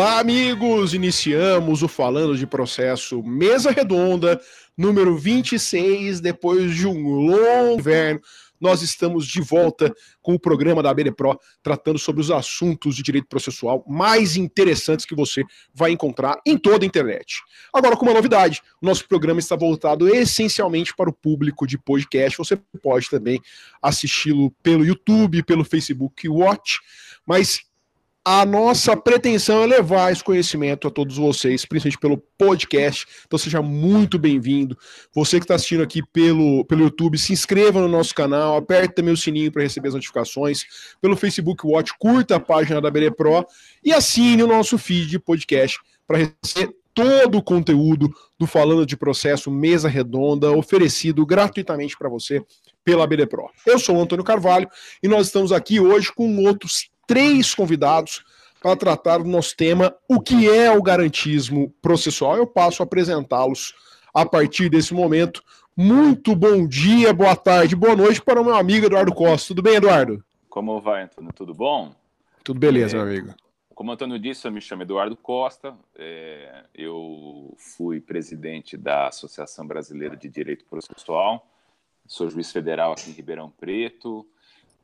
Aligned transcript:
Olá, 0.00 0.18
amigos! 0.18 0.94
Iniciamos 0.94 1.82
o 1.82 1.88
Falando 1.88 2.34
de 2.34 2.46
Processo 2.46 3.22
Mesa 3.22 3.70
Redonda, 3.70 4.40
número 4.74 5.14
26, 5.14 6.22
depois 6.22 6.74
de 6.74 6.86
um 6.86 7.06
longo 7.06 7.78
inverno. 7.78 8.18
Nós 8.58 8.80
estamos 8.80 9.26
de 9.26 9.42
volta 9.42 9.94
com 10.22 10.32
o 10.32 10.40
programa 10.40 10.82
da 10.82 10.88
ABD 10.88 11.12
Pro, 11.12 11.38
tratando 11.62 11.98
sobre 11.98 12.22
os 12.22 12.30
assuntos 12.30 12.96
de 12.96 13.02
direito 13.02 13.28
processual 13.28 13.84
mais 13.86 14.36
interessantes 14.36 15.04
que 15.04 15.14
você 15.14 15.44
vai 15.74 15.90
encontrar 15.90 16.40
em 16.46 16.56
toda 16.56 16.82
a 16.82 16.88
internet. 16.88 17.42
Agora, 17.70 17.94
com 17.94 18.06
uma 18.06 18.14
novidade: 18.14 18.62
o 18.80 18.86
nosso 18.86 19.06
programa 19.06 19.38
está 19.38 19.54
voltado 19.54 20.08
essencialmente 20.08 20.96
para 20.96 21.10
o 21.10 21.12
público 21.12 21.66
de 21.66 21.76
podcast. 21.76 22.38
Você 22.38 22.56
pode 22.82 23.10
também 23.10 23.38
assisti-lo 23.82 24.50
pelo 24.62 24.82
YouTube, 24.82 25.42
pelo 25.42 25.62
Facebook 25.62 26.26
Watch, 26.26 26.80
mas 27.26 27.68
a 28.24 28.44
nossa 28.44 28.94
pretensão 28.94 29.62
é 29.62 29.66
levar 29.66 30.12
esse 30.12 30.22
conhecimento 30.22 30.86
a 30.86 30.90
todos 30.90 31.16
vocês, 31.16 31.64
principalmente 31.64 31.98
pelo 31.98 32.18
podcast. 32.36 33.06
Então 33.26 33.38
seja 33.38 33.62
muito 33.62 34.18
bem-vindo. 34.18 34.76
Você 35.14 35.38
que 35.38 35.44
está 35.44 35.54
assistindo 35.54 35.82
aqui 35.82 36.02
pelo, 36.12 36.64
pelo 36.66 36.82
YouTube, 36.82 37.16
se 37.16 37.32
inscreva 37.32 37.80
no 37.80 37.88
nosso 37.88 38.14
canal, 38.14 38.56
aperte 38.56 38.94
também 38.94 39.14
o 39.14 39.16
sininho 39.16 39.50
para 39.50 39.62
receber 39.62 39.88
as 39.88 39.94
notificações. 39.94 40.64
Pelo 41.00 41.16
Facebook 41.16 41.66
Watch, 41.66 41.94
curta 41.98 42.36
a 42.36 42.40
página 42.40 42.80
da 42.80 42.90
BD 42.90 43.10
Pro 43.10 43.46
e 43.82 43.92
assine 43.92 44.42
o 44.42 44.46
nosso 44.46 44.76
feed 44.76 45.06
de 45.06 45.18
podcast 45.18 45.78
para 46.06 46.18
receber 46.18 46.74
todo 46.92 47.38
o 47.38 47.42
conteúdo 47.42 48.12
do 48.38 48.46
Falando 48.46 48.84
de 48.84 48.96
Processo 48.96 49.50
Mesa 49.50 49.88
Redonda 49.88 50.52
oferecido 50.52 51.24
gratuitamente 51.24 51.96
para 51.96 52.10
você 52.10 52.42
pela 52.84 53.06
BD 53.06 53.26
Pro. 53.26 53.48
Eu 53.66 53.78
sou 53.78 53.96
o 53.96 54.02
Antônio 54.02 54.24
Carvalho 54.24 54.68
e 55.02 55.08
nós 55.08 55.28
estamos 55.28 55.52
aqui 55.52 55.80
hoje 55.80 56.12
com 56.12 56.44
outros 56.44 56.90
três 57.10 57.52
convidados 57.56 58.24
para 58.62 58.76
tratar 58.76 59.18
do 59.18 59.24
nosso 59.24 59.56
tema, 59.56 59.92
o 60.08 60.20
que 60.20 60.48
é 60.48 60.70
o 60.70 60.80
garantismo 60.80 61.74
processual. 61.82 62.36
Eu 62.36 62.46
passo 62.46 62.84
a 62.84 62.86
apresentá-los 62.86 63.74
a 64.14 64.24
partir 64.24 64.68
desse 64.68 64.94
momento. 64.94 65.42
Muito 65.76 66.36
bom 66.36 66.64
dia, 66.68 67.12
boa 67.12 67.34
tarde, 67.34 67.74
boa 67.74 67.96
noite 67.96 68.22
para 68.22 68.40
o 68.40 68.44
meu 68.44 68.54
amigo 68.54 68.86
Eduardo 68.86 69.12
Costa. 69.12 69.48
Tudo 69.48 69.60
bem, 69.60 69.74
Eduardo? 69.74 70.24
Como 70.48 70.80
vai, 70.80 71.02
Antônio? 71.02 71.32
Tudo 71.34 71.52
bom? 71.52 71.92
Tudo 72.44 72.60
beleza, 72.60 72.96
é, 72.96 73.00
meu 73.00 73.08
amigo. 73.08 73.34
Como 73.74 73.90
o 73.90 73.94
Antônio 73.94 74.16
disse, 74.16 74.46
eu 74.46 74.52
me 74.52 74.60
chamo 74.60 74.82
Eduardo 74.82 75.16
Costa. 75.16 75.74
É, 75.96 76.62
eu 76.72 77.56
fui 77.58 78.00
presidente 78.00 78.76
da 78.76 79.08
Associação 79.08 79.66
Brasileira 79.66 80.16
de 80.16 80.28
Direito 80.28 80.64
Processual. 80.64 81.44
Sou 82.06 82.30
juiz 82.30 82.52
federal 82.52 82.92
aqui 82.92 83.10
em 83.10 83.14
Ribeirão 83.14 83.50
Preto 83.50 84.24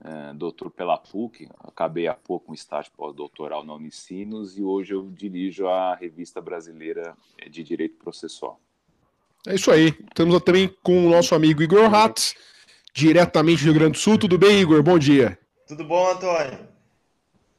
é, 0.05 0.34
doutor 0.34 0.70
pela 0.70 0.98
PUC, 0.98 1.48
acabei 1.61 2.06
há 2.06 2.14
pouco 2.14 2.52
um 2.52 2.55
estágio 2.55 2.92
pós-doutoral 2.97 3.64
na 3.64 3.75
Unicinos 3.75 4.58
e 4.58 4.62
hoje 4.62 4.94
eu 4.94 5.08
dirijo 5.11 5.66
a 5.66 5.94
Revista 5.94 6.41
Brasileira 6.41 7.16
de 7.50 7.62
Direito 7.62 7.97
Processual. 7.97 8.61
É 9.47 9.55
isso 9.55 9.70
aí. 9.70 9.94
Estamos 10.08 10.42
também 10.42 10.75
com 10.83 11.06
o 11.06 11.11
nosso 11.11 11.34
amigo 11.34 11.62
Igor 11.62 11.94
Hatz, 11.94 12.34
diretamente 12.92 13.62
do 13.62 13.70
Rio 13.70 13.75
Grande 13.75 13.92
do 13.92 13.98
Sul. 13.98 14.19
Tudo 14.19 14.36
bem, 14.36 14.61
Igor? 14.61 14.83
Bom 14.83 14.98
dia. 14.98 15.38
Tudo 15.66 15.84
bom, 15.84 16.10
Antônio? 16.10 16.66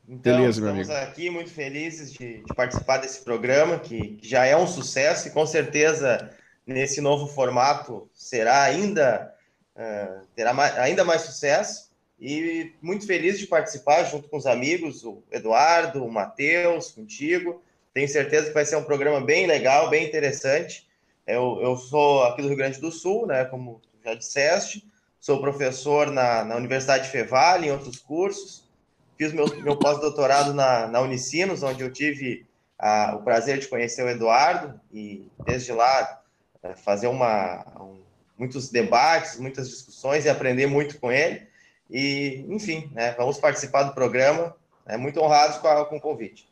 Então, 0.07 0.37
Beleza, 0.37 0.61
meu 0.61 0.69
estamos 0.69 0.89
amigo. 0.89 1.11
aqui 1.11 1.29
muito 1.29 1.49
felizes 1.49 2.13
de, 2.13 2.41
de 2.41 2.53
participar 2.55 2.97
desse 2.97 3.23
programa, 3.23 3.77
que, 3.77 4.15
que, 4.15 4.27
já 4.27 4.45
é 4.45 4.55
um 4.55 4.65
sucesso 4.65 5.27
e 5.27 5.31
com 5.31 5.45
certeza 5.45 6.33
nesse 6.65 7.01
novo 7.01 7.27
formato 7.27 8.09
será 8.13 8.63
ainda, 8.63 9.33
uh, 9.75 10.25
terá 10.33 10.53
mais, 10.53 10.77
ainda 10.77 11.03
mais 11.03 11.23
sucesso. 11.23 11.86
E 12.19 12.73
muito 12.81 13.05
feliz 13.05 13.37
de 13.37 13.45
participar 13.45 14.03
junto 14.03 14.27
com 14.27 14.37
os 14.37 14.47
amigos, 14.47 15.03
o 15.03 15.21
Eduardo, 15.31 16.03
o 16.03 16.11
Matheus, 16.11 16.91
contigo. 16.91 17.61
Tenho 17.93 18.07
certeza 18.07 18.47
que 18.47 18.53
vai 18.53 18.65
ser 18.65 18.75
um 18.75 18.83
programa 18.83 19.21
bem 19.21 19.45
legal, 19.45 19.89
bem 19.89 20.05
interessante. 20.05 20.87
Eu, 21.25 21.59
eu 21.61 21.75
sou 21.77 22.23
aqui 22.23 22.41
do 22.41 22.47
Rio 22.47 22.57
Grande 22.57 22.79
do 22.79 22.91
Sul, 22.91 23.27
né, 23.27 23.45
como 23.45 23.81
já 24.03 24.15
disseste. 24.15 24.87
Sou 25.19 25.41
professor 25.41 26.09
na, 26.09 26.45
na 26.45 26.55
Universidade 26.55 27.09
Fevale, 27.09 27.67
em 27.67 27.71
outros 27.71 27.97
cursos. 27.97 28.67
Fiz 29.17 29.33
meu, 29.33 29.47
meu 29.61 29.77
pós-doutorado 29.77 30.53
na, 30.53 30.87
na 30.87 31.01
Unicinos, 31.01 31.63
onde 31.63 31.83
eu 31.83 31.91
tive 31.91 32.47
a, 32.77 33.15
o 33.15 33.23
prazer 33.23 33.59
de 33.59 33.67
conhecer 33.67 34.03
o 34.03 34.09
Eduardo 34.09 34.79
e, 34.93 35.27
desde 35.45 35.71
lá, 35.71 36.21
eh, 36.63 36.75
fazer 36.75 37.07
uma, 37.07 37.65
um, 37.81 37.99
muitos 38.37 38.69
debates, 38.69 39.39
muitas 39.39 39.69
discussões 39.69 40.25
e 40.25 40.29
aprender 40.29 40.67
muito 40.67 40.99
com 40.99 41.11
ele. 41.11 41.47
E, 41.89 42.45
enfim, 42.49 42.89
né, 42.93 43.13
vamos 43.17 43.37
participar 43.37 43.83
do 43.83 43.93
programa. 43.93 44.55
É 44.85 44.97
muito 44.97 45.19
honrados 45.19 45.57
com, 45.57 45.67
a, 45.67 45.85
com 45.85 45.97
o 45.97 46.01
convite. 46.01 46.47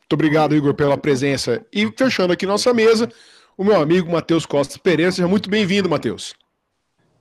Muito 0.00 0.12
obrigado, 0.12 0.54
Igor, 0.54 0.74
pela 0.74 0.96
presença. 0.98 1.64
E 1.72 1.90
fechando 1.96 2.32
aqui 2.32 2.46
nossa 2.46 2.72
mesa, 2.74 3.08
o 3.56 3.64
meu 3.64 3.80
amigo 3.80 4.10
Matheus 4.10 4.44
Costa 4.44 4.78
Pereira. 4.78 5.10
Seja 5.12 5.28
muito 5.28 5.48
bem-vindo, 5.48 5.88
Matheus. 5.88 6.34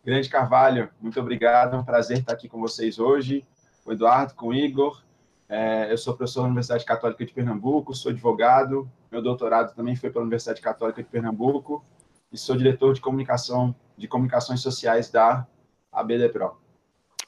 Grande 0.04 0.30
Carvalho, 0.30 0.90
muito 1.00 1.20
obrigado. 1.20 1.76
É 1.76 1.80
um 1.80 1.86
prazer 1.86 2.20
estar 2.20 2.34
aqui 2.34 2.50
com 2.50 2.60
vocês 2.60 3.00
hoje. 3.00 3.46
O 3.86 3.92
Eduardo, 3.92 4.34
com 4.34 4.48
o 4.48 4.54
Igor. 4.54 5.02
É, 5.48 5.92
eu 5.92 5.98
sou 5.98 6.16
professor 6.16 6.42
da 6.42 6.48
Universidade 6.48 6.86
Católica 6.86 7.26
de 7.26 7.34
Pernambuco, 7.34 7.94
sou 7.94 8.12
advogado. 8.12 8.90
Meu 9.12 9.22
doutorado 9.22 9.76
também 9.76 9.96
foi 9.96 10.10
pela 10.10 10.24
Universidade 10.24 10.62
Católica 10.62 11.04
de 11.04 11.10
Pernambuco 11.10 11.84
e 12.32 12.38
sou 12.38 12.56
diretor 12.56 12.94
de 12.94 13.02
comunicação 13.02 13.76
de 13.98 14.08
comunicações 14.08 14.62
sociais 14.62 15.10
da 15.10 15.46
ABDPRO. 15.92 16.61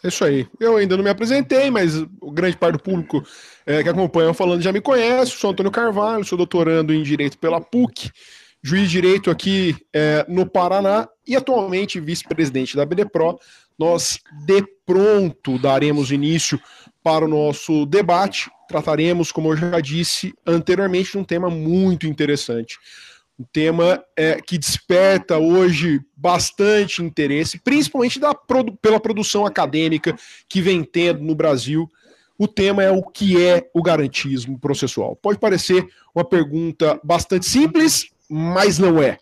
É 0.04 0.10
isso 0.10 0.26
aí. 0.26 0.46
Eu 0.60 0.76
ainda 0.76 0.98
não 0.98 1.04
me 1.04 1.10
apresentei, 1.10 1.72
mas 1.72 1.96
o 2.20 2.30
grande 2.30 2.58
parte 2.58 2.74
do 2.74 2.84
público 2.84 3.24
é, 3.66 3.82
que 3.82 3.88
acompanha 3.88 4.34
falando 4.34 4.62
já 4.62 4.72
me 4.72 4.82
conhece. 4.82 5.32
Sou 5.32 5.52
Antônio 5.52 5.72
Carvalho, 5.72 6.26
sou 6.26 6.38
doutorando 6.38 6.94
em 6.94 7.02
Direito 7.02 7.38
pela 7.38 7.62
PUC, 7.62 8.12
juiz 8.62 8.84
de 8.84 9.02
Direito 9.02 9.32
aqui 9.32 9.78
é, 9.94 10.26
no 10.28 10.46
Paraná 10.46 11.08
e 11.26 11.38
atualmente 11.38 12.02
vice-presidente 12.02 12.76
da 12.76 12.86
BDPRO. 12.86 13.40
Nós, 13.80 14.20
de 14.46 14.62
pronto, 14.86 15.58
daremos 15.58 16.12
início 16.12 16.60
para 17.02 17.24
o 17.24 17.28
nosso 17.28 17.86
debate. 17.86 18.52
Trataremos, 18.68 19.32
como 19.32 19.54
eu 19.54 19.58
já 19.58 19.80
disse 19.80 20.34
anteriormente, 20.46 21.14
de 21.14 21.18
um 21.18 21.24
tema 21.24 21.50
muito 21.50 22.06
interessante 22.06 22.78
um 23.40 23.46
tema 23.52 24.04
é, 24.16 24.40
que 24.42 24.58
desperta 24.58 25.38
hoje 25.38 26.02
bastante 26.16 27.02
interesse, 27.02 27.60
principalmente 27.60 28.20
da, 28.20 28.34
pela 28.82 29.00
produção 29.00 29.46
acadêmica 29.46 30.16
que 30.48 30.62
vem 30.62 30.84
tendo 30.84 31.24
no 31.24 31.36
Brasil. 31.36 31.90
O 32.38 32.48
tema 32.48 32.84
é 32.84 32.92
o 32.92 33.02
que 33.04 33.44
é 33.44 33.70
o 33.74 33.82
garantismo 33.82 34.60
processual. 34.60 35.16
Pode 35.16 35.40
parecer 35.40 35.88
uma 36.14 36.24
pergunta 36.24 37.00
bastante 37.04 37.46
simples, 37.46 38.08
mas 38.30 38.78
não 38.78 39.02
é. 39.02 39.18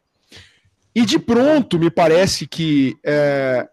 E 0.93 1.05
de 1.05 1.17
pronto, 1.17 1.79
me 1.79 1.89
parece 1.89 2.45
que 2.45 2.97
é, 3.03 3.67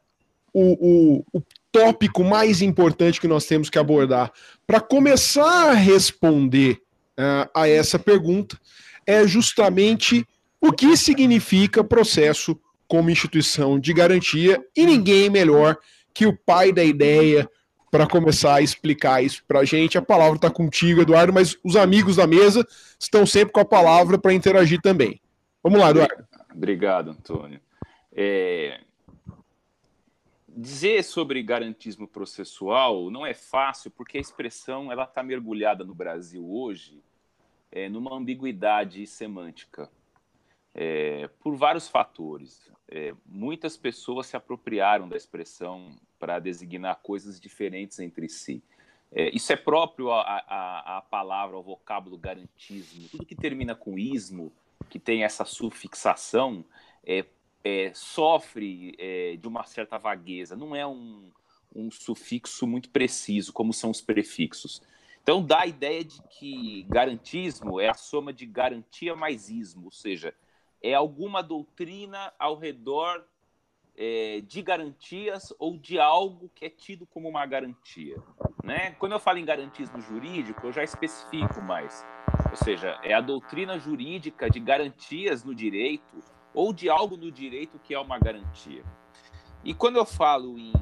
o, 0.52 1.22
o, 1.32 1.38
o 1.38 1.42
tópico 1.72 2.22
mais 2.24 2.62
importante 2.62 3.20
que 3.20 3.28
nós 3.28 3.44
temos 3.44 3.68
que 3.68 3.78
abordar 3.78 4.32
para 4.66 4.80
começar 4.80 5.70
a 5.70 5.74
responder 5.74 6.80
uh, 7.18 7.50
a 7.54 7.68
essa 7.68 7.98
pergunta 7.98 8.58
é 9.08 9.26
justamente 9.26 10.28
o 10.60 10.70
que 10.70 10.94
significa 10.94 11.82
processo 11.82 12.60
como 12.86 13.08
instituição 13.08 13.80
de 13.80 13.94
garantia 13.94 14.62
e 14.76 14.84
ninguém 14.84 15.30
melhor 15.30 15.78
que 16.12 16.26
o 16.26 16.36
pai 16.36 16.72
da 16.72 16.84
ideia 16.84 17.50
para 17.90 18.06
começar 18.06 18.56
a 18.56 18.60
explicar 18.60 19.24
isso 19.24 19.42
para 19.48 19.60
a 19.60 19.64
gente. 19.64 19.96
A 19.96 20.02
palavra 20.02 20.36
está 20.36 20.50
contigo, 20.50 21.00
Eduardo, 21.00 21.32
mas 21.32 21.56
os 21.64 21.74
amigos 21.74 22.16
da 22.16 22.26
mesa 22.26 22.66
estão 23.00 23.24
sempre 23.24 23.50
com 23.50 23.60
a 23.60 23.64
palavra 23.64 24.18
para 24.18 24.34
interagir 24.34 24.78
também. 24.82 25.18
Vamos 25.62 25.80
lá, 25.80 25.88
Eduardo. 25.88 26.26
Obrigado, 26.54 27.12
Antônio. 27.12 27.60
É... 28.12 28.78
Dizer 30.46 31.02
sobre 31.02 31.42
garantismo 31.42 32.06
processual 32.06 33.10
não 33.10 33.24
é 33.24 33.32
fácil, 33.32 33.90
porque 33.90 34.18
a 34.18 34.20
expressão 34.20 34.92
ela 34.92 35.04
está 35.04 35.22
mergulhada 35.22 35.82
no 35.82 35.94
Brasil 35.94 36.46
hoje 36.46 37.00
é, 37.70 37.88
numa 37.88 38.14
ambiguidade 38.14 39.06
semântica, 39.06 39.90
é, 40.74 41.28
por 41.40 41.56
vários 41.56 41.88
fatores. 41.88 42.70
É, 42.90 43.14
muitas 43.26 43.76
pessoas 43.76 44.28
se 44.28 44.36
apropriaram 44.36 45.08
da 45.08 45.16
expressão 45.16 45.96
para 46.18 46.38
designar 46.38 47.00
coisas 47.02 47.40
diferentes 47.40 47.98
entre 47.98 48.28
si. 48.28 48.62
É, 49.10 49.34
isso 49.34 49.52
é 49.52 49.56
próprio 49.56 50.12
à, 50.12 51.04
palavra, 51.10 51.56
ao 51.56 51.62
vocábulo 51.62 52.16
garantismo. 52.16 53.08
Tudo 53.08 53.26
que 53.26 53.34
termina 53.34 53.74
com 53.74 53.98
ismo, 53.98 54.52
que 54.88 54.98
tem 54.98 55.24
essa 55.24 55.44
sufixação, 55.44 56.64
é, 57.04 57.24
é, 57.64 57.92
sofre 57.94 58.96
de 59.38 59.48
uma 59.48 59.64
certa 59.64 59.98
vagueza. 59.98 60.56
Não 60.56 60.74
é 60.74 60.86
um, 60.86 61.30
um 61.74 61.90
sufixo 61.90 62.66
muito 62.66 62.88
preciso, 62.90 63.52
como 63.52 63.72
são 63.72 63.90
os 63.90 64.00
prefixos. 64.00 64.82
Então 65.28 65.42
dá 65.42 65.60
a 65.60 65.66
ideia 65.66 66.02
de 66.02 66.22
que 66.22 66.86
garantismo 66.88 67.78
é 67.78 67.86
a 67.86 67.92
soma 67.92 68.32
de 68.32 68.46
garantia 68.46 69.14
mais 69.14 69.50
ismo, 69.50 69.84
ou 69.84 69.90
seja, 69.90 70.32
é 70.82 70.94
alguma 70.94 71.42
doutrina 71.42 72.32
ao 72.38 72.56
redor 72.56 73.26
é, 73.94 74.40
de 74.40 74.62
garantias 74.62 75.52
ou 75.58 75.76
de 75.76 76.00
algo 76.00 76.50
que 76.54 76.64
é 76.64 76.70
tido 76.70 77.06
como 77.06 77.28
uma 77.28 77.44
garantia. 77.44 78.16
Né? 78.64 78.92
Quando 78.92 79.12
eu 79.12 79.20
falo 79.20 79.36
em 79.36 79.44
garantismo 79.44 80.00
jurídico, 80.00 80.66
eu 80.66 80.72
já 80.72 80.82
especifico 80.82 81.60
mais. 81.60 82.06
Ou 82.48 82.56
seja, 82.56 82.98
é 83.02 83.12
a 83.12 83.20
doutrina 83.20 83.78
jurídica 83.78 84.48
de 84.48 84.58
garantias 84.58 85.44
no 85.44 85.54
direito 85.54 86.24
ou 86.54 86.72
de 86.72 86.88
algo 86.88 87.18
no 87.18 87.30
direito 87.30 87.78
que 87.78 87.92
é 87.92 88.00
uma 88.00 88.18
garantia. 88.18 88.82
E 89.62 89.74
quando 89.74 89.96
eu 89.96 90.06
falo 90.06 90.58
em 90.58 90.72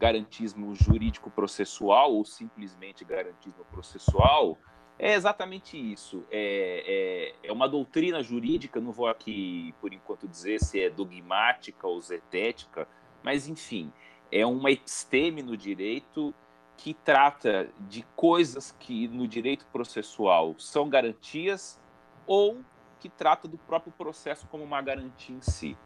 garantismo 0.00 0.74
jurídico 0.74 1.30
processual 1.30 2.14
ou 2.14 2.24
simplesmente 2.24 3.04
garantismo 3.04 3.64
processual, 3.66 4.56
é 4.98 5.12
exatamente 5.12 5.76
isso. 5.76 6.24
É, 6.30 7.34
é, 7.42 7.48
é, 7.48 7.52
uma 7.52 7.68
doutrina 7.68 8.22
jurídica, 8.22 8.80
não 8.80 8.92
vou 8.92 9.06
aqui, 9.06 9.74
por 9.78 9.92
enquanto, 9.92 10.26
dizer 10.26 10.58
se 10.58 10.80
é 10.80 10.88
dogmática 10.88 11.86
ou 11.86 12.00
zetética, 12.00 12.88
mas, 13.22 13.46
enfim, 13.46 13.92
é 14.32 14.44
uma 14.46 14.70
episteme 14.70 15.42
no 15.42 15.54
direito 15.54 16.34
que 16.78 16.94
trata 16.94 17.68
de 17.80 18.02
coisas 18.16 18.74
que 18.80 19.06
no 19.08 19.28
direito 19.28 19.66
processual 19.66 20.54
são 20.58 20.88
garantias 20.88 21.78
ou 22.26 22.60
que 22.98 23.10
trata 23.10 23.46
do 23.46 23.58
próprio 23.58 23.92
processo 23.92 24.46
como 24.48 24.64
uma 24.64 24.80
garantia 24.80 25.36
em 25.36 25.42
si. 25.42 25.76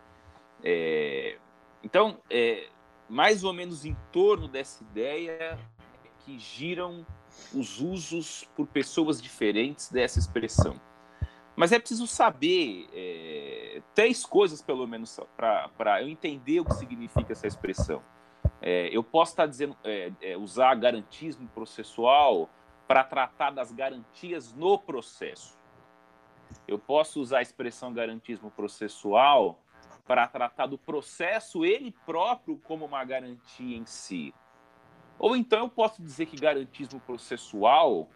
É, 0.63 1.37
então, 1.83 2.19
é, 2.31 2.69
mais 3.09 3.45
ou 3.45 3.53
menos 3.53 3.85
em 3.85 3.97
torno 4.11 4.49
dessa 4.49 4.83
ideia 4.83 5.59
que 6.21 6.39
giram 6.39 7.07
os 7.53 7.81
usos 7.81 8.49
por 8.57 8.67
pessoas 8.67 9.21
diferentes 9.21 9.91
dessa 9.91 10.19
expressão. 10.19 10.81
Mas 11.57 11.71
é 11.71 11.79
preciso 11.79 12.07
saber 12.07 12.89
é, 12.93 13.83
três 13.95 14.27
coisas, 14.27 14.61
pelo 14.61 14.87
menos, 14.87 15.21
para 15.37 16.03
eu 16.03 16.09
entender 16.09 16.61
o 16.61 16.65
que 16.65 16.75
significa 16.75 17.33
essa 17.33 17.47
expressão. 17.47 18.03
É, 18.61 18.89
eu 18.91 19.05
posso 19.05 19.33
estar 19.33 19.47
dizendo, 19.47 19.77
é, 19.85 20.11
é, 20.21 20.37
usar 20.37 20.75
garantismo 20.75 21.49
processual 21.49 22.49
para 22.89 23.05
tratar 23.05 23.51
das 23.51 23.71
garantias 23.71 24.53
no 24.53 24.79
processo. 24.79 25.57
Eu 26.67 26.79
posso 26.79 27.21
usar 27.21 27.39
a 27.39 27.43
expressão 27.43 27.93
garantismo 27.93 28.51
processual 28.51 29.59
para 30.07 30.27
tratar 30.27 30.67
do 30.67 30.77
processo 30.77 31.65
ele 31.65 31.95
próprio 32.05 32.59
como 32.59 32.85
uma 32.85 33.05
garantia 33.05 33.77
em 33.77 33.87
si. 33.87 34.35
Ou 35.19 35.35
então 35.37 35.61
eu 35.61 35.69
posso 35.69 36.03
dizer 36.03 36.27
que 36.27 36.37
garantismo 36.37 37.01
processual 37.01 38.09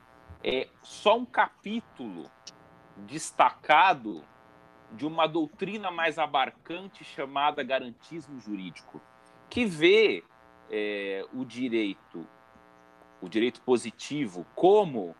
é 0.43 0.69
só 0.83 1.17
um 1.17 1.25
capítulo 1.25 2.31
destacado 2.97 4.25
de 4.93 5.07
uma 5.07 5.27
doutrina 5.27 5.91
mais 5.91 6.19
abarcante 6.19 7.05
chamada 7.05 7.63
garantismo 7.63 8.39
jurídico, 8.41 9.01
que 9.49 9.65
vê 9.65 10.25
é, 10.71 11.25
o 11.33 11.45
direito, 11.45 12.27
o 13.21 13.29
direito 13.29 13.61
positivo, 13.63 14.47
como 14.55 15.15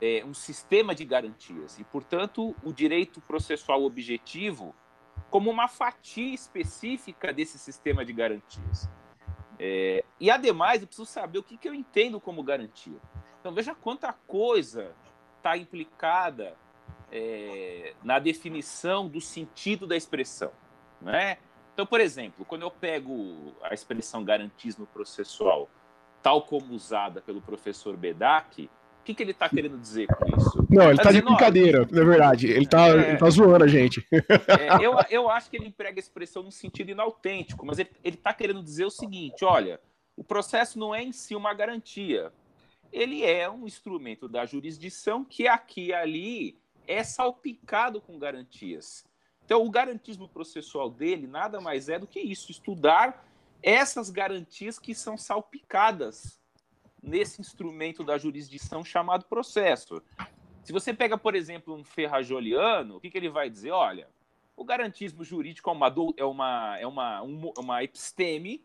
é, 0.00 0.24
um 0.24 0.34
sistema 0.34 0.94
de 0.94 1.04
garantias 1.04 1.78
e, 1.78 1.84
portanto, 1.84 2.54
o 2.62 2.72
direito 2.72 3.20
processual 3.20 3.84
objetivo 3.84 4.74
como 5.34 5.50
uma 5.50 5.66
fatia 5.66 6.32
específica 6.32 7.32
desse 7.32 7.58
sistema 7.58 8.04
de 8.04 8.12
garantias. 8.12 8.88
É, 9.58 10.04
e, 10.20 10.30
ademais, 10.30 10.80
eu 10.80 10.86
preciso 10.86 11.10
saber 11.10 11.40
o 11.40 11.42
que, 11.42 11.56
que 11.56 11.68
eu 11.68 11.74
entendo 11.74 12.20
como 12.20 12.40
garantia. 12.40 13.00
Então, 13.40 13.52
veja 13.52 13.74
quanta 13.74 14.12
coisa 14.12 14.94
está 15.38 15.56
implicada 15.56 16.56
é, 17.10 17.94
na 18.04 18.20
definição 18.20 19.08
do 19.08 19.20
sentido 19.20 19.88
da 19.88 19.96
expressão. 19.96 20.52
Né? 21.00 21.38
Então, 21.72 21.84
por 21.84 22.00
exemplo, 22.00 22.44
quando 22.44 22.62
eu 22.62 22.70
pego 22.70 23.56
a 23.60 23.74
expressão 23.74 24.22
garantismo 24.22 24.86
processual, 24.86 25.68
tal 26.22 26.42
como 26.42 26.72
usada 26.72 27.20
pelo 27.20 27.42
professor 27.42 27.96
Bedak, 27.96 28.70
o 29.04 29.06
que, 29.06 29.12
que 29.12 29.22
ele 29.22 29.32
está 29.32 29.50
querendo 29.50 29.78
dizer 29.78 30.06
com 30.06 30.24
isso? 30.34 30.66
Não, 30.70 30.84
ele 30.84 30.92
está 30.92 31.04
tá 31.04 31.12
de 31.12 31.20
brincadeira, 31.20 31.82
ó, 31.82 31.94
na 31.94 32.04
verdade. 32.04 32.46
Ele 32.46 32.64
está 32.64 32.88
é, 32.88 33.16
tá 33.16 33.28
zoando 33.28 33.62
a 33.62 33.68
gente. 33.68 34.04
É, 34.14 34.84
eu, 34.84 34.94
eu 35.10 35.28
acho 35.28 35.50
que 35.50 35.56
ele 35.56 35.66
emprega 35.66 35.98
a 35.98 36.00
expressão 36.00 36.42
no 36.42 36.50
sentido 36.50 36.90
inautêntico, 36.90 37.66
mas 37.66 37.78
ele 37.78 37.90
está 38.02 38.32
querendo 38.32 38.62
dizer 38.62 38.86
o 38.86 38.90
seguinte: 38.90 39.44
olha, 39.44 39.78
o 40.16 40.24
processo 40.24 40.78
não 40.78 40.94
é 40.94 41.02
em 41.02 41.12
si 41.12 41.36
uma 41.36 41.52
garantia. 41.52 42.32
Ele 42.90 43.22
é 43.24 43.50
um 43.50 43.66
instrumento 43.66 44.26
da 44.26 44.46
jurisdição 44.46 45.22
que 45.22 45.46
aqui 45.46 45.88
e 45.88 45.92
ali 45.92 46.58
é 46.86 47.04
salpicado 47.04 48.00
com 48.00 48.18
garantias. 48.18 49.04
Então, 49.44 49.66
o 49.66 49.70
garantismo 49.70 50.28
processual 50.28 50.88
dele 50.88 51.26
nada 51.26 51.60
mais 51.60 51.90
é 51.90 51.98
do 51.98 52.06
que 52.06 52.20
isso: 52.20 52.50
estudar 52.50 53.26
essas 53.62 54.08
garantias 54.08 54.78
que 54.78 54.94
são 54.94 55.18
salpicadas 55.18 56.40
nesse 57.04 57.40
instrumento 57.40 58.02
da 58.02 58.16
jurisdição 58.16 58.84
chamado 58.84 59.26
processo. 59.26 60.02
Se 60.62 60.72
você 60.72 60.94
pega, 60.94 61.18
por 61.18 61.34
exemplo, 61.34 61.74
um 61.74 61.84
ferrajoliano, 61.84 62.96
o 62.96 63.00
que, 63.00 63.10
que 63.10 63.18
ele 63.18 63.28
vai 63.28 63.50
dizer? 63.50 63.70
Olha, 63.70 64.08
o 64.56 64.64
garantismo 64.64 65.22
jurídico 65.22 65.68
é 65.68 65.72
uma, 65.72 65.94
é 66.16 66.24
uma, 66.24 66.78
é 66.80 66.86
uma, 66.86 67.22
uma 67.58 67.84
episteme 67.84 68.64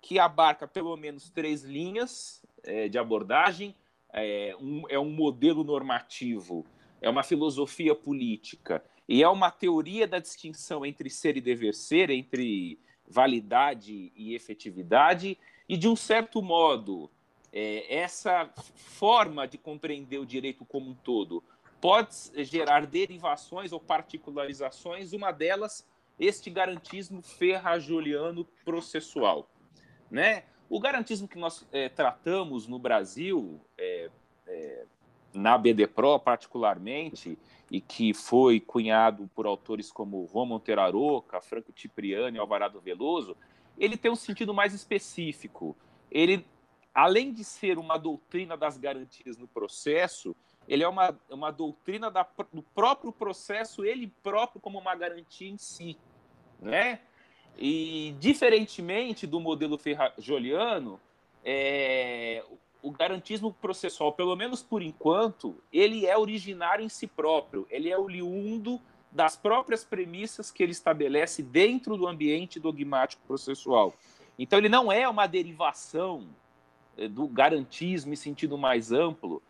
que 0.00 0.18
abarca 0.18 0.66
pelo 0.66 0.96
menos 0.96 1.30
três 1.30 1.62
linhas 1.62 2.42
é, 2.62 2.88
de 2.88 2.98
abordagem, 2.98 3.74
é 4.12 4.56
um, 4.58 4.82
é 4.88 4.98
um 4.98 5.10
modelo 5.10 5.62
normativo, 5.62 6.64
é 7.02 7.10
uma 7.10 7.22
filosofia 7.22 7.94
política 7.94 8.82
e 9.08 9.22
é 9.22 9.28
uma 9.28 9.50
teoria 9.50 10.06
da 10.06 10.18
distinção 10.18 10.86
entre 10.86 11.10
ser 11.10 11.36
e 11.36 11.40
dever 11.40 11.74
ser, 11.74 12.08
entre 12.10 12.78
validade 13.06 14.12
e 14.16 14.34
efetividade, 14.34 15.38
e 15.68 15.76
de 15.76 15.88
um 15.88 15.94
certo 15.94 16.40
modo, 16.42 17.10
é, 17.52 18.02
essa 18.02 18.50
forma 18.74 19.46
de 19.46 19.58
compreender 19.58 20.18
o 20.18 20.26
direito 20.26 20.64
como 20.64 20.90
um 20.90 20.94
todo 20.94 21.42
pode 21.80 22.14
gerar 22.44 22.86
derivações 22.86 23.72
ou 23.72 23.80
particularizações, 23.80 25.12
uma 25.12 25.30
delas, 25.30 25.86
este 26.18 26.50
garantismo 26.50 27.22
ferrajoliano 27.22 28.44
processual. 28.64 29.48
Né? 30.10 30.44
O 30.68 30.80
garantismo 30.80 31.28
que 31.28 31.38
nós 31.38 31.66
é, 31.72 31.88
tratamos 31.88 32.66
no 32.66 32.78
Brasil, 32.78 33.60
é, 33.78 34.10
é 34.46 34.84
na 35.34 35.58
BDPRO 35.58 36.18
particularmente, 36.18 37.38
e 37.70 37.80
que 37.80 38.14
foi 38.14 38.60
cunhado 38.60 39.28
por 39.34 39.46
autores 39.46 39.90
como 39.90 40.28
Juan 40.32 40.46
Monteiro 40.46 40.80
Aroca, 40.80 41.40
Franco 41.40 41.72
Cipriani 41.76 42.38
Alvarado 42.38 42.80
Veloso, 42.80 43.36
ele 43.78 43.96
tem 43.96 44.10
um 44.10 44.16
sentido 44.16 44.54
mais 44.54 44.72
específico. 44.72 45.76
Ele, 46.10 46.46
além 46.96 47.30
de 47.30 47.44
ser 47.44 47.76
uma 47.76 47.98
doutrina 47.98 48.56
das 48.56 48.78
garantias 48.78 49.36
no 49.36 49.46
processo, 49.46 50.34
ele 50.66 50.82
é 50.82 50.88
uma, 50.88 51.14
uma 51.28 51.50
doutrina 51.50 52.10
da, 52.10 52.26
do 52.50 52.62
próprio 52.62 53.12
processo, 53.12 53.84
ele 53.84 54.10
próprio 54.22 54.58
como 54.62 54.78
uma 54.78 54.94
garantia 54.94 55.46
em 55.46 55.58
si, 55.58 55.98
né? 56.58 57.00
E, 57.58 58.16
diferentemente 58.18 59.26
do 59.26 59.38
modelo 59.38 59.76
ferrajoliano, 59.76 60.98
é, 61.44 62.42
o 62.82 62.90
garantismo 62.90 63.52
processual, 63.52 64.14
pelo 64.14 64.34
menos 64.34 64.62
por 64.62 64.80
enquanto, 64.80 65.62
ele 65.70 66.06
é 66.06 66.16
originário 66.16 66.82
em 66.82 66.88
si 66.88 67.06
próprio, 67.06 67.66
ele 67.68 67.90
é 67.90 67.98
oriundo 67.98 68.80
das 69.12 69.36
próprias 69.36 69.84
premissas 69.84 70.50
que 70.50 70.62
ele 70.62 70.72
estabelece 70.72 71.42
dentro 71.42 71.94
do 71.94 72.06
ambiente 72.06 72.58
dogmático 72.58 73.22
processual. 73.26 73.92
Então, 74.38 74.58
ele 74.58 74.70
não 74.70 74.90
é 74.90 75.06
uma 75.06 75.26
derivação 75.26 76.26
do 77.08 77.26
garantismo 77.28 78.12
em 78.12 78.16
sentido 78.16 78.56
mais 78.56 78.92
amplo, 78.92 79.42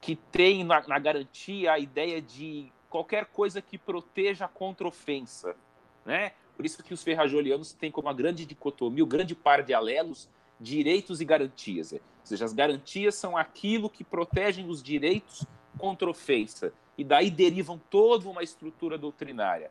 que 0.00 0.16
tem 0.16 0.64
na, 0.64 0.86
na 0.86 0.98
garantia 0.98 1.72
a 1.72 1.78
ideia 1.78 2.20
de 2.20 2.72
qualquer 2.88 3.26
coisa 3.26 3.60
que 3.60 3.76
proteja 3.76 4.46
contra 4.46 4.86
ofensa. 4.86 5.56
Né? 6.04 6.32
Por 6.56 6.64
isso 6.64 6.82
que 6.82 6.94
os 6.94 7.02
ferrajolianos 7.02 7.72
têm 7.72 7.90
como 7.90 8.06
uma 8.06 8.14
grande 8.14 8.46
dicotomia, 8.46 9.02
o 9.02 9.06
grande 9.06 9.34
par 9.34 9.62
de 9.62 9.74
alelos, 9.74 10.28
direitos 10.60 11.20
e 11.20 11.24
garantias. 11.24 11.92
Ou 11.92 12.00
seja, 12.22 12.44
as 12.44 12.52
garantias 12.52 13.14
são 13.16 13.36
aquilo 13.36 13.90
que 13.90 14.04
protegem 14.04 14.68
os 14.68 14.82
direitos 14.82 15.44
contra 15.76 16.08
ofensa. 16.08 16.72
E 16.96 17.02
daí 17.02 17.30
derivam 17.30 17.80
toda 17.90 18.28
uma 18.28 18.42
estrutura 18.42 18.96
doutrinária. 18.96 19.70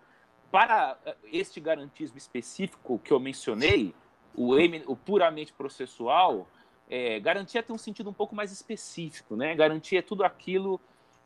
Para 0.52 0.98
eh, 1.06 1.16
este 1.32 1.60
garantismo 1.60 2.18
específico 2.18 3.00
que 3.00 3.12
eu 3.12 3.20
mencionei, 3.20 3.96
o 4.36 4.96
puramente 4.96 5.54
processual, 5.54 6.48
é, 6.90 7.20
garantia 7.20 7.64
tem 7.64 7.76
um 7.76 7.80
sentido 7.80 8.10
um 8.10 8.14
pouco 8.14 8.36
mais 8.36 8.52
específico, 8.52 9.36
né? 9.36 9.56
Garantia 9.56 10.00
é 10.00 10.02
tudo 10.02 10.24
aquilo 10.24 10.80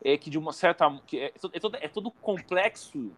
é, 0.03 0.17
que 0.17 0.29
de 0.29 0.37
uma 0.37 0.53
certa 0.53 0.89
que 1.05 1.19
é, 1.19 1.33
é, 1.53 1.59
todo, 1.59 1.75
é 1.75 1.87
todo 1.87 2.11
complexo 2.11 3.11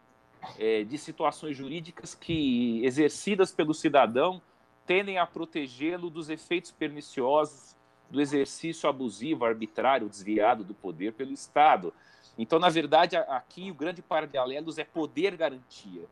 é, 0.58 0.84
de 0.84 0.98
situações 0.98 1.56
jurídicas 1.56 2.16
que 2.16 2.84
exercidas 2.84 3.52
pelo 3.52 3.74
cidadão 3.74 4.42
tendem 4.86 5.18
a 5.18 5.26
protegê-lo 5.26 6.10
dos 6.10 6.30
efeitos 6.30 6.72
perniciosos 6.72 7.76
do 8.10 8.20
exercício 8.20 8.90
abusivo, 8.90 9.46
arbitrário, 9.46 10.10
desviado 10.10 10.64
do 10.64 10.74
poder 10.74 11.14
pelo 11.14 11.32
Estado. 11.32 11.94
Então, 12.38 12.58
na 12.58 12.70
verdade, 12.70 13.16
aqui 13.16 13.70
o 13.70 13.76
grande 13.76 14.02
paralelos 14.02 14.80
é 14.80 14.84
poder 14.84 15.36
garantia. 15.36 16.08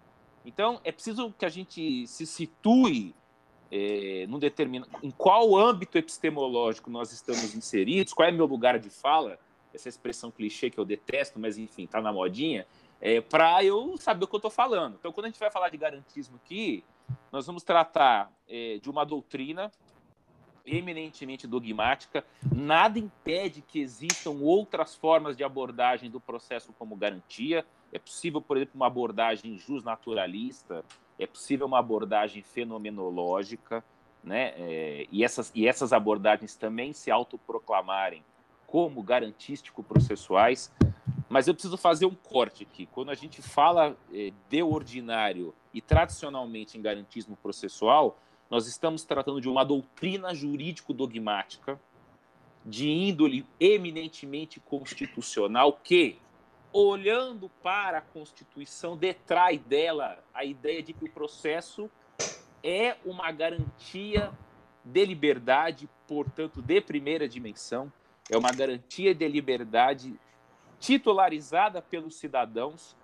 Então, 0.45 0.79
é 0.83 0.91
preciso 0.91 1.33
que 1.37 1.45
a 1.45 1.49
gente 1.49 2.05
se 2.05 2.25
situe 2.27 3.15
é, 3.71 4.25
num 4.27 4.39
determina, 4.39 4.87
em 5.03 5.11
qual 5.11 5.55
âmbito 5.57 5.97
epistemológico 5.97 6.89
nós 6.89 7.11
estamos 7.11 7.55
inseridos, 7.55 8.13
qual 8.13 8.27
é 8.27 8.31
meu 8.31 8.45
lugar 8.45 8.79
de 8.79 8.89
fala, 8.89 9.39
essa 9.73 9.89
expressão 9.89 10.31
clichê 10.31 10.69
que 10.69 10.77
eu 10.77 10.85
detesto, 10.85 11.39
mas 11.39 11.57
enfim, 11.57 11.83
está 11.83 12.01
na 12.01 12.11
modinha, 12.11 12.65
é, 12.99 13.21
para 13.21 13.63
eu 13.63 13.97
saber 13.97 14.25
o 14.25 14.27
que 14.27 14.35
eu 14.35 14.39
estou 14.39 14.51
falando. 14.51 14.95
Então, 14.99 15.11
quando 15.11 15.25
a 15.25 15.29
gente 15.29 15.39
vai 15.39 15.51
falar 15.51 15.69
de 15.69 15.77
garantismo 15.77 16.37
aqui, 16.43 16.83
nós 17.31 17.45
vamos 17.45 17.63
tratar 17.63 18.31
é, 18.47 18.79
de 18.81 18.89
uma 18.89 19.05
doutrina 19.05 19.71
eminentemente 20.65 21.47
dogmática. 21.47 22.25
Nada 22.53 22.99
impede 22.99 23.61
que 23.61 23.79
existam 23.79 24.31
outras 24.41 24.95
formas 24.95 25.37
de 25.37 25.43
abordagem 25.43 26.09
do 26.09 26.19
processo 26.19 26.73
como 26.73 26.95
garantia. 26.95 27.65
É 27.93 27.99
possível, 27.99 28.41
por 28.41 28.57
exemplo, 28.57 28.75
uma 28.75 28.87
abordagem 28.87 29.57
justnaturalista, 29.57 30.83
é 31.17 31.25
possível 31.25 31.65
uma 31.65 31.79
abordagem 31.79 32.43
fenomenológica, 32.43 33.83
né? 34.23 34.53
É, 34.57 35.07
e, 35.11 35.23
essas, 35.23 35.51
e 35.55 35.67
essas 35.67 35.93
abordagens 35.93 36.55
também 36.55 36.93
se 36.93 37.09
autoproclamarem 37.09 38.23
como 38.65 39.01
garantístico-processuais. 39.01 40.71
Mas 41.29 41.47
eu 41.47 41.53
preciso 41.53 41.77
fazer 41.77 42.05
um 42.05 42.15
corte 42.15 42.63
aqui. 42.63 42.85
Quando 42.85 43.09
a 43.09 43.15
gente 43.15 43.41
fala 43.41 43.97
é, 44.13 44.31
de 44.49 44.63
ordinário 44.63 45.53
e 45.73 45.81
tradicionalmente 45.81 46.77
em 46.77 46.81
garantismo 46.81 47.37
processual, 47.37 48.17
nós 48.49 48.67
estamos 48.67 49.03
tratando 49.03 49.41
de 49.41 49.49
uma 49.49 49.63
doutrina 49.63 50.33
jurídico-dogmática 50.33 51.79
de 52.65 52.89
índole 52.89 53.45
eminentemente 53.59 54.59
constitucional 54.59 55.73
que, 55.83 56.17
olhando 56.85 57.49
para 57.63 57.97
a 57.97 58.01
Constituição, 58.01 58.95
detrai 58.95 59.57
dela 59.57 60.23
a 60.31 60.45
ideia 60.45 60.83
de 60.83 60.93
que 60.93 61.05
o 61.05 61.09
processo 61.09 61.89
é 62.63 62.95
uma 63.03 63.31
garantia 63.31 64.31
de 64.85 65.03
liberdade, 65.03 65.89
portanto, 66.07 66.61
de 66.61 66.79
primeira 66.79 67.27
dimensão, 67.27 67.91
é 68.29 68.37
uma 68.37 68.51
garantia 68.51 69.15
de 69.15 69.27
liberdade 69.27 70.19
titularizada 70.79 71.81
pelos 71.81 72.15
cidadãos 72.15 72.95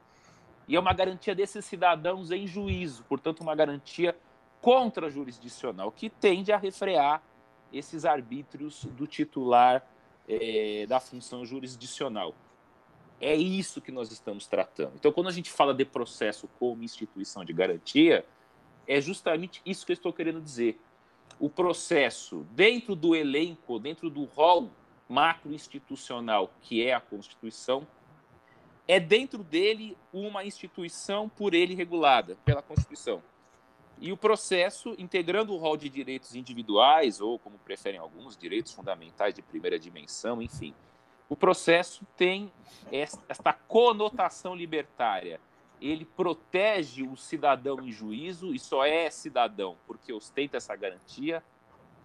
e 0.68 0.75
é 0.75 0.80
uma 0.80 0.94
garantia 0.94 1.34
desses 1.34 1.65
cidadãos 1.65 2.30
em 2.30 2.46
juízo, 2.46 3.03
portanto, 3.06 3.42
uma 3.42 3.56
garantia 3.56 4.15
contra-jurisdicional, 4.62 5.92
que 5.92 6.12
tende 6.12 6.51
a 6.51 6.58
refrear 6.58 7.24
esses 7.72 8.06
arbítrios 8.06 8.86
do 8.86 9.08
titular 9.08 9.84
é, 10.27 10.86
da 10.88 11.00
função 11.00 11.44
jurisdicional. 11.44 12.36
É 13.24 13.34
isso 13.38 13.80
que 13.80 13.89
nós 13.89 14.12
estamos 14.12 14.48
tratando. 14.48 14.92
Então, 14.96 15.10
quando 15.10 15.30
a 15.30 15.32
gente 15.32 15.50
fala 15.50 15.74
de 15.74 15.86
processo 15.86 16.46
como 16.60 16.84
instituição 16.84 17.46
de 17.46 17.53
garantia, 17.53 18.25
é 18.86 19.00
justamente 19.00 19.62
isso 19.65 19.86
que 19.86 19.94
eu 19.94 19.96
estou 19.96 20.12
querendo 20.12 20.42
dizer. 20.42 20.77
O 21.39 21.50
processo, 21.50 22.46
dentro 22.51 22.98
do 22.98 23.15
elenco, 23.15 23.80
dentro 23.80 24.10
do 24.10 24.25
rol 24.25 24.70
macro-institucional 25.08 26.51
que 26.62 26.86
é 26.86 26.94
a 26.94 27.00
Constituição, 27.00 27.88
é 28.86 29.00
dentro 29.00 29.42
dele 29.42 29.98
uma 30.12 30.44
instituição 30.44 31.30
por 31.30 31.53
ele 31.53 31.74
regulada 31.74 32.38
pela 32.44 32.62
Constituição. 32.62 33.24
E 34.01 34.12
o 34.12 34.18
processo, 34.18 34.96
integrando 34.98 35.53
o 35.53 35.58
rol 35.58 35.77
de 35.77 35.88
direitos 35.88 36.36
individuais, 36.36 37.22
ou 37.22 37.39
como 37.39 37.58
preferem 37.60 38.01
alguns, 38.01 38.36
direitos 38.36 38.74
fundamentais 38.74 39.34
de 39.34 39.42
primeira 39.42 39.80
dimensão, 39.80 40.42
enfim. 40.42 40.74
O 41.33 41.35
processo 41.35 42.05
tem 42.15 42.51
esta 42.91 43.53
conotação 43.53 44.55
libertária. 44.55 45.41
Ele 45.81 46.05
protege 46.05 47.01
o 47.01 47.17
cidadão 47.17 47.81
em 47.81 47.91
juízo, 47.91 48.53
e 48.53 48.59
só 48.59 48.85
é 48.85 49.09
cidadão 49.09 49.75
porque 49.87 50.13
ostenta 50.13 50.57
essa 50.57 50.75
garantia, 50.75 51.43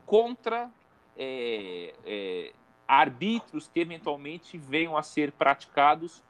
contra 0.07 0.71
é, 1.15 1.93
é, 2.07 2.53
arbítrios 2.89 3.69
que 3.69 3.79
eventualmente 3.81 4.57
venham 4.57 4.97
a 4.97 5.03
ser 5.03 5.31
praticados 5.33 6.23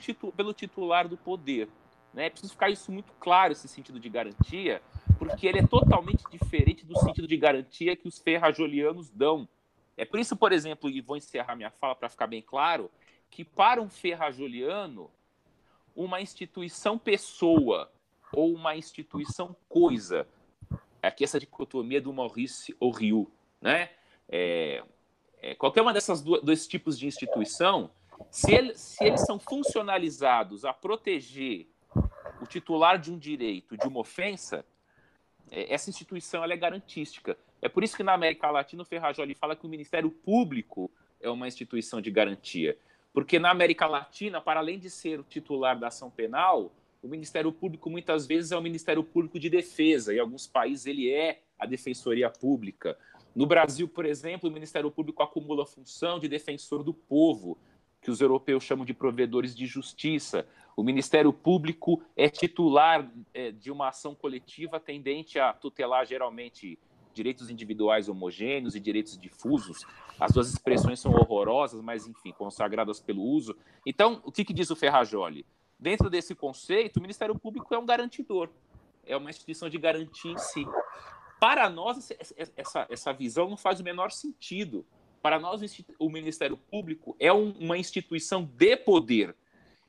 titu 0.00 0.32
pelo 0.32 0.52
titular 0.52 1.06
do 1.06 1.16
poder. 1.16 1.68
Né? 2.12 2.26
É 2.26 2.30
preciso 2.30 2.52
ficar 2.52 2.68
isso 2.68 2.90
muito 2.90 3.12
claro, 3.20 3.52
esse 3.52 3.68
sentido 3.68 4.00
de 4.00 4.08
garantia, 4.08 4.82
porque 5.20 5.46
ele 5.46 5.60
é 5.60 5.66
totalmente 5.68 6.24
diferente 6.28 6.84
do 6.84 6.98
sentido 6.98 7.28
de 7.28 7.36
garantia 7.36 7.94
que 7.94 8.08
os 8.08 8.18
ferrajolianos 8.18 9.08
dão. 9.08 9.48
É 9.96 10.04
por 10.04 10.18
isso, 10.18 10.36
por 10.36 10.52
exemplo, 10.52 10.90
e 10.90 11.00
vou 11.00 11.16
encerrar 11.16 11.54
minha 11.56 11.70
fala 11.70 11.94
para 11.94 12.08
ficar 12.08 12.26
bem 12.26 12.42
claro, 12.42 12.90
que 13.30 13.44
para 13.44 13.80
um 13.80 13.88
ferrajoliano, 13.88 15.10
uma 15.94 16.20
instituição 16.20 16.98
pessoa 16.98 17.90
ou 18.32 18.52
uma 18.52 18.76
instituição 18.76 19.56
coisa, 19.68 20.26
aqui 21.00 21.24
essa 21.24 21.38
dicotomia 21.38 22.00
do 22.00 22.12
Maurice 22.12 22.76
Rio, 22.80 23.30
né? 23.60 23.90
É, 24.28 24.82
é, 25.40 25.54
qualquer 25.54 25.82
uma 25.82 25.92
dessas 25.92 26.22
duas, 26.22 26.42
dois 26.42 26.66
tipos 26.66 26.98
de 26.98 27.06
instituição, 27.06 27.90
se, 28.30 28.52
ele, 28.52 28.74
se 28.74 29.04
eles 29.04 29.20
são 29.20 29.38
funcionalizados 29.38 30.64
a 30.64 30.72
proteger 30.72 31.68
o 32.40 32.46
titular 32.46 32.98
de 32.98 33.12
um 33.12 33.18
direito 33.18 33.76
de 33.76 33.86
uma 33.86 34.00
ofensa, 34.00 34.64
é, 35.50 35.72
essa 35.72 35.90
instituição 35.90 36.42
ela 36.42 36.52
é 36.52 36.56
garantística. 36.56 37.36
É 37.64 37.68
por 37.70 37.82
isso 37.82 37.96
que 37.96 38.02
na 38.02 38.12
América 38.12 38.50
Latina 38.50 38.82
o 38.82 38.84
Ferrajoli 38.84 39.34
fala 39.34 39.56
que 39.56 39.64
o 39.64 39.70
Ministério 39.70 40.10
Público 40.10 40.90
é 41.18 41.30
uma 41.30 41.48
instituição 41.48 41.98
de 41.98 42.10
garantia. 42.10 42.76
Porque 43.10 43.38
na 43.38 43.50
América 43.50 43.86
Latina, 43.86 44.38
para 44.38 44.60
além 44.60 44.78
de 44.78 44.90
ser 44.90 45.18
o 45.18 45.22
titular 45.22 45.78
da 45.78 45.86
ação 45.86 46.10
penal, 46.10 46.70
o 47.02 47.08
Ministério 47.08 47.50
Público 47.50 47.88
muitas 47.88 48.26
vezes 48.26 48.52
é 48.52 48.56
o 48.58 48.60
Ministério 48.60 49.02
Público 49.02 49.40
de 49.40 49.48
Defesa. 49.48 50.12
Em 50.14 50.18
alguns 50.18 50.46
países 50.46 50.84
ele 50.84 51.10
é 51.10 51.40
a 51.58 51.64
Defensoria 51.64 52.28
Pública. 52.28 52.98
No 53.34 53.46
Brasil, 53.46 53.88
por 53.88 54.04
exemplo, 54.04 54.50
o 54.50 54.52
Ministério 54.52 54.90
Público 54.90 55.22
acumula 55.22 55.62
a 55.62 55.66
função 55.66 56.20
de 56.20 56.28
defensor 56.28 56.84
do 56.84 56.92
povo, 56.92 57.56
que 58.02 58.10
os 58.10 58.20
europeus 58.20 58.62
chamam 58.62 58.84
de 58.84 58.92
provedores 58.92 59.56
de 59.56 59.64
justiça. 59.64 60.46
O 60.76 60.82
Ministério 60.82 61.32
Público 61.32 62.02
é 62.14 62.28
titular 62.28 63.10
é, 63.32 63.52
de 63.52 63.70
uma 63.70 63.88
ação 63.88 64.14
coletiva 64.14 64.78
tendente 64.78 65.38
a 65.38 65.54
tutelar 65.54 66.04
geralmente 66.04 66.78
direitos 67.14 67.48
individuais 67.48 68.08
homogêneos 68.08 68.74
e 68.74 68.80
direitos 68.80 69.16
difusos. 69.16 69.86
As 70.18 70.32
duas 70.32 70.48
expressões 70.52 71.00
são 71.00 71.12
horrorosas, 71.12 71.80
mas 71.80 72.06
enfim, 72.06 72.32
consagradas 72.32 73.00
pelo 73.00 73.22
uso. 73.22 73.56
Então, 73.86 74.20
o 74.24 74.32
que, 74.32 74.44
que 74.44 74.52
diz 74.52 74.70
o 74.70 74.76
Ferrajoli? 74.76 75.46
Dentro 75.78 76.10
desse 76.10 76.34
conceito, 76.34 76.98
o 76.98 77.00
Ministério 77.00 77.38
Público 77.38 77.74
é 77.74 77.78
um 77.78 77.86
garantidor, 77.86 78.50
é 79.06 79.16
uma 79.16 79.30
instituição 79.30 79.68
de 79.68 79.78
garantia 79.78 80.32
em 80.32 80.38
si. 80.38 80.66
Para 81.40 81.68
nós, 81.68 82.12
essa, 82.56 82.86
essa 82.88 83.12
visão 83.12 83.48
não 83.48 83.56
faz 83.56 83.80
o 83.80 83.84
menor 83.84 84.10
sentido. 84.10 84.84
Para 85.20 85.38
nós, 85.38 85.60
o 85.98 86.08
Ministério 86.10 86.56
Público 86.56 87.16
é 87.18 87.32
um, 87.32 87.50
uma 87.58 87.78
instituição 87.78 88.44
de 88.44 88.76
poder 88.76 89.34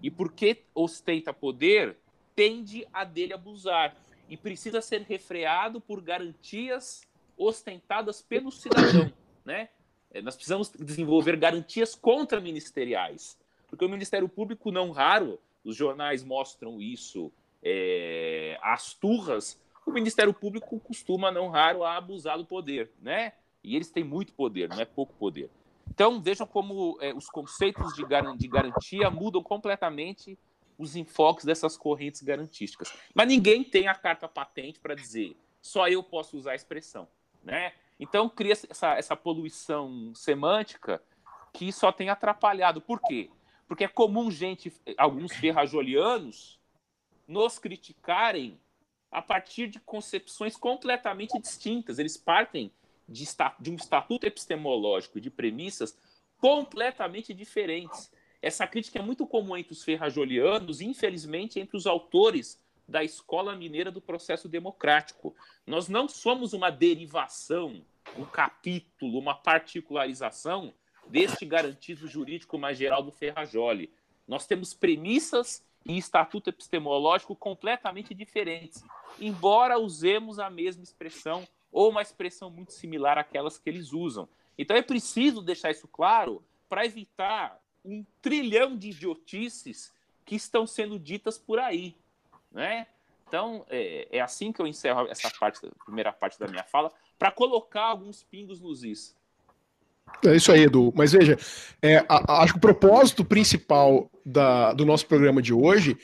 e 0.01 0.11
porque 0.11 0.63
ostenta 0.73 1.33
poder, 1.33 1.97
tende 2.35 2.85
a 2.91 3.03
dele 3.03 3.33
abusar 3.33 3.95
e 4.29 4.35
precisa 4.35 4.81
ser 4.81 5.01
refreado 5.01 5.79
por 5.79 6.01
garantias 6.01 7.01
ostentadas 7.37 8.21
pelo 8.21 8.51
cidadão, 8.51 9.11
né? 9.45 9.69
É, 10.11 10.21
nós 10.21 10.35
precisamos 10.35 10.69
desenvolver 10.69 11.35
garantias 11.35 11.93
contra-ministeriais, 11.93 13.37
porque 13.67 13.83
o 13.83 13.89
Ministério 13.89 14.29
Público, 14.29 14.71
não 14.71 14.91
raro, 14.91 15.39
os 15.63 15.75
jornais 15.75 16.23
mostram 16.23 16.81
isso 16.81 17.31
é, 17.61 18.57
às 18.61 18.93
turras, 18.93 19.59
o 19.85 19.91
Ministério 19.91 20.33
Público 20.33 20.79
costuma, 20.79 21.31
não 21.31 21.49
raro, 21.49 21.83
abusar 21.83 22.37
do 22.37 22.45
poder, 22.45 22.91
né? 23.01 23.33
E 23.63 23.75
eles 23.75 23.91
têm 23.91 24.03
muito 24.03 24.33
poder, 24.33 24.69
não 24.69 24.79
é 24.79 24.85
pouco 24.85 25.13
poder. 25.15 25.49
Então, 25.89 26.21
vejam 26.21 26.47
como 26.47 26.97
é, 27.01 27.13
os 27.13 27.27
conceitos 27.27 27.93
de 27.93 28.47
garantia 28.47 29.09
mudam 29.09 29.43
completamente 29.43 30.37
os 30.77 30.95
enfoques 30.95 31.45
dessas 31.45 31.77
correntes 31.77 32.21
garantísticas. 32.21 32.93
Mas 33.13 33.27
ninguém 33.27 33.63
tem 33.63 33.87
a 33.87 33.95
carta 33.95 34.27
patente 34.27 34.79
para 34.79 34.95
dizer 34.95 35.35
só 35.61 35.87
eu 35.87 36.03
posso 36.03 36.37
usar 36.37 36.51
a 36.51 36.55
expressão. 36.55 37.07
Né? 37.45 37.71
Então, 37.99 38.27
cria 38.27 38.53
essa, 38.53 38.95
essa 38.95 39.15
poluição 39.15 40.13
semântica 40.15 41.01
que 41.53 41.71
só 41.71 41.91
tem 41.91 42.09
atrapalhado. 42.09 42.81
Por 42.81 42.99
quê? 42.99 43.29
Porque 43.67 43.85
é 43.85 43.87
comum 43.87 44.29
gente, 44.29 44.73
alguns 44.97 45.31
ferrajolianos, 45.33 46.59
nos 47.27 47.57
criticarem 47.57 48.59
a 49.11 49.21
partir 49.21 49.67
de 49.67 49.79
concepções 49.79 50.57
completamente 50.57 51.39
distintas. 51.39 51.99
Eles 51.99 52.17
partem 52.17 52.71
de, 53.07 53.25
de 53.59 53.71
um 53.71 53.75
estatuto 53.75 54.25
epistemológico 54.25 55.21
de 55.21 55.29
premissas 55.29 55.97
completamente 56.37 57.33
diferentes. 57.33 58.11
Essa 58.41 58.67
crítica 58.67 58.99
é 58.99 59.01
muito 59.01 59.25
comum 59.25 59.55
entre 59.55 59.73
os 59.73 59.83
ferrajolianos 59.83 60.81
e, 60.81 60.85
infelizmente, 60.85 61.59
entre 61.59 61.77
os 61.77 61.87
autores 61.87 62.59
da 62.87 63.03
escola 63.03 63.55
mineira 63.55 63.91
do 63.91 64.01
processo 64.01 64.47
democrático. 64.47 65.35
Nós 65.65 65.87
não 65.87 66.07
somos 66.07 66.53
uma 66.53 66.69
derivação, 66.69 67.83
um 68.17 68.25
capítulo, 68.25 69.19
uma 69.19 69.33
particularização 69.33 70.73
deste 71.07 71.45
garantismo 71.45 72.07
jurídico 72.07 72.57
mais 72.57 72.77
geral 72.77 73.03
do 73.03 73.11
Ferrajoli. 73.11 73.91
Nós 74.27 74.45
temos 74.45 74.73
premissas 74.73 75.63
e 75.85 75.97
estatuto 75.97 76.49
epistemológico 76.49 77.35
completamente 77.35 78.13
diferentes, 78.13 78.83
embora 79.19 79.79
usemos 79.79 80.39
a 80.39 80.49
mesma 80.49 80.83
expressão 80.83 81.47
ou 81.71 81.89
uma 81.89 82.01
expressão 82.01 82.49
muito 82.49 82.73
similar 82.73 83.17
àquelas 83.17 83.57
que 83.57 83.69
eles 83.69 83.93
usam. 83.93 84.27
Então 84.57 84.75
é 84.75 84.81
preciso 84.81 85.41
deixar 85.41 85.71
isso 85.71 85.87
claro 85.87 86.43
para 86.67 86.85
evitar 86.85 87.61
um 87.83 88.03
trilhão 88.21 88.75
de 88.75 88.89
idiotices 88.89 89.93
que 90.25 90.35
estão 90.35 90.65
sendo 90.65 90.97
ditas 90.97 91.37
por 91.37 91.59
aí, 91.59 91.95
né? 92.55 92.87
Então 93.27 93.65
é, 93.69 94.07
é 94.17 94.21
assim 94.21 94.51
que 94.51 94.61
eu 94.61 94.65
encerro 94.65 95.07
essa 95.09 95.29
parte, 95.39 95.59
primeira 95.85 96.11
parte 96.11 96.39
da 96.39 96.47
minha 96.47 96.63
fala, 96.63 96.91
para 97.19 97.31
colocar 97.31 97.83
alguns 97.83 98.23
pingos 98.23 98.59
nos 98.59 98.83
is. 98.83 99.15
É 100.25 100.35
isso 100.35 100.51
aí, 100.51 100.63
Edu. 100.63 100.93
Mas 100.95 101.11
veja, 101.11 101.37
é, 101.81 101.97
a, 102.07 102.43
acho 102.43 102.53
que 102.53 102.57
o 102.57 102.61
propósito 102.61 103.25
principal 103.25 104.09
da, 104.25 104.71
do 104.73 104.85
nosso 104.85 105.05
programa 105.07 105.41
de 105.41 105.53
hoje 105.53 105.97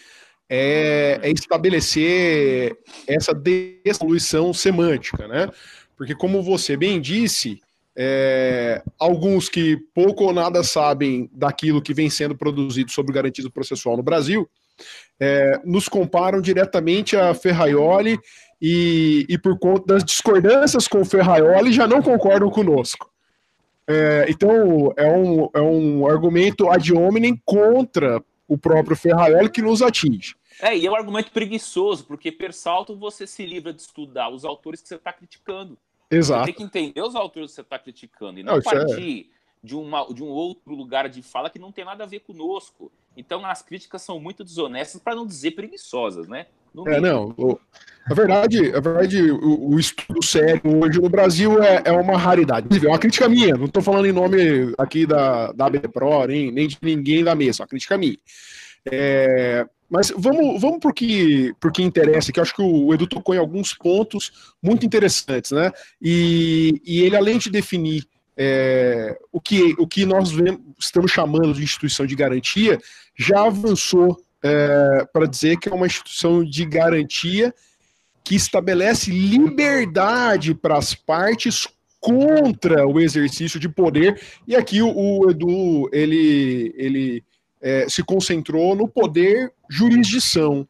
é, 0.50 1.20
é 1.22 1.32
estabelecer 1.32 2.78
essa 3.08 3.34
dessoluição 3.34 4.54
semântica, 4.54 5.28
né? 5.28 5.50
Porque, 5.96 6.16
como 6.16 6.42
você 6.42 6.76
bem 6.76 7.00
disse, 7.00 7.62
é, 7.96 8.84
alguns 9.00 9.48
que 9.48 9.78
pouco 9.94 10.26
ou 10.26 10.34
nada 10.34 10.64
sabem 10.64 11.30
daquilo 11.32 11.82
que 11.82 11.94
vem 11.94 12.10
sendo 12.10 12.36
produzido 12.36 12.92
sobre 12.92 13.12
o 13.12 13.16
garantismo 13.16 13.52
processual 13.52 13.96
no 13.96 14.04
Brasil, 14.04 14.50
é, 15.20 15.60
nos 15.64 15.88
comparam 15.88 16.42
diretamente 16.42 17.16
a 17.16 17.34
Ferraioli 17.34 18.20
e, 18.62 19.26
e, 19.30 19.38
por 19.38 19.58
conta 19.58 19.94
das 19.94 20.04
discordâncias 20.04 20.88
com 20.88 21.02
o 21.02 21.06
Ferraioli, 21.06 21.72
já 21.72 21.88
não 21.88 22.02
concordam 22.02 22.50
conosco. 22.50 23.12
É, 23.88 24.26
então, 24.30 24.94
é 24.96 25.12
um, 25.12 25.50
é 25.54 25.62
um 25.62 26.08
argumento 26.08 26.70
ad 26.70 26.94
hominem 26.94 27.40
contra 27.44 28.24
o 28.48 28.58
próprio 28.58 28.96
Ferraioli 28.96 29.50
que 29.50 29.62
nos 29.62 29.82
atinge. 29.82 30.36
É, 30.62 30.78
e 30.78 30.86
é 30.86 30.92
um 30.92 30.96
argumento 30.96 31.32
preguiçoso, 31.32 32.06
porque 32.06 32.32
per 32.32 32.54
salto 32.54 32.96
você 32.96 33.26
se 33.26 33.46
livra 33.46 33.74
de 33.74 33.82
estudar 33.82 34.30
os 34.30 34.46
autores 34.46 34.82
que 34.82 34.88
você 34.88 34.96
está 34.96 35.12
criticando. 35.12 35.78
Exato. 36.10 36.42
Você 36.42 36.46
tem 36.46 36.54
que 36.54 36.64
entender 36.64 37.02
os 37.02 37.16
autores 37.16 37.52
que 37.52 37.56
você 37.56 37.62
está 37.62 37.80
criticando 37.80 38.40
e 38.40 38.44
não, 38.44 38.54
não 38.54 38.60
é 38.60 38.64
partir. 38.64 39.32
De, 39.64 39.76
uma, 39.76 40.06
de 40.14 40.24
um 40.24 40.28
outro 40.28 40.74
lugar 40.74 41.08
de 41.08 41.22
fala 41.22 41.50
que 41.50 41.60
não 41.60 41.72
tem 41.72 41.86
nada 41.86 42.04
a 42.04 42.08
ver 42.08 42.22
conosco. 42.22 42.92
Então 43.16 43.46
as 43.46 43.62
críticas 43.62 44.02
são 44.02 44.20
muito 44.20 44.44
desonestas, 44.44 45.02
para 45.02 45.16
não 45.16 45.26
dizer 45.26 45.52
preguiçosas, 45.52 46.28
né? 46.28 46.48
No 46.74 46.88
é, 46.88 47.02
não. 47.02 47.36
A 48.06 48.14
verdade, 48.14 48.74
a 48.74 48.80
verdade 48.80 49.30
o, 49.30 49.72
o, 49.72 49.80
estudo 49.80 50.24
sério 50.24 50.62
hoje 50.82 51.00
no 51.02 51.10
Brasil 51.10 51.62
é, 51.62 51.84
é 51.86 51.92
uma 51.92 52.18
raridade. 52.18 52.68
É 52.86 52.90
uma 52.90 52.98
crítica 52.98 53.28
minha, 53.28 53.56
não 53.56 53.66
estou 53.66 53.84
falando 53.84 54.06
em 54.06 54.14
nome 54.14 54.74
aqui 54.78 55.06
da, 55.06 55.52
da 55.52 55.66
ABPRO, 55.66 56.28
nem, 56.28 56.52
nem 56.52 56.68
de 56.68 56.78
ninguém 56.82 57.24
da 57.24 57.36
mesa, 57.36 57.62
é 57.62 57.64
uma 57.64 57.68
crítica 57.68 57.98
minha. 57.98 58.18
É, 58.90 59.68
mas 59.90 60.12
vamos, 60.16 60.62
vamos 60.62 60.80
para 60.80 60.90
o 60.90 60.94
que, 60.94 61.54
que 61.74 61.84
interessa, 61.84 62.32
que 62.32 62.40
eu 62.40 62.44
acho 62.44 62.56
que 62.56 62.62
o 62.62 62.94
Edu 62.94 63.06
tocou 63.06 63.36
em 63.36 63.38
alguns 63.38 63.74
pontos 63.74 64.54
muito 64.64 64.86
interessantes, 64.86 65.52
né? 65.52 65.70
E, 66.02 66.82
e 66.86 67.02
ele, 67.02 67.18
além 67.18 67.38
de 67.38 67.50
definir 67.50 68.06
é, 68.38 69.18
o, 69.32 69.40
que, 69.40 69.76
o 69.78 69.88
que 69.88 70.06
nós 70.06 70.32
vemos, 70.32 70.62
estamos 70.80 71.12
chamando 71.12 71.54
de 71.54 71.64
instituição 71.64 72.06
de 72.06 72.16
garantia, 72.16 72.80
já 73.18 73.46
avançou 73.46 74.20
é, 74.44 75.06
para 75.12 75.28
dizer 75.28 75.58
que 75.58 75.70
é 75.70 75.74
uma 75.74 75.86
instituição 75.86 76.44
de 76.44 76.66
garantia 76.66 77.54
que 78.24 78.36
estabelece 78.36 79.12
liberdade 79.12 80.54
para 80.54 80.78
as 80.78 80.94
partes 80.94 81.68
contra 82.00 82.88
o 82.88 83.00
exercício 83.00 83.60
de 83.60 83.70
poder. 83.70 84.20
E 84.48 84.56
aqui 84.56 84.82
o, 84.82 84.92
o 84.92 85.30
Edu 85.30 85.90
ele, 85.92 86.74
ele 86.76 87.24
é, 87.62 87.88
se 87.88 88.04
concentrou 88.04 88.76
no 88.76 88.88
poder 88.88 89.52
jurisdição. 89.70 90.68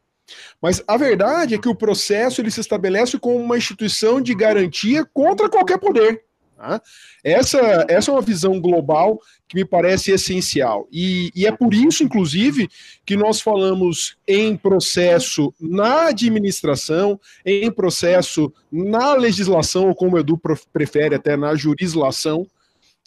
Mas 0.60 0.82
a 0.86 0.96
verdade 0.96 1.54
é 1.54 1.58
que 1.58 1.68
o 1.68 1.74
processo 1.74 2.40
ele 2.40 2.50
se 2.50 2.60
estabelece 2.60 3.18
como 3.18 3.36
uma 3.36 3.56
instituição 3.56 4.20
de 4.20 4.34
garantia 4.34 5.04
contra 5.12 5.48
qualquer 5.48 5.78
poder. 5.78 6.22
Tá? 6.62 6.80
Essa, 7.24 7.84
essa 7.88 8.12
é 8.12 8.14
uma 8.14 8.22
visão 8.22 8.60
global 8.60 9.20
que 9.48 9.56
me 9.56 9.64
parece 9.64 10.12
essencial. 10.12 10.86
E, 10.92 11.32
e, 11.34 11.44
é 11.44 11.50
por 11.50 11.74
isso, 11.74 12.04
inclusive, 12.04 12.68
que 13.04 13.16
nós 13.16 13.40
falamos 13.40 14.16
em 14.28 14.56
processo 14.56 15.52
na 15.60 16.06
administração, 16.06 17.18
em 17.44 17.68
processo 17.68 18.52
na 18.70 19.14
legislação, 19.14 19.88
ou 19.88 19.94
como 19.94 20.14
o 20.14 20.20
Edu 20.20 20.40
prefere, 20.72 21.16
até 21.16 21.36
na 21.36 21.56
jurisdição, 21.56 22.46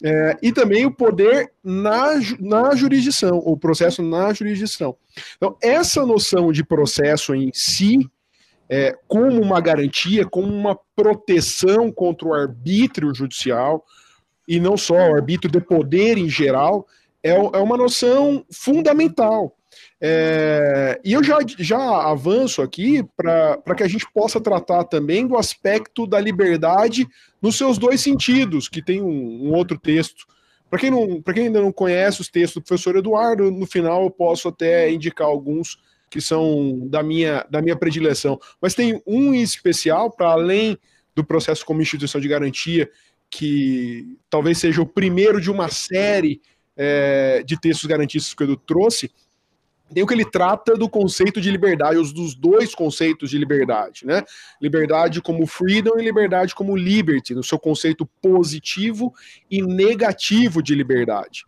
é, 0.04 0.36
e 0.42 0.52
também 0.52 0.84
o 0.84 0.92
poder 0.92 1.50
na, 1.64 2.20
na 2.38 2.76
jurisdição, 2.76 3.38
o 3.38 3.56
processo 3.56 4.02
na 4.02 4.34
jurisdição. 4.34 4.94
Então, 5.38 5.56
essa 5.62 6.04
noção 6.04 6.52
de 6.52 6.62
processo 6.62 7.34
em 7.34 7.50
si, 7.54 8.06
é, 8.68 8.96
como 9.06 9.40
uma 9.40 9.60
garantia, 9.60 10.26
como 10.26 10.48
uma 10.48 10.78
proteção 10.94 11.90
contra 11.90 12.28
o 12.28 12.34
arbítrio 12.34 13.14
judicial, 13.14 13.84
e 14.46 14.60
não 14.60 14.76
só 14.76 14.94
o 14.94 15.14
arbítrio 15.14 15.50
de 15.50 15.60
poder 15.60 16.18
em 16.18 16.28
geral, 16.28 16.86
é, 17.22 17.30
é 17.30 17.58
uma 17.58 17.76
noção 17.76 18.44
fundamental. 18.50 19.56
É, 20.00 21.00
e 21.04 21.12
eu 21.12 21.24
já, 21.24 21.38
já 21.58 21.78
avanço 21.78 22.62
aqui 22.62 23.02
para 23.16 23.74
que 23.76 23.82
a 23.82 23.88
gente 23.88 24.06
possa 24.12 24.40
tratar 24.40 24.84
também 24.84 25.26
do 25.26 25.36
aspecto 25.36 26.06
da 26.06 26.20
liberdade 26.20 27.06
nos 27.40 27.56
seus 27.56 27.78
dois 27.78 28.00
sentidos, 28.00 28.68
que 28.68 28.82
tem 28.82 29.02
um, 29.02 29.46
um 29.46 29.54
outro 29.54 29.78
texto. 29.78 30.26
Para 30.68 30.78
quem, 30.78 31.22
quem 31.22 31.46
ainda 31.46 31.60
não 31.60 31.72
conhece 31.72 32.20
os 32.20 32.28
textos 32.28 32.62
do 32.62 32.66
professor 32.66 32.96
Eduardo, 32.96 33.50
no 33.50 33.66
final 33.66 34.04
eu 34.04 34.10
posso 34.10 34.48
até 34.48 34.90
indicar 34.90 35.26
alguns 35.26 35.78
que 36.10 36.20
são 36.20 36.86
da 36.88 37.02
minha, 37.02 37.44
da 37.50 37.60
minha 37.60 37.76
predileção. 37.76 38.38
Mas 38.60 38.74
tem 38.74 39.02
um 39.06 39.34
em 39.34 39.42
especial, 39.42 40.10
para 40.10 40.28
além 40.28 40.78
do 41.14 41.24
processo 41.24 41.64
como 41.64 41.82
instituição 41.82 42.20
de 42.20 42.28
garantia, 42.28 42.90
que 43.30 44.16
talvez 44.30 44.58
seja 44.58 44.82
o 44.82 44.86
primeiro 44.86 45.40
de 45.40 45.50
uma 45.50 45.68
série 45.68 46.40
é, 46.76 47.42
de 47.44 47.58
textos 47.58 47.86
garantistas 47.86 48.34
que 48.34 48.42
o 48.42 48.44
Edu 48.44 48.56
trouxe, 48.56 49.10
tem 49.92 50.02
o 50.02 50.06
que 50.06 50.14
ele 50.14 50.28
trata 50.28 50.74
do 50.74 50.88
conceito 50.88 51.40
de 51.40 51.50
liberdade, 51.50 51.98
os 51.98 52.12
dos 52.12 52.34
dois 52.34 52.74
conceitos 52.74 53.30
de 53.30 53.38
liberdade, 53.38 54.04
né? 54.04 54.24
Liberdade 54.60 55.22
como 55.22 55.46
freedom 55.46 55.92
e 55.96 56.02
liberdade 56.02 56.54
como 56.54 56.76
liberty, 56.76 57.34
no 57.34 57.42
seu 57.42 57.58
conceito 57.58 58.04
positivo 58.20 59.14
e 59.48 59.62
negativo 59.62 60.60
de 60.60 60.74
liberdade. 60.74 61.46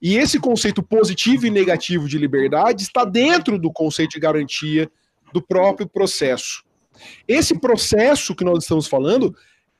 E 0.00 0.16
esse 0.16 0.38
conceito 0.38 0.82
positivo 0.82 1.46
e 1.46 1.50
negativo 1.50 2.08
de 2.08 2.18
liberdade 2.18 2.82
está 2.82 3.04
dentro 3.04 3.58
do 3.58 3.72
conceito 3.72 4.12
de 4.12 4.20
garantia 4.20 4.90
do 5.32 5.42
próprio 5.42 5.88
processo. 5.88 6.64
Esse 7.26 7.58
processo 7.58 8.34
que 8.34 8.44
nós 8.44 8.64
estamos 8.64 8.86
falando 8.86 9.34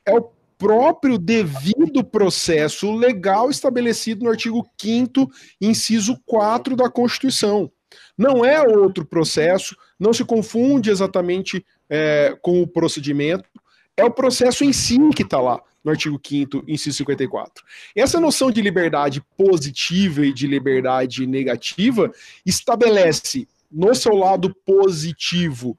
é 0.05 0.15
o 0.15 0.31
próprio 0.59 1.19
devido 1.19 2.03
processo 2.03 2.91
legal 2.93 3.51
estabelecido 3.51 4.25
no 4.25 4.31
artigo 4.31 4.67
5 4.81 5.31
inciso 5.61 6.19
4 6.25 6.75
da 6.75 6.91
Constituição. 6.91 7.71
Não 8.17 8.45
é 8.45 8.61
outro 8.63 9.05
processo, 9.05 9.77
não 9.99 10.13
se 10.13 10.25
confunde 10.25 10.91
exatamente 10.91 11.65
é, 11.89 12.37
com 12.41 12.63
o 12.63 12.67
procedimento, 12.67 13.49
é 13.97 14.05
o 14.05 14.11
processo 14.11 14.65
em 14.65 14.73
si 14.73 14.99
que 15.15 15.23
está 15.23 15.41
lá 15.41 15.63
no 15.87 15.93
artigo 15.93 16.21
5 16.21 16.65
inciso 16.67 16.97
54. 16.97 17.65
Essa 17.95 18.19
noção 18.19 18.51
de 18.51 18.61
liberdade 18.61 19.23
positiva 19.39 20.27
e 20.27 20.33
de 20.33 20.49
liberdade 20.49 21.25
negativa 21.29 22.11
estabelece, 22.45 23.47
no 23.71 23.95
seu 23.95 24.17
lado 24.17 24.53
positivo, 24.67 25.79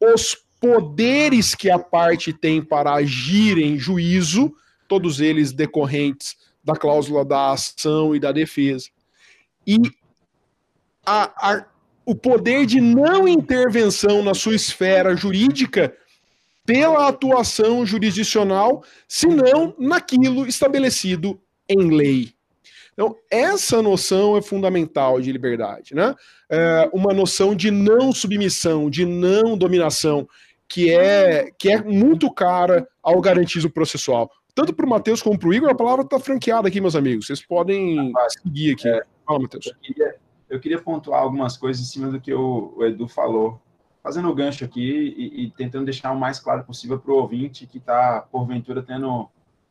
os 0.00 0.36
poderes 0.60 1.56
que 1.56 1.68
a 1.68 1.78
parte 1.78 2.32
tem 2.32 2.62
para 2.62 2.94
agir 2.94 3.58
em 3.58 3.76
juízo, 3.76 4.54
todos 4.86 5.20
eles 5.20 5.52
decorrentes 5.52 6.36
da 6.62 6.76
cláusula 6.76 7.24
da 7.24 7.50
ação 7.50 8.14
e 8.14 8.20
da 8.20 8.30
defesa. 8.30 8.88
E 9.66 9.76
a, 11.04 11.50
a, 11.50 11.66
o 12.06 12.14
poder 12.14 12.64
de 12.64 12.80
não 12.80 13.26
intervenção 13.26 14.22
na 14.22 14.34
sua 14.34 14.54
esfera 14.54 15.16
jurídica 15.16 15.92
pela 16.68 17.08
atuação 17.08 17.86
jurisdicional, 17.86 18.84
senão 19.08 19.74
naquilo 19.78 20.46
estabelecido 20.46 21.40
em 21.66 21.90
lei. 21.90 22.34
Então, 22.92 23.16
essa 23.30 23.80
noção 23.80 24.36
é 24.36 24.42
fundamental 24.42 25.18
de 25.18 25.32
liberdade, 25.32 25.94
né? 25.94 26.14
É 26.50 26.90
uma 26.92 27.14
noção 27.14 27.54
de 27.54 27.70
não 27.70 28.12
submissão, 28.12 28.90
de 28.90 29.06
não 29.06 29.56
dominação, 29.56 30.28
que 30.68 30.92
é, 30.92 31.50
que 31.58 31.70
é 31.70 31.82
muito 31.82 32.30
cara 32.30 32.86
ao 33.02 33.18
garantismo 33.18 33.70
processual. 33.70 34.30
Tanto 34.54 34.74
para 34.74 34.84
o 34.84 34.90
Matheus 34.90 35.22
como 35.22 35.38
para 35.38 35.48
o 35.48 35.54
Igor, 35.54 35.70
a 35.70 35.74
palavra 35.74 36.04
está 36.04 36.20
franqueada 36.20 36.68
aqui, 36.68 36.82
meus 36.82 36.96
amigos. 36.96 37.28
Vocês 37.28 37.40
podem 37.40 38.12
seguir 38.42 38.74
aqui. 38.74 38.88
É, 38.90 39.02
Fala, 39.24 39.38
Matheus. 39.38 39.66
Eu 39.68 39.74
queria, 39.80 40.16
eu 40.50 40.60
queria 40.60 40.82
pontuar 40.82 41.22
algumas 41.22 41.56
coisas 41.56 41.82
em 41.82 41.86
cima 41.86 42.08
do 42.10 42.20
que 42.20 42.34
o, 42.34 42.74
o 42.76 42.84
Edu 42.84 43.08
falou, 43.08 43.58
fazendo 44.08 44.30
o 44.30 44.34
gancho 44.34 44.64
aqui 44.64 44.80
e, 45.18 45.44
e 45.44 45.50
tentando 45.50 45.84
deixar 45.84 46.12
o 46.12 46.18
mais 46.18 46.40
claro 46.40 46.64
possível 46.64 46.98
para 46.98 47.12
o 47.12 47.16
ouvinte 47.16 47.66
que 47.66 47.76
está, 47.76 48.22
porventura, 48.32 48.82
tendo 48.82 49.28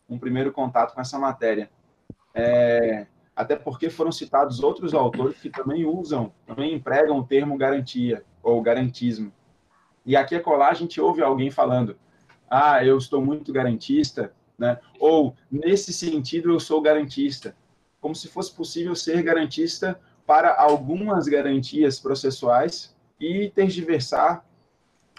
um 0.07 0.19
primeiro 0.19 0.51
contato 0.51 0.93
com 0.93 1.01
essa 1.01 1.17
matéria. 1.17 1.71
É, 2.35 3.07
até 3.35 3.55
porque 3.55 3.89
foram 3.89 4.11
citados 4.11 4.61
outros 4.61 4.93
autores 4.93 5.41
que 5.41 5.49
também 5.49 5.87
usam, 5.87 6.31
também 6.45 6.75
empregam 6.75 7.17
o 7.17 7.23
termo 7.23 7.57
garantia 7.57 8.23
ou 8.43 8.61
garantismo. 8.61 9.33
E 10.05 10.15
aqui 10.15 10.35
a 10.35 10.39
colar 10.39 10.69
a 10.69 10.75
gente 10.75 11.01
ouve 11.01 11.23
alguém 11.23 11.49
falando, 11.49 11.97
ah, 12.47 12.85
eu 12.85 12.95
estou 12.95 13.25
muito 13.25 13.51
garantista, 13.51 14.31
né? 14.55 14.77
Ou 14.99 15.35
nesse 15.51 15.91
sentido 15.91 16.51
eu 16.51 16.59
sou 16.59 16.79
garantista, 16.79 17.55
como 17.99 18.13
se 18.13 18.27
fosse 18.27 18.53
possível 18.53 18.95
ser 18.95 19.23
garantista 19.23 19.99
para 20.27 20.55
algumas 20.55 21.27
garantias 21.27 21.99
processuais 21.99 22.95
e 23.19 23.49
tergiversar 23.49 24.45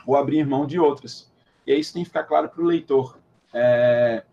ou 0.06 0.16
abrir 0.16 0.46
mão 0.46 0.66
de 0.66 0.78
outras. 0.78 1.30
E 1.66 1.74
isso 1.74 1.92
tem 1.92 2.02
que 2.02 2.08
ficar 2.08 2.24
claro 2.24 2.48
para 2.48 2.62
o 2.62 2.66
leitor. 2.66 3.18
É, 3.52 4.24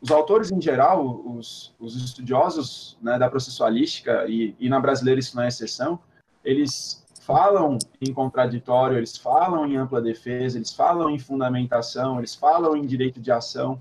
os 0.00 0.10
autores 0.10 0.50
em 0.50 0.60
geral, 0.60 1.22
os, 1.24 1.74
os 1.78 1.94
estudiosos 1.96 2.98
né, 3.00 3.18
da 3.18 3.30
processualística, 3.30 4.26
e, 4.28 4.56
e 4.58 4.68
na 4.68 4.80
brasileira 4.80 5.20
isso 5.20 5.36
não 5.36 5.44
é 5.44 5.48
exceção, 5.48 6.00
eles 6.44 7.04
falam 7.20 7.78
em 8.00 8.12
contraditório, 8.12 8.98
eles 8.98 9.16
falam 9.16 9.64
em 9.64 9.76
ampla 9.76 10.02
defesa, 10.02 10.58
eles 10.58 10.72
falam 10.72 11.08
em 11.08 11.20
fundamentação, 11.20 12.18
eles 12.18 12.34
falam 12.34 12.76
em 12.76 12.84
direito 12.84 13.20
de 13.20 13.30
ação, 13.30 13.80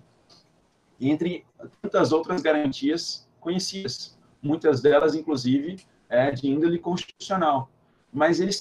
entre 0.99 1.43
tantas 1.81 2.11
outras 2.11 2.43
garantias 2.43 3.27
conhecidas, 3.39 4.15
muitas 4.43 4.79
delas, 4.79 5.15
inclusive, 5.15 5.83
é, 6.07 6.29
de 6.29 6.47
índole 6.47 6.77
constitucional. 6.77 7.70
Mas 8.11 8.39
eles 8.39 8.59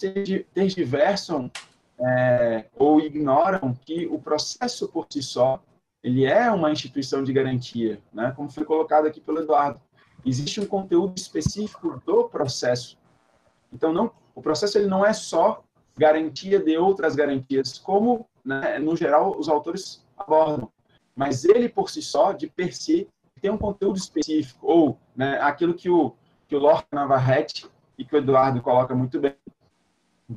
tergiversam 0.55 1.51
é, 1.99 2.67
ou 2.77 3.01
ignoram 3.01 3.75
que 3.85 4.07
o 4.07 4.19
processo 4.19 4.89
por 4.89 5.07
si 5.11 5.23
só 5.23 5.63
ele 6.03 6.25
é 6.25 6.51
uma 6.51 6.73
instituição 6.73 7.23
de 7.23 7.33
garantia, 7.33 8.01
né? 8.13 8.33
como 8.35 8.51
foi 8.51 8.65
colocado 8.65 9.07
aqui 9.07 9.21
pelo 9.21 9.41
Eduardo. 9.41 9.81
Existe 10.25 10.61
um 10.61 10.67
conteúdo 10.67 11.19
específico 11.19 12.01
do 12.05 12.25
processo. 12.25 12.99
Então, 13.73 13.93
não, 13.93 14.11
o 14.35 14.43
processo 14.43 14.79
ele 14.79 14.87
não 14.87 15.05
é 15.05 15.13
só 15.13 15.63
garantia 15.97 16.59
de 16.59 16.77
outras 16.77 17.15
garantias, 17.15 17.79
como, 17.79 18.27
né, 18.45 18.79
no 18.79 18.97
geral, 18.97 19.37
os 19.39 19.49
autores 19.49 20.05
abordam. 20.17 20.71
Mas 21.15 21.45
ele, 21.45 21.69
por 21.69 21.91
si 21.91 22.03
só, 22.03 22.33
de 22.33 22.49
per 22.49 22.75
si, 22.75 23.09
tem 23.41 23.51
um 23.51 23.59
conteúdo 23.59 23.97
específico, 23.97 24.67
ou 24.67 24.99
né, 25.15 25.39
aquilo 25.41 25.75
que 25.75 25.91
o, 25.91 26.15
que 26.49 26.57
o 26.57 26.59
Lorca 26.59 26.89
Navarrete 26.93 27.67
e 27.99 28.05
que 28.05 28.15
o 28.15 28.19
Eduardo 28.19 28.63
coloca 28.63 28.95
muito 28.95 29.19
bem, 29.21 29.35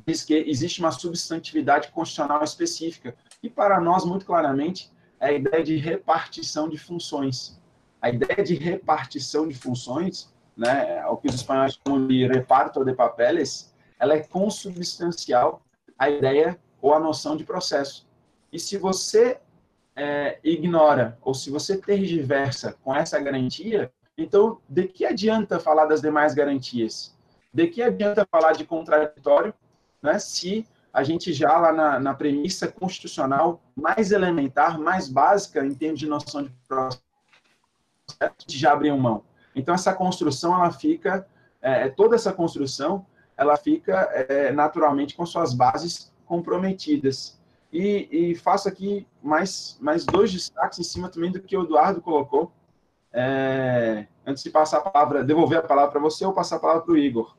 diz 0.06 0.24
que 0.24 0.34
existe 0.34 0.80
uma 0.80 0.90
substantividade 0.90 1.88
constitucional 1.92 2.42
específica. 2.42 3.14
E 3.42 3.48
para 3.48 3.80
nós, 3.80 4.04
muito 4.04 4.26
claramente, 4.26 4.90
é 5.20 5.28
a 5.28 5.32
ideia 5.32 5.62
de 5.62 5.76
repartição 5.76 6.68
de 6.68 6.76
funções. 6.76 7.60
A 8.02 8.10
ideia 8.10 8.42
de 8.42 8.54
repartição 8.54 9.46
de 9.46 9.54
funções, 9.54 10.34
né, 10.56 11.04
o 11.06 11.16
que 11.16 11.28
os 11.28 11.36
espanhóis 11.36 11.78
chamam 11.86 12.06
de 12.06 12.26
reparto 12.26 12.84
de 12.84 12.92
papeles, 12.92 13.72
ela 13.98 14.14
é 14.14 14.20
consubstancial 14.20 15.62
à 15.98 16.10
ideia 16.10 16.58
ou 16.82 16.92
à 16.92 16.98
noção 16.98 17.36
de 17.36 17.44
processo. 17.44 18.06
E 18.52 18.58
se 18.58 18.76
você 18.76 19.38
é, 19.96 20.38
ignora 20.42 21.16
ou 21.22 21.32
se 21.34 21.50
você 21.50 21.78
tergiversa 21.78 22.76
com 22.82 22.94
essa 22.94 23.18
garantia, 23.20 23.92
então 24.18 24.60
de 24.68 24.88
que 24.88 25.04
adianta 25.04 25.60
falar 25.60 25.86
das 25.86 26.02
demais 26.02 26.34
garantias? 26.34 27.16
De 27.52 27.68
que 27.68 27.80
adianta 27.80 28.26
falar 28.30 28.52
de 28.52 28.64
contraditório 28.64 29.54
né, 30.04 30.18
se 30.18 30.66
a 30.92 31.02
gente 31.02 31.32
já 31.32 31.58
lá 31.58 31.72
na, 31.72 31.98
na 31.98 32.14
premissa 32.14 32.68
constitucional 32.68 33.60
mais 33.74 34.12
elementar, 34.12 34.78
mais 34.78 35.08
básica 35.08 35.64
em 35.64 35.74
termos 35.74 35.98
de 35.98 36.06
noção 36.06 36.44
de 36.44 36.52
processo, 36.68 37.02
já 38.46 38.72
abriu 38.72 38.96
mão. 38.98 39.24
Então 39.56 39.74
essa 39.74 39.94
construção 39.94 40.54
ela 40.54 40.70
fica, 40.70 41.26
é, 41.60 41.88
toda 41.88 42.14
essa 42.14 42.32
construção 42.32 43.06
ela 43.36 43.56
fica 43.56 44.08
é, 44.28 44.52
naturalmente 44.52 45.16
com 45.16 45.24
suas 45.24 45.54
bases 45.54 46.12
comprometidas. 46.26 47.40
E, 47.72 48.30
e, 48.30 48.34
faço 48.36 48.68
aqui 48.68 49.04
mais, 49.20 49.76
mais 49.80 50.04
dois 50.04 50.30
destaques 50.30 50.78
em 50.78 50.84
cima 50.84 51.08
também 51.08 51.32
do 51.32 51.40
que 51.40 51.56
o 51.56 51.64
Eduardo 51.64 52.00
colocou. 52.00 52.52
É, 53.12 54.06
antes 54.24 54.44
de 54.44 54.50
passar 54.50 54.78
a 54.78 54.80
palavra, 54.82 55.24
devolver 55.24 55.58
a 55.58 55.62
palavra 55.62 55.90
para 55.90 56.00
você 56.00 56.24
ou 56.24 56.32
passar 56.32 56.56
a 56.56 56.60
palavra 56.60 56.82
para 56.82 56.92
o 56.92 56.96
Igor 56.98 57.34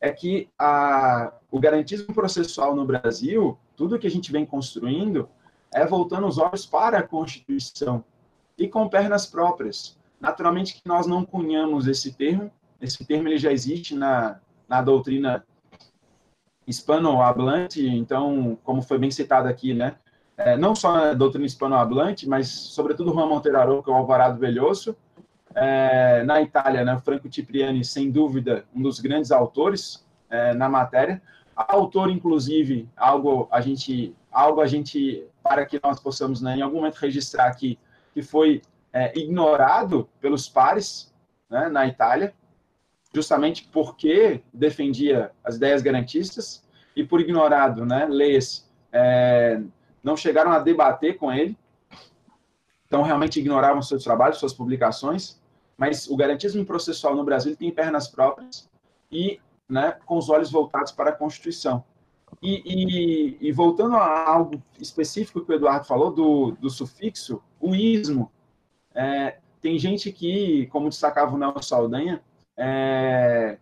é 0.00 0.10
que 0.10 0.48
a, 0.58 1.32
o 1.50 1.60
garantismo 1.60 2.14
processual 2.14 2.74
no 2.74 2.84
Brasil, 2.84 3.58
tudo 3.76 3.98
que 3.98 4.06
a 4.06 4.10
gente 4.10 4.32
vem 4.32 4.46
construindo, 4.46 5.28
é 5.72 5.84
voltando 5.86 6.26
os 6.26 6.38
olhos 6.38 6.64
para 6.64 6.98
a 6.98 7.02
Constituição 7.06 8.02
e 8.56 8.66
com 8.66 8.88
pernas 8.88 9.26
próprias. 9.26 9.98
Naturalmente 10.20 10.74
que 10.74 10.88
nós 10.88 11.06
não 11.06 11.24
cunhamos 11.24 11.86
esse 11.86 12.12
termo, 12.12 12.50
esse 12.80 13.04
termo 13.04 13.28
ele 13.28 13.38
já 13.38 13.52
existe 13.52 13.94
na, 13.94 14.40
na 14.68 14.82
doutrina 14.82 15.44
hispanohablante, 16.66 17.86
então, 17.86 18.56
como 18.62 18.82
foi 18.82 18.98
bem 18.98 19.10
citado 19.10 19.48
aqui, 19.48 19.74
né, 19.74 19.96
é, 20.36 20.56
não 20.56 20.74
só 20.74 20.92
na 20.92 21.12
doutrina 21.12 21.44
hispanohablante, 21.44 22.28
mas 22.28 22.48
sobretudo 22.48 23.12
Juan 23.12 23.26
Monteiro 23.26 23.58
Aroca, 23.58 23.90
o 23.90 23.94
Alvarado 23.94 24.38
Velhoso, 24.38 24.96
é, 25.54 26.22
na 26.24 26.40
Itália, 26.40 26.84
né, 26.84 26.98
Franco 27.04 27.32
Cipriani, 27.32 27.84
sem 27.84 28.10
dúvida, 28.10 28.64
um 28.74 28.82
dos 28.82 29.00
grandes 29.00 29.30
autores 29.30 30.06
é, 30.28 30.54
na 30.54 30.68
matéria. 30.68 31.20
Autor, 31.56 32.10
inclusive, 32.10 32.88
algo 32.96 33.48
a 33.50 33.60
gente, 33.60 34.14
algo 34.30 34.60
a 34.60 34.66
gente, 34.66 35.24
para 35.42 35.66
que 35.66 35.80
nós 35.82 36.00
possamos, 36.00 36.40
né, 36.40 36.56
em 36.56 36.62
algum 36.62 36.76
momento, 36.76 36.96
registrar 36.96 37.46
aqui, 37.46 37.78
que 38.14 38.22
foi 38.22 38.62
é, 38.92 39.16
ignorado 39.18 40.08
pelos 40.20 40.48
pares 40.48 41.12
né, 41.48 41.68
na 41.68 41.86
Itália, 41.86 42.32
justamente 43.12 43.68
porque 43.72 44.42
defendia 44.52 45.32
as 45.44 45.56
ideias 45.56 45.82
garantistas 45.82 46.64
e 46.94 47.04
por 47.04 47.20
ignorado, 47.20 47.84
né, 47.84 48.06
leis, 48.06 48.68
é, 48.92 49.60
não 50.02 50.16
chegaram 50.16 50.52
a 50.52 50.58
debater 50.58 51.16
com 51.16 51.32
ele, 51.32 51.56
então 52.86 53.02
realmente 53.02 53.38
ignoravam 53.38 53.82
seus 53.82 54.02
trabalhos, 54.02 54.38
suas 54.38 54.52
publicações, 54.52 55.39
mas 55.80 56.06
o 56.10 56.14
garantismo 56.14 56.62
processual 56.62 57.16
no 57.16 57.24
Brasil 57.24 57.56
tem 57.56 57.70
pernas 57.70 58.06
próprias 58.06 58.68
e 59.10 59.40
né, 59.66 59.96
com 60.04 60.18
os 60.18 60.28
olhos 60.28 60.50
voltados 60.50 60.92
para 60.92 61.08
a 61.08 61.14
Constituição. 61.14 61.82
E, 62.42 62.62
e, 62.66 63.48
e, 63.48 63.50
voltando 63.50 63.96
a 63.96 64.28
algo 64.28 64.62
específico 64.78 65.40
que 65.40 65.50
o 65.50 65.54
Eduardo 65.54 65.86
falou, 65.86 66.12
do, 66.12 66.50
do 66.52 66.68
sufixo, 66.68 67.42
o 67.58 67.74
ismo. 67.74 68.30
É, 68.94 69.38
tem 69.62 69.78
gente 69.78 70.12
que, 70.12 70.66
como 70.66 70.90
destacava 70.90 71.34
o 71.34 71.38
Nelson 71.38 71.62
Saldanha, 71.62 72.22
é, 72.58 73.58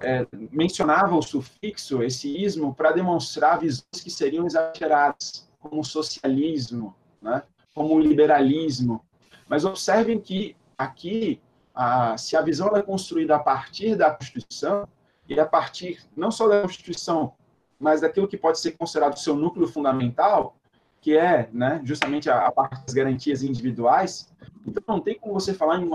é, 0.00 0.26
mencionava 0.50 1.14
o 1.14 1.22
sufixo, 1.22 2.02
esse 2.02 2.34
ismo, 2.42 2.74
para 2.74 2.92
demonstrar 2.92 3.60
visões 3.60 4.02
que 4.02 4.10
seriam 4.10 4.46
exageradas, 4.46 5.46
como 5.60 5.84
socialismo, 5.84 6.94
né, 7.20 7.42
como 7.74 8.00
liberalismo. 8.00 9.04
Mas 9.46 9.66
observem 9.66 10.18
que 10.18 10.56
aqui, 10.76 11.40
a, 11.74 12.16
se 12.16 12.36
a 12.36 12.42
visão 12.42 12.76
é 12.76 12.82
construída 12.82 13.36
a 13.36 13.38
partir 13.38 13.96
da 13.96 14.10
Constituição, 14.10 14.86
e 15.28 15.38
a 15.38 15.46
partir 15.46 16.00
não 16.16 16.30
só 16.30 16.48
da 16.48 16.62
Constituição, 16.62 17.34
mas 17.78 18.00
daquilo 18.00 18.28
que 18.28 18.36
pode 18.36 18.60
ser 18.60 18.72
considerado 18.72 19.18
seu 19.18 19.34
núcleo 19.34 19.66
fundamental, 19.66 20.56
que 21.00 21.16
é 21.16 21.48
né, 21.52 21.80
justamente 21.84 22.30
a, 22.30 22.46
a 22.46 22.52
parte 22.52 22.84
das 22.84 22.94
garantias 22.94 23.42
individuais, 23.42 24.32
então 24.66 24.82
não 24.86 25.00
tem 25.00 25.18
como 25.18 25.34
você 25.34 25.52
falar 25.52 25.80
em 25.80 25.88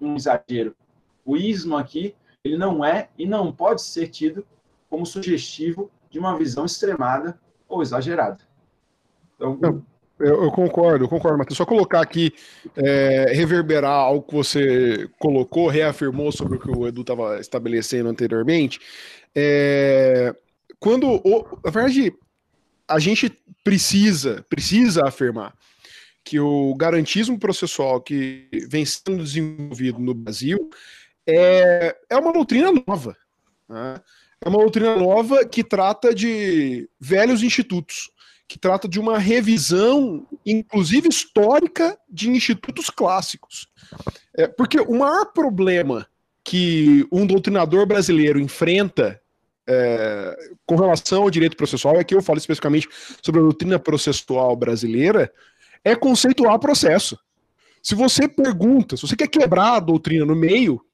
um 0.00 0.16
exagero. 0.16 0.76
O 1.24 1.36
ismo 1.36 1.76
aqui, 1.76 2.14
ele 2.44 2.58
não 2.58 2.84
é 2.84 3.08
e 3.16 3.26
não 3.26 3.52
pode 3.52 3.82
ser 3.82 4.08
tido 4.08 4.46
como 4.88 5.06
sugestivo 5.06 5.90
de 6.10 6.18
uma 6.18 6.36
visão 6.36 6.64
extremada 6.64 7.40
ou 7.68 7.80
exagerada. 7.80 8.38
Então, 9.36 9.84
eu, 10.20 10.44
eu, 10.44 10.50
concordo, 10.50 11.04
eu 11.04 11.08
concordo, 11.08 11.38
Matheus. 11.38 11.56
Só 11.56 11.64
colocar 11.64 12.00
aqui, 12.00 12.32
é, 12.76 13.32
reverberar 13.32 13.92
algo 13.92 14.22
que 14.22 14.34
você 14.34 15.08
colocou, 15.18 15.68
reafirmou 15.68 16.30
sobre 16.30 16.56
o 16.56 16.60
que 16.60 16.70
o 16.70 16.86
Edu 16.86 17.00
estava 17.00 17.40
estabelecendo 17.40 18.08
anteriormente. 18.08 18.78
É, 19.34 20.34
quando, 20.78 21.06
o, 21.24 21.58
na 21.64 21.70
verdade, 21.70 22.12
a 22.86 22.98
gente 22.98 23.32
precisa, 23.64 24.44
precisa 24.48 25.06
afirmar 25.06 25.54
que 26.22 26.38
o 26.38 26.74
garantismo 26.74 27.38
processual 27.38 28.00
que 28.00 28.48
vem 28.68 28.84
sendo 28.84 29.24
desenvolvido 29.24 29.98
no 29.98 30.14
Brasil 30.14 30.70
é, 31.26 31.96
é 32.10 32.16
uma 32.16 32.32
doutrina 32.32 32.70
nova. 32.86 33.16
Né? 33.68 34.00
É 34.42 34.48
uma 34.48 34.58
doutrina 34.58 34.96
nova 34.96 35.44
que 35.46 35.64
trata 35.64 36.14
de 36.14 36.88
velhos 37.00 37.42
institutos 37.42 38.10
que 38.50 38.58
trata 38.58 38.88
de 38.88 38.98
uma 38.98 39.16
revisão, 39.16 40.26
inclusive 40.44 41.08
histórica, 41.08 41.96
de 42.10 42.28
institutos 42.28 42.90
clássicos. 42.90 43.68
É, 44.36 44.48
porque 44.48 44.80
o 44.80 44.98
maior 44.98 45.26
problema 45.26 46.04
que 46.42 47.06
um 47.12 47.24
doutrinador 47.24 47.86
brasileiro 47.86 48.40
enfrenta 48.40 49.20
é, 49.68 50.36
com 50.66 50.74
relação 50.74 51.22
ao 51.22 51.30
direito 51.30 51.56
processual, 51.56 51.94
é 51.94 52.02
que 52.02 52.12
eu 52.12 52.20
falo 52.20 52.38
especificamente 52.38 52.88
sobre 53.22 53.40
a 53.40 53.44
doutrina 53.44 53.78
processual 53.78 54.56
brasileira, 54.56 55.32
é 55.84 55.94
conceituar 55.94 56.58
processo. 56.58 57.16
Se 57.80 57.94
você 57.94 58.26
pergunta, 58.26 58.96
se 58.96 59.06
você 59.06 59.14
quer 59.14 59.28
quebrar 59.28 59.76
a 59.76 59.80
doutrina 59.80 60.26
no 60.26 60.34
meio, 60.34 60.84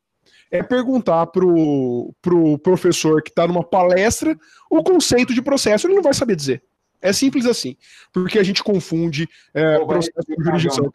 é 0.51 0.63
perguntar 0.63 1.29
pro, 1.29 2.15
pro 2.21 2.59
professor 2.59 3.23
que 3.23 3.31
está 3.31 3.47
numa 3.47 3.65
palestra 3.65 4.39
o 4.71 4.83
conceito 4.83 5.33
de 5.33 5.41
processo, 5.41 5.87
ele 5.87 5.95
não 5.95 6.03
vai 6.03 6.13
saber 6.13 6.37
dizer. 6.37 6.63
É 7.07 7.13
simples 7.13 7.47
assim, 7.47 7.77
porque 8.13 8.39
a 8.39 8.43
gente 8.43 8.65
confunde 8.65 9.29
é, 9.55 9.79
processo 9.79 10.27
de 10.27 10.45
jurisdição. 10.45 10.93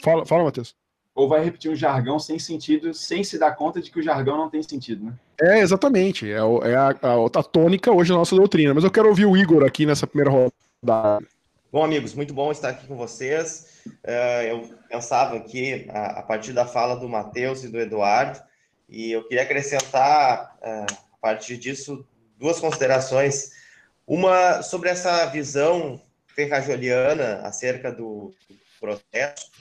Fala, 0.00 0.24
fala, 0.24 0.44
Matheus. 0.44 0.74
Ou 1.14 1.28
vai 1.28 1.42
repetir 1.42 1.70
um 1.70 1.74
jargão 1.74 2.18
sem 2.18 2.38
sentido, 2.38 2.94
sem 2.94 3.24
se 3.24 3.36
dar 3.36 3.56
conta 3.56 3.82
de 3.82 3.90
que 3.90 3.98
o 3.98 4.02
jargão 4.02 4.36
não 4.36 4.48
tem 4.48 4.62
sentido, 4.62 5.04
né? 5.04 5.12
É, 5.40 5.58
exatamente. 5.58 6.30
É, 6.30 6.36
é 6.36 6.76
a, 6.76 6.88
a, 7.02 7.26
a 7.26 7.42
tônica 7.42 7.90
hoje 7.92 8.10
da 8.10 8.16
nossa 8.16 8.36
doutrina. 8.36 8.72
Mas 8.72 8.84
eu 8.84 8.90
quero 8.90 9.08
ouvir 9.08 9.26
o 9.26 9.36
Igor 9.36 9.64
aqui 9.64 9.84
nessa 9.84 10.06
primeira 10.06 10.30
rodada. 10.30 11.26
Bom, 11.72 11.84
amigos, 11.84 12.14
muito 12.14 12.32
bom 12.32 12.52
estar 12.52 12.70
aqui 12.70 12.86
com 12.86 12.96
vocês. 12.96 13.82
Uh, 13.86 14.42
eu 14.48 14.70
pensava 14.88 15.36
aqui, 15.36 15.86
a, 15.90 16.20
a, 16.20 16.22
partir 16.22 16.52
da 16.52 16.64
fala 16.64 16.94
do 16.94 17.08
Matheus 17.08 17.64
e 17.64 17.68
do 17.68 17.78
Eduardo, 17.78 18.40
e 18.88 19.12
eu 19.12 19.26
queria 19.26 19.42
acrescentar, 19.42 20.56
uh, 20.62 20.94
a 21.14 21.16
partir 21.20 21.56
disso, 21.56 22.06
duas 22.38 22.60
considerações. 22.60 23.59
Uma 24.10 24.60
sobre 24.60 24.88
essa 24.88 25.24
visão 25.26 26.02
ferrajoliana 26.34 27.42
acerca 27.44 27.92
do 27.92 28.34
processo, 28.80 29.52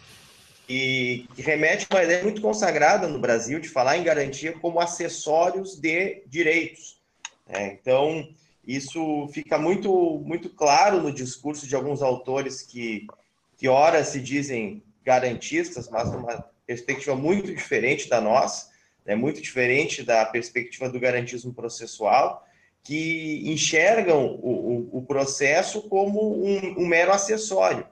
e 0.67 1.27
que 1.35 1.43
remete 1.43 1.85
a 1.87 1.95
uma 1.95 2.03
ideia 2.03 2.23
muito 2.23 2.41
consagrada 2.41 3.07
no 3.07 3.19
Brasil 3.19 3.59
de 3.59 3.69
falar 3.69 3.97
em 3.97 4.03
garantia 4.03 4.51
como 4.53 4.79
acessórios 4.79 5.79
de 5.79 6.23
direitos. 6.25 6.99
É, 7.47 7.67
então, 7.67 8.27
isso 8.65 9.29
fica 9.31 9.59
muito, 9.59 10.19
muito 10.25 10.49
claro 10.49 10.99
no 10.99 11.11
discurso 11.11 11.67
de 11.67 11.75
alguns 11.75 12.01
autores 12.01 12.63
que, 12.63 13.05
que 13.55 13.67
ora 13.67 14.03
se 14.03 14.19
dizem 14.19 14.81
garantistas, 15.05 15.87
mas 15.91 16.11
numa 16.11 16.43
perspectiva 16.65 17.15
muito 17.15 17.53
diferente 17.53 18.09
da 18.09 18.19
nossa, 18.19 18.71
né, 19.05 19.13
muito 19.13 19.43
diferente 19.43 20.01
da 20.01 20.25
perspectiva 20.25 20.89
do 20.89 20.99
garantismo 20.99 21.53
processual, 21.53 22.48
que 22.83 23.43
enxergam 23.45 24.25
o, 24.41 24.89
o, 24.93 24.97
o 24.99 25.01
processo 25.03 25.81
como 25.83 26.43
um, 26.43 26.81
um 26.81 26.87
mero 26.87 27.11
acessório. 27.11 27.85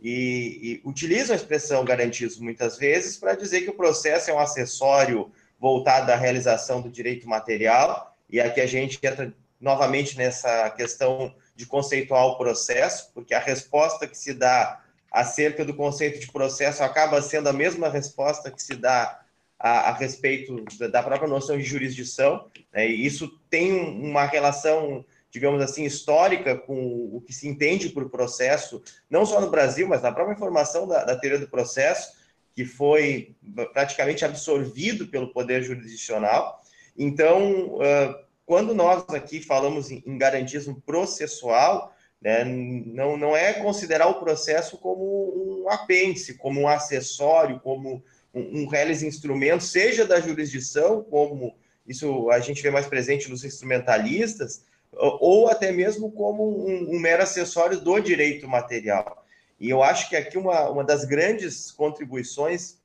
E, 0.00 0.80
e 0.84 0.88
utilizam 0.88 1.32
a 1.32 1.36
expressão 1.36 1.84
garantismo 1.84 2.44
muitas 2.44 2.76
vezes 2.76 3.16
para 3.16 3.36
dizer 3.36 3.62
que 3.62 3.70
o 3.70 3.76
processo 3.76 4.30
é 4.30 4.34
um 4.34 4.38
acessório 4.38 5.30
voltado 5.60 6.10
à 6.10 6.16
realização 6.16 6.80
do 6.80 6.90
direito 6.90 7.28
material, 7.28 8.16
e 8.28 8.40
aqui 8.40 8.60
a 8.60 8.66
gente 8.66 8.98
entra 9.00 9.32
novamente 9.60 10.18
nessa 10.18 10.68
questão 10.70 11.32
de 11.54 11.66
conceituar 11.66 12.26
o 12.26 12.36
processo, 12.36 13.12
porque 13.14 13.32
a 13.32 13.38
resposta 13.38 14.08
que 14.08 14.18
se 14.18 14.34
dá 14.34 14.82
acerca 15.10 15.64
do 15.64 15.74
conceito 15.74 16.18
de 16.18 16.32
processo 16.32 16.82
acaba 16.82 17.22
sendo 17.22 17.48
a 17.48 17.52
mesma 17.52 17.88
resposta 17.88 18.50
que 18.50 18.60
se 18.60 18.74
dá 18.74 19.21
a, 19.62 19.90
a 19.90 19.92
respeito 19.94 20.64
da 20.90 21.00
própria 21.04 21.28
noção 21.28 21.56
de 21.56 21.62
jurisdição, 21.62 22.50
né? 22.72 22.88
e 22.88 23.06
isso 23.06 23.38
tem 23.48 23.72
uma 23.72 24.24
relação, 24.24 25.04
digamos 25.30 25.62
assim, 25.62 25.84
histórica 25.84 26.58
com 26.58 26.74
o 27.12 27.22
que 27.24 27.32
se 27.32 27.46
entende 27.46 27.88
por 27.90 28.10
processo, 28.10 28.82
não 29.08 29.24
só 29.24 29.40
no 29.40 29.50
Brasil, 29.50 29.86
mas 29.86 30.02
na 30.02 30.10
própria 30.10 30.36
formação 30.36 30.88
da, 30.88 31.04
da 31.04 31.16
teoria 31.16 31.38
do 31.38 31.46
processo, 31.46 32.20
que 32.56 32.64
foi 32.64 33.36
praticamente 33.72 34.24
absorvido 34.24 35.06
pelo 35.06 35.32
poder 35.32 35.62
jurisdicional. 35.62 36.60
Então, 36.98 37.76
uh, 37.76 38.16
quando 38.44 38.74
nós 38.74 39.04
aqui 39.10 39.40
falamos 39.40 39.92
em, 39.92 40.02
em 40.04 40.18
garantismo 40.18 40.82
processual, 40.84 41.94
né, 42.20 42.44
não, 42.44 43.16
não 43.16 43.36
é 43.36 43.52
considerar 43.54 44.08
o 44.08 44.20
processo 44.20 44.76
como 44.76 45.62
um 45.62 45.70
apêndice, 45.70 46.34
como 46.34 46.60
um 46.60 46.68
acessório, 46.68 47.60
como 47.60 48.02
um, 48.34 48.62
um 48.62 48.66
reles 48.66 49.02
instrumento, 49.02 49.62
seja 49.62 50.04
da 50.04 50.20
jurisdição, 50.20 51.02
como 51.02 51.54
isso 51.86 52.30
a 52.30 52.40
gente 52.40 52.62
vê 52.62 52.70
mais 52.70 52.86
presente 52.86 53.28
nos 53.28 53.44
instrumentalistas, 53.44 54.64
ou 54.92 55.48
até 55.48 55.72
mesmo 55.72 56.10
como 56.12 56.66
um, 56.66 56.94
um 56.94 56.98
mero 56.98 57.22
acessório 57.22 57.80
do 57.80 57.98
direito 57.98 58.46
material. 58.46 59.24
E 59.58 59.70
eu 59.70 59.82
acho 59.82 60.08
que 60.08 60.16
aqui 60.16 60.36
uma, 60.36 60.68
uma 60.68 60.84
das 60.84 61.04
grandes 61.04 61.70
contribuições 61.70 62.78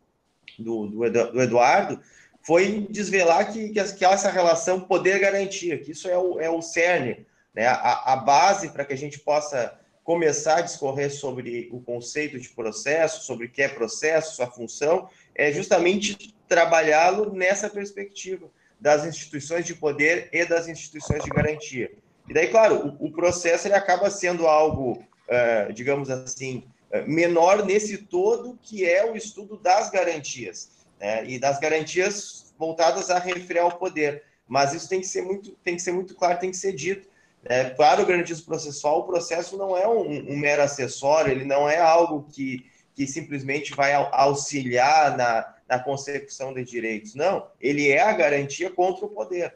do, 0.58 0.88
do, 0.88 1.32
do 1.32 1.42
Eduardo 1.42 2.00
foi 2.42 2.88
desvelar 2.90 3.52
que, 3.52 3.70
que, 3.70 3.94
que 3.94 4.06
essa 4.06 4.30
relação 4.30 4.80
poder-garantia, 4.80 5.78
que 5.78 5.92
isso 5.92 6.08
é 6.08 6.18
o, 6.18 6.40
é 6.40 6.50
o 6.50 6.62
cerne, 6.62 7.26
né? 7.54 7.68
a, 7.68 8.14
a 8.14 8.16
base 8.16 8.70
para 8.70 8.86
que 8.86 8.94
a 8.94 8.98
gente 8.98 9.20
possa 9.20 9.78
começar 10.04 10.60
a 10.60 10.62
discorrer 10.62 11.12
sobre 11.12 11.68
o 11.74 11.82
conceito 11.82 12.40
de 12.40 12.48
processo, 12.48 13.26
sobre 13.26 13.48
o 13.48 13.52
que 13.52 13.62
é 13.62 13.68
processo, 13.68 14.38
sua 14.38 14.48
função, 14.48 15.10
é 15.38 15.52
justamente 15.52 16.36
trabalhá-lo 16.48 17.32
nessa 17.34 17.70
perspectiva 17.70 18.50
das 18.80 19.06
instituições 19.06 19.66
de 19.66 19.76
poder 19.76 20.30
e 20.32 20.46
das 20.46 20.68
instituições 20.68 21.24
de 21.24 21.30
garantia. 21.30 21.92
E 22.28 22.34
daí, 22.34 22.48
claro, 22.48 22.98
o, 23.00 23.08
o 23.08 23.12
processo 23.12 23.68
ele 23.68 23.76
acaba 23.76 24.10
sendo 24.10 24.48
algo, 24.48 25.04
uh, 25.30 25.72
digamos 25.74 26.10
assim, 26.10 26.64
uh, 26.92 27.10
menor 27.10 27.66
nesse 27.66 27.98
todo 27.98 28.58
que 28.62 28.86
é 28.86 29.10
o 29.10 29.16
estudo 29.16 29.58
das 29.58 29.90
garantias 29.90 30.78
né? 31.00 31.26
e 31.26 31.40
das 31.40 31.60
garantias 31.60 32.54
voltadas 32.58 33.10
a 33.10 33.20
referir 33.20 33.60
ao 33.60 33.78
poder. 33.78 34.24
Mas 34.48 34.74
isso 34.74 34.90
tem 34.90 35.00
que 35.00 35.08
ser 35.08 35.22
muito, 35.22 35.52
tem 35.64 35.76
que 35.76 35.82
ser 35.82 35.92
muito 35.92 36.16
claro, 36.16 36.40
tem 36.40 36.52
que 36.52 36.58
ser 36.58 36.74
dito. 36.74 37.08
Né? 37.44 37.70
Para 37.72 38.02
o 38.02 38.06
garantismo 38.06 38.46
processual, 38.46 39.00
o 39.00 39.04
processo 39.04 39.58
não 39.58 39.78
é 39.78 39.88
um, 39.88 40.32
um, 40.32 40.38
mero 40.38 40.62
acessório, 40.62 41.32
ele 41.32 41.46
não 41.46 41.70
é 41.70 41.78
algo 41.78 42.28
que, 42.32 42.66
que 42.98 43.06
simplesmente 43.06 43.76
vai 43.76 43.94
auxiliar 43.94 45.16
na, 45.16 45.54
na 45.70 45.78
consecução 45.78 46.52
de 46.52 46.64
direitos. 46.64 47.14
Não, 47.14 47.48
ele 47.62 47.90
é 47.90 48.02
a 48.02 48.12
garantia 48.12 48.72
contra 48.72 49.06
o 49.06 49.10
poder. 49.10 49.54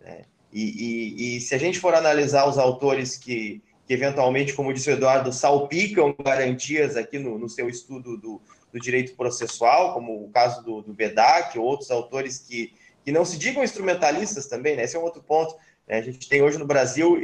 Né? 0.00 0.22
E, 0.52 0.62
e, 0.62 1.36
e, 1.36 1.40
se 1.40 1.56
a 1.56 1.58
gente 1.58 1.80
for 1.80 1.92
analisar 1.92 2.48
os 2.48 2.56
autores 2.56 3.16
que, 3.16 3.60
que 3.84 3.92
eventualmente, 3.92 4.52
como 4.52 4.72
disse 4.72 4.88
o 4.90 4.92
Eduardo, 4.92 5.32
salpicam 5.32 6.14
garantias 6.24 6.96
aqui 6.96 7.18
no, 7.18 7.36
no 7.36 7.48
seu 7.48 7.68
estudo 7.68 8.16
do, 8.16 8.40
do 8.72 8.78
direito 8.78 9.16
processual, 9.16 9.92
como 9.92 10.24
o 10.24 10.30
caso 10.30 10.62
do, 10.62 10.80
do 10.80 10.94
Bedak, 10.94 11.58
outros 11.58 11.90
autores 11.90 12.38
que, 12.38 12.74
que 13.04 13.10
não 13.10 13.24
se 13.24 13.36
digam 13.36 13.64
instrumentalistas 13.64 14.46
também, 14.46 14.76
né? 14.76 14.84
Esse 14.84 14.94
é 14.94 15.00
um 15.00 15.02
outro 15.02 15.20
ponto. 15.20 15.56
Né? 15.88 15.98
A 15.98 16.02
gente 16.02 16.28
tem 16.28 16.42
hoje 16.42 16.58
no 16.58 16.64
Brasil 16.64 17.18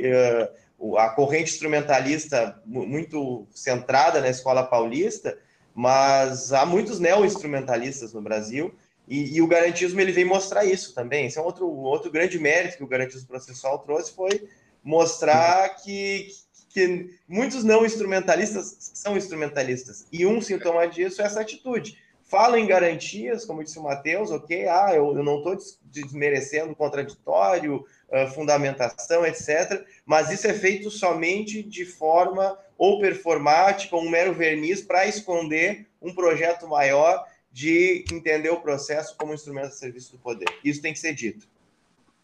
uh, 0.80 0.96
a 0.96 1.11
corrente 1.11 1.52
instrumentalista 1.52 2.61
muito 2.66 3.46
centrada 3.52 4.20
na 4.20 4.30
escola 4.30 4.64
paulista, 4.64 5.38
mas 5.80 6.52
há 6.52 6.66
muitos 6.66 7.00
neo-instrumentalistas 7.00 8.12
no 8.12 8.20
Brasil, 8.20 8.74
e, 9.08 9.36
e, 9.36 9.40
o 9.40 9.46
garantismo 9.46 9.98
ele 9.98 10.12
vem 10.12 10.26
mostrar 10.26 10.66
isso 10.66 10.94
também. 10.94 11.24
Esse 11.24 11.38
é 11.38 11.40
um 11.40 11.46
outro, 11.46 11.66
outro 11.66 12.10
grande 12.10 12.38
mérito 12.38 12.76
que 12.76 12.84
o 12.84 12.86
garantismo 12.86 13.26
processual 13.26 13.78
trouxe, 13.78 14.12
foi 14.12 14.46
mostrar 14.84 15.70
que, 15.76 16.28
que 16.68 17.18
muitos 17.26 17.64
não 17.64 17.86
instrumentalistas 17.86 18.92
são 18.92 19.16
instrumentalistas. 19.16 20.06
E 20.12 20.26
um 20.26 20.42
sintoma 20.42 20.86
disso 20.86 21.22
é 21.22 21.24
essa 21.24 21.40
atitude. 21.40 21.96
Falam 22.30 22.56
em 22.56 22.66
garantias, 22.66 23.44
como 23.44 23.64
disse 23.64 23.76
o 23.76 23.82
Matheus, 23.82 24.30
ok, 24.30 24.68
ah, 24.68 24.92
eu, 24.94 25.16
eu 25.16 25.24
não 25.24 25.38
estou 25.38 25.58
desmerecendo 25.82 26.76
contraditório, 26.76 27.84
uh, 28.08 28.28
fundamentação, 28.32 29.26
etc. 29.26 29.84
Mas 30.06 30.30
isso 30.30 30.46
é 30.46 30.54
feito 30.54 30.92
somente 30.92 31.60
de 31.60 31.84
forma 31.84 32.56
ou 32.78 33.00
performática, 33.00 33.96
um 33.96 34.08
mero 34.08 34.32
verniz 34.32 34.80
para 34.80 35.08
esconder 35.08 35.88
um 36.00 36.14
projeto 36.14 36.68
maior 36.68 37.26
de 37.50 38.04
entender 38.12 38.50
o 38.50 38.60
processo 38.60 39.16
como 39.18 39.34
instrumento 39.34 39.70
de 39.70 39.78
serviço 39.78 40.12
do 40.12 40.18
poder. 40.18 40.46
Isso 40.64 40.80
tem 40.80 40.92
que 40.92 41.00
ser 41.00 41.14
dito. 41.14 41.48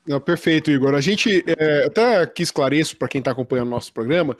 Não, 0.07 0.21
perfeito, 0.21 0.71
Igor. 0.71 0.95
A 0.95 1.01
gente 1.01 1.45
é, 1.49 1.87
até 1.87 2.19
aqui 2.19 2.45
esclareço 2.45 2.97
para 2.97 3.09
quem 3.09 3.19
está 3.19 3.33
acompanhando 3.33 3.67
o 3.67 3.71
nosso 3.73 3.93
programa 3.93 4.37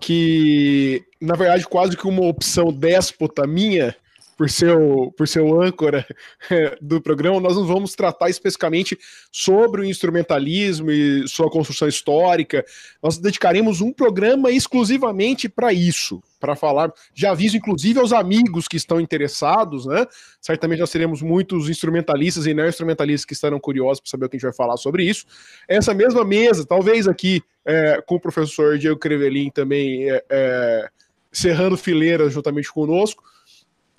que, 0.00 1.04
na 1.20 1.36
verdade, 1.36 1.66
quase 1.66 1.94
que 1.94 2.08
uma 2.08 2.24
opção 2.24 2.72
déspota 2.72 3.46
minha 3.46 3.94
por 4.40 4.48
seu, 4.48 5.12
por 5.18 5.28
seu 5.28 5.60
âncora 5.60 6.06
do 6.80 6.98
programa, 6.98 7.38
nós 7.38 7.56
não 7.56 7.66
vamos 7.66 7.94
tratar 7.94 8.30
especificamente 8.30 8.98
sobre 9.30 9.82
o 9.82 9.84
instrumentalismo 9.84 10.90
e 10.90 11.28
sua 11.28 11.50
construção 11.50 11.86
histórica. 11.86 12.64
Nós 13.02 13.18
dedicaremos 13.18 13.82
um 13.82 13.92
programa 13.92 14.50
exclusivamente 14.50 15.46
para 15.46 15.74
isso, 15.74 16.22
para 16.40 16.56
falar. 16.56 16.90
Já 17.14 17.32
aviso, 17.32 17.58
inclusive, 17.58 18.00
aos 18.00 18.14
amigos 18.14 18.66
que 18.66 18.78
estão 18.78 18.98
interessados, 18.98 19.84
né? 19.84 20.06
Certamente 20.40 20.80
nós 20.80 20.90
teremos 20.90 21.20
muitos 21.20 21.68
instrumentalistas 21.68 22.46
e 22.46 22.54
não 22.54 22.66
instrumentalistas 22.66 23.26
que 23.26 23.34
estarão 23.34 23.60
curiosos 23.60 24.00
para 24.00 24.10
saber 24.10 24.24
o 24.24 24.28
que 24.30 24.36
a 24.36 24.38
gente 24.38 24.46
vai 24.46 24.54
falar 24.54 24.78
sobre 24.78 25.04
isso. 25.04 25.26
Essa 25.68 25.92
mesma 25.92 26.24
mesa, 26.24 26.64
talvez 26.64 27.06
aqui 27.06 27.42
é, 27.62 28.02
com 28.06 28.14
o 28.14 28.20
professor 28.20 28.78
Diego 28.78 28.98
Crevelin 28.98 29.50
também 29.50 30.10
é, 30.10 30.24
é, 30.30 30.88
cerrando 31.30 31.76
fileiras 31.76 32.32
juntamente 32.32 32.72
conosco 32.72 33.22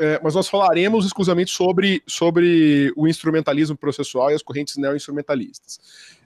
é, 0.01 0.19
mas 0.23 0.33
nós 0.33 0.49
falaremos 0.49 1.05
exclusivamente 1.05 1.51
sobre, 1.51 2.01
sobre 2.07 2.91
o 2.97 3.07
instrumentalismo 3.07 3.77
processual 3.77 4.31
e 4.31 4.33
as 4.33 4.41
correntes 4.41 4.75
neo-instrumentalistas. 4.75 5.79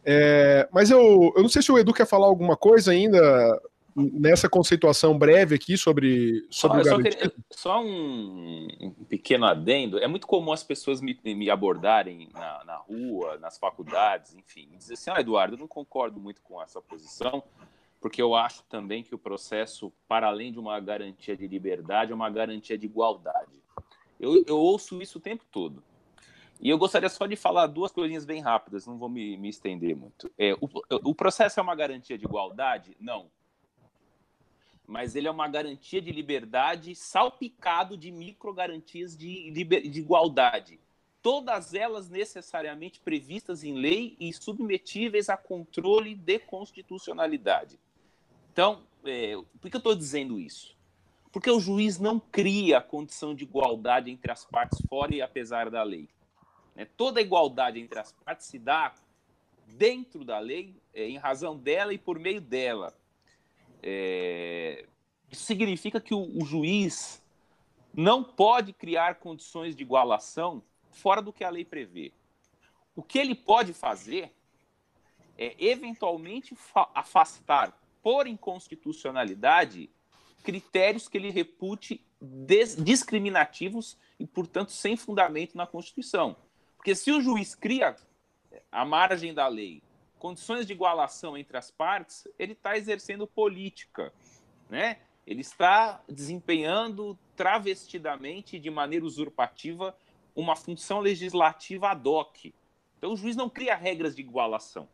É, 0.05 0.69
mas 0.71 0.89
eu, 0.89 1.33
eu 1.35 1.41
não 1.41 1.49
sei 1.49 1.61
se 1.61 1.73
o 1.73 1.77
Edu 1.77 1.93
quer 1.93 2.07
falar 2.07 2.27
alguma 2.27 2.55
coisa 2.55 2.91
ainda 2.91 3.61
nessa 3.95 4.47
conceituação 4.47 5.17
breve 5.17 5.55
aqui 5.55 5.77
sobre, 5.77 6.45
sobre 6.49 6.83
só, 6.83 6.97
o 6.97 7.01
só, 7.01 7.31
só 7.51 7.81
um, 7.81 8.67
um, 8.79 8.91
pequeno 9.09 9.45
adendo. 9.45 9.99
É 9.99 10.07
muito 10.07 10.25
comum 10.25 10.53
as 10.53 10.63
pessoas 10.63 11.01
me, 11.01 11.17
me 11.23 11.49
abordarem 11.49 12.29
na, 12.33 12.63
na 12.63 12.75
rua, 12.75 13.37
nas 13.39 13.57
faculdades, 13.57 14.35
enfim, 14.35 14.69
e 14.73 14.77
dizer 14.77 14.93
assim, 14.93 15.11
ah, 15.11 15.19
Eduardo, 15.19 15.55
eu 15.55 15.59
não 15.59 15.67
concordo 15.67 16.19
muito 16.19 16.41
com 16.41 16.61
essa 16.61 16.81
posição, 16.81 17.43
porque 17.99 18.21
eu 18.21 18.35
acho 18.35 18.63
também 18.69 19.01
que 19.03 19.15
o 19.15 19.17
processo, 19.17 19.91
para 20.07 20.27
além 20.27 20.51
de 20.51 20.59
uma 20.59 20.79
garantia 20.79 21.35
de 21.35 21.45
liberdade, 21.45 22.11
é 22.11 22.15
uma 22.15 22.29
garantia 22.29 22.77
de 22.77 22.85
igualdade. 22.85 23.64
Eu, 24.19 24.43
eu 24.47 24.57
ouço 24.57 25.01
isso 25.01 25.17
o 25.17 25.21
tempo 25.21 25.45
todo. 25.51 25.83
E 26.61 26.69
eu 26.69 26.77
gostaria 26.77 27.09
só 27.09 27.25
de 27.25 27.35
falar 27.35 27.67
duas 27.67 27.91
coisinhas 27.91 28.25
bem 28.25 28.41
rápidas, 28.41 28.87
não 28.87 28.97
vou 28.97 29.09
me, 29.09 29.37
me 29.37 29.49
estender 29.49 29.95
muito. 29.95 30.31
É, 30.37 30.53
o, 30.53 30.69
o 31.09 31.13
processo 31.13 31.59
é 31.59 31.63
uma 31.63 31.75
garantia 31.75 32.17
de 32.17 32.25
igualdade? 32.25 32.95
Não. 32.99 33.29
Mas 34.87 35.15
ele 35.15 35.27
é 35.27 35.31
uma 35.31 35.47
garantia 35.47 36.01
de 36.01 36.11
liberdade 36.11 36.95
salpicado 36.95 37.97
de 37.97 38.11
micro-garantias 38.11 39.17
de, 39.17 39.51
de 39.51 39.99
igualdade 39.99 40.79
todas 41.25 41.73
elas 41.73 42.07
necessariamente 42.07 42.99
previstas 42.99 43.63
em 43.63 43.73
lei 43.73 44.15
e 44.19 44.31
submetíveis 44.31 45.27
a 45.27 45.35
controle 45.35 46.13
de 46.13 46.37
constitucionalidade. 46.37 47.79
Então, 48.53 48.83
é, 49.03 49.33
por 49.59 49.71
que 49.71 49.75
eu 49.75 49.79
estou 49.79 49.95
dizendo 49.95 50.39
isso? 50.39 50.74
Porque 51.35 51.51
o 51.51 51.59
juiz 51.59 51.99
não 51.99 52.17
cria 52.17 52.77
a 52.77 52.81
condição 52.81 53.35
de 53.35 53.43
igualdade 53.43 54.09
entre 54.09 54.31
as 54.31 54.45
partes 54.45 54.81
fora 54.87 55.13
e 55.13 55.21
apesar 55.21 55.69
da 55.69 55.83
lei. 55.83 56.07
Né? 56.73 56.85
Toda 56.95 57.19
igualdade 57.19 57.77
entre 57.77 57.99
as 57.99 58.13
partes 58.13 58.47
se 58.47 58.57
dá 58.57 58.95
dentro 59.67 60.23
da 60.23 60.39
lei, 60.39 60.73
é, 60.93 61.03
em 61.03 61.17
razão 61.17 61.57
dela 61.57 61.93
e 61.93 61.97
por 61.97 62.17
meio 62.17 62.39
dela. 62.39 62.97
É, 63.83 64.85
isso 65.29 65.43
significa 65.43 65.99
que 65.99 66.15
o, 66.15 66.45
juiz 66.45 67.21
não 67.93 68.23
pode 68.23 68.71
criar 68.71 69.15
condições 69.15 69.75
de 69.75 69.83
igualação 69.83 70.63
fora 70.89 71.21
do 71.21 71.33
que 71.33 71.43
a 71.43 71.49
lei 71.49 71.65
prevê. 71.65 72.13
O 72.95 73.03
que 73.03 73.19
ele 73.19 73.35
pode 73.35 73.73
fazer 73.73 74.33
é 75.37 75.53
eventualmente 75.59 76.57
afastar 76.93 77.77
por 78.01 78.25
inconstitucionalidade 78.25 79.89
critérios 80.45 81.07
que 81.07 81.17
ele 81.17 81.31
repute 81.31 82.05
discriminativos 82.77 83.97
e, 84.19 84.25
portanto, 84.25 84.71
sem 84.71 84.95
fundamento 84.95 85.57
na 85.57 85.65
Constituição. 85.65 86.37
Porque 86.77 86.93
se 86.95 87.11
o 87.11 87.19
juiz 87.19 87.55
cria, 87.55 87.95
à 88.71 88.85
margem 88.85 89.33
da 89.33 89.47
lei, 89.47 89.81
condições 90.19 90.65
de 90.65 90.73
igualação 90.73 91.35
entre 91.35 91.57
as 91.57 91.71
partes, 91.71 92.27
ele 92.37 92.53
está 92.53 92.77
exercendo 92.77 93.27
política, 93.27 94.13
né? 94.69 94.99
Ele 95.25 95.41
está 95.41 96.03
desempenhando 96.07 97.17
travestidamente, 97.35 98.59
de 98.59 98.69
maneira 98.69 99.03
usurpativa, 99.03 99.97
uma 100.35 100.55
função 100.55 100.99
legislativa 100.99 101.89
ad 101.89 102.07
hoc. 102.07 102.53
Então, 102.97 103.13
o 103.13 103.17
juiz 103.17 103.35
não 103.35 103.49
cria 103.49 103.75
regras 103.75 104.15
de 104.15 104.21
igualação. 104.21 104.87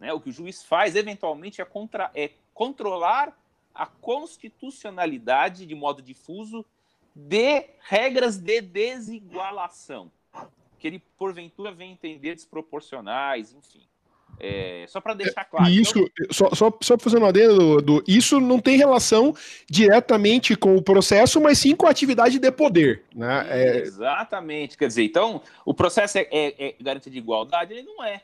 Né? 0.00 0.12
O 0.12 0.20
que 0.20 0.30
o 0.30 0.32
juiz 0.32 0.64
faz, 0.64 0.96
eventualmente, 0.96 1.60
é, 1.60 1.64
contra, 1.64 2.10
é 2.12 2.32
controlar 2.52 3.38
a 3.78 3.86
constitucionalidade 3.86 5.64
de 5.64 5.74
modo 5.74 6.02
difuso 6.02 6.66
de 7.14 7.64
regras 7.80 8.36
de 8.36 8.60
desigualação, 8.60 10.10
que 10.78 10.88
ele, 10.88 11.02
porventura, 11.16 11.70
vem 11.70 11.92
entender 11.92 12.34
desproporcionais, 12.34 13.54
enfim. 13.54 13.86
É, 14.40 14.84
só 14.88 15.00
para 15.00 15.14
deixar 15.14 15.44
claro. 15.44 15.68
Isso, 15.68 15.98
então... 15.98 16.26
só, 16.30 16.54
só, 16.54 16.76
só 16.80 16.98
fazendo 16.98 17.22
uma 17.22 17.28
adendo, 17.28 17.56
do, 17.56 17.82
do, 17.82 18.04
isso 18.06 18.40
não 18.40 18.60
tem 18.60 18.76
relação 18.76 19.34
diretamente 19.68 20.54
com 20.56 20.76
o 20.76 20.82
processo, 20.82 21.40
mas 21.40 21.58
sim 21.58 21.74
com 21.74 21.86
a 21.86 21.90
atividade 21.90 22.38
de 22.38 22.52
poder. 22.52 23.04
Né? 23.14 23.46
É... 23.48 23.78
Exatamente. 23.78 24.76
Quer 24.76 24.88
dizer, 24.88 25.04
então, 25.04 25.42
o 25.64 25.74
processo 25.74 26.18
é, 26.18 26.28
é, 26.30 26.68
é 26.68 26.74
garantia 26.80 27.10
de 27.10 27.18
igualdade? 27.18 27.72
Ele 27.72 27.82
não 27.82 28.04
é. 28.04 28.22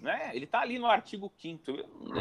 Né? 0.00 0.30
Ele 0.34 0.44
está 0.44 0.60
ali 0.60 0.78
no 0.78 0.86
artigo 0.86 1.30
5 1.40 1.72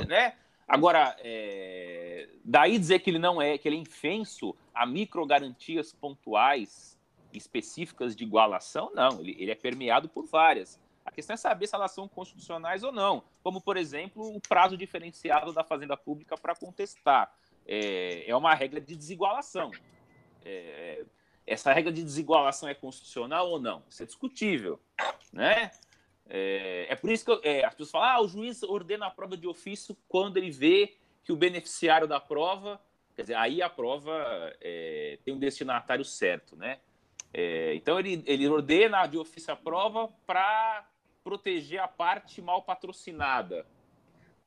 né? 0.08 0.34
Agora, 0.68 1.16
é... 1.20 2.30
daí 2.44 2.78
dizer 2.78 3.00
que 3.00 3.10
ele 3.10 3.20
não 3.20 3.42
é, 3.42 3.58
que 3.58 3.68
ele 3.68 3.78
é 3.78 3.80
infenso 3.80 4.56
a 4.74 4.86
microgarantias 4.86 5.94
pontuais 5.94 6.98
específicas 7.34 8.16
de 8.16 8.24
igualação, 8.24 8.92
não, 8.94 9.20
ele, 9.20 9.36
ele 9.40 9.52
é 9.52 9.56
permeado 9.56 10.08
por 10.08 10.26
várias. 10.26 10.80
A 11.06 11.12
questão 11.12 11.34
é 11.34 11.38
saber 11.38 11.68
se 11.68 11.76
elas 11.76 11.92
são 11.92 12.08
constitucionais 12.08 12.84
ou 12.84 12.92
não. 12.92 13.24
Como, 13.44 13.60
por 13.60 13.76
exemplo, 13.76 14.36
o 14.36 14.40
prazo 14.40 14.78
diferenciado 14.78 15.52
da 15.52 15.64
Fazenda 15.64 15.98
Pública 15.98 16.38
para 16.38 16.56
contestar. 16.56 17.34
É, 17.66 18.30
é, 18.30 18.36
uma 18.36 18.54
regra 18.54 18.80
de 18.80 18.96
desigualação. 18.96 19.72
É, 20.46 21.04
essa 21.46 21.74
regra 21.74 21.92
de 21.92 22.04
desigualação 22.04 22.70
é 22.70 22.74
constitucional 22.74 23.50
ou 23.50 23.60
não? 23.60 23.84
Isso 23.90 24.04
é 24.04 24.06
discutível. 24.06 24.80
Né? 25.32 25.72
É, 26.30 26.88
é 26.90 26.96
por 26.96 27.12
isso 27.12 27.26
que 27.26 27.32
eu, 27.32 27.42
é, 27.44 27.66
as 27.66 27.74
pessoas 27.74 27.92
falam: 27.92 28.10
ah, 28.10 28.22
o 28.22 28.28
juiz 28.28 28.64
ordena 28.64 29.08
a 29.08 29.12
prova 29.12 29.36
de 29.36 29.48
ofício 29.48 29.96
quando 30.08 30.38
ele 30.38 30.52
vê 30.52 30.96
que 31.24 31.32
o 31.32 31.36
beneficiário 31.36 32.08
da 32.08 32.20
prova. 32.20 32.80
Quer 33.16 33.22
dizer, 33.24 33.36
aí 33.36 33.62
a 33.62 33.70
prova 33.70 34.12
é, 34.60 35.20
tem 35.24 35.34
um 35.34 35.40
destinatário 35.40 36.04
certo, 36.04 36.56
né? 36.56 36.80
É, 37.34 37.74
então 37.76 38.00
ele, 38.00 38.24
ele 38.26 38.48
ordena 38.48 39.06
de 39.06 39.18
ofício 39.18 39.54
a 39.54 39.56
prova 39.56 40.08
para 40.26 40.88
proteger 41.24 41.80
a 41.80 41.88
parte 41.88 42.42
mal 42.42 42.62
patrocinada. 42.64 43.66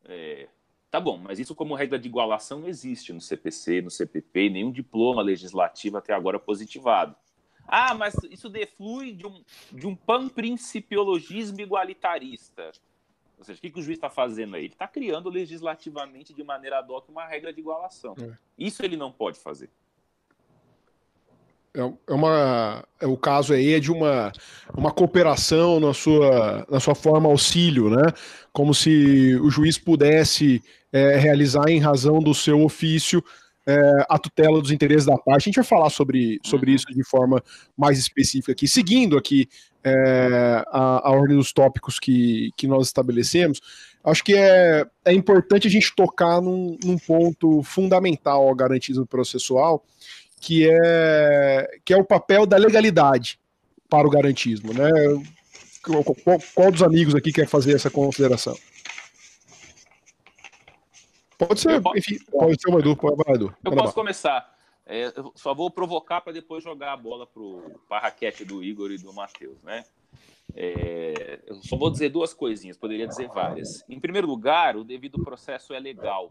É, 0.05 0.49
tá 0.91 1.01
bom, 1.01 1.17
mas 1.17 1.39
isso 1.39 1.55
como 1.55 1.75
regra 1.75 1.99
de 1.99 2.09
igualação 2.09 2.61
não 2.61 2.69
existe 2.69 3.13
no 3.13 3.21
CPC, 3.21 3.83
no 3.83 3.91
CPP, 3.91 4.51
nenhum 4.51 4.71
diploma 4.71 5.23
legislativo 5.23 5.97
até 5.97 6.13
agora 6.13 6.39
positivado. 6.39 7.17
Ah, 7.67 7.95
mas 7.95 8.15
isso 8.31 8.49
deflui 8.49 9.13
de 9.13 9.27
um, 9.27 9.43
de 9.73 9.87
um 9.87 9.95
panprincipiologismo 9.95 11.61
igualitarista. 11.61 12.71
Ou 13.39 13.45
seja, 13.45 13.59
o 13.59 13.61
que, 13.61 13.71
que 13.71 13.79
o 13.79 13.83
juiz 13.83 13.99
está 13.99 14.09
fazendo 14.09 14.57
aí? 14.57 14.65
Ele 14.65 14.73
está 14.73 14.89
criando 14.89 15.29
legislativamente 15.29 16.33
de 16.33 16.43
maneira 16.43 16.79
ad 16.79 16.91
hoc 16.91 17.09
uma 17.09 17.27
regra 17.27 17.53
de 17.53 17.61
igualação. 17.61 18.15
É. 18.19 18.33
Isso 18.59 18.83
ele 18.83 18.97
não 18.97 19.13
pode 19.13 19.39
fazer. 19.39 19.69
É, 21.75 21.81
é 21.81 22.15
uma, 22.15 22.83
é, 22.99 23.07
o 23.07 23.19
caso 23.19 23.53
aí 23.53 23.75
é 23.75 23.81
de 23.81 23.93
uma, 23.93 24.33
uma 24.75 24.91
cooperação 24.91 25.79
na 25.79 25.93
sua, 25.93 26.67
na 26.71 26.81
sua 26.81 26.95
forma 26.95 27.29
auxílio, 27.29 27.91
né? 27.91 28.11
Como 28.51 28.73
se 28.73 29.37
o 29.43 29.51
juiz 29.51 29.77
pudesse 29.77 30.63
é, 30.91 31.17
realizar 31.17 31.69
em 31.69 31.79
razão 31.79 32.21
do 32.21 32.33
seu 32.33 32.65
ofício 32.65 33.23
é, 33.67 34.07
a 34.09 34.19
tutela 34.19 34.61
dos 34.61 34.71
interesses 34.71 35.07
da 35.07 35.19
parte. 35.19 35.43
A 35.43 35.51
gente 35.51 35.57
vai 35.57 35.65
falar 35.65 35.91
sobre, 35.91 36.39
sobre 36.45 36.71
uhum. 36.71 36.77
isso 36.77 36.87
de 36.87 37.03
forma 37.03 37.43
mais 37.77 37.99
específica 37.99 38.53
aqui. 38.53 38.69
Seguindo 38.69 39.19
aqui 39.19 39.49
é, 39.83 40.65
a, 40.69 41.09
a, 41.09 41.11
ordem 41.11 41.37
dos 41.37 41.53
tópicos 41.53 41.99
que, 41.99 42.51
que 42.57 42.67
nós 42.67 42.87
estabelecemos, 42.87 43.61
acho 44.05 44.23
que 44.23 44.35
é, 44.35 44.85
é 45.05 45.13
importante 45.13 45.67
a 45.67 45.71
gente 45.71 45.95
tocar 45.97 46.41
num, 46.41 46.79
num 46.85 46.97
ponto 46.97 47.63
fundamental 47.65 48.49
ao 48.49 48.55
garantismo 48.55 49.05
processual, 49.05 49.85
que 50.41 50.69
é, 50.71 51.69
que 51.85 51.93
é 51.93 51.97
o 51.97 52.05
papel 52.05 52.47
da 52.47 52.57
legalidade 52.57 53.39
para 53.89 54.07
o 54.07 54.11
garantismo. 54.11 54.73
Né? 54.73 54.91
Qual, 55.83 56.41
qual 56.55 56.71
dos 56.71 56.83
amigos 56.83 57.15
aqui 57.15 57.33
quer 57.33 57.49
fazer 57.49 57.75
essa 57.75 57.91
consideração? 57.91 58.57
Pode 61.39 61.61
ser, 61.61 61.83
posso, 61.83 61.99
enfim, 61.99 62.19
pode 62.31 62.61
ser 62.61 62.75
o 62.75 62.79
Edu, 62.79 62.97
pode, 62.97 63.17
vai, 63.25 63.35
Edu. 63.35 63.55
Eu 63.65 63.73
posso 63.73 63.95
começar. 63.95 64.55
É, 64.87 65.13
eu 65.17 65.33
só 65.35 65.55
vou 65.55 65.71
provocar 65.71 66.21
para 66.21 66.33
depois 66.33 66.63
jogar 66.63 66.93
a 66.93 66.97
bola 66.97 67.27
para 67.27 67.43
o 67.43 67.63
raquete 67.91 68.45
do 68.45 68.63
Igor 68.63 68.91
e 68.91 68.99
do 68.99 69.13
Matheus, 69.13 69.61
né? 69.63 69.85
É, 70.55 71.41
eu 71.47 71.57
só 71.63 71.77
vou 71.77 71.91
dizer 71.91 72.09
duas 72.09 72.33
coisinhas, 72.33 72.79
poderia 72.79 73.07
dizer 73.07 73.29
várias. 73.29 73.85
Em 73.89 73.99
primeiro 73.99 74.27
lugar, 74.27 74.77
o 74.77 74.85
devido 74.85 75.23
processo 75.23 75.75
é 75.75 75.81
legal, 75.81 76.31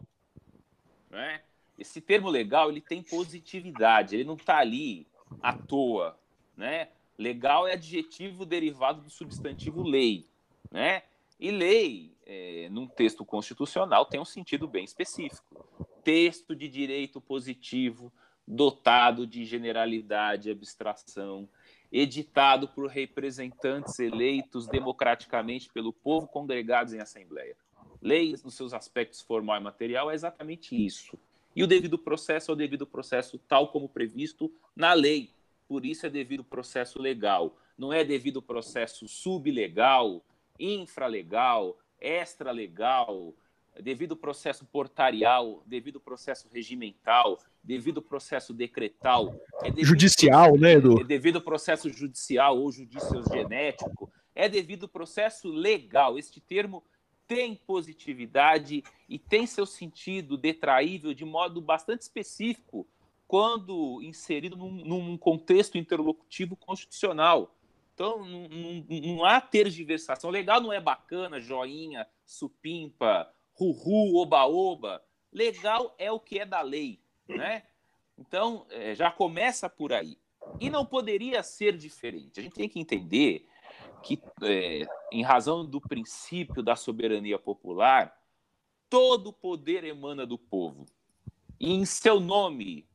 né? 1.10 1.42
esse 1.78 2.00
termo 2.00 2.28
legal 2.28 2.70
ele 2.70 2.80
tem 2.80 3.02
positividade, 3.02 4.16
ele 4.16 4.24
não 4.24 4.34
está 4.34 4.58
ali 4.58 5.06
à 5.42 5.52
toa, 5.52 6.18
né? 6.56 6.88
Legal 7.18 7.66
é 7.66 7.72
adjetivo 7.72 8.44
derivado 8.44 9.02
do 9.02 9.10
substantivo 9.10 9.82
lei, 9.82 10.26
né? 10.70 11.02
E 11.38 11.50
lei, 11.50 12.14
é, 12.26 12.68
num 12.70 12.88
texto 12.88 13.24
constitucional, 13.24 14.04
tem 14.04 14.20
um 14.20 14.24
sentido 14.24 14.66
bem 14.66 14.84
específico. 14.84 15.64
Texto 16.02 16.54
de 16.54 16.68
direito 16.68 17.20
positivo, 17.20 18.12
dotado 18.46 19.26
de 19.26 19.44
generalidade 19.44 20.48
e 20.48 20.52
abstração, 20.52 21.48
editado 21.90 22.68
por 22.68 22.88
representantes 22.88 23.98
eleitos 23.98 24.66
democraticamente 24.66 25.70
pelo 25.72 25.92
povo 25.92 26.26
congregados 26.26 26.92
em 26.92 27.00
assembleia. 27.00 27.56
Lei, 28.02 28.34
nos 28.44 28.54
seus 28.54 28.74
aspectos 28.74 29.20
formal 29.20 29.56
e 29.56 29.62
material, 29.62 30.10
é 30.10 30.14
exatamente 30.14 30.74
isso. 30.74 31.18
E 31.54 31.62
o 31.62 31.66
devido 31.66 31.98
processo 31.98 32.50
é 32.50 32.54
o 32.54 32.56
devido 32.56 32.86
processo 32.86 33.38
tal 33.38 33.68
como 33.68 33.88
previsto 33.88 34.52
na 34.74 34.92
lei. 34.92 35.30
Por 35.66 35.86
isso 35.86 36.06
é 36.06 36.10
devido 36.10 36.44
processo 36.44 37.00
legal. 37.00 37.56
Não 37.78 37.92
é 37.92 38.04
devido 38.04 38.42
processo 38.42 39.08
sublegal, 39.08 40.22
infralegal, 40.58 41.78
extralegal, 42.00 43.34
devido 43.80 44.16
processo 44.16 44.64
portarial, 44.64 45.62
devido 45.66 46.00
processo 46.00 46.48
regimental, 46.52 47.38
devido 47.62 48.00
processo 48.00 48.54
decretal, 48.54 49.34
é 49.62 49.84
judicial, 49.84 50.52
processo, 50.52 50.60
né, 50.62 50.72
Edu? 50.72 51.00
É 51.00 51.04
devido 51.04 51.40
processo 51.40 51.90
judicial 51.90 52.58
ou 52.58 52.72
judicial 52.72 53.22
genético, 53.30 54.10
é 54.34 54.48
devido 54.48 54.88
processo 54.88 55.48
legal. 55.48 56.18
Este 56.18 56.40
termo 56.40 56.84
tem 57.26 57.54
positividade 57.54 58.84
e 59.08 59.18
tem 59.18 59.46
seu 59.46 59.66
sentido 59.66 60.36
detraível 60.36 61.12
de 61.12 61.24
modo 61.24 61.60
bastante 61.60 62.02
específico 62.02 62.86
quando 63.26 64.00
inserido 64.02 64.56
num, 64.56 64.70
num 64.70 65.18
contexto 65.18 65.76
interlocutivo 65.76 66.54
constitucional. 66.54 67.55
Então, 67.96 68.22
não, 68.26 68.46
não, 68.46 68.84
não 69.16 69.24
há 69.24 69.40
tergiversação. 69.40 70.28
Legal 70.28 70.60
não 70.60 70.70
é 70.70 70.78
bacana, 70.78 71.40
joinha, 71.40 72.06
supimpa, 72.26 73.32
ruhu, 73.54 74.16
oba-oba. 74.16 75.02
Legal 75.32 75.94
é 75.96 76.12
o 76.12 76.20
que 76.20 76.38
é 76.38 76.44
da 76.44 76.60
lei, 76.60 77.00
né? 77.26 77.62
Então, 78.18 78.66
é, 78.68 78.94
já 78.94 79.10
começa 79.10 79.66
por 79.66 79.94
aí. 79.94 80.18
E 80.60 80.68
não 80.68 80.84
poderia 80.84 81.42
ser 81.42 81.74
diferente. 81.74 82.38
A 82.38 82.42
gente 82.42 82.52
tem 82.52 82.68
que 82.68 82.78
entender 82.78 83.48
que, 84.02 84.22
é, 84.42 84.86
em 85.10 85.22
razão 85.22 85.64
do 85.64 85.80
princípio 85.80 86.62
da 86.62 86.76
soberania 86.76 87.38
popular, 87.38 88.14
todo 88.90 89.32
poder 89.32 89.84
emana 89.84 90.26
do 90.26 90.36
povo. 90.36 90.84
E 91.58 91.72
em 91.72 91.86
seu 91.86 92.20
nome 92.20 92.86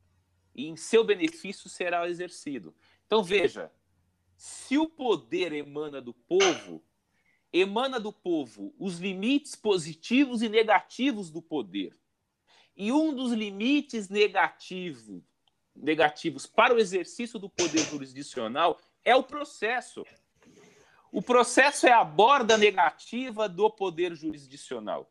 e 0.54 0.68
em 0.68 0.76
seu 0.76 1.02
benefício 1.02 1.68
será 1.68 2.08
exercido. 2.08 2.72
Então, 3.04 3.20
veja: 3.20 3.68
se 4.42 4.76
o 4.76 4.88
poder 4.88 5.52
emana 5.52 6.02
do 6.02 6.12
povo, 6.12 6.82
emana 7.52 8.00
do 8.00 8.12
povo 8.12 8.74
os 8.76 8.98
limites 8.98 9.54
positivos 9.54 10.42
e 10.42 10.48
negativos 10.48 11.30
do 11.30 11.40
poder. 11.40 11.96
E 12.76 12.90
um 12.90 13.14
dos 13.14 13.30
limites 13.30 14.08
negativo, 14.08 15.24
negativos 15.76 16.44
para 16.44 16.74
o 16.74 16.80
exercício 16.80 17.38
do 17.38 17.48
poder 17.48 17.84
jurisdicional 17.84 18.80
é 19.04 19.14
o 19.14 19.22
processo. 19.22 20.04
O 21.12 21.22
processo 21.22 21.86
é 21.86 21.92
a 21.92 22.02
borda 22.02 22.58
negativa 22.58 23.48
do 23.48 23.70
poder 23.70 24.12
jurisdicional. 24.12 25.08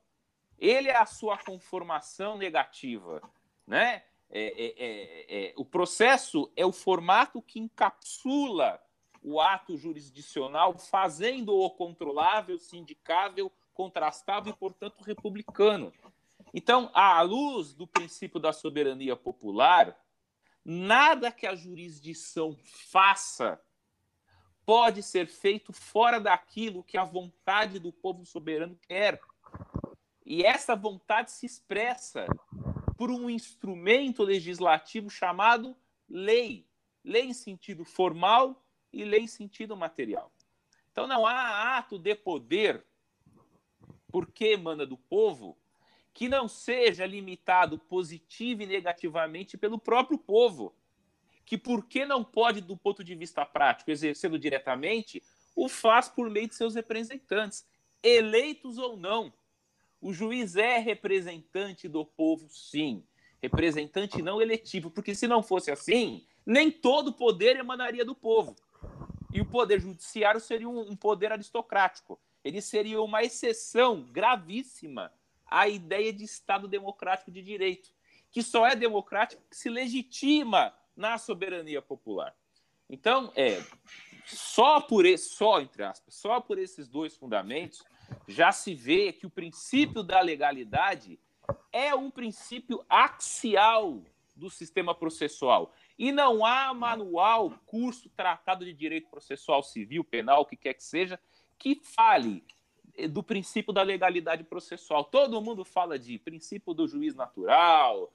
Ele 0.59 0.89
é 0.89 0.97
a 0.97 1.05
sua 1.05 1.38
conformação 1.38 2.38
negativa, 2.38 3.21
né? 3.65 4.03
É, 4.29 4.43
é, 4.43 4.75
é, 4.77 5.45
é, 5.51 5.53
o 5.55 5.63
processo 5.63 6.51
é 6.53 6.65
o 6.65 6.73
formato 6.73 7.41
que 7.41 7.59
encapsula 7.59 8.77
o 9.22 9.39
ato 9.39 9.78
jurisdicional, 9.78 10.78
fazendo-o 10.78 11.69
controlável, 11.69 12.57
sindicável, 12.57 13.51
contrastável 13.74 14.51
e, 14.51 14.55
portanto, 14.55 15.03
republicano. 15.03 15.93
Então, 16.53 16.89
à 16.93 17.22
luz 17.22 17.74
do 17.74 17.88
princípio 17.88 18.39
da 18.39 18.51
soberania 18.51 19.15
popular, 19.15 19.95
nada 20.65 21.32
que 21.32 21.45
a 21.45 21.55
jurisdição 21.55 22.57
faça 22.63 23.61
pode 24.65 25.03
ser 25.03 25.28
feito 25.28 25.72
fora 25.72 26.19
daquilo 26.19 26.84
que 26.84 26.97
a 26.97 27.03
vontade 27.03 27.80
do 27.80 27.91
povo 27.91 28.26
soberano 28.26 28.78
quer. 28.88 29.19
E 30.26 30.43
essa 30.43 30.76
vontade 30.76 31.32
se 31.32 31.45
expressa 31.45 32.26
por 32.97 33.09
um 33.09 33.30
instrumento 33.30 34.24
legislativo 34.24 35.09
chamado 35.09 35.76
lei. 36.07 36.67
Lei 37.03 37.24
em 37.24 37.34
sentido 37.34 37.84
formal 37.84 38.63
e 38.91 39.03
lei 39.03 39.21
em 39.21 39.27
sentido 39.27 39.75
material. 39.75 40.31
Então 40.91 41.07
não 41.07 41.25
há 41.25 41.77
ato 41.77 41.97
de 41.97 42.13
poder, 42.15 42.83
porque 44.11 44.45
emana 44.47 44.85
do 44.85 44.97
povo, 44.97 45.57
que 46.13 46.27
não 46.27 46.47
seja 46.47 47.05
limitado 47.05 47.79
positivo 47.79 48.63
e 48.63 48.65
negativamente 48.65 49.57
pelo 49.57 49.79
próprio 49.79 50.17
povo, 50.17 50.75
que 51.45 51.57
porque 51.57 52.05
não 52.05 52.23
pode, 52.23 52.61
do 52.61 52.77
ponto 52.77 53.03
de 53.03 53.15
vista 53.15 53.45
prático, 53.45 53.91
exercê-lo 53.91 54.37
diretamente, 54.37 55.23
o 55.55 55.69
faz 55.69 56.09
por 56.09 56.29
meio 56.29 56.47
de 56.47 56.55
seus 56.55 56.75
representantes, 56.75 57.65
eleitos 58.03 58.77
ou 58.77 58.97
não. 58.97 59.33
O 60.01 60.13
juiz 60.13 60.55
é 60.55 60.77
representante 60.77 61.87
do 61.87 62.05
povo, 62.05 62.47
sim. 62.49 63.03
Representante 63.41 64.21
não 64.21 64.41
eletivo, 64.41 64.89
porque 64.91 65.15
se 65.15 65.27
não 65.27 65.41
fosse 65.41 65.71
assim, 65.71 66.25
nem 66.45 66.71
todo 66.71 67.13
poder 67.13 67.57
emanaria 67.57 68.03
do 68.03 68.15
povo. 68.15 68.55
E 69.34 69.39
o 69.39 69.45
poder 69.45 69.79
judiciário 69.79 70.39
seria 70.39 70.67
um, 70.67 70.95
poder 70.95 71.32
aristocrático. 71.32 72.19
Ele 72.43 72.61
seria 72.61 73.01
uma 73.01 73.23
exceção 73.23 74.03
gravíssima 74.11 75.11
à 75.45 75.67
ideia 75.67 76.11
de 76.11 76.23
Estado 76.23 76.67
democrático 76.67 77.32
de 77.32 77.41
direito, 77.41 77.89
que 78.29 78.41
só 78.41 78.67
é 78.67 78.75
democrático 78.75 79.43
que 79.49 79.55
se 79.55 79.69
legitima 79.69 80.73
na 80.95 81.17
soberania 81.17 81.82
popular. 81.82 82.36
Então, 82.89 83.32
é 83.36 83.63
só 84.25 84.82
por 84.82 85.05
esse, 85.05 85.29
só 85.29 85.61
entre 85.61 85.84
aspas, 85.84 86.13
só 86.13 86.39
por 86.41 86.57
esses 86.57 86.88
dois 86.88 87.15
fundamentos 87.15 87.84
já 88.27 88.51
se 88.51 88.73
vê 88.75 89.13
que 89.13 89.25
o 89.25 89.29
princípio 89.29 90.03
da 90.03 90.19
legalidade 90.19 91.19
é 91.71 91.95
um 91.95 92.11
princípio 92.11 92.84
axial 92.89 94.03
do 94.36 94.49
sistema 94.49 94.93
processual. 94.93 95.73
E 95.97 96.11
não 96.11 96.45
há 96.45 96.73
manual, 96.73 97.53
curso, 97.65 98.09
tratado 98.09 98.65
de 98.65 98.73
direito 98.73 99.09
processual 99.09 99.61
civil, 99.63 100.03
penal, 100.03 100.41
o 100.41 100.45
que 100.45 100.55
quer 100.55 100.73
que 100.73 100.83
seja, 100.83 101.19
que 101.57 101.75
fale 101.75 102.43
eh, 102.95 103.07
do 103.07 103.21
princípio 103.21 103.73
da 103.73 103.81
legalidade 103.81 104.43
processual. 104.43 105.03
Todo 105.03 105.41
mundo 105.41 105.63
fala 105.63 105.97
de 105.99 106.17
princípio 106.17 106.73
do 106.73 106.87
juiz 106.87 107.15
natural, 107.15 108.11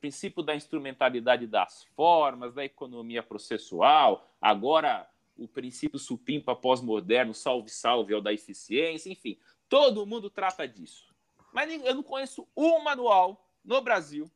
princípio 0.00 0.42
da 0.42 0.54
instrumentalidade 0.54 1.46
das 1.46 1.84
formas, 1.96 2.54
da 2.54 2.64
economia 2.64 3.22
processual, 3.22 4.28
agora 4.40 5.08
o 5.36 5.46
princípio 5.46 5.98
supimpa 5.98 6.54
pós-moderno, 6.54 7.34
salve-salve, 7.34 8.14
é 8.14 8.16
o 8.16 8.20
da 8.20 8.32
eficiência, 8.32 9.10
enfim, 9.10 9.38
todo 9.68 10.06
mundo 10.06 10.30
trata 10.30 10.66
disso. 10.66 11.14
Mas 11.52 11.70
eu 11.84 11.94
não 11.94 12.02
conheço 12.02 12.46
um 12.56 12.82
manual 12.82 13.46
no 13.64 13.80
Brasil, 13.80 14.30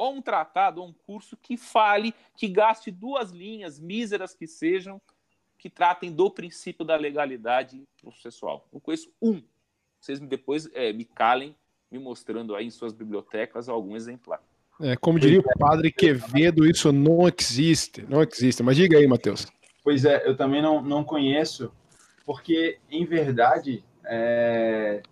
ou 0.00 0.14
um 0.14 0.22
tratado, 0.22 0.80
ou 0.80 0.88
um 0.88 0.92
curso 0.92 1.36
que 1.36 1.58
fale, 1.58 2.14
que 2.34 2.48
gaste 2.48 2.90
duas 2.90 3.30
linhas, 3.30 3.78
míseras 3.78 4.34
que 4.34 4.46
sejam, 4.46 5.00
que 5.58 5.68
tratem 5.68 6.10
do 6.10 6.30
princípio 6.30 6.86
da 6.86 6.96
legalidade 6.96 7.86
processual. 8.00 8.66
Não 8.72 8.80
conheço 8.80 9.12
um. 9.20 9.42
Vocês 10.00 10.18
depois 10.18 10.70
é, 10.72 10.90
me 10.90 11.04
calem 11.04 11.54
me 11.90 11.98
mostrando 11.98 12.54
aí 12.54 12.66
em 12.66 12.70
suas 12.70 12.94
bibliotecas 12.94 13.68
algum 13.68 13.94
exemplar. 13.94 14.40
É, 14.80 14.96
como 14.96 15.20
diria 15.20 15.40
o 15.40 15.58
padre 15.58 15.92
Quevedo, 15.92 16.64
isso 16.64 16.90
não 16.90 17.28
existe, 17.28 18.02
não 18.08 18.22
existe. 18.22 18.62
Mas 18.62 18.76
diga 18.76 18.96
aí, 18.96 19.06
Matheus. 19.06 19.46
Pois 19.84 20.06
é, 20.06 20.26
eu 20.26 20.34
também 20.34 20.62
não, 20.62 20.80
não 20.80 21.04
conheço, 21.04 21.70
porque, 22.24 22.78
em 22.90 23.04
verdade, 23.04 23.84
é... 24.04 25.02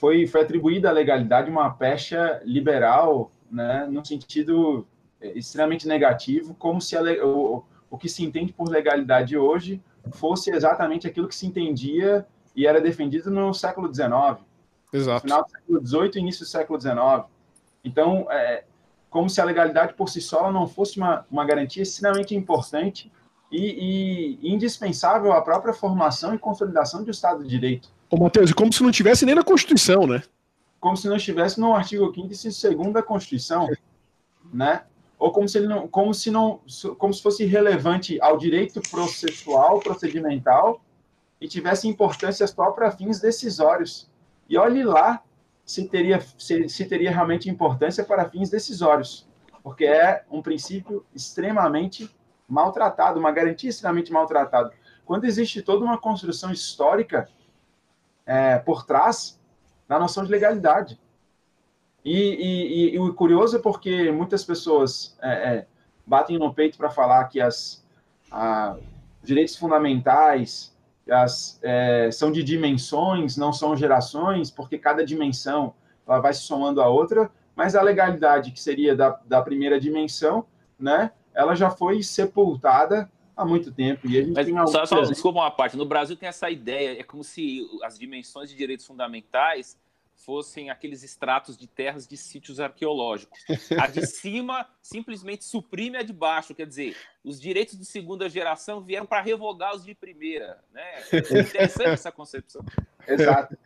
foi, 0.00 0.26
foi 0.26 0.40
atribuída 0.40 0.88
à 0.88 0.92
legalidade 0.92 1.50
uma 1.50 1.68
pecha 1.70 2.40
liberal, 2.42 3.30
né, 3.50 3.86
no 3.90 4.04
sentido 4.04 4.86
extremamente 5.20 5.86
negativo, 5.86 6.54
como 6.54 6.80
se 6.80 6.96
a, 6.96 7.02
o, 7.22 7.62
o 7.90 7.98
que 7.98 8.08
se 8.08 8.24
entende 8.24 8.50
por 8.50 8.66
legalidade 8.66 9.36
hoje 9.36 9.82
fosse 10.12 10.50
exatamente 10.50 11.06
aquilo 11.06 11.28
que 11.28 11.34
se 11.34 11.46
entendia 11.46 12.26
e 12.56 12.66
era 12.66 12.80
defendido 12.80 13.30
no 13.30 13.52
século 13.52 13.94
XIX. 13.94 14.42
Exato. 14.90 15.20
Final 15.20 15.44
do 15.44 15.50
século 15.50 15.86
XVIII 15.86 16.10
e 16.14 16.18
início 16.18 16.44
do 16.46 16.48
século 16.48 16.80
XIX. 16.80 16.96
Então, 17.84 18.26
é, 18.30 18.64
como 19.10 19.28
se 19.28 19.38
a 19.38 19.44
legalidade 19.44 19.92
por 19.92 20.08
si 20.08 20.22
só 20.22 20.50
não 20.50 20.66
fosse 20.66 20.96
uma, 20.96 21.26
uma 21.30 21.44
garantia 21.44 21.82
extremamente 21.82 22.34
importante 22.34 23.12
e, 23.52 24.38
e, 24.42 24.50
indispensável 24.50 25.32
à 25.32 25.42
própria 25.42 25.74
formação 25.74 26.34
e 26.34 26.38
consolidação 26.38 27.04
do 27.04 27.10
Estado 27.10 27.42
de 27.42 27.50
Direito. 27.50 27.90
Ô, 28.10 28.16
Matheus, 28.16 28.50
e 28.50 28.54
como 28.54 28.72
se 28.72 28.82
não 28.82 28.90
tivesse 28.90 29.24
nem 29.24 29.36
na 29.36 29.44
Constituição, 29.44 30.04
né? 30.04 30.22
Como 30.80 30.96
se 30.96 31.08
não 31.08 31.16
estivesse 31.16 31.60
no 31.60 31.72
artigo 31.74 32.12
5 32.12 32.26
e 32.26 32.74
2 32.74 32.92
da 32.92 33.02
Constituição, 33.02 33.68
né? 34.52 34.82
Ou 35.16 35.30
como 35.30 35.48
se, 35.48 35.58
ele 35.58 35.68
não, 35.68 35.86
como, 35.86 36.12
se 36.12 36.30
não, 36.30 36.60
como 36.98 37.14
se 37.14 37.22
fosse 37.22 37.44
relevante 37.44 38.20
ao 38.20 38.36
direito 38.36 38.80
processual, 38.90 39.78
procedimental, 39.78 40.82
e 41.40 41.46
tivesse 41.46 41.86
importância 41.86 42.46
só 42.48 42.72
para 42.72 42.90
fins 42.90 43.20
decisórios. 43.20 44.10
E 44.48 44.58
olhe 44.58 44.82
lá 44.82 45.22
se 45.64 45.86
teria, 45.86 46.20
se, 46.36 46.68
se 46.68 46.84
teria 46.86 47.12
realmente 47.12 47.48
importância 47.48 48.02
para 48.02 48.28
fins 48.28 48.50
decisórios, 48.50 49.28
porque 49.62 49.84
é 49.84 50.24
um 50.28 50.42
princípio 50.42 51.06
extremamente 51.14 52.10
maltratado, 52.48 53.20
uma 53.20 53.30
garantia 53.30 53.70
extremamente 53.70 54.12
maltratada. 54.12 54.72
Quando 55.04 55.26
existe 55.26 55.62
toda 55.62 55.84
uma 55.84 55.96
construção 55.96 56.50
histórica 56.50 57.28
é, 58.30 58.58
por 58.60 58.86
trás 58.86 59.40
da 59.88 59.98
noção 59.98 60.22
de 60.22 60.30
legalidade. 60.30 61.00
E, 62.04 62.14
e, 62.14 62.94
e, 62.94 62.98
o 63.00 63.12
curioso 63.12 63.56
é 63.56 63.60
porque 63.60 64.12
muitas 64.12 64.44
pessoas 64.44 65.18
é, 65.20 65.30
é, 65.32 65.66
batem 66.06 66.38
no 66.38 66.54
peito 66.54 66.78
para 66.78 66.90
falar 66.90 67.24
que 67.24 67.40
as 67.40 67.84
a, 68.30 68.76
direitos 69.20 69.56
fundamentais 69.56 70.72
as, 71.10 71.58
é, 71.60 72.08
são 72.12 72.30
de 72.30 72.44
dimensões, 72.44 73.36
não 73.36 73.52
são 73.52 73.76
gerações, 73.76 74.48
porque 74.48 74.78
cada 74.78 75.04
dimensão 75.04 75.74
ela 76.06 76.20
vai 76.20 76.32
se 76.32 76.42
somando 76.42 76.80
a 76.80 76.88
outra, 76.88 77.28
mas 77.56 77.74
a 77.74 77.82
legalidade, 77.82 78.52
que 78.52 78.60
seria 78.60 78.94
da, 78.94 79.20
da 79.26 79.42
primeira 79.42 79.80
dimensão, 79.80 80.46
né, 80.78 81.10
ela 81.34 81.56
já 81.56 81.68
foi 81.68 82.00
sepultada 82.00 83.10
há 83.40 83.44
muito 83.44 83.72
tempo. 83.72 84.06
E 84.08 84.18
a 84.18 84.22
gente 84.22 84.34
Mas, 84.34 84.46
tem 84.46 84.66
só, 84.66 84.86
só, 84.86 85.02
desculpa 85.02 85.40
uma 85.40 85.50
parte. 85.50 85.76
No 85.76 85.84
Brasil 85.84 86.16
tem 86.16 86.28
essa 86.28 86.50
ideia, 86.50 87.00
é 87.00 87.02
como 87.02 87.24
se 87.24 87.66
as 87.82 87.98
dimensões 87.98 88.50
de 88.50 88.56
direitos 88.56 88.86
fundamentais 88.86 89.78
fossem 90.24 90.70
aqueles 90.70 91.02
extratos 91.02 91.56
de 91.56 91.66
terras 91.66 92.06
de 92.06 92.16
sítios 92.16 92.60
arqueológicos. 92.60 93.38
A 93.78 93.86
de 93.86 94.04
cima 94.06 94.66
simplesmente 94.82 95.44
suprime 95.44 95.96
a 95.96 96.02
de 96.02 96.12
baixo, 96.12 96.54
quer 96.54 96.66
dizer, 96.66 96.96
os 97.24 97.40
direitos 97.40 97.78
de 97.78 97.84
segunda 97.84 98.28
geração 98.28 98.80
vieram 98.80 99.06
para 99.06 99.22
revogar 99.22 99.74
os 99.74 99.84
de 99.84 99.94
primeira. 99.94 100.58
Né? 100.72 100.82
É 101.12 101.40
interessante 101.40 101.88
essa 101.88 102.12
concepção. 102.12 102.64
Exato. 103.08 103.56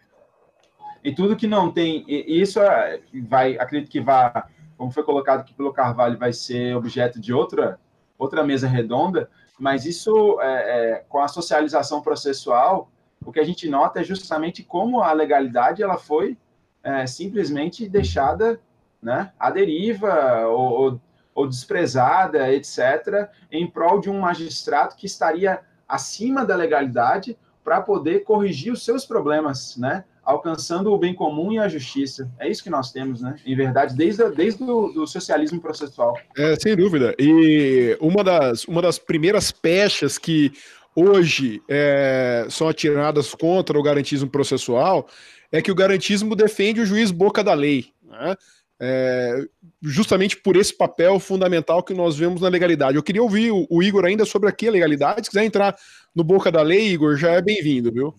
E 1.03 1.14
tudo 1.14 1.37
que 1.37 1.47
não 1.47 1.70
tem, 1.70 2.05
isso 2.09 2.61
é, 2.61 3.01
vai, 3.29 3.59
acredito 3.59 3.91
que 3.91 4.01
vai, 4.01 4.33
como 4.77 4.91
foi 4.91 5.03
colocado 5.03 5.41
aqui 5.41 5.53
pelo 5.53 5.72
Carvalho, 5.72 6.18
vai 6.18 6.33
ser 6.33 6.75
objeto 6.75 7.20
de 7.20 7.33
outra, 7.33 7.79
outra 8.16 8.43
mesa 8.43 8.66
redonda, 8.66 9.31
mas 9.59 9.86
isso, 9.86 10.40
é, 10.40 10.46
é, 10.46 11.05
com 11.09 11.20
a 11.20 11.28
socialização 11.28 12.02
processual, 12.02 12.90
o 13.24 13.32
que 13.32 13.40
a 13.40 13.44
gente 13.44 13.68
nota 13.68 14.00
é 14.00 14.05
justamente 14.05 14.62
como 14.62 15.00
a 15.00 15.12
legalidade 15.12 15.82
ela 15.82 15.96
foi 15.96 16.36
é, 16.82 17.07
simplesmente 17.07 17.88
deixada 17.88 18.61
né, 19.02 19.32
à 19.38 19.50
deriva 19.50 20.46
ou, 20.46 21.00
ou, 21.34 21.46
desprezada, 21.46 22.52
etc., 22.52 23.28
em 23.50 23.66
prol 23.66 24.00
de 24.00 24.11
um 24.11 24.20
magistrado 24.20 24.96
que 24.96 25.07
estaria 25.07 25.61
acima 25.88 26.44
da 26.44 26.57
legalidade 26.57 27.38
para 27.62 27.80
poder 27.80 28.24
corrigir 28.24 28.72
os 28.72 28.84
seus 28.84 29.07
problemas, 29.07 29.76
né? 29.76 30.05
Alcançando 30.25 30.93
o 30.93 30.99
bem 30.99 31.14
comum 31.14 31.53
e 31.53 31.59
a 31.59 31.68
justiça. 31.68 32.31
É 32.39 32.49
isso 32.49 32.62
que 32.62 32.70
nós 32.70 32.93
temos, 32.93 33.20
né? 33.20 33.37
Em 33.45 33.55
verdade, 33.55 33.95
desde, 33.97 34.29
desde 34.31 34.62
o 34.62 34.89
do 34.89 35.07
socialismo 35.07 35.61
processual. 35.61 36.16
É, 36.37 36.57
sem 36.57 36.77
dúvida. 36.77 37.14
E 37.18 37.97
uma 38.01 38.25
das, 38.25 38.64
uma 38.64 38.83
das 38.83 38.99
primeiras 38.99 39.53
pechas 39.53 40.18
que 40.18 40.53
hoje 40.95 41.62
é, 41.68 42.47
são 42.49 42.68
atiradas 42.68 43.35
contra 43.35 43.79
o 43.79 43.83
garantismo 43.83 44.29
processual 44.29 45.09
é 45.51 45.61
que 45.61 45.70
o 45.70 45.75
garantismo 45.75 46.35
defende 46.35 46.81
o 46.81 46.87
juiz 46.87 47.11
boca 47.11 47.43
da 47.43 47.55
lei, 47.55 47.87
né? 48.03 48.35
é, 48.81 49.47
justamente 49.83 50.37
por 50.37 50.57
esse 50.57 50.77
papel 50.77 51.18
fundamental 51.18 51.83
que 51.83 51.95
nós 51.95 52.16
vemos 52.16 52.41
na 52.41 52.49
legalidade. 52.49 52.97
Eu 52.97 53.03
queria 53.03 53.22
ouvir 53.22 53.51
o, 53.51 53.66
o 53.70 53.83
Igor 53.83 54.05
ainda 54.05 54.25
sobre 54.25 54.49
aqui 54.49 54.68
a 54.68 54.70
legalidade. 54.70 55.25
Se 55.25 55.31
quiser 55.31 55.45
entrar 55.45 55.77
no 56.14 56.25
boca 56.25 56.51
da 56.51 56.62
lei, 56.62 56.89
Igor, 56.89 57.16
já 57.16 57.33
é 57.33 57.43
bem-vindo, 57.43 57.93
viu? 57.93 58.14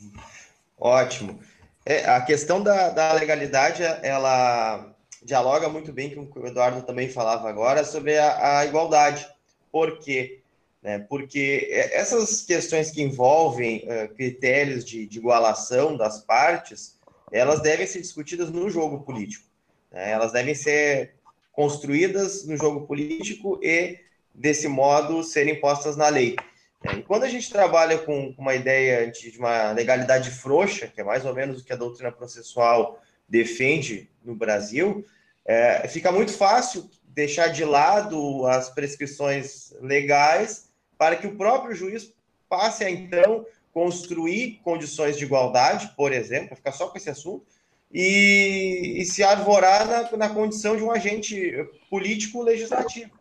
Ótimo. 0.78 1.40
É, 1.86 2.04
a 2.06 2.20
questão 2.22 2.64
da, 2.64 2.90
da 2.90 3.14
legalidade, 3.14 3.84
ela 3.84 4.92
dialoga 5.22 5.70
muito 5.70 5.94
bem 5.94 6.14
com 6.16 6.22
o 6.22 6.32
que 6.32 6.40
o 6.40 6.48
Eduardo 6.48 6.82
também 6.82 7.10
falava 7.10 7.48
agora 7.48 7.84
sobre 7.84 8.18
a, 8.18 8.60
a 8.60 8.66
igualdade. 8.66 9.28
Por 9.72 10.00
quê? 10.00 10.42
Né? 10.82 11.00
Porque 11.00 11.68
essas 11.72 12.42
questões 12.42 12.90
que 12.90 13.04
envolvem 13.04 13.88
uh, 13.88 14.14
critérios 14.16 14.84
de, 14.84 15.06
de 15.06 15.20
igualação 15.20 15.96
das 15.96 16.22
partes, 16.22 16.98
elas 17.32 17.62
devem 17.62 17.86
ser 17.86 18.02
discutidas 18.02 18.50
no 18.50 18.68
jogo 18.68 19.02
político. 19.02 19.46
Né? 19.92 20.12
Elas 20.12 20.32
devem 20.32 20.56
ser 20.56 21.14
construídas 21.52 22.46
no 22.46 22.58
jogo 22.58 22.88
político 22.88 23.60
e, 23.64 24.00
desse 24.34 24.68
modo, 24.68 25.24
serem 25.24 25.60
postas 25.60 25.96
na 25.96 26.10
lei. 26.10 26.36
Né? 26.86 27.00
E 27.00 27.02
quando 27.02 27.24
a 27.24 27.30
gente 27.30 27.52
trabalha 27.52 27.98
com 27.98 28.34
uma 28.38 28.54
ideia 28.54 29.10
de 29.12 29.38
uma 29.40 29.72
legalidade 29.72 30.30
frouxa, 30.30 30.88
que 30.88 31.02
é 31.02 31.04
mais 31.04 31.26
ou 31.26 31.34
menos 31.34 31.62
o 31.62 31.66
que 31.66 31.74
a 31.74 31.78
doutrina 31.78 32.12
processual 32.12 33.02
defende 33.28 34.10
no 34.24 34.36
Brasil, 34.36 35.04
é, 35.44 35.88
fica 35.88 36.12
muito 36.12 36.32
fácil 36.32 36.90
deixar 37.04 37.48
de 37.48 37.64
lado 37.64 38.46
as 38.46 38.70
prescrições 38.70 39.74
legais 39.82 40.70
para 40.98 41.16
que 41.16 41.28
o 41.28 41.36
próprio 41.36 41.76
juiz 41.76 42.14
passe 42.48 42.84
a, 42.84 42.90
então, 42.90 43.46
construir 43.74 44.60
condições 44.64 45.18
de 45.18 45.26
igualdade, 45.26 45.92
por 45.98 46.14
exemplo, 46.14 46.56
ficar 46.56 46.72
só 46.72 46.88
com 46.88 46.98
esse 46.98 47.10
assunto, 47.10 47.46
e, 47.92 48.96
e 48.98 49.06
se 49.06 49.24
arvorar 49.24 49.88
na, 49.88 50.18
na, 50.18 50.30
condição 50.30 50.76
de 50.76 50.84
um 50.84 50.92
agente 50.92 51.54
político 51.90 52.42
legislativo. 52.42 53.12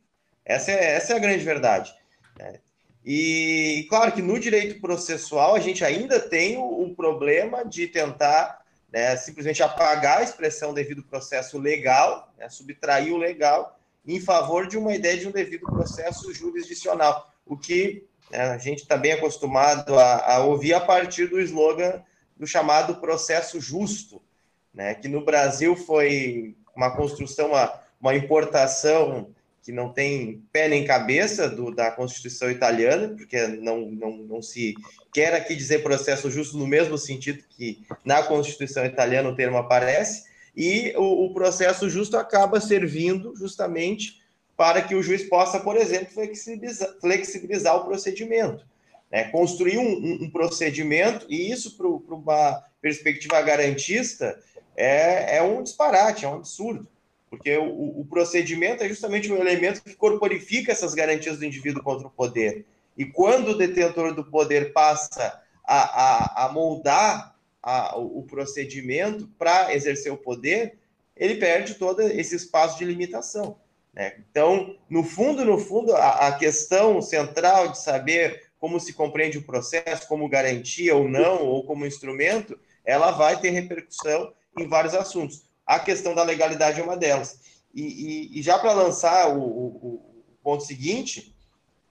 Essa 0.45 0.73
é, 0.73 0.97
essa 0.97 1.13
é 1.13 1.17
a 1.17 1.21
grande 1.21 1.45
verdade. 1.45 1.95
Né? 2.39 2.59
E 3.05 3.87
claro 3.89 4.13
que 4.13 4.23
no 4.23 4.39
direito 4.39 4.81
processual 4.81 5.55
a 5.55 5.61
gente 5.61 5.85
ainda 5.85 6.19
tem 6.19 6.57
o, 6.57 6.85
o 6.85 6.95
problema 6.95 7.65
de 7.65 7.87
tentar 7.87 8.63
né, 8.93 9.17
simplesmente 9.17 9.63
apagar 9.63 10.19
a 10.19 10.23
expressão 10.23 10.73
devido 10.73 11.03
processo 11.03 11.59
legal, 11.59 12.33
né, 12.39 12.49
subtrair 12.49 13.13
o 13.13 13.19
legal, 13.19 13.79
em 14.07 14.21
favor 14.21 14.67
de 14.67 14.79
uma 14.79 14.95
ideia 14.95 15.19
de 15.19 15.29
um 15.29 15.33
devido 15.33 15.67
processo 15.67 16.33
jurisdicional, 16.33 17.31
o 17.47 17.57
que 17.57 18.07
né? 18.31 18.41
A 18.51 18.59
gente 18.59 18.83
está 18.83 18.97
bem 18.97 19.13
acostumado 19.13 19.99
a, 19.99 20.35
a, 20.35 20.39
ouvir 20.45 20.75
a 20.75 20.81
partir 20.81 21.27
do 21.29 21.41
slogan 21.41 22.03
do 22.37 22.47
chamado 22.47 22.97
processo 22.97 23.61
justo, 23.61 24.21
né? 24.73 24.95
que 24.95 25.09
no 25.09 25.25
Brasil 25.25 25.77
foi 25.77 26.57
uma 26.75 26.91
construção, 26.97 27.49
uma, 27.49 27.81
uma 28.01 28.15
importação 28.15 29.31
que 29.65 29.73
não 29.73 29.89
tem 29.89 30.43
pé 30.53 30.69
nem 30.69 30.85
cabeça 30.85 31.49
do, 31.49 31.75
da 31.75 31.91
Constituição 31.91 32.51
italiana, 32.51 33.09
porque 33.09 33.47
não, 33.47 33.91
não, 33.91 34.17
não 34.19 34.43
se 34.43 34.75
quer 35.11 35.33
aqui 35.33 35.57
dizer 35.57 35.83
processo 35.83 36.31
justo 36.31 36.59
no 36.59 36.67
mesmo 36.67 36.99
sentido 36.99 37.43
que 37.49 37.83
na 38.05 38.23
Constituição 38.23 38.85
italiana 38.85 39.31
o 39.31 39.35
termo 39.35 39.57
aparece, 39.57 40.25
e 40.55 40.93
o, 40.97 41.25
o 41.25 41.33
processo 41.33 41.89
justo 41.89 42.17
acaba 42.17 42.61
servindo 42.61 43.35
justamente 43.35 44.23
para 44.55 44.83
que 44.83 44.95
o 44.95 45.03
juiz 45.03 45.23
possa, 45.25 45.59
por 45.59 45.77
exemplo, 45.77 46.13
flexibilizar, 46.13 46.95
flexibilizar 47.01 47.77
o 47.77 47.85
procedimento. 47.85 48.65
Né? 49.11 49.25
Construir 49.31 49.79
um, 49.79 50.25
um, 50.25 50.31
procedimento, 50.31 51.27
e 51.29 51.51
isso 51.51 51.77
para 51.77 51.89
uma 51.89 52.63
perspectiva 52.83 53.41
garantista 53.41 54.39
é, 54.77 55.39
é, 55.39 55.43
um 55.43 55.63
disparate, 55.63 56.27
é 56.27 56.29
um 56.29 56.35
absurdo, 56.35 56.87
porque 57.35 57.57
o, 57.57 58.01
o 58.01 58.07
procedimento 58.07 58.85
é 58.85 58.89
justamente 58.89 59.31
um 59.33 59.37
elemento 59.37 59.83
que 59.83 59.95
corporifica 59.95 60.71
essas 60.71 60.95
garantias 60.95 61.39
do 61.39 61.45
indivíduo 61.45 61.83
contra 61.83 62.07
o 62.07 62.11
poder. 62.11 62.65
E 62.97 63.05
quando 63.05 63.49
o 63.49 63.59
detentor 63.59 64.15
do 64.15 64.25
poder 64.25 64.73
passa 64.73 65.43
a, 65.65 66.45
a, 66.45 66.47
a 66.47 66.53
moldar 66.53 67.35
a, 67.61 67.99
o 67.99 68.23
procedimento 68.23 69.29
para 69.37 69.75
exercer 69.75 70.13
o 70.13 70.17
poder, 70.17 70.79
ele 71.17 71.35
perde 71.35 71.75
todo 71.75 72.03
esse 72.03 72.37
espaço 72.37 72.79
de 72.79 72.85
limitação. 72.85 73.57
Né? 73.93 74.15
Então, 74.31 74.77
no 74.89 75.03
fundo, 75.03 75.45
no 75.45 75.59
fundo, 75.59 75.95
a, 75.95 76.29
a, 76.29 76.33
questão 76.39 77.03
central 77.03 77.69
de 77.69 77.81
saber 77.81 78.45
como 78.61 78.79
se 78.79 78.93
compreende 78.93 79.39
o 79.39 79.45
processo, 79.45 80.07
como 80.07 80.29
garantia 80.29 80.95
ou 80.95 81.09
não, 81.09 81.43
ou 81.43 81.65
como 81.65 81.87
instrumento, 81.87 82.59
ela 82.85 83.11
vai 83.11 83.41
ter 83.41 83.51
repercussão 83.51 84.33
em 84.57 84.69
vários 84.69 84.95
assuntos. 84.95 85.45
A 85.67 85.79
questão 85.79 86.15
da 86.15 86.23
legalidade 86.23 86.81
é 86.81 86.85
uma 86.85 86.97
delas. 86.97 87.39
E, 87.75 87.83
e, 87.83 88.39
e 88.39 88.43
já 88.43 88.59
para 88.59 88.73
lançar 88.73 89.29
o, 89.29 89.41
o, 89.41 89.67
o, 89.67 90.37
ponto 90.43 90.63
seguinte, 90.63 91.35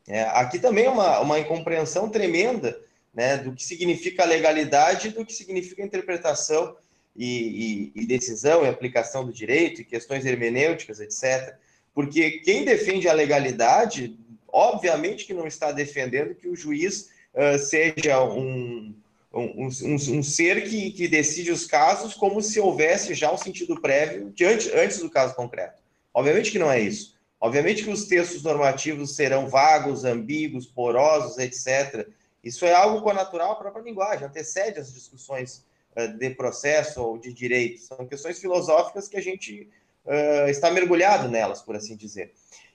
é, 0.08 0.24
aqui 0.24 0.60
também 0.60 0.86
é 0.86 0.90
uma, 0.90 1.20
uma 1.20 1.40
incompreensão 1.40 2.08
tremenda 2.08 2.80
né, 3.14 3.38
do 3.38 3.54
que 3.54 3.64
significa 3.64 4.26
legalidade 4.26 5.08
e 5.08 5.12
do 5.12 5.26
que 5.26 5.34
significa 5.34 5.84
interpretação 5.84 6.76
e, 7.16 7.92
e, 7.96 8.02
e, 8.02 8.06
decisão 8.06 8.64
e 8.64 8.70
aplicação 8.70 9.26
do 9.26 9.34
direito 9.34 9.82
e 9.82 9.86
questões 9.86 10.26
hermenêuticas, 10.26 11.00
etc. 11.00 11.56
Porque 11.94 12.40
quem 12.40 12.66
defende 12.66 13.08
a 13.08 13.14
legalidade, 13.14 14.18
obviamente 14.48 15.26
que 15.26 15.34
não 15.34 15.46
está 15.46 15.72
defendendo 15.72 16.34
que 16.34 16.48
o 16.48 16.56
juiz 16.56 17.10
uh, 17.34 17.58
seja 17.60 18.24
um, 18.24 18.96
um, 19.34 19.66
um, 19.66 19.96
um, 19.96 20.24
ser 20.24 20.70
que, 20.70 20.92
que 20.92 21.08
decide 21.08 21.52
os 21.52 21.66
casos 21.66 22.14
como 22.14 22.42
se 22.42 22.60
houvesse 22.60 23.16
já 23.16 23.34
um 23.34 23.38
sentido 23.38 23.82
prévio 23.82 24.32
diante, 24.32 24.72
antes 24.76 25.00
do 25.00 25.10
caso 25.10 25.34
concreto. 25.34 25.82
Obviamente 26.14 26.52
que 26.52 26.60
não 26.60 26.72
é 26.72 26.80
isso. 26.80 27.18
Obviamente 27.42 27.84
que 27.84 27.90
os 27.90 28.06
textos 28.06 28.44
normativos 28.44 29.16
serão 29.16 29.50
vagos, 29.50 30.06
ambíguos, 30.06 30.68
porosos, 30.68 31.40
etc. 31.40 32.08
Isso 32.44 32.64
é 32.64 32.74
algo 32.74 33.12
natural 33.12 33.52
à 33.52 33.56
própria 33.56 33.82
linguagem, 33.82 34.28
antecede 34.28 34.80
as 34.80 34.94
discussões 34.94 35.66
uh, 35.98 36.08
de 36.08 36.30
processo 36.30 37.02
ou 37.02 37.18
de 37.18 37.34
direito. 37.34 37.82
São 37.82 38.06
questões 38.06 38.40
filosóficas 38.40 39.08
que 39.08 39.18
a 39.18 39.22
gente 39.22 39.68
uh, 40.06 40.48
está 40.48 40.70
mergulhado 40.70 41.28
nelas, 41.28 41.62
por 41.62 41.76
assim 41.76 41.96
dizer. 41.96 42.34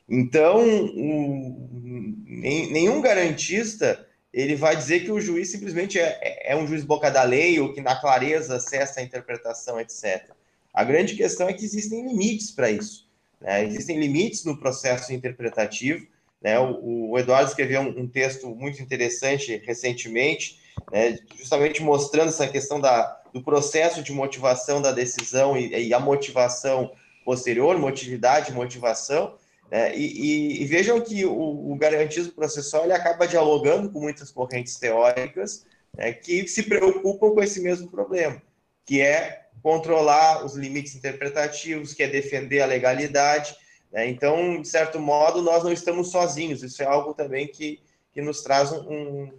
Então, 0.08 0.58
um, 0.58 2.24
nenhum 2.26 3.00
garantista 3.00 4.07
ele 4.32 4.54
vai 4.54 4.76
dizer 4.76 5.00
que 5.00 5.10
o 5.10 5.20
juiz 5.20 5.50
simplesmente 5.50 5.98
é, 5.98 6.52
é 6.52 6.56
um 6.56 6.66
juiz 6.66 6.84
boca 6.84 7.10
da 7.10 7.22
lei 7.22 7.58
ou 7.60 7.72
que 7.72 7.80
na 7.80 7.96
clareza 7.96 8.56
acessa 8.56 9.00
a 9.00 9.02
interpretação, 9.02 9.80
etc. 9.80 10.30
A 10.72 10.84
grande 10.84 11.14
questão 11.14 11.48
é 11.48 11.52
que 11.52 11.64
existem 11.64 12.06
limites 12.06 12.50
para 12.50 12.70
isso. 12.70 13.08
Né? 13.40 13.64
Existem 13.64 13.98
limites 13.98 14.44
no 14.44 14.58
processo 14.58 15.12
interpretativo. 15.12 16.06
Né? 16.42 16.58
O, 16.58 17.10
o, 17.10 17.18
Eduardo 17.18 17.48
escreveu 17.48 17.80
um, 17.80 18.00
um, 18.00 18.08
texto 18.08 18.48
muito 18.54 18.82
interessante 18.82 19.62
recentemente, 19.64 20.60
né? 20.92 21.18
justamente 21.36 21.82
mostrando 21.82 22.28
essa 22.28 22.46
questão 22.46 22.78
da, 22.80 23.20
do 23.32 23.42
processo 23.42 24.02
de 24.02 24.12
motivação 24.12 24.80
da 24.80 24.92
decisão 24.92 25.56
e, 25.56 25.88
e 25.88 25.94
a 25.94 25.98
motivação 25.98 26.92
posterior, 27.24 27.78
motividade, 27.78 28.52
motivação, 28.52 29.34
É, 29.70 29.94
e, 29.94 30.02
e, 30.02 30.62
e, 30.62 30.64
vejam 30.66 30.98
que 31.00 31.26
o, 31.26 31.72
o, 31.72 31.76
garantismo 31.76 32.32
processual 32.32 32.84
ele 32.84 32.94
acaba 32.94 33.28
dialogando 33.28 33.90
com 33.90 34.00
muitas 34.00 34.30
correntes 34.30 34.76
teóricas 34.76 35.66
né, 35.94 36.12
que 36.12 36.48
se 36.48 36.62
preocupam 36.62 37.30
com 37.32 37.42
esse 37.42 37.60
mesmo 37.60 37.90
problema, 37.90 38.40
que 38.86 39.02
é 39.02 39.46
controlar 39.62 40.44
os 40.44 40.54
limites 40.54 40.94
interpretativos, 40.94 41.92
que 41.92 42.02
é 42.02 42.08
defender 42.08 42.62
a 42.62 42.66
legalidade. 42.66 43.54
Né? 43.92 44.08
Então, 44.08 44.62
de 44.62 44.68
certo 44.68 44.98
modo, 44.98 45.42
nós 45.42 45.62
não 45.62 45.72
estamos 45.72 46.10
sozinhos. 46.10 46.62
Isso 46.62 46.82
é 46.82 46.86
algo 46.86 47.12
também 47.12 47.46
que, 47.46 47.80
que 48.12 48.22
nos 48.22 48.42
traz 48.42 48.72
um, 48.72 49.30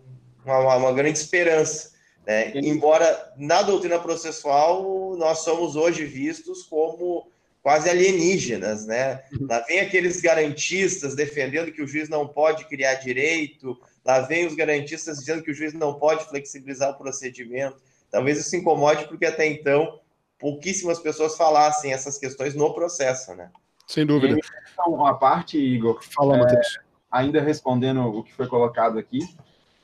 uma, 0.45 0.75
uma, 0.75 0.93
grande 0.93 1.17
esperança. 1.17 1.91
Né? 2.25 2.51
Embora 2.55 3.33
na 3.35 3.63
doutrina 3.63 3.97
processual 3.97 5.15
nós 5.17 5.39
somos 5.39 5.75
hoje 5.75 6.05
vistos 6.05 6.63
como 6.63 7.31
quase 7.61 7.89
alienígenas, 7.89 8.85
né? 8.85 9.23
Uhum. 9.33 9.47
Lá 9.49 9.59
vem 9.61 9.79
aqueles 9.79 10.21
garantistas 10.21 11.15
defendendo 11.15 11.71
que 11.71 11.81
o 11.81 11.87
juiz 11.87 12.09
não 12.09 12.27
pode 12.27 12.65
criar 12.65 12.95
direito, 12.95 13.77
lá 14.05 14.21
vem 14.21 14.45
os 14.45 14.55
garantistas 14.55 15.19
dizendo 15.19 15.43
que 15.43 15.51
o 15.51 15.53
juiz 15.53 15.73
não 15.73 15.93
pode 15.93 16.25
flexibilizar 16.25 16.91
o 16.91 16.97
procedimento. 16.97 17.77
Talvez 18.09 18.39
isso 18.39 18.55
incomode 18.55 19.07
porque 19.07 19.25
até 19.25 19.45
então 19.45 19.99
pouquíssimas 20.39 20.99
pessoas 20.99 21.35
falassem 21.35 21.91
essas 21.91 22.17
questões 22.17 22.55
no 22.55 22.73
processo, 22.73 23.35
né? 23.35 23.51
Sem 23.85 24.05
dúvida. 24.05 24.39
Então, 24.71 25.05
a 25.05 25.13
parte, 25.13 25.57
Igor, 25.57 26.01
Fala, 26.01 26.37
é, 26.37 26.39
Matheus. 26.39 26.79
ainda 27.11 27.41
respondendo 27.41 28.01
o 28.01 28.23
que 28.23 28.31
foi 28.33 28.47
colocado 28.47 28.97
aqui, 28.97 29.19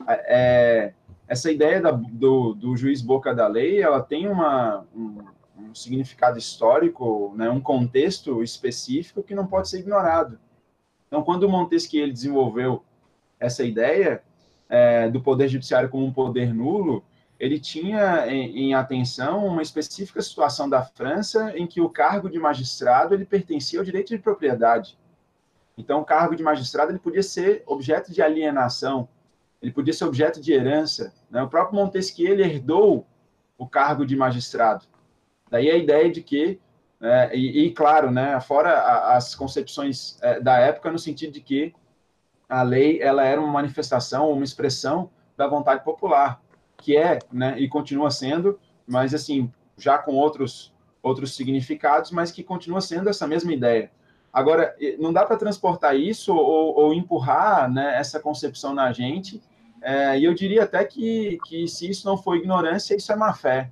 é, 0.08 0.92
essa 1.28 1.50
ideia 1.50 1.80
da, 1.80 1.90
do, 1.90 2.54
do 2.54 2.76
juiz 2.76 3.02
boca 3.02 3.34
da 3.34 3.46
lei, 3.46 3.82
ela 3.82 4.00
tem 4.00 4.28
uma, 4.28 4.86
um, 4.94 5.18
um 5.58 5.74
significado 5.74 6.38
histórico, 6.38 7.32
né, 7.36 7.48
um 7.48 7.60
contexto 7.60 8.42
específico 8.42 9.22
que 9.22 9.34
não 9.34 9.46
pode 9.46 9.68
ser 9.68 9.80
ignorado. 9.80 10.38
Então, 11.06 11.22
quando 11.22 11.48
Montesquieu 11.48 12.02
ele 12.02 12.12
desenvolveu 12.12 12.82
essa 13.38 13.64
ideia 13.64 14.22
é, 14.68 15.08
do 15.08 15.20
poder 15.20 15.48
judiciário 15.48 15.88
como 15.88 16.04
um 16.04 16.12
poder 16.12 16.52
nulo, 16.52 17.04
ele 17.38 17.60
tinha 17.60 18.26
em, 18.28 18.70
em, 18.70 18.74
atenção 18.74 19.46
uma 19.46 19.62
específica 19.62 20.22
situação 20.22 20.68
da 20.68 20.82
França 20.82 21.52
em 21.56 21.66
que 21.66 21.80
o 21.80 21.90
cargo 21.90 22.30
de 22.30 22.38
magistrado 22.38 23.14
ele 23.14 23.26
pertencia 23.26 23.78
ao 23.78 23.84
direito 23.84 24.08
de 24.08 24.18
propriedade. 24.18 24.98
Então, 25.76 26.00
o 26.00 26.04
cargo 26.04 26.34
de 26.34 26.42
magistrado 26.42 26.90
ele 26.90 26.98
podia 26.98 27.22
ser 27.22 27.62
objeto 27.66 28.10
de 28.10 28.22
alienação, 28.22 29.06
ele 29.60 29.70
podia 29.70 29.92
ser 29.92 30.04
objeto 30.04 30.40
de 30.40 30.52
herança. 30.52 31.12
Né? 31.30 31.42
O 31.42 31.48
próprio 31.48 31.78
Montesquieu 31.78 32.32
ele 32.32 32.42
herdou 32.42 33.06
o 33.58 33.66
cargo 33.66 34.06
de 34.06 34.16
magistrado. 34.16 34.86
Daí 35.50 35.70
a 35.70 35.76
ideia 35.76 36.10
de 36.10 36.22
que, 36.22 36.60
é, 37.00 37.36
e, 37.36 37.66
e, 37.66 37.70
claro, 37.72 38.10
né, 38.10 38.40
fora 38.40 39.14
as 39.14 39.34
concepções 39.34 40.18
é, 40.22 40.40
da 40.40 40.58
época, 40.58 40.90
no 40.90 40.98
sentido 40.98 41.32
de 41.32 41.40
que 41.40 41.74
a 42.48 42.62
lei 42.62 43.00
ela 43.00 43.24
era 43.24 43.40
uma 43.40 43.52
manifestação, 43.52 44.30
uma 44.30 44.44
expressão 44.44 45.10
da 45.36 45.46
vontade 45.46 45.84
popular, 45.84 46.40
que 46.78 46.96
é, 46.96 47.18
né, 47.32 47.58
e 47.58 47.68
continua 47.68 48.10
sendo, 48.10 48.58
mas 48.86 49.14
assim, 49.14 49.52
já 49.76 49.98
com 49.98 50.14
outros 50.14 50.74
outros 51.02 51.36
significados, 51.36 52.10
mas 52.10 52.32
que 52.32 52.42
continua 52.42 52.80
sendo 52.80 53.08
essa 53.08 53.28
mesma 53.28 53.54
ideia. 53.54 53.92
Agora, 54.32 54.74
não 54.98 55.12
dá 55.12 55.24
para 55.24 55.36
transportar 55.36 55.96
isso 55.96 56.34
ou, 56.34 56.76
ou 56.76 56.92
empurrar 56.92 57.70
né, 57.70 57.96
essa 57.96 58.18
concepção 58.18 58.74
na 58.74 58.92
gente, 58.92 59.40
é, 59.80 60.18
e 60.18 60.24
eu 60.24 60.34
diria 60.34 60.64
até 60.64 60.84
que, 60.84 61.38
que 61.46 61.68
se 61.68 61.88
isso 61.88 62.04
não 62.04 62.18
for 62.18 62.34
ignorância, 62.34 62.96
isso 62.96 63.12
é 63.12 63.16
má 63.16 63.32
fé 63.32 63.70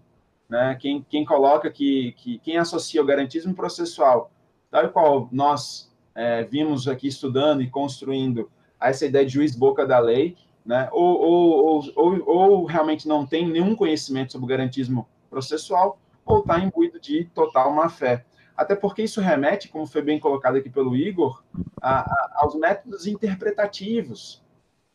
né? 0.49 0.77
Quem, 0.81 1.05
quem 1.09 1.25
coloca 1.25 1.71
que, 1.71 2.13
que 2.13 2.39
quem 2.39 2.59
associa 2.59 3.03
o 3.03 3.07
garantismo 3.07 3.55
processual, 3.55 4.31
tal 4.71 4.89
qual 4.91 5.29
nós 5.33 5.93
é, 6.15 6.45
vimos 6.45 6.87
aqui 6.87 7.09
estudando 7.09 7.63
e 7.63 7.71
construindo 7.71 8.51
essa 8.81 9.07
ideia 9.07 9.25
de 9.25 9.33
juiz 9.33 9.57
boca 9.57 9.87
da 9.87 9.99
lei, 9.99 10.37
né? 10.65 10.89
Ou, 10.93 11.21
ou, 11.21 11.93
ou, 11.97 12.23
ou 12.27 12.65
realmente 12.65 13.09
não 13.09 13.27
tem 13.27 13.49
nenhum 13.49 13.75
conhecimento 13.75 14.33
sobre 14.33 14.45
o 14.45 14.49
garantismo 14.49 15.09
processual, 15.29 15.99
ou 16.25 16.41
está 16.41 16.59
imbuído 16.59 17.01
de 17.01 17.25
total 17.35 17.73
má 17.73 17.89
fé. 17.89 18.25
Até 18.57 18.77
porque 18.77 19.03
isso 19.03 19.21
remete, 19.21 19.69
como 19.69 19.87
foi 19.87 20.01
bem 20.01 20.19
colocado 20.19 20.57
aqui 20.57 20.71
pelo 20.71 20.97
Igor, 20.97 21.43
a, 21.83 22.01
a, 22.01 22.33
aos 22.37 22.55
métodos 22.55 23.07
interpretativos, 23.07 24.44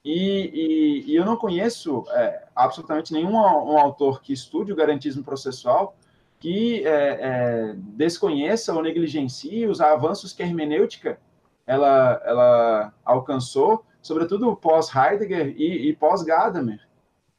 e, 0.03 1.03
e, 1.05 1.11
e 1.11 1.15
eu 1.15 1.25
não 1.25 1.35
conheço 1.35 2.05
é, 2.11 2.47
absolutamente 2.55 3.11
nenhum 3.13 3.33
um 3.33 3.77
autor 3.77 4.21
que 4.21 4.31
estude 4.31 4.71
o 4.71 4.75
garantismo 4.75 5.23
processual 5.23 5.95
que 6.39 6.87
é, 6.87 6.91
é, 6.91 7.73
desconheça 7.75 8.73
ou 8.73 8.81
negligencie 8.81 9.67
os 9.67 9.81
avanços 9.81 10.31
que 10.31 10.41
a 10.41 10.45
hermenêutica 10.45 11.19
ela, 11.67 12.21
ela 12.25 12.93
alcançou, 13.03 13.85
sobretudo 14.01 14.55
pós-Heidegger 14.55 15.53
e, 15.57 15.89
e 15.89 15.95
pós-Gadamer. 15.95 16.87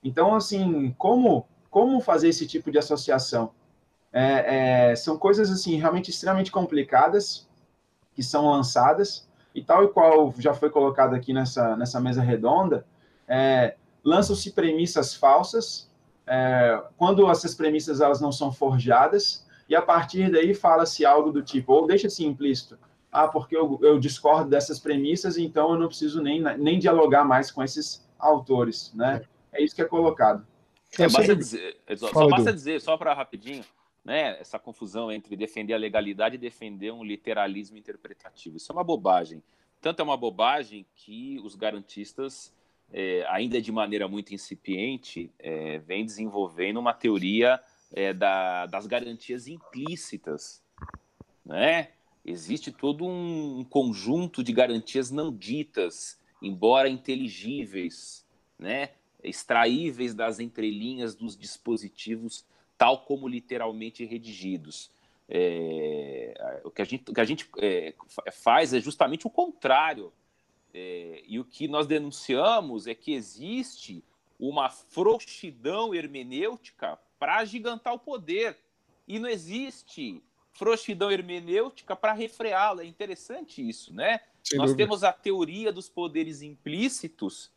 Então, 0.05 0.35
assim, 0.35 0.95
como, 0.99 1.47
como 1.71 2.01
fazer 2.01 2.29
esse 2.29 2.47
tipo 2.47 2.71
de 2.71 2.79
associação? 2.79 3.53
É, 4.13 4.91
é, 4.91 4.97
são 4.97 5.17
coisas, 5.17 5.51
assim, 5.51 5.77
realmente 5.77 6.11
extremamente 6.11 6.53
complicadas 6.53 7.49
que 8.15 8.23
são 8.23 8.51
lançadas, 8.51 9.27
e 9.55 9.63
tal 9.63 9.85
e 9.85 9.89
qual 9.89 10.33
já 10.39 10.55
foi 10.55 10.71
colocado 10.71 11.15
aqui 11.15 11.33
nessa, 11.33 11.77
nessa 11.77 12.01
mesa 12.01 12.23
redonda, 12.23 12.87
é, 13.27 13.77
lançam-se 14.05 14.53
premissas 14.53 15.15
falsas, 15.15 15.91
é, 16.27 16.83
quando 16.97 17.29
essas 17.31 17.55
premissas 17.55 18.01
elas 18.01 18.21
não 18.21 18.33
são 18.33 18.53
forjadas, 18.53 19.47
e 19.69 19.75
a 19.75 19.83
partir 19.83 20.31
daí 20.31 20.55
fala-se 20.55 21.05
algo 21.05 21.31
do 21.31 21.43
tipo, 21.43 21.73
ou 21.73 21.87
deixa-se 21.87 22.25
implícito, 22.25 22.79
ah, 23.11 23.27
porque 23.27 23.57
eu, 23.57 23.79
eu, 23.83 23.99
discordo 23.99 24.49
dessas 24.49 24.79
premissas, 24.79 25.37
então 25.37 25.73
eu 25.73 25.79
não 25.79 25.89
preciso 25.89 26.23
nem, 26.23 26.41
nem 26.59 26.79
dialogar 26.79 27.25
mais 27.25 27.51
com 27.51 27.63
esses 27.63 28.09
autores, 28.19 28.93
né? 28.95 29.23
É 29.53 29.63
isso 29.63 29.75
que 29.75 29.83
é 29.83 29.85
colocado. 29.85 30.47
É, 30.99 31.09
basta 31.09 31.35
dizer, 31.35 31.77
só 31.97 32.29
basta 32.29 32.53
dizer, 32.53 32.81
só 32.81 32.97
para 32.97 33.15
rapidinho, 33.15 33.65
né, 34.05 34.41
essa 34.41 34.59
confusão 34.59 35.11
entre 35.13 35.37
defender 35.37 35.75
a 35.75 35.79
legalidade 35.79 36.37
e 36.37 36.39
defender 36.39 36.93
um 36.93 37.05
literalismo 37.05 37.77
interpretativo. 37.77 38.57
Isso 38.57 38.73
é 38.73 38.75
uma 38.75 38.85
bobagem. 38.85 39.43
Tanto 39.81 40.01
é 40.01 40.03
uma 40.03 40.17
bobagem 40.17 40.87
que 40.95 41.39
os 41.43 41.55
garantistas, 41.55 42.53
é, 42.93 43.25
ainda 43.29 43.61
de 43.61 43.73
maneira 43.73 44.09
muito 44.09 44.35
incipiente, 44.35 45.31
é, 45.39 45.79
vem 45.79 46.05
desenvolvendo 46.05 46.79
uma 46.79 46.93
teoria 46.93 47.61
é, 47.93 48.13
da, 48.13 48.67
das 48.67 48.87
garantias 48.87 49.47
implícitas. 49.47 50.63
Né? 51.45 51.91
Existe 52.25 52.71
todo 52.71 53.07
um 53.07 53.65
conjunto 53.65 54.43
de 54.43 54.53
garantias 54.53 55.11
não 55.11 55.35
ditas, 55.35 56.21
embora 56.43 56.89
inteligíveis, 56.89 58.27
né? 58.59 58.91
extraíveis 59.23 60.15
das 60.15 60.41
entrelinhas 60.41 61.15
dos 61.15 61.37
dispositivos 61.37 62.45
tal 62.81 63.03
como 63.03 63.29
literalmente 63.29 64.07
redigidos. 64.07 64.91
É, 65.29 66.63
o 66.65 66.71
que 66.71 66.81
a 66.81 66.85
gente, 66.87 67.13
que 67.13 67.21
a 67.21 67.25
gente 67.27 67.47
é, 67.59 67.93
faz 68.33 68.73
é 68.73 68.81
justamente 68.81 69.27
o 69.27 69.31
contrário. 69.31 70.11
É, 70.73 71.23
e 71.27 71.39
o 71.39 71.45
que 71.45 71.69
nós 71.69 71.87
denunciamos 71.87 72.87
é 72.87 72.95
que 72.95 73.13
existe 73.13 74.03
uma 74.39 74.71
frouxidão 74.71 75.95
hermenêutica 75.95 76.99
para 77.19 77.37
agigantar 77.37 77.93
o 77.93 77.99
poder. 77.99 78.57
E 79.07 79.19
não 79.19 79.29
existe 79.29 80.23
frouxidão 80.51 81.11
hermenêutica 81.11 81.95
para 81.95 82.15
refreá-la. 82.15 82.83
É 82.83 82.87
interessante 82.87 83.69
isso, 83.69 83.93
né? 83.93 84.21
Sem 84.43 84.57
nós 84.57 84.71
dúvida. 84.71 84.87
temos 84.87 85.05
a 85.05 85.13
teoria 85.13 85.71
dos 85.71 85.91
poderes 85.91 86.41
implícitos, 86.41 87.51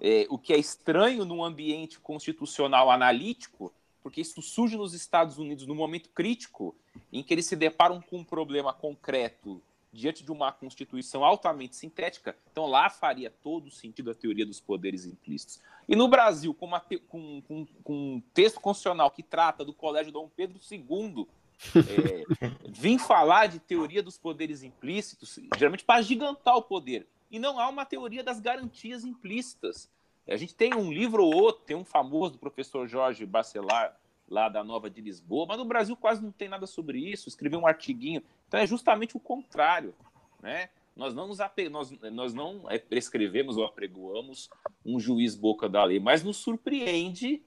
é, 0.00 0.28
o 0.30 0.38
que 0.38 0.52
é 0.52 0.58
estranho 0.58 1.24
num 1.24 1.42
ambiente 1.42 1.98
constitucional 1.98 2.88
analítico, 2.88 3.74
porque 4.04 4.20
isso 4.20 4.42
surge 4.42 4.76
nos 4.76 4.92
Estados 4.92 5.38
Unidos 5.38 5.66
no 5.66 5.74
momento 5.74 6.10
crítico 6.10 6.76
em 7.10 7.22
que 7.22 7.32
eles 7.32 7.46
se 7.46 7.56
deparam 7.56 8.02
com 8.02 8.18
um 8.18 8.24
problema 8.24 8.70
concreto 8.70 9.62
diante 9.90 10.22
de 10.22 10.30
uma 10.30 10.52
constituição 10.52 11.24
altamente 11.24 11.74
sintética. 11.74 12.36
Então 12.52 12.66
lá 12.66 12.90
faria 12.90 13.30
todo 13.30 13.70
sentido 13.70 14.10
a 14.10 14.14
teoria 14.14 14.44
dos 14.44 14.60
poderes 14.60 15.06
implícitos. 15.06 15.58
E 15.88 15.96
no 15.96 16.06
Brasil, 16.06 16.52
com, 16.52 16.66
uma, 16.66 16.80
com, 17.08 17.40
com, 17.48 17.66
com 17.82 17.94
um 17.94 18.22
texto 18.34 18.60
constitucional 18.60 19.10
que 19.10 19.22
trata 19.22 19.64
do 19.64 19.72
Colégio 19.72 20.12
Dom 20.12 20.28
Pedro 20.28 20.60
II, 20.70 21.26
é, 21.74 22.24
vim 22.68 22.98
falar 22.98 23.46
de 23.46 23.58
teoria 23.58 24.02
dos 24.02 24.18
poderes 24.18 24.62
implícitos, 24.62 25.38
geralmente 25.56 25.84
para 25.84 26.02
gigantar 26.02 26.56
o 26.56 26.62
poder. 26.62 27.06
E 27.30 27.38
não 27.38 27.58
há 27.58 27.70
uma 27.70 27.86
teoria 27.86 28.22
das 28.22 28.38
garantias 28.38 29.02
implícitas. 29.02 29.88
A 30.26 30.36
gente 30.36 30.54
tem 30.54 30.74
um 30.74 30.92
livro 30.92 31.24
ou 31.24 31.34
outro, 31.34 31.64
tem 31.64 31.76
um 31.76 31.84
famoso 31.84 32.32
do 32.32 32.38
professor 32.38 32.88
Jorge 32.88 33.26
Bacelar, 33.26 33.96
lá 34.28 34.48
da 34.48 34.64
Nova 34.64 34.88
de 34.88 35.00
Lisboa, 35.00 35.46
mas 35.46 35.58
no 35.58 35.64
Brasil 35.64 35.96
quase 35.96 36.22
não 36.22 36.32
tem 36.32 36.48
nada 36.48 36.66
sobre 36.66 36.98
isso, 36.98 37.28
escreveu 37.28 37.60
um 37.60 37.66
artiguinho. 37.66 38.22
Então 38.48 38.58
é 38.58 38.66
justamente 38.66 39.16
o 39.16 39.20
contrário, 39.20 39.94
né? 40.42 40.68
Nós 40.96 41.12
não 41.12 41.26
nos 41.26 41.40
ape... 41.40 41.68
nós, 41.68 41.90
nós 42.12 42.32
não 42.32 42.70
é, 42.70 42.78
prescrevemos 42.78 43.56
ou 43.56 43.64
apregoamos 43.64 44.48
um 44.84 45.00
juiz 45.00 45.34
boca 45.34 45.68
da 45.68 45.82
lei, 45.82 45.98
mas 45.98 46.22
nos 46.22 46.36
surpreende 46.36 47.42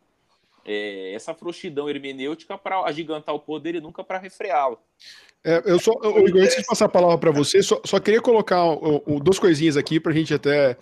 é, 0.65 1.13
essa 1.13 1.33
frouxidão 1.33 1.89
hermenêutica 1.89 2.57
para 2.57 2.81
agigantar 2.81 3.33
o 3.33 3.39
poder 3.39 3.75
e 3.75 3.81
nunca 3.81 4.03
para 4.03 4.17
refreá-lo. 4.17 4.77
É, 5.43 5.63
eu 5.65 5.79
só, 5.79 5.93
eu, 6.03 6.25
antes 6.41 6.57
de 6.57 6.65
passar 6.65 6.85
a 6.85 6.89
palavra 6.89 7.17
para 7.17 7.31
você, 7.31 7.63
só, 7.63 7.79
só, 7.85 7.99
queria 8.01 8.21
colocar 8.21 8.63
duas 9.21 9.39
coisinhas 9.39 9.77
aqui 9.77 9.97
para 9.97 10.11
a 10.11 10.15
gente 10.15 10.33
até 10.33 10.77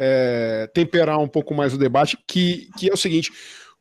é, 0.00 0.66
temperar 0.72 1.20
um 1.20 1.28
pouco 1.28 1.54
mais 1.54 1.74
o 1.74 1.78
debate, 1.78 2.18
que, 2.26 2.70
que 2.78 2.88
é 2.88 2.92
o 2.92 2.96
seguinte: 2.96 3.30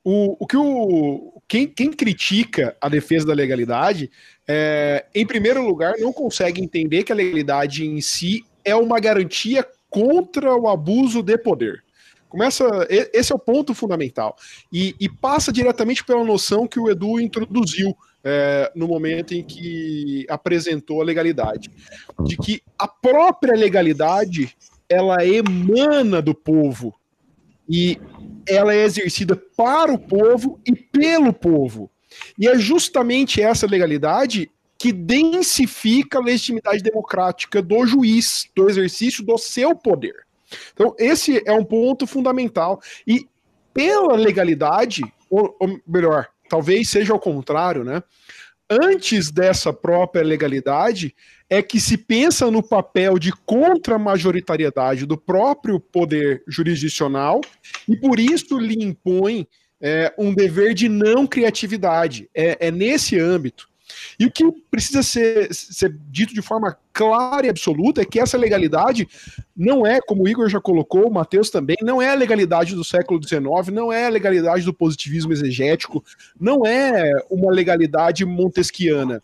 o, 0.04 0.36
o 0.44 0.46
que 0.46 0.58
o, 0.58 1.42
quem, 1.48 1.66
quem 1.66 1.92
critica 1.92 2.76
a 2.82 2.90
defesa 2.90 3.28
da 3.28 3.34
legalidade, 3.34 4.12
é, 4.46 5.06
em 5.16 5.26
primeiro 5.26 5.66
lugar, 5.66 5.96
não 5.98 6.12
consegue 6.12 6.62
entender 6.62 7.04
que 7.04 7.14
a 7.14 7.16
legalidade 7.16 7.86
em 7.86 8.02
si 8.02 8.44
é 8.66 8.76
uma 8.76 9.00
garantia 9.00 9.66
contra 9.90 10.54
o 10.56 10.68
abuso 10.68 11.24
de 11.24 11.38
poder. 11.38 11.84
Começa, 12.28 12.64
esse 12.90 13.32
é 13.32 13.36
o 13.36 13.40
ponto 13.40 13.74
fundamental. 13.74 14.36
E, 14.72 14.96
e 15.00 15.10
passa 15.10 15.52
diretamente 15.52 16.04
pela 16.04 16.24
noção 16.24 16.68
que 16.68 16.80
o 16.80 16.88
Edu 16.88 17.20
introduziu 17.20 17.98
é, 18.24 18.72
no 18.76 18.88
momento 18.88 19.34
em 19.34 19.44
que 19.44 20.28
apresentou 20.30 21.02
a 21.02 21.06
legalidade. 21.06 21.72
De 22.26 22.38
que 22.38 22.62
a 22.78 22.88
própria 22.88 23.56
legalidade 23.56 24.56
ela 24.90 25.26
emana 25.26 26.22
do 26.22 26.34
povo. 26.34 26.96
E 27.68 28.00
ela 28.48 28.74
é 28.74 28.84
exercida 28.84 29.36
para 29.56 29.94
o 29.94 30.00
povo 30.00 30.60
e 30.66 30.76
pelo 30.76 31.32
povo. 31.32 31.90
E 32.38 32.48
é 32.48 32.58
justamente 32.58 33.42
essa 33.42 33.68
legalidade 33.68 34.50
que 34.78 34.92
densifica 34.92 36.18
a 36.18 36.24
legitimidade 36.24 36.82
democrática 36.82 37.62
do 37.62 37.86
juiz, 37.86 38.50
do 38.56 38.70
exercício 38.70 39.24
do 39.24 39.38
seu 39.38 39.76
poder. 39.76 40.26
Então, 40.74 40.96
esse 40.98 41.44
é 41.46 41.52
um 41.52 41.64
ponto 41.64 42.08
fundamental. 42.08 42.82
E 43.06 43.28
pela 43.74 44.16
legalidade, 44.16 45.04
ou, 45.30 45.56
ou 45.60 45.80
melhor, 45.86 46.30
talvez 46.50 46.90
seja 46.90 47.14
o 47.14 47.20
contrário, 47.20 47.84
né? 47.84 48.02
Antes 48.70 49.32
dessa 49.32 49.74
própria 49.74 50.24
legalidade, 50.24 51.16
é 51.50 51.62
que 51.62 51.80
se 51.80 51.98
pensa 51.98 52.52
no 52.52 52.62
papel 52.62 53.18
de 53.18 53.32
contra-majoritariedade 53.32 55.06
do 55.06 55.18
próprio 55.18 55.80
poder 55.80 56.44
jurisdicional 56.48 57.42
e 57.88 57.98
por 57.98 58.20
isso 58.20 58.60
lhe 58.60 58.84
impõe 58.84 59.48
é, 59.82 60.14
um 60.18 60.34
dever 60.34 60.74
de 60.74 60.88
não 60.88 61.26
criatividade. 61.26 62.30
É, 62.36 62.68
é 62.68 62.72
nesse 62.72 63.18
âmbito. 63.18 63.68
E 64.20 64.26
o 64.26 64.32
que 64.32 64.44
precisa 64.70 65.02
ser, 65.02 65.52
ser, 65.52 65.98
dito 66.10 66.34
de 66.34 66.42
forma 66.42 66.78
clara 66.94 67.48
e 67.48 67.50
absoluta 67.50 68.02
é 68.02 68.06
que 68.06 68.20
essa 68.20 68.38
legalidade 68.38 69.08
não 69.56 69.86
é, 69.86 70.00
como 70.00 70.24
o 70.24 70.28
Igor 70.28 70.48
já 70.48 70.62
colocou, 70.62 71.08
o 71.08 71.14
Matheus 71.14 71.50
também, 71.50 71.78
não 71.82 72.02
é 72.02 72.12
a 72.12 72.16
legalidade 72.16 72.76
do 72.76 72.84
século 72.84 73.20
XIX, 73.22 73.42
não 73.72 73.92
é 73.92 74.06
a 74.06 74.10
legalidade 74.10 74.64
do 74.64 74.74
positivismo 74.74 75.32
exegético, 75.32 76.04
não 76.40 76.66
é 76.66 77.12
uma 77.30 77.52
legalidade 77.52 78.26
montesquiana. 78.26 79.24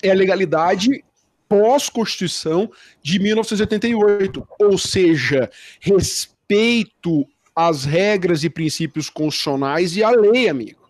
É 0.00 0.10
a 0.10 0.14
legalidade 0.14 1.04
pós-Constituição 1.48 2.70
de 3.02 3.18
1988, 3.18 4.46
ou 4.60 4.78
seja, 4.78 5.50
respeito 5.80 7.26
às 7.54 7.84
regras 7.84 8.44
e 8.44 8.50
princípios 8.50 9.10
constitucionais 9.10 9.96
e 9.96 10.04
à 10.04 10.10
lei, 10.10 10.48
amigo. 10.48 10.88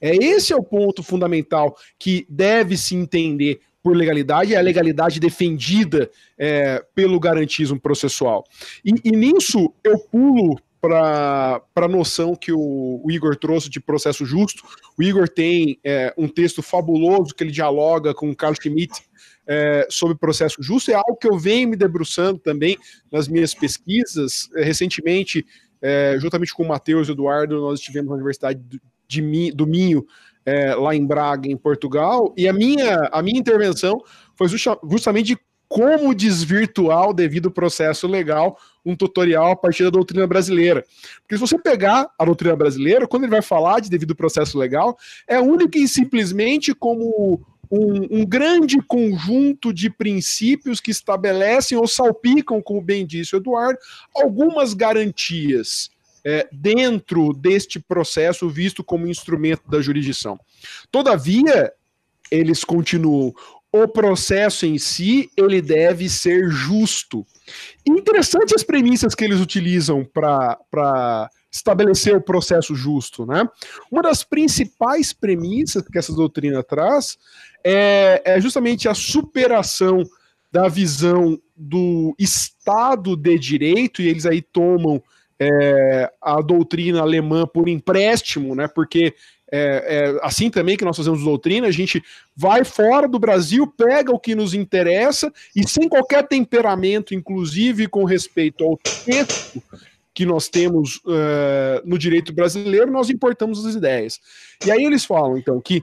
É 0.00 0.14
esse 0.14 0.52
é 0.52 0.56
o 0.56 0.62
ponto 0.62 1.02
fundamental 1.02 1.76
que 1.98 2.26
deve 2.28 2.76
se 2.76 2.94
entender 2.94 3.60
por 3.82 3.96
legalidade, 3.96 4.54
é 4.54 4.56
a 4.56 4.62
legalidade 4.62 5.20
defendida 5.20 6.10
é, 6.38 6.82
pelo 6.94 7.20
garantismo 7.20 7.78
processual. 7.78 8.44
E, 8.84 8.94
e 9.04 9.10
nisso 9.10 9.72
eu 9.84 9.98
pulo 9.98 10.58
para 10.80 11.62
a 11.76 11.88
noção 11.88 12.34
que 12.34 12.52
o, 12.52 13.00
o, 13.02 13.10
Igor 13.10 13.36
trouxe 13.36 13.70
de 13.70 13.80
processo 13.80 14.24
justo. 14.26 14.62
O 14.98 15.02
Igor 15.02 15.28
tem 15.28 15.78
é, 15.82 16.12
um 16.16 16.28
texto 16.28 16.62
fabuloso 16.62 17.34
que 17.34 17.42
ele 17.42 17.50
dialoga 17.50 18.12
com 18.14 18.30
o 18.30 18.36
Carlos 18.36 18.58
Schmitt 18.60 19.02
é, 19.46 19.86
sobre 19.90 20.16
processo 20.16 20.62
justo. 20.62 20.90
É 20.90 20.94
algo 20.94 21.16
que 21.16 21.28
eu 21.28 21.38
venho 21.38 21.68
me 21.68 21.76
debruçando 21.76 22.38
também 22.38 22.76
nas 23.10 23.28
minhas 23.28 23.54
pesquisas. 23.54 24.48
É, 24.54 24.62
recentemente, 24.62 25.44
é, 25.80 26.16
juntamente 26.18 26.54
com 26.54 26.62
o 26.62 26.68
Matheus 26.68 27.08
e 27.08 27.12
Eduardo, 27.12 27.60
nós 27.60 27.80
estivemos 27.80 28.08
na 28.08 28.16
Universidade 28.16 28.60
de, 29.06 29.52
do 29.52 29.66
Minho, 29.66 30.04
é, 30.46 30.74
lá 30.74 30.94
em 30.94 31.06
Braga, 31.06 31.48
em 31.48 31.56
Portugal, 31.56 32.34
e 32.36 32.46
a 32.46 32.52
minha, 32.52 33.08
a 33.12 33.22
minha 33.22 33.38
intervenção 33.38 34.02
foi 34.36 34.48
justa, 34.48 34.78
justamente 34.90 35.26
de 35.28 35.38
como 35.66 36.14
desvirtuar 36.14 37.08
o 37.08 37.12
devido 37.12 37.50
processo 37.50 38.06
legal, 38.06 38.56
um 38.84 38.94
tutorial 38.94 39.52
a 39.52 39.56
partir 39.56 39.82
da 39.82 39.90
doutrina 39.90 40.26
brasileira. 40.26 40.84
Porque 41.22 41.34
se 41.34 41.40
você 41.40 41.58
pegar 41.58 42.08
a 42.18 42.24
doutrina 42.24 42.54
brasileira, 42.54 43.08
quando 43.08 43.24
ele 43.24 43.32
vai 43.32 43.42
falar 43.42 43.80
de 43.80 43.90
devido 43.90 44.14
processo 44.14 44.58
legal, 44.58 44.96
é 45.26 45.40
único 45.40 45.76
e 45.76 45.88
simplesmente 45.88 46.74
como 46.74 47.44
um, 47.70 48.20
um, 48.20 48.24
grande 48.24 48.78
conjunto 48.86 49.72
de 49.72 49.90
princípios 49.90 50.80
que 50.80 50.90
estabelecem 50.90 51.76
ou 51.76 51.86
salpicam, 51.86 52.62
como 52.62 52.80
bem 52.80 53.06
disse 53.06 53.34
o 53.34 53.38
Eduardo, 53.38 53.78
algumas 54.14 54.74
garantias 54.74 55.90
é, 56.24 56.48
dentro 56.50 57.32
deste 57.32 57.78
processo 57.78 58.48
visto 58.48 58.82
como 58.82 59.06
instrumento 59.06 59.68
da 59.68 59.80
jurisdição. 59.80 60.38
Todavia, 60.90 61.72
eles 62.30 62.64
continuam. 62.64 63.34
O 63.70 63.88
processo 63.88 64.64
em 64.64 64.78
si 64.78 65.28
ele 65.36 65.60
deve 65.60 66.08
ser 66.08 66.48
justo. 66.48 67.26
Interessante 67.84 68.54
as 68.54 68.62
premissas 68.62 69.14
que 69.14 69.24
eles 69.24 69.40
utilizam 69.40 70.04
para 70.04 71.28
estabelecer 71.54 72.16
o 72.16 72.20
processo 72.20 72.74
justo, 72.74 73.24
né? 73.24 73.48
Uma 73.88 74.02
das 74.02 74.24
principais 74.24 75.12
premissas 75.12 75.84
que 75.86 75.96
essa 75.96 76.12
doutrina 76.12 76.64
traz 76.64 77.16
é, 77.62 78.20
é 78.24 78.40
justamente 78.40 78.88
a 78.88 78.94
superação 78.94 80.02
da 80.50 80.66
visão 80.66 81.40
do 81.56 82.12
Estado 82.18 83.16
de 83.16 83.38
Direito, 83.38 84.02
e 84.02 84.08
eles 84.08 84.26
aí 84.26 84.42
tomam 84.42 85.00
é, 85.38 86.10
a 86.20 86.40
doutrina 86.40 87.00
alemã 87.00 87.46
por 87.46 87.68
empréstimo, 87.68 88.56
né? 88.56 88.66
Porque 88.66 89.14
é, 89.52 89.58
é, 89.86 90.18
assim 90.22 90.50
também 90.50 90.76
que 90.76 90.84
nós 90.84 90.96
fazemos 90.96 91.22
doutrina, 91.22 91.68
a 91.68 91.72
gente 91.72 92.02
vai 92.36 92.64
fora 92.64 93.06
do 93.06 93.20
Brasil, 93.20 93.64
pega 93.64 94.10
o 94.10 94.18
que 94.18 94.34
nos 94.34 94.54
interessa 94.54 95.32
e 95.54 95.68
sem 95.68 95.88
qualquer 95.88 96.26
temperamento, 96.26 97.14
inclusive 97.14 97.86
com 97.86 98.04
respeito 98.04 98.64
ao 98.64 98.76
texto 98.76 99.62
que 100.14 100.24
nós 100.24 100.48
temos 100.48 100.96
uh, 100.98 101.82
no 101.84 101.98
direito 101.98 102.32
brasileiro, 102.32 102.90
nós 102.90 103.10
importamos 103.10 103.66
as 103.66 103.74
ideias. 103.74 104.20
E 104.64 104.70
aí 104.70 104.84
eles 104.84 105.04
falam, 105.04 105.36
então, 105.36 105.60
que 105.60 105.82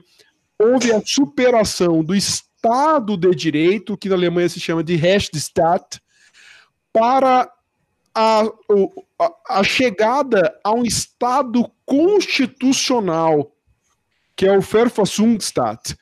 houve 0.58 0.90
a 0.90 1.02
superação 1.04 2.02
do 2.02 2.14
Estado 2.14 3.16
de 3.16 3.30
Direito, 3.34 3.96
que 3.96 4.08
na 4.08 4.14
Alemanha 4.14 4.48
se 4.48 4.58
chama 4.58 4.82
de 4.82 4.96
Rechtsstaat, 4.96 6.00
para 6.92 7.50
a, 8.14 8.42
a, 8.42 9.58
a 9.58 9.64
chegada 9.64 10.58
a 10.64 10.72
um 10.72 10.84
Estado 10.84 11.70
constitucional, 11.84 13.52
que 14.34 14.46
é 14.46 14.56
o 14.56 14.60
Verfassungsstaat. 14.60 15.94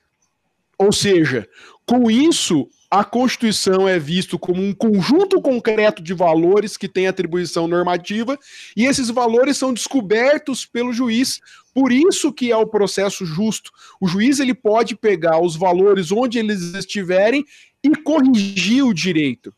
Ou 0.78 0.92
seja, 0.92 1.48
com 1.84 2.10
isso, 2.10 2.68
a 2.90 3.04
Constituição 3.04 3.88
é 3.88 4.00
visto 4.00 4.36
como 4.36 4.60
um 4.60 4.74
conjunto 4.74 5.40
concreto 5.40 6.02
de 6.02 6.12
valores 6.12 6.76
que 6.76 6.88
tem 6.88 7.06
atribuição 7.06 7.68
normativa 7.68 8.36
e 8.76 8.84
esses 8.84 9.08
valores 9.08 9.56
são 9.56 9.72
descobertos 9.72 10.66
pelo 10.66 10.92
juiz. 10.92 11.40
Por 11.72 11.92
isso 11.92 12.32
que 12.32 12.50
é 12.50 12.56
o 12.56 12.66
processo 12.66 13.24
justo. 13.24 13.70
O 14.00 14.08
juiz 14.08 14.40
ele 14.40 14.52
pode 14.52 14.96
pegar 14.96 15.40
os 15.40 15.54
valores 15.54 16.10
onde 16.10 16.40
eles 16.40 16.74
estiverem 16.74 17.44
e 17.80 17.94
corrigir 17.94 18.84
o 18.84 18.92
direito. 18.92 19.54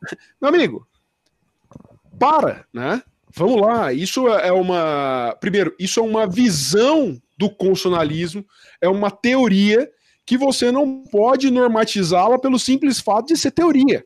Meu 0.40 0.48
amigo, 0.48 0.86
para, 2.18 2.64
né? 2.72 3.02
Vamos 3.34 3.60
lá, 3.60 3.92
isso 3.92 4.28
é 4.28 4.50
uma. 4.50 5.36
Primeiro, 5.40 5.74
isso 5.78 6.00
é 6.00 6.02
uma 6.02 6.26
visão 6.26 7.20
do 7.36 7.50
constitucionalismo, 7.50 8.46
é 8.80 8.88
uma 8.88 9.10
teoria 9.10 9.90
que 10.26 10.36
você 10.36 10.72
não 10.72 11.04
pode 11.04 11.50
normatizá-la 11.50 12.38
pelo 12.38 12.58
simples 12.58 13.00
fato 13.00 13.28
de 13.28 13.36
ser 13.36 13.52
teoria. 13.52 14.04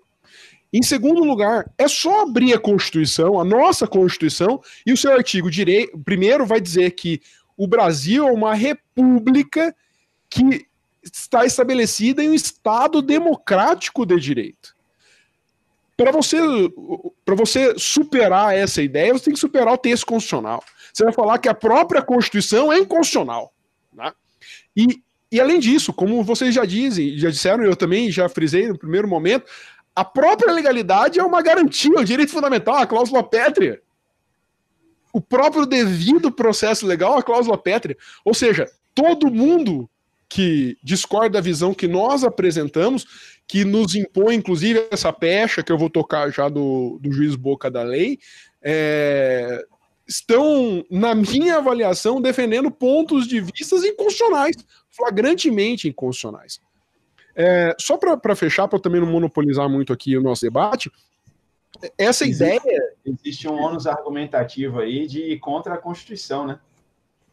Em 0.73 0.83
segundo 0.83 1.25
lugar, 1.25 1.69
é 1.77 1.89
só 1.89 2.21
abrir 2.21 2.53
a 2.53 2.61
Constituição, 2.61 3.41
a 3.41 3.45
nossa 3.45 3.89
Constituição, 3.89 4.63
e 4.87 4.93
o 4.93 4.97
seu 4.97 5.13
artigo 5.13 5.51
direito, 5.51 5.99
primeiro 5.99 6.47
vai 6.47 6.61
dizer 6.61 6.93
que 6.93 7.21
o 7.57 7.67
Brasil 7.67 8.29
é 8.29 8.31
uma 8.31 8.55
república 8.55 9.75
que 10.29 10.67
está 11.03 11.45
estabelecida 11.45 12.23
em 12.23 12.31
um 12.31 12.35
Estado 12.35 13.03
democrático 13.03 14.07
de 14.07 14.17
direito. 14.21 14.77
Para 15.97 16.13
você, 16.13 16.39
para 17.25 17.35
você 17.35 17.75
superar 17.77 18.55
essa 18.55 18.81
ideia, 18.81 19.13
você 19.13 19.25
tem 19.25 19.35
que 19.35 19.41
superar 19.41 19.75
o 19.75 19.79
texto 19.79 20.07
constitucional. 20.07 20.63
Você 20.93 21.05
vai 21.05 21.13
falar 21.13 21.39
que 21.39 21.49
a 21.49 21.55
própria 21.55 22.01
Constituição 22.01 22.73
é 22.73 22.79
inconstitucional. 22.79 23.53
Né? 23.93 24.13
E, 24.77 25.03
e 25.31 25.41
além 25.41 25.61
disso, 25.61 25.93
como 25.93 26.23
vocês 26.25 26.55
já 26.55 26.65
dizem, 26.65 27.17
já 27.17 27.31
disseram, 27.31 27.65
eu 27.65 27.77
também 27.77 28.11
já 28.11 28.29
frisei 28.29 28.69
no 28.69 28.79
primeiro 28.79 29.07
momento, 29.07 29.45
a 29.95 30.05
própria 30.05 30.53
legalidade 30.53 31.21
é 31.21 31.23
uma 31.23 31.43
garantia, 31.43 31.93
é 31.97 32.01
um 32.01 32.05
direito 32.05 32.33
fundamental, 32.33 32.77
a 32.77 32.87
cláusula 32.87 33.23
pétrea. 33.23 33.81
o 35.13 35.21
próprio 35.21 35.67
devido 35.67 36.31
processo 36.31 36.87
legal, 36.87 37.19
a 37.19 37.23
cláusula 37.23 37.59
pétrea. 37.59 37.97
Ou 38.25 38.33
seja, 38.33 38.71
todo 38.95 39.31
mundo 39.31 39.91
que 40.29 40.79
discorda 40.85 41.31
da 41.31 41.41
visão 41.41 41.75
que 41.75 41.89
nós 41.89 42.23
apresentamos, 42.23 43.05
que 43.47 43.65
nos 43.65 43.97
impõe, 43.97 44.37
inclusive, 44.37 44.87
essa 44.93 45.13
pecha 45.13 45.63
que 45.63 45.73
eu 45.73 45.77
vou 45.77 45.91
tocar 45.91 46.31
já 46.31 46.49
do, 46.49 47.01
do 47.03 47.11
juiz 47.13 47.35
Boca 47.35 47.69
da 47.69 47.83
lei, 47.83 48.21
é, 48.63 49.65
estão, 50.07 50.85
na 50.89 51.15
minha 51.15 51.57
avaliação, 51.57 52.21
defendendo 52.21 52.71
pontos 52.71 53.27
de 53.27 53.41
vistas 53.41 53.83
inconstitucionais, 53.83 54.57
flagrantemente 54.91 55.89
inconstitucionais. 55.89 56.61
É, 57.35 57.75
só 57.79 57.97
para 57.97 58.35
fechar, 58.35 58.69
para 58.69 58.79
também 58.79 59.01
não 59.01 59.09
monopolizar 59.09 59.69
muito 59.69 59.93
aqui 59.93 60.17
o 60.17 60.23
nosso 60.23 60.43
debate, 60.43 60.91
essa 61.97 62.25
existe, 62.25 62.43
ideia. 62.43 62.95
Existe 63.07 63.49
um 63.49 63.55
ônus 63.55 63.87
argumentativo 63.87 64.81
aí 64.81 65.07
de 65.07 65.21
ir 65.33 65.39
contra 65.39 65.75
a 65.75 65.79
Constituição, 65.79 66.47
né? 66.47 66.59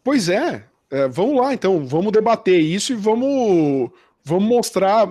Pois 0.04 0.30
é. 0.30 0.66
é 0.90 1.08
vamos 1.08 1.38
lá, 1.38 1.54
então, 1.54 1.86
vamos 1.86 2.12
debater 2.12 2.60
isso 2.60 2.94
e 2.94 2.96
vamos, 2.96 3.90
vamos 4.24 4.48
mostrar. 4.48 5.08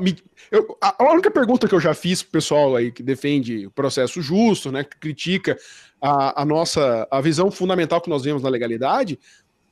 Eu, 0.51 0.79
a 0.81 1.13
única 1.13 1.31
pergunta 1.31 1.69
que 1.69 1.75
eu 1.75 1.81
já 1.81 1.93
fiz 1.93 2.23
pro 2.23 2.33
pessoal 2.33 2.77
aí 2.77 2.91
que 2.91 3.03
defende 3.03 3.67
o 3.67 3.71
processo 3.71 4.23
justo, 4.23 4.71
né, 4.71 4.85
que 4.85 4.97
critica 4.97 5.59
a, 6.01 6.43
a 6.43 6.45
nossa 6.45 7.07
a 7.11 7.21
visão 7.21 7.51
fundamental 7.51 8.01
que 8.01 8.09
nós 8.09 8.23
vemos 8.23 8.43
na 8.43 8.49
legalidade, 8.49 9.19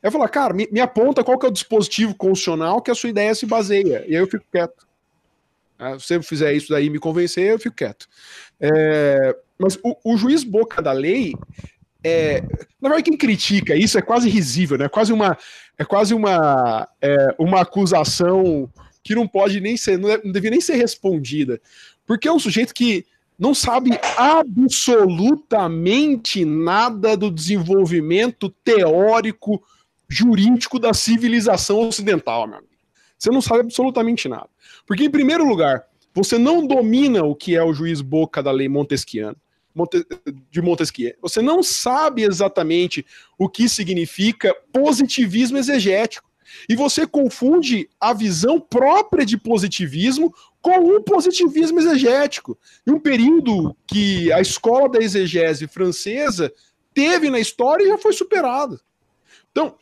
é 0.05 0.11
falar, 0.11 0.29
cara, 0.29 0.53
me, 0.53 0.69
me 0.71 0.81
aponta 0.81 1.25
qual 1.25 1.39
que 1.39 1.47
é 1.47 1.49
o 1.49 1.53
dispositivo 1.53 2.15
constitucional 2.15 2.83
que 2.83 2.91
a 2.91 2.95
sua 2.95 3.09
ideia 3.09 3.35
se 3.35 3.47
baseia. 3.47 4.05
E 4.07 4.15
aí 4.15 4.21
eu 4.21 4.27
fico 4.27 4.45
quieto. 4.53 4.87
É, 5.79 5.99
se 5.99 6.07
você 6.07 6.23
fizer 6.23 6.53
isso 6.53 6.69
daí 6.69 6.85
e 6.87 6.91
me 6.91 6.99
convencer, 6.99 7.53
eu 7.53 7.59
fico 7.59 7.75
quieto. 7.75 8.07
É, 8.61 9.35
mas 9.59 9.79
o, 9.83 9.97
o, 10.05 10.19
juiz 10.19 10.45
boca 10.45 10.83
da 10.83 10.93
lei, 10.93 11.33
é, 12.05 12.43
na 12.83 12.91
verdade, 12.91 13.05
quem 13.05 13.17
critica 13.17 13.75
isso 13.75 13.97
é 13.97 14.03
quase 14.03 14.29
risível, 14.29 14.77
né? 14.77 14.85
É 14.85 14.91
quase 14.91 15.11
uma, 15.11 15.39
é 15.79 15.85
quase 15.87 16.13
uma, 16.13 16.87
é, 17.01 17.35
uma 17.39 17.63
acusação 17.63 18.71
que 19.03 19.15
não 19.15 19.27
pode 19.27 19.59
nem 19.59 19.75
ser, 19.75 19.99
não, 19.99 20.11
não 20.23 20.33
devia 20.33 20.51
nem 20.51 20.61
ser 20.61 20.75
respondida. 20.75 21.59
Porque 22.07 22.29
é 22.29 22.33
um 22.33 22.39
sujeito 22.39 22.75
que 22.75 23.07
não 23.39 23.55
sabe 23.55 23.99
absolutamente 24.19 26.45
nada 26.45 27.17
do 27.17 27.31
desenvolvimento 27.31 28.51
teórico 28.63 29.63
jurídico 30.09 30.79
da 30.79 30.93
civilização 30.93 31.89
ocidental, 31.89 32.47
meu 32.47 32.59
amigo. 32.59 32.73
Você 33.19 33.31
não 33.31 33.41
sabe 33.41 33.61
absolutamente 33.61 34.29
nada. 34.29 34.49
Porque, 34.87 35.05
em 35.05 35.11
primeiro 35.11 35.45
lugar, 35.45 35.85
você 36.15 36.39
não 36.39 36.67
domina 36.67 37.25
o 37.25 37.35
que 37.35 37.57
é 37.57 37.63
o 37.63 37.73
juiz 37.73 38.01
boca 38.01 38.43
da 38.43 38.51
lei 38.51 38.69
montesquiana, 38.69 39.37
de 40.51 40.63
Montesquieu. 40.63 41.15
Você 41.21 41.43
não 41.43 41.63
sabe 41.63 42.23
exatamente 42.23 43.05
o 43.37 43.49
que 43.49 43.69
significa 43.69 44.55
positivismo 44.73 45.59
exegético. 45.59 46.31
E 46.69 46.77
você 46.77 47.05
confunde 47.07 47.89
a 48.01 48.13
visão 48.13 48.61
própria 48.61 49.27
de 49.27 49.37
positivismo 49.37 50.33
com 50.63 50.79
um 50.79 51.03
positivismo 51.03 51.81
exegético. 51.81 52.57
Em 52.87 52.93
um 52.93 53.01
período 53.01 53.77
que 53.87 54.33
a 54.33 54.41
escola 54.41 54.89
da 54.89 55.01
exegese 55.01 55.67
francesa 55.67 56.53
teve 56.93 57.29
na 57.29 57.41
história 57.41 57.85
e 57.85 57.89
já 57.89 57.99
foi 57.99 58.13
superada. 58.13 58.81
Então, 59.51 59.77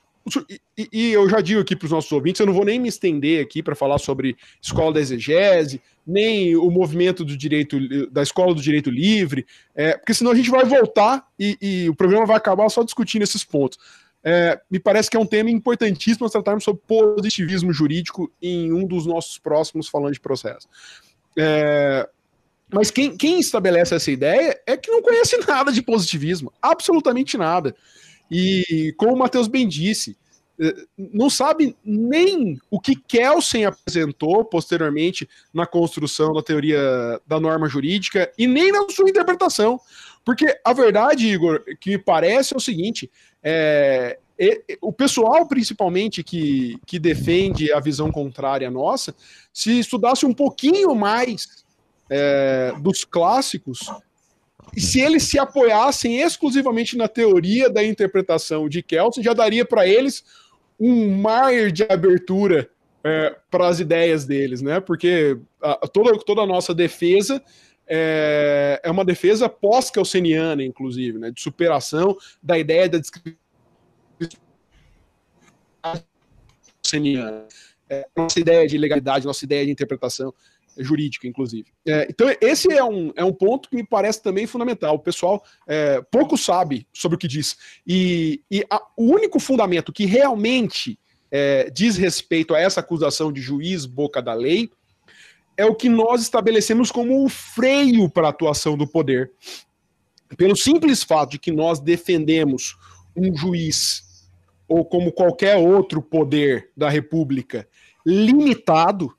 e, 0.76 0.88
e, 0.92 1.12
eu 1.12 1.28
já 1.28 1.40
digo 1.40 1.60
aqui 1.60 1.74
para 1.74 1.86
os 1.86 1.92
nossos 1.92 2.10
ouvintes, 2.12 2.40
eu 2.40 2.46
não 2.46 2.54
vou 2.54 2.64
nem 2.64 2.78
me 2.78 2.88
estender 2.88 3.42
aqui 3.42 3.62
para 3.62 3.74
falar 3.74 3.98
sobre 3.98 4.36
escola 4.60 4.92
da 4.92 5.00
exegese, 5.00 5.80
nem 6.06 6.56
o 6.56 6.70
movimento 6.70 7.24
do 7.24 7.36
direito 7.36 7.78
da 8.10 8.22
escola 8.22 8.54
do 8.54 8.60
direito 8.60 8.90
livre, 8.90 9.46
é, 9.74 9.96
porque 9.96 10.14
senão 10.14 10.30
a 10.30 10.34
gente 10.34 10.50
vai 10.50 10.64
voltar 10.64 11.26
e, 11.38 11.56
e, 11.60 11.88
o 11.88 11.94
programa 11.94 12.26
vai 12.26 12.36
acabar 12.36 12.68
só 12.68 12.82
discutindo 12.82 13.22
esses 13.22 13.44
pontos. 13.44 13.78
É, 14.24 14.60
me 14.70 14.78
parece 14.78 15.10
que 15.10 15.16
é 15.16 15.20
um 15.20 15.26
tema 15.26 15.50
importantíssimo 15.50 16.24
nós 16.24 16.30
tratarmos 16.30 16.62
sobre 16.62 16.82
positivismo 16.86 17.72
jurídico 17.72 18.32
em 18.40 18.72
um 18.72 18.86
dos 18.86 19.04
nossos 19.04 19.38
próximos 19.38 19.88
falando 19.88 20.14
de 20.14 20.20
processo. 20.20 20.68
É, 21.36 22.08
mas 22.72 22.90
quem, 22.90 23.16
quem 23.16 23.38
estabelece 23.38 23.94
essa 23.94 24.10
ideia 24.10 24.58
é 24.66 24.76
que 24.76 24.90
não 24.90 25.02
conhece 25.02 25.36
nada 25.46 25.72
de 25.72 25.82
positivismo, 25.82 26.52
absolutamente 26.60 27.36
nada. 27.36 27.74
E 28.34 28.94
como 28.96 29.12
o 29.12 29.18
Matheus 29.18 29.46
bem 29.46 29.68
disse, 29.68 30.16
eh, 30.58 30.86
não 30.96 31.28
sabe 31.28 31.76
nem 31.84 32.58
o 32.70 32.80
que 32.80 32.96
Kelsen 32.96 33.66
apresentou 33.66 34.42
posteriormente 34.42 35.28
na 35.52 35.66
construção 35.66 36.32
da 36.32 36.42
teoria 36.42 36.80
da 37.26 37.38
norma 37.38 37.68
jurídica 37.68 38.32
e 38.38 38.46
nem 38.46 38.72
na 38.72 38.88
sua 38.88 39.10
interpretação. 39.10 39.78
Porque 40.24 40.58
a 40.64 40.72
verdade, 40.72 41.26
Igor, 41.26 41.62
que 41.78 41.90
me 41.90 41.98
parece 41.98 42.54
é 42.54 42.56
o 42.56 42.60
seguinte: 42.60 43.10
é, 43.42 44.18
o 44.80 44.94
pessoal, 44.94 45.46
principalmente, 45.46 46.22
que, 46.22 46.78
que 46.86 46.98
defende 46.98 47.70
a 47.70 47.80
visão 47.80 48.10
contrária 48.10 48.68
à 48.68 48.70
nossa, 48.70 49.14
se 49.52 49.78
estudasse 49.78 50.24
um 50.24 50.32
pouquinho 50.32 50.94
mais 50.94 51.64
é, 52.08 52.72
dos 52.80 53.04
clássicos, 53.04 53.80
se 54.80 55.00
eles 55.00 55.24
se 55.24 55.38
apoiassem 55.38 56.20
exclusivamente 56.20 56.96
na 56.96 57.08
teoria 57.08 57.68
da 57.68 57.84
interpretação 57.84 58.68
de 58.68 58.82
Kelsen, 58.82 59.22
já 59.22 59.34
daria 59.34 59.64
para 59.64 59.86
eles 59.86 60.24
um 60.80 61.14
mar 61.16 61.70
de 61.70 61.84
abertura 61.84 62.70
é, 63.04 63.36
para 63.50 63.68
as 63.68 63.80
ideias 63.80 64.24
deles, 64.24 64.62
né? 64.62 64.80
Porque 64.80 65.38
a, 65.60 65.86
toda, 65.86 66.16
toda 66.24 66.40
a 66.42 66.46
nossa 66.46 66.74
defesa 66.74 67.42
é, 67.86 68.80
é 68.82 68.90
uma 68.90 69.04
defesa 69.04 69.48
pós-kelseniana, 69.48 70.62
inclusive, 70.62 71.18
né? 71.18 71.30
De 71.30 71.40
superação 71.40 72.16
da 72.42 72.58
ideia 72.58 72.88
da 72.88 72.98
descrição 72.98 73.36
é, 77.88 78.06
nossa 78.16 78.40
ideia 78.40 78.66
de 78.66 78.78
legalidade, 78.78 79.26
nossa 79.26 79.44
ideia 79.44 79.64
de 79.64 79.70
interpretação 79.70 80.32
jurídica, 80.78 81.26
inclusive. 81.26 81.66
É, 81.86 82.06
então, 82.08 82.28
esse 82.40 82.72
é 82.72 82.82
um, 82.82 83.12
é 83.16 83.24
um 83.24 83.32
ponto 83.32 83.68
que 83.68 83.76
me 83.76 83.86
parece 83.86 84.22
também 84.22 84.46
fundamental. 84.46 84.94
O 84.94 84.98
pessoal 84.98 85.42
é, 85.66 86.00
pouco 86.10 86.36
sabe 86.36 86.86
sobre 86.92 87.16
o 87.16 87.18
que 87.18 87.28
diz. 87.28 87.56
E, 87.86 88.40
e 88.50 88.64
a, 88.70 88.80
o 88.96 89.04
único 89.04 89.38
fundamento 89.38 89.92
que 89.92 90.06
realmente 90.06 90.98
é, 91.30 91.70
diz 91.70 91.96
respeito 91.96 92.54
a 92.54 92.60
essa 92.60 92.80
acusação 92.80 93.32
de 93.32 93.40
juiz 93.40 93.86
boca 93.86 94.20
da 94.20 94.34
lei 94.34 94.70
é 95.56 95.64
o 95.64 95.74
que 95.74 95.88
nós 95.88 96.22
estabelecemos 96.22 96.90
como 96.90 97.24
o 97.24 97.28
freio 97.28 98.08
para 98.08 98.26
a 98.26 98.30
atuação 98.30 98.76
do 98.76 98.86
poder. 98.86 99.30
Pelo 100.36 100.56
simples 100.56 101.02
fato 101.02 101.32
de 101.32 101.38
que 101.38 101.52
nós 101.52 101.78
defendemos 101.78 102.76
um 103.14 103.36
juiz, 103.36 104.30
ou 104.66 104.84
como 104.84 105.12
qualquer 105.12 105.56
outro 105.56 106.00
poder 106.00 106.70
da 106.76 106.88
República, 106.88 107.68
limitado, 108.04 109.14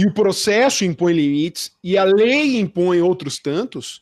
e 0.00 0.06
o 0.06 0.14
processo 0.14 0.82
impõe 0.82 1.12
limites 1.12 1.76
e 1.84 1.98
a 1.98 2.04
lei 2.04 2.58
impõe 2.58 3.02
outros 3.02 3.38
tantos, 3.38 4.00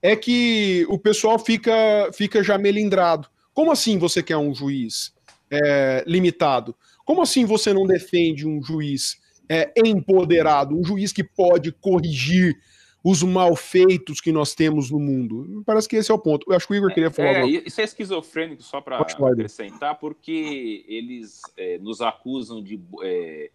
é 0.00 0.14
que 0.14 0.86
o 0.88 0.96
pessoal 0.96 1.40
fica, 1.40 1.72
fica 2.12 2.40
já 2.40 2.56
melindrado. 2.56 3.26
Como 3.52 3.72
assim 3.72 3.98
você 3.98 4.22
quer 4.22 4.36
um 4.36 4.54
juiz 4.54 5.12
é, 5.50 6.04
limitado? 6.06 6.72
Como 7.04 7.20
assim 7.20 7.44
você 7.44 7.74
não 7.74 7.84
defende 7.84 8.46
um 8.46 8.62
juiz 8.62 9.16
é, 9.48 9.72
empoderado, 9.84 10.78
um 10.78 10.84
juiz 10.84 11.12
que 11.12 11.24
pode 11.24 11.72
corrigir 11.72 12.56
os 13.02 13.20
malfeitos 13.24 14.20
que 14.20 14.30
nós 14.30 14.54
temos 14.54 14.88
no 14.88 15.00
mundo? 15.00 15.64
Parece 15.66 15.88
que 15.88 15.96
esse 15.96 16.12
é 16.12 16.14
o 16.14 16.18
ponto. 16.18 16.46
Eu 16.48 16.54
acho 16.54 16.68
que 16.68 16.74
o 16.74 16.76
Igor 16.76 16.94
queria 16.94 17.10
falar. 17.10 17.40
É, 17.40 17.46
isso 17.48 17.80
é 17.80 17.84
esquizofrênico, 17.84 18.62
só 18.62 18.80
para 18.80 19.00
acrescentar, 19.00 19.98
porque 19.98 20.84
eles 20.86 21.40
é, 21.56 21.76
nos 21.78 22.00
acusam 22.00 22.62
de 22.62 22.80
é, 23.02 23.50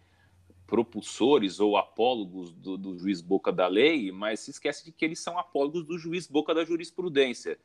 propulsores 0.66 1.60
ou 1.60 1.76
apólogos 1.76 2.52
do, 2.52 2.76
do, 2.76 2.98
juiz 2.98 3.20
boca 3.20 3.52
da 3.52 3.68
lei, 3.68 4.10
mas 4.10 4.40
se 4.40 4.50
esquece 4.50 4.84
de 4.84 4.92
que 4.92 5.04
eles 5.04 5.20
são 5.20 5.38
apólogos 5.38 5.84
do 5.84 5.96
juiz 5.96 6.26
boca 6.26 6.54
da 6.54 6.64
jurisprudência. 6.64 7.58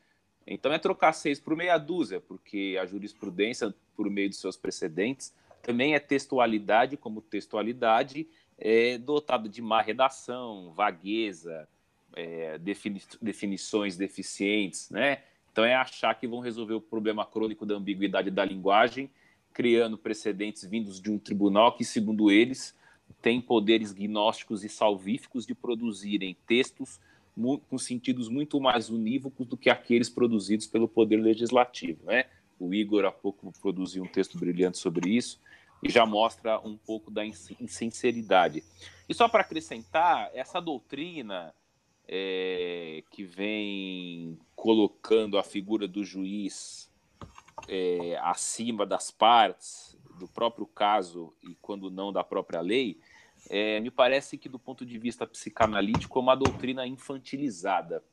Então 0.46 0.72
é 0.72 0.78
trocar 0.78 1.14
seis 1.14 1.40
por 1.40 1.56
meia 1.56 1.78
dúzia, 1.78 2.20
porque 2.20 2.78
a 2.80 2.86
jurisprudência, 2.86 3.74
por 3.96 4.10
meio 4.10 4.30
de 4.30 4.36
seus 4.36 4.56
precedentes, 4.56 5.34
também 5.62 5.94
é 5.96 6.00
textualidade, 6.00 6.98
como 6.98 7.22
textualidade 7.22 8.28
é 8.58 8.98
dotada 8.98 9.50
de 9.50 9.62
má 9.62 9.82
redação, 9.82 10.72
vagueza, 10.72 11.68
é, 12.16 12.58
defini 12.60 13.02
definições 13.20 13.98
deficientes, 13.98 14.90
né? 14.92 15.24
Então 15.52 15.66
é 15.66 15.76
achar 15.76 16.14
que 16.16 16.28
vão 16.28 16.40
resolver 16.40 16.76
o 16.76 16.82
problema 16.82 17.26
crônico 17.26 17.66
da 17.66 17.76
ambiguidade 17.76 18.30
da 18.30 18.46
linguagem, 18.46 19.10
criando 19.52 19.98
precedentes 19.98 20.64
vindos 20.64 21.02
de 21.02 21.12
um 21.12 21.18
tribunal 21.18 21.76
que, 21.76 21.84
segundo 21.84 22.32
eles, 22.32 22.76
têm 23.22 23.42
poderes 23.42 23.92
gnósticos 23.92 24.64
e 24.64 24.70
salvíficos 24.70 25.46
de 25.46 25.56
produzirem 25.56 26.36
textos 26.46 27.00
com 27.70 27.78
sentidos 27.78 28.28
muito 28.28 28.60
mais 28.60 28.90
unívocos 28.90 29.48
do 29.48 29.58
que 29.58 29.70
aqueles 29.70 30.10
produzidos 30.10 30.68
pelo 30.68 30.88
poder 30.88 31.18
legislativo. 31.18 32.06
Né? 32.06 32.26
O 32.60 32.74
Igor 32.74 33.06
há 33.06 33.12
pouco 33.12 33.52
produziu 33.62 34.04
um 34.04 34.08
texto 34.08 34.38
brilhante 34.38 34.78
sobre 34.78 35.10
isso 35.10 35.40
e 35.82 35.90
já 35.90 36.06
mostra 36.06 36.60
um 36.60 36.78
pouco 36.78 37.10
da 37.10 37.26
insinceridade. 37.26 38.64
E 39.10 39.14
só 39.14 39.28
para 39.28 39.42
acrescentar, 39.42 40.30
essa 40.34 40.60
doutrina 40.60 41.54
é, 42.08 43.04
que 43.10 43.24
vem 43.24 44.38
colocando 44.56 45.38
a 45.38 45.44
figura 45.44 45.88
do 45.88 46.04
juiz 46.04 46.92
é, 47.68 48.18
acima 48.22 48.86
das 48.86 49.10
partes, 49.10 49.98
do 50.22 50.28
próprio 50.28 50.66
caso 50.66 51.34
e 51.44 51.56
quando 51.56 51.90
não 51.90 52.14
da 52.14 52.24
própria 52.24 52.62
lei, 52.62 53.00
é, 53.50 53.80
me 53.80 53.90
parece 53.90 54.38
que 54.38 54.48
do 54.48 54.60
ponto 54.60 54.86
de 54.86 54.98
vista 54.98 55.26
psicanalítico 55.26 56.18
é 56.18 56.22
uma 56.22 56.36
doutrina 56.36 56.86
infantilizada, 56.86 58.04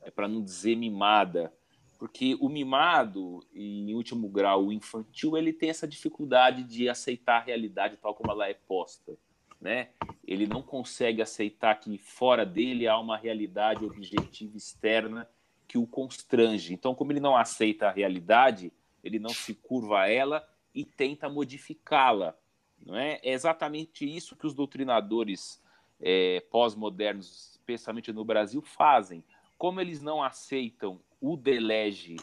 é, 0.00 0.10
para 0.10 0.28
não 0.28 0.42
dizer 0.42 0.76
mimada, 0.76 1.52
porque 1.98 2.36
o 2.40 2.48
mimado, 2.48 3.44
em 3.52 3.92
último 3.92 4.28
grau, 4.28 4.66
o 4.66 4.72
infantil, 4.72 5.36
ele 5.36 5.52
tem 5.52 5.68
essa 5.68 5.86
dificuldade 5.86 6.62
de 6.62 6.88
aceitar 6.88 7.38
a 7.38 7.44
realidade 7.44 7.96
tal 7.96 8.14
como 8.14 8.30
ela 8.30 8.48
é 8.48 8.54
posta. 8.54 9.18
Né? 9.60 9.88
Ele 10.24 10.46
não 10.46 10.62
consegue 10.62 11.20
aceitar 11.20 11.74
que 11.74 11.98
fora 11.98 12.46
dele 12.46 12.86
há 12.86 12.96
uma 12.96 13.16
realidade 13.16 13.84
objetiva 13.84 14.56
externa 14.56 15.28
que 15.66 15.76
o 15.76 15.88
constrange. 15.88 16.72
Então, 16.72 16.94
como 16.94 17.10
ele 17.10 17.18
não 17.18 17.36
aceita 17.36 17.88
a 17.88 17.90
realidade, 17.90 18.72
ele 19.02 19.18
não 19.18 19.30
se 19.30 19.52
curva 19.52 20.02
a 20.02 20.08
ela 20.08 20.48
e 20.78 20.84
tenta 20.84 21.28
modificá-la. 21.28 22.38
Não 22.86 22.96
é? 22.96 23.18
é 23.20 23.32
exatamente 23.32 24.04
isso 24.04 24.36
que 24.36 24.46
os 24.46 24.54
doutrinadores 24.54 25.60
é, 26.00 26.40
pós-modernos, 26.52 27.50
especialmente 27.50 28.12
no 28.12 28.24
Brasil, 28.24 28.62
fazem. 28.62 29.24
Como 29.56 29.80
eles 29.80 30.00
não 30.00 30.22
aceitam 30.22 31.00
o 31.20 31.36
delege 31.36 32.14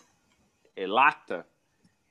é, 0.73 0.87
lata, 0.87 1.45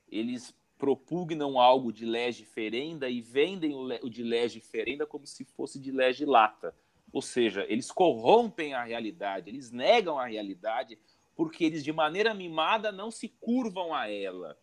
eles 0.06 0.54
propugnam 0.76 1.58
algo 1.58 1.90
de 1.90 2.04
lege 2.04 2.44
ferenda 2.44 3.08
e 3.08 3.22
vendem 3.22 3.74
o, 3.74 4.10
de 4.10 4.22
lege 4.22 4.60
ferenda 4.60 5.06
como 5.06 5.26
se 5.26 5.46
fosse 5.46 5.80
de 5.80 5.90
lege 5.90 6.26
lata. 6.26 6.76
Ou 7.10 7.22
seja, 7.22 7.64
eles 7.70 7.90
corrompem 7.90 8.74
a 8.74 8.84
realidade, 8.84 9.48
eles 9.48 9.70
negam 9.70 10.18
a 10.18 10.26
realidade 10.26 10.98
porque 11.34 11.64
eles, 11.64 11.82
de 11.82 11.92
maneira 11.92 12.34
mimada, 12.34 12.92
não 12.92 13.10
se 13.10 13.28
curvam 13.28 13.94
a 13.94 14.10
ela. 14.10 14.58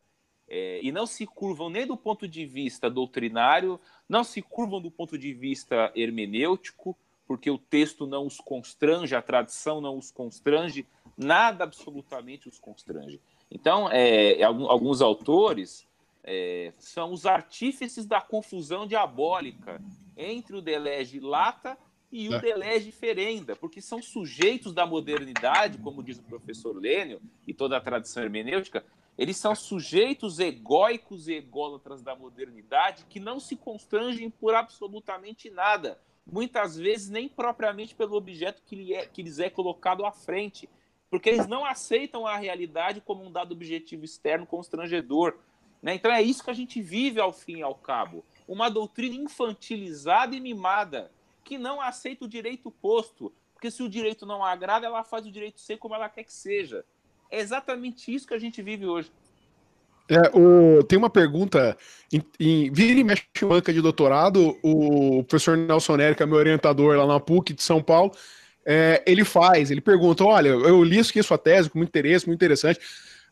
É, 0.53 0.81
e 0.83 0.91
não 0.91 1.05
se 1.05 1.25
curvam 1.25 1.69
nem 1.69 1.87
do 1.87 1.95
ponto 1.95 2.27
de 2.27 2.45
vista 2.45 2.89
doutrinário, 2.89 3.79
não 4.09 4.21
se 4.21 4.41
curvam 4.41 4.81
do 4.81 4.91
ponto 4.91 5.17
de 5.17 5.31
vista 5.31 5.89
hermenêutico, 5.95 6.93
porque 7.25 7.49
o 7.49 7.57
texto 7.57 8.05
não 8.05 8.27
os 8.27 8.35
constrange, 8.35 9.15
a 9.15 9.21
tradição 9.21 9.79
não 9.79 9.97
os 9.97 10.11
constrange, 10.11 10.85
nada 11.15 11.63
absolutamente 11.63 12.49
os 12.49 12.59
constrange. 12.59 13.21
Então, 13.49 13.89
é, 13.89 14.43
alguns 14.43 15.01
autores 15.01 15.87
é, 16.21 16.73
são 16.77 17.13
os 17.13 17.25
artífices 17.25 18.05
da 18.05 18.19
confusão 18.19 18.85
diabólica 18.85 19.81
entre 20.17 20.57
o 20.57 20.61
delege 20.61 21.21
lata 21.21 21.77
e 22.11 22.27
o 22.27 22.35
é. 22.35 22.39
delege 22.41 22.91
ferenda, 22.91 23.55
porque 23.55 23.79
são 23.79 24.01
sujeitos 24.01 24.73
da 24.73 24.85
modernidade, 24.85 25.77
como 25.77 26.03
diz 26.03 26.19
o 26.19 26.23
professor 26.23 26.75
Lênio 26.75 27.21
e 27.47 27.53
toda 27.53 27.77
a 27.77 27.81
tradição 27.81 28.21
hermenêutica, 28.21 28.83
eles 29.18 29.38
são 29.38 29.53
sujeitos 29.55 30.39
egóicos 30.39 31.28
e 31.28 31.34
ególatras 31.34 32.01
da 32.01 32.16
modernidade 32.16 33.05
que 33.09 33.20
não 33.20 33.39
se 33.39 33.55
constrangem 33.55 34.30
por 34.30 34.55
absolutamente 34.55 35.49
nada 35.49 35.99
muitas 36.26 36.78
vezes 36.78 37.09
nem 37.09 37.28
propriamente 37.28 37.95
pelo 37.95 38.16
objeto 38.16 38.62
que, 38.66 38.76
lhe 38.76 38.93
é, 38.93 39.05
que 39.05 39.22
lhes 39.22 39.39
é 39.39 39.49
colocado 39.49 40.05
à 40.05 40.12
frente, 40.12 40.70
porque 41.09 41.30
eles 41.30 41.47
não 41.47 41.66
aceitam 41.66 42.26
a 42.26 42.38
realidade 42.38 43.01
como 43.01 43.24
um 43.24 43.32
dado 43.32 43.51
objetivo 43.51 44.05
externo 44.05 44.45
constrangedor. 44.45 45.38
Né? 45.82 45.95
Então 45.95 46.12
é 46.12 46.22
isso 46.22 46.43
que 46.43 46.49
a 46.49 46.53
gente 46.53 46.82
vive 46.82 47.20
ao 47.20 47.34
fim 47.34 47.57
e 47.57 47.64
ao 47.64 47.76
cabo. 47.76 48.24
Uma 48.47 48.70
doutrina 48.70 49.16
infantilizada 49.16 50.36
e 50.36 50.39
mimada, 50.39 51.12
que 51.43 51.57
não 51.57 51.82
aceita 51.82 52.26
o 52.26 52.30
direito 52.30 52.72
posto, 52.72 53.34
porque 53.53 53.70
se 53.70 53.84
o 53.84 53.89
direito 53.89 54.26
não 54.26 54.43
agrada, 54.43 54.86
ela 54.86 55.03
faz 55.03 55.26
o 55.26 55.32
direito 55.32 55.59
ser 55.59 55.78
como 55.78 55.95
ela 55.95 56.09
quer 56.09 56.24
que 56.24 56.34
seja. 56.34 56.86
É 57.32 57.39
exatamente 57.39 58.13
isso 58.13 58.27
que 58.27 58.34
a 58.34 58.39
gente 58.39 58.61
vive 58.61 58.86
hoje. 58.86 59.09
É, 60.09 60.29
o, 60.38 60.84
tem 60.84 60.99
uma 60.99 61.09
pergunta. 61.09 61.77
Em, 62.11 62.21
em, 62.38 62.71
vira 62.71 62.99
e 62.99 63.03
mexe 63.03 63.23
banca 63.43 63.71
de 63.71 63.82
doutorado, 63.82 64.57
o 64.61 65.23
professor 65.23 65.55
Nelson 65.55 65.95
Nery, 65.95 66.15
que 66.15 66.23
é 66.23 66.25
meu 66.25 66.36
orientador 66.36 66.97
lá 66.97 67.07
na 67.07 67.19
PUC 67.19 67.53
de 67.53 67.63
São 67.63 67.82
Paulo, 67.82 68.11
é, 68.65 69.01
ele 69.07 69.23
faz, 69.23 69.71
ele 69.71 69.79
pergunta: 69.79 70.25
olha, 70.25 70.49
eu 70.49 70.84
li 70.84 70.99
isso 70.99 71.11
aqui, 71.11 71.23
sua 71.23 71.38
tese, 71.38 71.69
com 71.69 71.79
muito 71.79 71.89
interesse, 71.89 72.27
muito 72.27 72.39
interessante. 72.39 72.79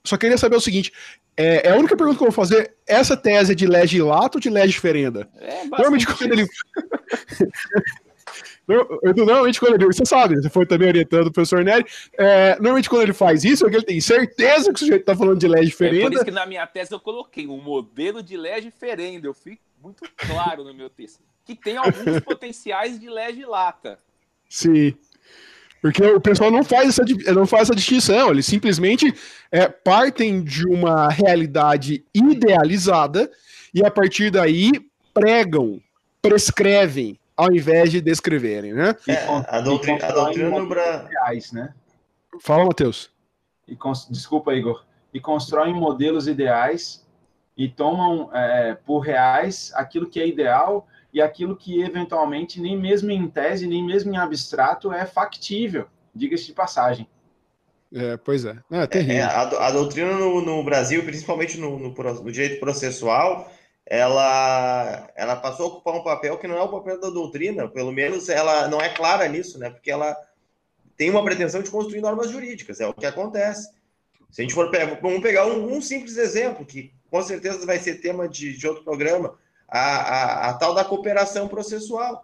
Só 0.05 0.15
queria 0.15 0.37
saber 0.37 0.55
o 0.55 0.61
seguinte: 0.61 0.93
é, 1.35 1.67
é, 1.67 1.71
a 1.71 1.75
única 1.75 1.97
pergunta 1.97 2.17
que 2.17 2.23
eu 2.23 2.31
vou 2.31 2.35
fazer: 2.35 2.73
essa 2.87 3.17
tese 3.17 3.51
é 3.51 3.55
de 3.55 3.67
lege 3.67 4.01
lato 4.01 4.37
ou 4.37 4.41
de 4.41 4.49
lege 4.49 4.79
ferenda? 4.79 5.27
É, 5.35 5.65
Normalmente, 5.65 6.07
quando 6.07 6.31
ele. 6.31 6.47
Normalmente, 9.03 9.59
quando 9.59 9.75
ele. 9.75 9.85
Você 9.85 10.05
sabe, 10.05 10.35
você 10.35 10.49
foi 10.49 10.65
também 10.65 10.89
orientando 10.89 11.27
o 11.27 11.31
professor 11.31 11.63
Nery. 11.63 11.85
É, 12.17 12.55
normalmente, 12.55 12.89
quando 12.89 13.01
ele 13.01 13.13
faz 13.13 13.43
isso, 13.43 13.65
é 13.65 13.69
que 13.69 13.75
ele 13.77 13.85
tem 13.85 13.99
certeza 13.99 14.71
que 14.71 14.75
o 14.75 14.79
sujeito 14.79 15.01
está 15.01 15.15
falando 15.15 15.39
de 15.39 15.47
lege 15.47 15.71
ferenda. 15.71 15.97
É 15.97 16.03
por 16.03 16.13
isso 16.13 16.25
que 16.25 16.31
na 16.31 16.45
minha 16.45 16.67
tese 16.67 16.93
eu 16.93 16.99
coloquei 16.99 17.47
um 17.47 17.59
modelo 17.59 18.21
de 18.21 18.37
lege 18.37 18.69
ferenda. 18.69 19.27
Eu 19.27 19.33
fui 19.33 19.57
muito 19.81 20.03
claro 20.15 20.63
no 20.63 20.73
meu 20.73 20.89
texto. 20.89 21.19
Que 21.43 21.55
tem 21.55 21.77
alguns 21.77 22.19
potenciais 22.23 22.99
de 22.99 23.09
lege 23.09 23.43
lata. 23.43 23.97
Sim. 24.47 24.93
Porque 25.81 26.03
o 26.03 26.19
pessoal 26.19 26.51
não 26.51 26.63
faz 26.63 26.89
essa, 26.89 27.33
não 27.33 27.47
faz 27.47 27.63
essa 27.63 27.75
distinção, 27.75 28.31
eles 28.31 28.45
simplesmente 28.45 29.13
é, 29.49 29.67
partem 29.69 30.43
de 30.43 30.67
uma 30.67 31.07
realidade 31.07 32.03
idealizada 32.13 33.31
e 33.73 33.85
a 33.85 33.89
partir 33.89 34.29
daí 34.29 34.71
pregam, 35.13 35.81
prescrevem 36.21 37.18
ao 37.39 37.53
invés 37.53 37.89
de 37.89 38.01
descreverem, 38.01 38.73
né? 38.73 38.93
É, 39.07 39.25
a 39.47 39.61
doutrina, 39.61 40.05
a 40.05 40.11
doutrina 40.11 40.49
no 40.49 40.67
Brasil. 40.67 41.07
Né? 41.53 41.73
Fala, 42.41 42.65
Matheus. 42.65 43.09
E, 43.65 43.77
desculpa, 44.09 44.53
Igor. 44.53 44.83
E 45.13 45.21
constroem 45.21 45.73
modelos 45.73 46.27
ideais 46.27 47.07
e 47.55 47.69
tomam 47.69 48.29
é, 48.33 48.75
por 48.85 48.99
reais 48.99 49.71
aquilo 49.73 50.09
que 50.09 50.19
é 50.19 50.27
ideal 50.27 50.85
e 51.13 51.21
aquilo 51.21 51.55
que 51.55 51.81
eventualmente 51.81 52.59
nem 52.59 52.77
mesmo 52.77 53.09
em 53.09 53.25
tese, 53.29 53.67
nem 53.67 53.85
mesmo 53.85 54.13
em 54.13 54.17
abstrato 54.17 54.91
é 54.91 55.05
factível, 55.05 55.87
diga-se 56.13 56.47
de 56.47 56.53
passagem. 56.53 57.07
É, 57.93 58.17
pois 58.17 58.43
é. 58.43 58.57
É, 58.69 58.99
é, 58.99 59.15
é 59.15 59.21
a, 59.23 59.41
a, 59.67 59.71
doutrina 59.71 60.11
no, 60.11 60.41
no, 60.41 60.63
Brasil, 60.63 61.03
principalmente 61.05 61.57
no, 61.57 61.79
no, 61.79 61.93
no 61.93 62.31
direito 62.31 62.59
processual, 62.59 63.49
ela, 63.89 65.09
ela 65.15 65.35
passou 65.35 65.65
a 65.65 65.69
ocupar 65.69 65.95
um 65.95 66.03
papel 66.03 66.37
que 66.37 66.47
não 66.47 66.55
é 66.55 66.61
o 66.61 66.69
papel 66.69 67.01
da 67.01 67.09
doutrina, 67.09 67.67
pelo 67.67 67.91
menos 67.91 68.29
ela 68.29 68.67
não 68.67 68.79
é 68.79 68.89
clara 68.89 69.27
nisso, 69.27 69.57
né? 69.57 69.71
Porque 69.71 69.89
ela 69.89 70.15
tem 70.95 71.09
uma 71.09 71.23
pretensão 71.23 71.63
de 71.63 71.71
construir 71.71 71.99
normas 71.99 72.29
jurídicas, 72.29 72.79
é 72.79 72.87
o 72.87 72.93
que 72.93 73.07
acontece. 73.07 73.71
Se 74.29 74.41
a 74.41 74.43
gente 74.43 74.53
for 74.53 74.69
pegar, 74.69 74.99
vamos 75.01 75.21
pegar 75.21 75.47
um, 75.47 75.75
um 75.75 75.81
simples 75.81 76.17
exemplo, 76.17 76.63
que 76.63 76.93
com 77.09 77.19
certeza 77.23 77.65
vai 77.65 77.79
ser 77.79 77.95
tema 77.95 78.29
de, 78.29 78.55
de 78.55 78.67
outro 78.67 78.83
programa, 78.83 79.35
a, 79.67 79.79
a, 79.79 80.49
a, 80.49 80.53
tal 80.53 80.75
da 80.75 80.85
cooperação 80.85 81.47
processual. 81.47 82.23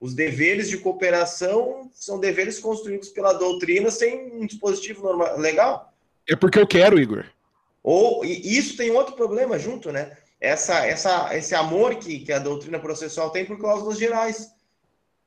Os 0.00 0.12
deveres 0.12 0.68
de 0.68 0.76
cooperação 0.76 1.88
são 1.94 2.18
deveres 2.18 2.58
construídos 2.58 3.10
pela 3.10 3.32
doutrina 3.32 3.92
sem 3.92 4.32
um 4.32 4.44
dispositivo 4.44 5.04
normal, 5.04 5.38
legal. 5.38 5.94
É 6.28 6.34
porque 6.34 6.58
eu 6.58 6.66
quero, 6.66 6.98
Igor. 6.98 7.24
Ou 7.80 8.24
e 8.24 8.58
isso 8.58 8.76
tem 8.76 8.90
outro 8.90 9.14
problema 9.14 9.56
junto, 9.56 9.92
né? 9.92 10.16
Essa, 10.40 10.86
essa, 10.86 11.36
esse 11.36 11.54
amor 11.54 11.96
que, 11.96 12.20
que 12.20 12.32
a 12.32 12.38
doutrina 12.38 12.78
processual 12.78 13.30
tem 13.30 13.44
por 13.44 13.58
cláusulas 13.58 13.98
gerais, 13.98 14.50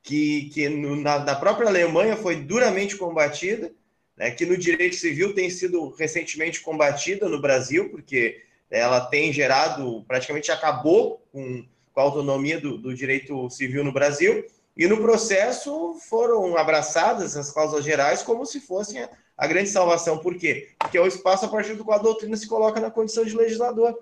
que, 0.02 0.50
que 0.50 0.68
no, 0.68 0.96
na, 0.96 1.18
na, 1.18 1.34
própria 1.34 1.68
Alemanha 1.68 2.16
foi 2.16 2.36
duramente 2.36 2.96
combatida, 2.96 3.72
né, 4.16 4.30
que 4.30 4.46
no 4.46 4.56
direito 4.56 4.96
civil 4.96 5.34
tem 5.34 5.50
sido 5.50 5.90
recentemente 5.90 6.60
combatida 6.60 7.28
no 7.28 7.40
Brasil, 7.40 7.90
porque 7.90 8.42
ela 8.70 9.00
tem 9.00 9.32
gerado, 9.32 10.04
praticamente 10.06 10.52
acabou 10.52 11.22
com, 11.32 11.64
com 11.92 12.00
a 12.00 12.04
autonomia 12.04 12.60
do, 12.60 12.78
do 12.78 12.94
direito 12.94 13.50
civil 13.50 13.82
no 13.82 13.92
Brasil, 13.92 14.44
e 14.76 14.86
no 14.86 14.98
processo 14.98 15.94
foram 16.08 16.56
abraçadas 16.56 17.36
as 17.36 17.50
cláusulas 17.50 17.84
gerais 17.84 18.22
como 18.22 18.46
se 18.46 18.60
fossem 18.60 19.02
a, 19.02 19.10
a 19.36 19.46
grande 19.46 19.68
salvação. 19.68 20.18
Por 20.18 20.36
quê? 20.36 20.70
Porque 20.78 20.96
é 20.96 21.00
o 21.00 21.06
espaço 21.06 21.44
a 21.44 21.48
partir 21.48 21.74
do 21.74 21.84
qual 21.84 21.98
a 21.98 22.02
doutrina 22.02 22.36
se 22.36 22.46
coloca 22.46 22.80
na 22.80 22.90
condição 22.90 23.24
de 23.24 23.36
legislador. 23.36 23.98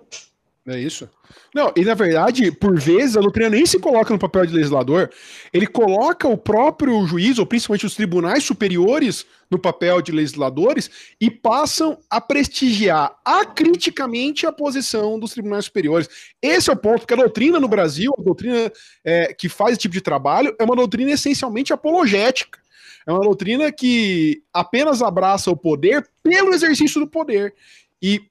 É 0.67 0.79
isso. 0.79 1.09
Não, 1.53 1.71
e 1.75 1.83
na 1.83 1.93
verdade, 1.93 2.51
por 2.51 2.79
vezes, 2.79 3.17
a 3.17 3.21
doutrina 3.21 3.49
nem 3.49 3.65
se 3.65 3.79
coloca 3.79 4.13
no 4.13 4.19
papel 4.19 4.45
de 4.45 4.53
legislador, 4.53 5.09
ele 5.51 5.65
coloca 5.65 6.27
o 6.27 6.37
próprio 6.37 7.05
juiz, 7.07 7.39
ou 7.39 7.45
principalmente 7.45 7.85
os 7.85 7.95
tribunais 7.95 8.43
superiores, 8.43 9.25
no 9.49 9.57
papel 9.57 10.01
de 10.01 10.11
legisladores 10.11 10.89
e 11.19 11.31
passam 11.31 11.97
a 12.09 12.21
prestigiar 12.21 13.17
acriticamente 13.25 14.45
a 14.45 14.51
posição 14.51 15.19
dos 15.19 15.31
tribunais 15.31 15.65
superiores. 15.65 16.07
Esse 16.41 16.69
é 16.69 16.73
o 16.73 16.77
ponto, 16.77 16.99
porque 16.99 17.13
a 17.13 17.17
doutrina 17.17 17.59
no 17.59 17.67
Brasil, 17.67 18.13
a 18.17 18.21
doutrina 18.21 18.71
é, 19.03 19.33
que 19.33 19.49
faz 19.49 19.71
esse 19.71 19.81
tipo 19.81 19.93
de 19.93 20.01
trabalho, 20.01 20.55
é 20.59 20.63
uma 20.63 20.75
doutrina 20.75 21.11
essencialmente 21.11 21.73
apologética. 21.73 22.59
É 23.07 23.11
uma 23.11 23.21
doutrina 23.21 23.71
que 23.71 24.43
apenas 24.53 25.01
abraça 25.01 25.49
o 25.49 25.57
poder 25.57 26.07
pelo 26.21 26.53
exercício 26.53 26.99
do 27.01 27.07
poder. 27.07 27.55
E 28.01 28.21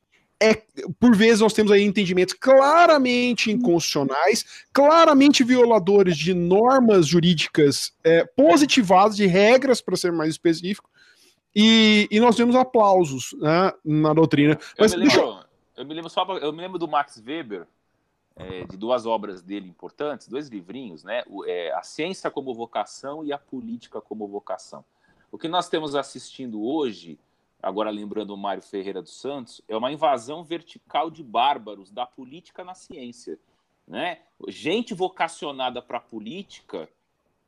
é, 0.40 0.62
por 1.00 1.16
vezes 1.16 1.40
nós 1.40 1.52
temos 1.52 1.72
aí 1.72 1.82
entendimentos 1.82 2.34
claramente 2.34 3.50
inconstitucionais, 3.50 4.64
claramente 4.72 5.42
violadores 5.42 6.16
de 6.16 6.32
normas 6.32 7.06
jurídicas 7.06 7.92
é, 8.04 8.24
positivadas, 8.24 9.16
de 9.16 9.26
regras, 9.26 9.80
para 9.80 9.96
ser 9.96 10.12
mais 10.12 10.30
específico, 10.30 10.88
e, 11.54 12.06
e 12.10 12.20
nós 12.20 12.36
temos 12.36 12.54
aplausos 12.54 13.34
né, 13.40 13.72
na 13.84 14.14
doutrina. 14.14 14.58
Mas, 14.78 14.92
eu, 14.92 14.98
me 15.00 15.06
lembro, 15.06 15.44
Eu 15.76 15.84
me 15.86 15.94
lembro 15.94 16.10
só, 16.10 16.24
eu 16.38 16.52
me 16.52 16.60
lembro 16.60 16.78
do 16.78 16.86
Max 16.86 17.22
Weber, 17.24 17.66
é, 18.36 18.64
de 18.64 18.76
duas 18.76 19.04
obras 19.04 19.42
dele 19.42 19.68
importantes, 19.68 20.28
dois 20.28 20.48
livrinhos, 20.48 21.02
né? 21.02 21.24
O, 21.26 21.44
é, 21.44 21.72
a 21.72 21.82
ciência 21.82 22.30
como 22.30 22.54
vocação 22.54 23.24
e 23.24 23.32
a 23.32 23.38
política 23.38 24.00
como 24.00 24.28
vocação. 24.28 24.84
O 25.32 25.36
que 25.36 25.48
nós 25.48 25.68
temos 25.68 25.96
assistindo 25.96 26.62
hoje, 26.62 27.18
agora 27.62 27.90
lembrando 27.90 28.32
o 28.32 28.36
Mário 28.36 28.62
Ferreira 28.62 29.02
dos 29.02 29.20
Santos, 29.20 29.60
é 29.68 29.76
uma 29.76 29.92
invasão 29.92 30.44
vertical 30.44 31.10
de 31.10 31.22
bárbaros 31.22 31.90
da 31.90 32.06
política 32.06 32.64
na 32.64 32.74
ciência, 32.74 33.38
né? 33.86 34.20
Gente 34.48 34.94
vocacionada 34.94 35.82
para 35.82 35.98
a 35.98 36.00
política 36.00 36.88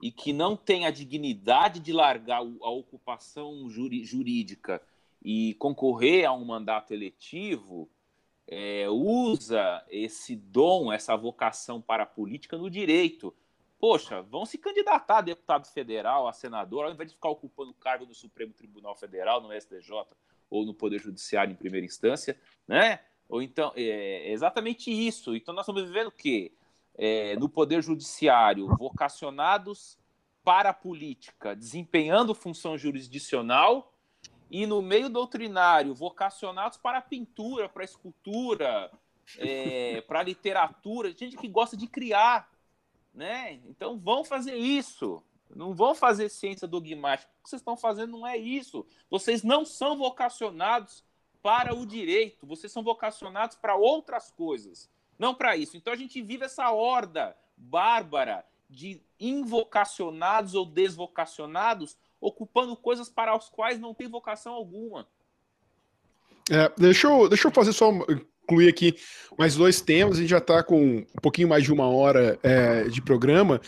e 0.02 0.11
que 0.11 0.32
não 0.32 0.56
tem 0.56 0.86
a 0.86 0.90
dignidade 0.90 1.78
de 1.80 1.92
largar 1.92 2.38
a 2.38 2.70
ocupação 2.70 3.68
jurídica 3.68 4.82
e 5.22 5.54
concorrer 5.54 6.26
a 6.26 6.32
um 6.32 6.44
mandato 6.44 6.94
eletivo, 6.94 7.88
é, 8.48 8.88
usa 8.88 9.84
esse 9.90 10.34
dom, 10.34 10.92
essa 10.92 11.16
vocação 11.16 11.80
para 11.80 12.02
a 12.04 12.06
política 12.06 12.56
no 12.56 12.70
direito. 12.70 13.34
Poxa, 13.80 14.20
vão 14.20 14.44
se 14.44 14.58
candidatar 14.58 15.18
a 15.18 15.22
deputado 15.22 15.66
federal, 15.66 16.28
a 16.28 16.34
senador, 16.34 16.84
ao 16.84 16.92
invés 16.92 17.08
de 17.08 17.14
ficar 17.14 17.30
ocupando 17.30 17.72
cargo 17.72 18.04
no 18.04 18.14
Supremo 18.14 18.52
Tribunal 18.52 18.94
Federal, 18.94 19.40
no 19.40 19.58
STJ 19.58 20.04
ou 20.50 20.66
no 20.66 20.74
Poder 20.74 21.00
Judiciário 21.00 21.52
em 21.52 21.56
primeira 21.56 21.86
instância, 21.86 22.38
né? 22.68 23.00
Ou 23.26 23.40
então, 23.40 23.72
é, 23.74 24.28
é 24.28 24.32
exatamente 24.32 24.90
isso. 24.90 25.34
Então, 25.34 25.54
nós 25.54 25.62
estamos 25.62 25.82
vivendo 25.82 26.08
o 26.08 26.12
quê? 26.12 26.52
É, 26.94 27.36
no 27.36 27.48
Poder 27.48 27.82
Judiciário, 27.82 28.68
vocacionados 28.76 29.96
para 30.44 30.70
a 30.70 30.74
política, 30.74 31.56
desempenhando 31.56 32.34
função 32.34 32.76
jurisdicional, 32.76 33.94
e 34.50 34.66
no 34.66 34.82
meio 34.82 35.08
doutrinário, 35.08 35.94
vocacionados 35.94 36.76
para 36.76 36.98
a 36.98 37.02
pintura, 37.02 37.68
para 37.68 37.82
a 37.82 37.84
escultura, 37.84 38.90
é, 39.38 40.00
para 40.02 40.20
a 40.20 40.24
literatura, 40.24 41.12
gente 41.12 41.36
que 41.36 41.48
gosta 41.48 41.76
de 41.76 41.86
criar, 41.86 42.50
né? 43.14 43.61
Então 43.68 43.98
vão 43.98 44.24
fazer 44.24 44.54
isso. 44.54 45.22
Não 45.54 45.74
vão 45.74 45.94
fazer 45.94 46.28
ciência 46.28 46.68
dogmática. 46.68 47.30
O 47.40 47.42
que 47.42 47.50
vocês 47.50 47.61
estão 47.61 47.76
fazendo 47.76 48.12
não 48.12 48.26
é 48.26 48.36
isso. 48.36 48.86
Vocês 49.11 49.42
não 49.42 49.64
são 49.64 49.96
vocacionados 49.96 51.04
para 51.42 51.74
o 51.74 51.84
direito. 51.84 52.46
Vocês 52.46 52.72
são 52.72 52.82
vocacionados 52.82 53.56
para 53.56 53.74
outras 53.74 54.30
coisas, 54.30 54.88
não 55.18 55.34
para 55.34 55.56
isso. 55.56 55.76
Então 55.76 55.92
a 55.92 55.96
gente 55.96 56.22
vive 56.22 56.44
essa 56.44 56.70
horda 56.70 57.36
bárbara 57.56 58.44
de 58.68 59.02
invocacionados 59.18 60.54
ou 60.54 60.64
desvocacionados 60.64 61.96
ocupando 62.20 62.76
coisas 62.76 63.08
para 63.08 63.34
as 63.34 63.48
quais 63.48 63.80
não 63.80 63.92
tem 63.92 64.06
vocação 64.06 64.52
alguma. 64.52 65.08
É, 66.50 66.68
deixa, 66.76 67.08
eu, 67.08 67.28
deixa 67.28 67.48
eu 67.48 67.52
fazer 67.52 67.72
só 67.72 67.90
incluir 68.45 68.68
aqui 68.68 68.95
mais 69.38 69.55
dois 69.55 69.80
temas. 69.80 70.16
A 70.16 70.20
gente 70.20 70.30
já 70.30 70.38
está 70.38 70.62
com 70.62 70.99
um 70.99 71.20
pouquinho 71.22 71.49
mais 71.49 71.64
de 71.64 71.72
uma 71.72 71.88
hora 71.88 72.38
é, 72.43 72.84
de 72.84 73.01
programa. 73.01 73.61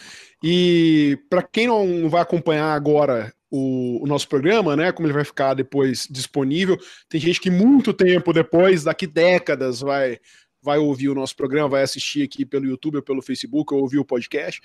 E 0.43 1.19
para 1.31 1.43
quem 1.43 1.67
não 1.67 2.09
vai 2.09 2.23
acompanhar 2.23 2.75
agora 2.75 3.33
o, 3.51 4.03
o, 4.03 4.07
nosso 4.07 4.29
programa, 4.29 4.75
né? 4.75 4.93
Como 4.93 5.07
ele 5.07 5.15
vai 5.15 5.25
ficar 5.25 5.55
depois 5.55 6.09
disponível, 6.11 6.79
tem 7.09 7.21
gente 7.21 7.41
que 7.41 7.51
muito 7.51 7.93
tempo 7.93 8.33
depois, 8.33 8.85
daqui 8.85 9.07
décadas, 9.07 9.81
vai 9.81 10.19
vai 10.65 10.79
ouvir 10.79 11.09
o 11.09 11.15
nosso 11.15 11.35
programa, 11.35 11.69
vai 11.69 11.83
assistir 11.83 12.23
aqui 12.23 12.47
pelo 12.47 12.67
YouTube 12.67 12.97
ou 12.97 13.03
pelo 13.03 13.21
Facebook, 13.21 13.75
ou 13.75 13.81
ouvir 13.81 13.99
o 13.99 14.05
podcast. 14.05 14.61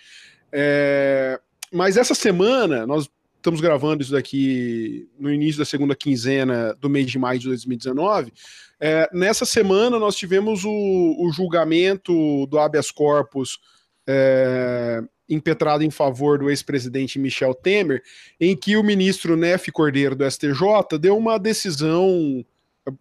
É, 0.51 1.39
mas 1.73 1.97
essa 1.97 2.13
semana 2.13 2.85
nós 2.85 3.09
estamos 3.37 3.61
gravando 3.61 4.03
isso 4.03 4.11
daqui 4.11 5.07
no 5.17 5.31
início 5.31 5.59
da 5.59 5.65
segunda 5.65 5.95
quinzena 5.95 6.75
do 6.79 6.89
mês 6.89 7.09
de 7.09 7.17
maio 7.17 7.39
de 7.39 7.47
2019. 7.47 8.33
É, 8.79 9.09
nessa 9.13 9.45
semana 9.45 9.97
nós 9.97 10.15
tivemos 10.15 10.63
o, 10.65 11.15
o 11.19 11.31
julgamento 11.31 12.45
do 12.47 12.59
habeas 12.59 12.91
corpus 12.91 13.59
é, 14.05 15.01
impetrado 15.29 15.83
em 15.83 15.89
favor 15.89 16.39
do 16.39 16.49
ex-presidente 16.49 17.19
Michel 17.19 17.53
Temer, 17.53 18.01
em 18.39 18.55
que 18.55 18.77
o 18.77 18.83
ministro 18.83 19.35
Nefe 19.35 19.71
Cordeiro 19.71 20.15
do 20.15 20.29
STJ 20.29 20.97
deu 20.99 21.17
uma 21.17 21.37
decisão 21.37 22.45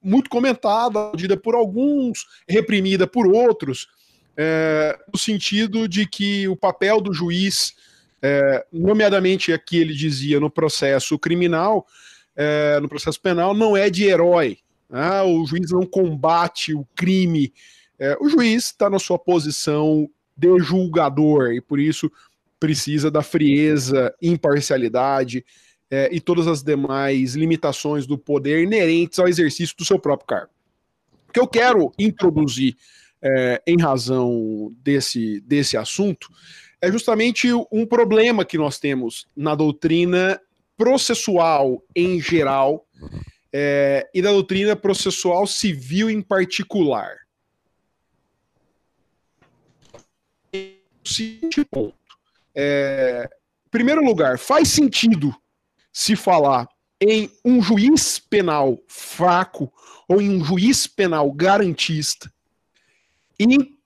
muito 0.03 0.28
comentada, 0.28 1.12
dita 1.14 1.37
por 1.37 1.55
alguns, 1.55 2.26
reprimida 2.49 3.07
por 3.07 3.26
outros, 3.26 3.89
é, 4.37 4.99
no 5.12 5.18
sentido 5.18 5.89
de 5.89 6.07
que 6.07 6.49
o 6.49 6.57
papel 6.57 7.01
do 7.01 7.12
juiz 7.12 7.74
é, 8.29 8.66
nomeadamente 8.72 9.53
aqui 9.53 9.77
ele 9.79 9.95
dizia 9.95 10.41
no 10.41 10.51
processo 10.51 11.16
criminal, 11.16 11.87
é, 12.35 12.81
no 12.81 12.89
processo 12.89 13.20
penal, 13.20 13.55
não 13.55 13.77
é 13.77 13.89
de 13.89 14.03
herói. 14.03 14.59
Né? 14.91 15.22
O 15.22 15.47
juiz 15.47 15.70
não 15.70 15.87
combate 15.87 16.74
o 16.74 16.85
crime. 16.97 17.53
É, 17.97 18.16
o 18.20 18.29
juiz 18.29 18.66
está 18.66 18.91
na 18.91 18.99
sua 18.99 19.16
posição 19.16 20.11
de 20.37 20.59
julgador 20.59 21.53
e 21.53 21.61
por 21.61 21.79
isso 21.79 22.11
precisa 22.59 23.12
da 23.12 23.22
frieza, 23.22 24.12
imparcialidade 24.20 25.45
é, 25.89 26.09
e 26.12 26.20
todas 26.20 26.49
as 26.49 26.64
demais 26.64 27.37
limitações 27.37 28.09
do 28.09 28.18
poder 28.18 28.61
inerentes 28.61 29.20
ao 29.20 29.29
exercício 29.29 29.77
do 29.77 29.85
seu 29.85 30.01
próprio 30.01 30.27
cargo. 30.27 30.51
O 31.29 31.33
que 31.33 31.39
eu 31.39 31.47
quero 31.47 31.93
introduzir 31.97 32.77
é, 33.22 33.62
em 33.68 33.81
razão 33.81 34.74
desse, 34.83 35.41
desse 35.43 35.77
assunto 35.77 36.29
é 36.81 36.91
justamente 36.91 37.49
um 37.72 37.87
problema 37.87 38.45
que 38.45 38.59
nós 38.59 38.79
temos 38.79 39.27
na 39.37 39.55
doutrina 39.55 40.41
processual 40.77 41.83
em 41.95 42.20
geral 42.20 42.87
é, 43.53 44.09
e 44.14 44.20
da 44.20 44.31
doutrina 44.31 44.77
processual 44.77 45.47
civil 45.47 46.11
em 46.11 46.20
particular. 46.20 47.16
Ponto. 51.70 51.95
É, 52.55 53.29
em 53.66 53.70
primeiro 53.70 54.05
lugar, 54.05 54.39
faz 54.39 54.68
sentido 54.68 55.35
se 55.93 56.16
falar 56.16 56.68
em 57.01 57.31
um 57.45 57.62
juiz 57.62 58.18
penal 58.18 58.79
fraco 58.89 59.72
ou 60.09 60.20
em 60.20 60.31
um 60.31 60.45
juiz 60.45 60.87
penal 60.87 61.31
garantista, 61.33 62.33
em 63.39 63.77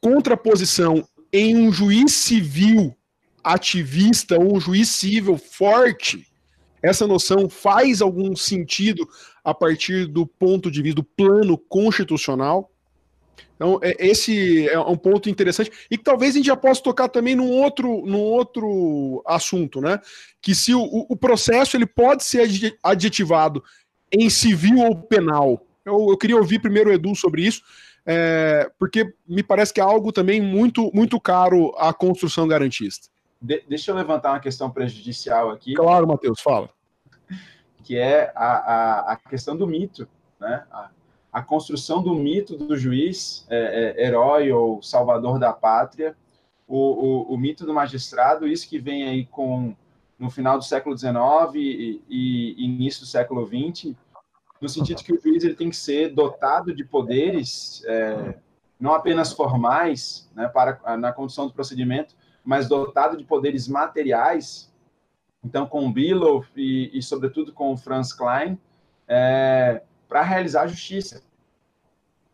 contraposição 0.00 1.06
em 1.32 1.56
um 1.56 1.72
juiz 1.72 2.12
civil 2.12 2.96
ativista 3.42 4.38
um 4.38 4.60
juiz 4.60 4.88
civil 4.88 5.38
forte, 5.38 6.26
essa 6.82 7.06
noção 7.06 7.48
faz 7.48 8.00
algum 8.00 8.34
sentido 8.34 9.08
a 9.44 9.54
partir 9.54 10.06
do 10.06 10.26
ponto 10.26 10.70
de 10.70 10.82
vista 10.82 10.96
do 10.96 11.04
plano 11.04 11.56
constitucional. 11.56 12.70
Então, 13.54 13.78
é, 13.82 13.94
esse 13.98 14.66
é 14.68 14.78
um 14.78 14.96
ponto 14.96 15.28
interessante 15.28 15.70
e 15.90 15.98
que 15.98 16.04
talvez 16.04 16.34
a 16.34 16.38
gente 16.38 16.46
já 16.46 16.56
possa 16.56 16.82
tocar 16.82 17.08
também 17.08 17.34
num 17.34 17.50
outro, 17.50 18.06
num 18.06 18.20
outro 18.20 19.22
assunto, 19.26 19.80
né? 19.80 20.00
Que 20.40 20.54
se 20.54 20.74
o, 20.74 20.82
o 20.82 21.16
processo 21.16 21.76
ele 21.76 21.86
pode 21.86 22.24
ser 22.24 22.74
adjetivado 22.82 23.62
em 24.10 24.30
civil 24.30 24.78
ou 24.78 24.96
penal. 24.96 25.66
Eu, 25.84 26.08
eu 26.10 26.16
queria 26.16 26.36
ouvir 26.36 26.60
primeiro 26.60 26.88
o 26.88 26.92
Edu 26.92 27.14
sobre 27.14 27.42
isso, 27.42 27.62
é, 28.12 28.68
porque 28.76 29.14
me 29.24 29.40
parece 29.40 29.72
que 29.72 29.80
é 29.80 29.84
algo 29.84 30.10
também 30.10 30.40
muito, 30.40 30.90
muito 30.92 31.20
caro 31.20 31.72
à 31.78 31.92
construção 31.94 32.48
garantista. 32.48 33.08
De, 33.40 33.62
deixa 33.68 33.92
eu 33.92 33.94
levantar 33.94 34.32
uma 34.32 34.40
questão 34.40 34.68
prejudicial 34.68 35.50
aqui. 35.50 35.74
Claro, 35.74 36.08
Matheus, 36.08 36.40
fala. 36.40 36.68
Que 37.82 37.96
é 37.96 38.30
a, 38.36 38.52
a, 38.52 39.12
a 39.12 39.16
questão 39.16 39.56
do 39.56 39.66
mito, 39.66 40.06
né? 40.38 40.64
A, 40.70 40.90
a, 41.32 41.42
construção 41.42 42.02
do 42.02 42.14
mito 42.14 42.56
do 42.56 42.76
juiz 42.76 43.46
é, 43.48 43.94
é, 43.96 44.06
herói 44.06 44.52
ou 44.52 44.82
salvador 44.82 45.38
da 45.40 45.52
pátria, 45.52 46.14
o, 46.68 46.76
o, 46.76 47.34
o, 47.34 47.38
mito 47.38 47.64
do 47.64 47.74
magistrado, 47.74 48.46
isso 48.46 48.68
que 48.68 48.78
vem 48.78 49.04
aí 49.04 49.24
com 49.24 49.74
no 50.18 50.30
final 50.30 50.58
do 50.58 50.64
século 50.64 50.96
XIX 50.96 51.12
e, 51.54 52.02
e 52.08 52.64
início 52.64 53.00
do 53.00 53.06
século 53.06 53.44
XX, 53.44 53.96
no 54.60 54.68
sentido 54.68 55.02
que 55.02 55.12
o 55.12 55.20
juiz 55.20 55.42
ele 55.42 55.54
tem 55.54 55.70
que 55.70 55.76
ser 55.76 56.14
dotado 56.14 56.74
de 56.74 56.84
poderes 56.84 57.82
é, 57.86 58.34
não 58.78 58.94
apenas 58.94 59.32
formais 59.32 60.30
né, 60.34 60.48
para 60.48 60.96
na 60.96 61.12
condução 61.12 61.46
do 61.46 61.52
procedimento, 61.52 62.14
mas 62.44 62.66
dotado 62.66 63.16
de 63.16 63.24
poderes 63.24 63.68
materiais. 63.68 64.72
Então, 65.44 65.66
com 65.66 65.86
o 65.88 65.94
e, 65.98 66.90
e 66.92 67.02
sobretudo 67.02 67.52
com 67.52 67.72
o 67.72 67.76
Franz 67.76 68.12
Klein, 68.12 68.58
é, 69.06 69.82
para 70.08 70.22
realizar 70.22 70.62
a 70.62 70.66
justiça, 70.66 71.22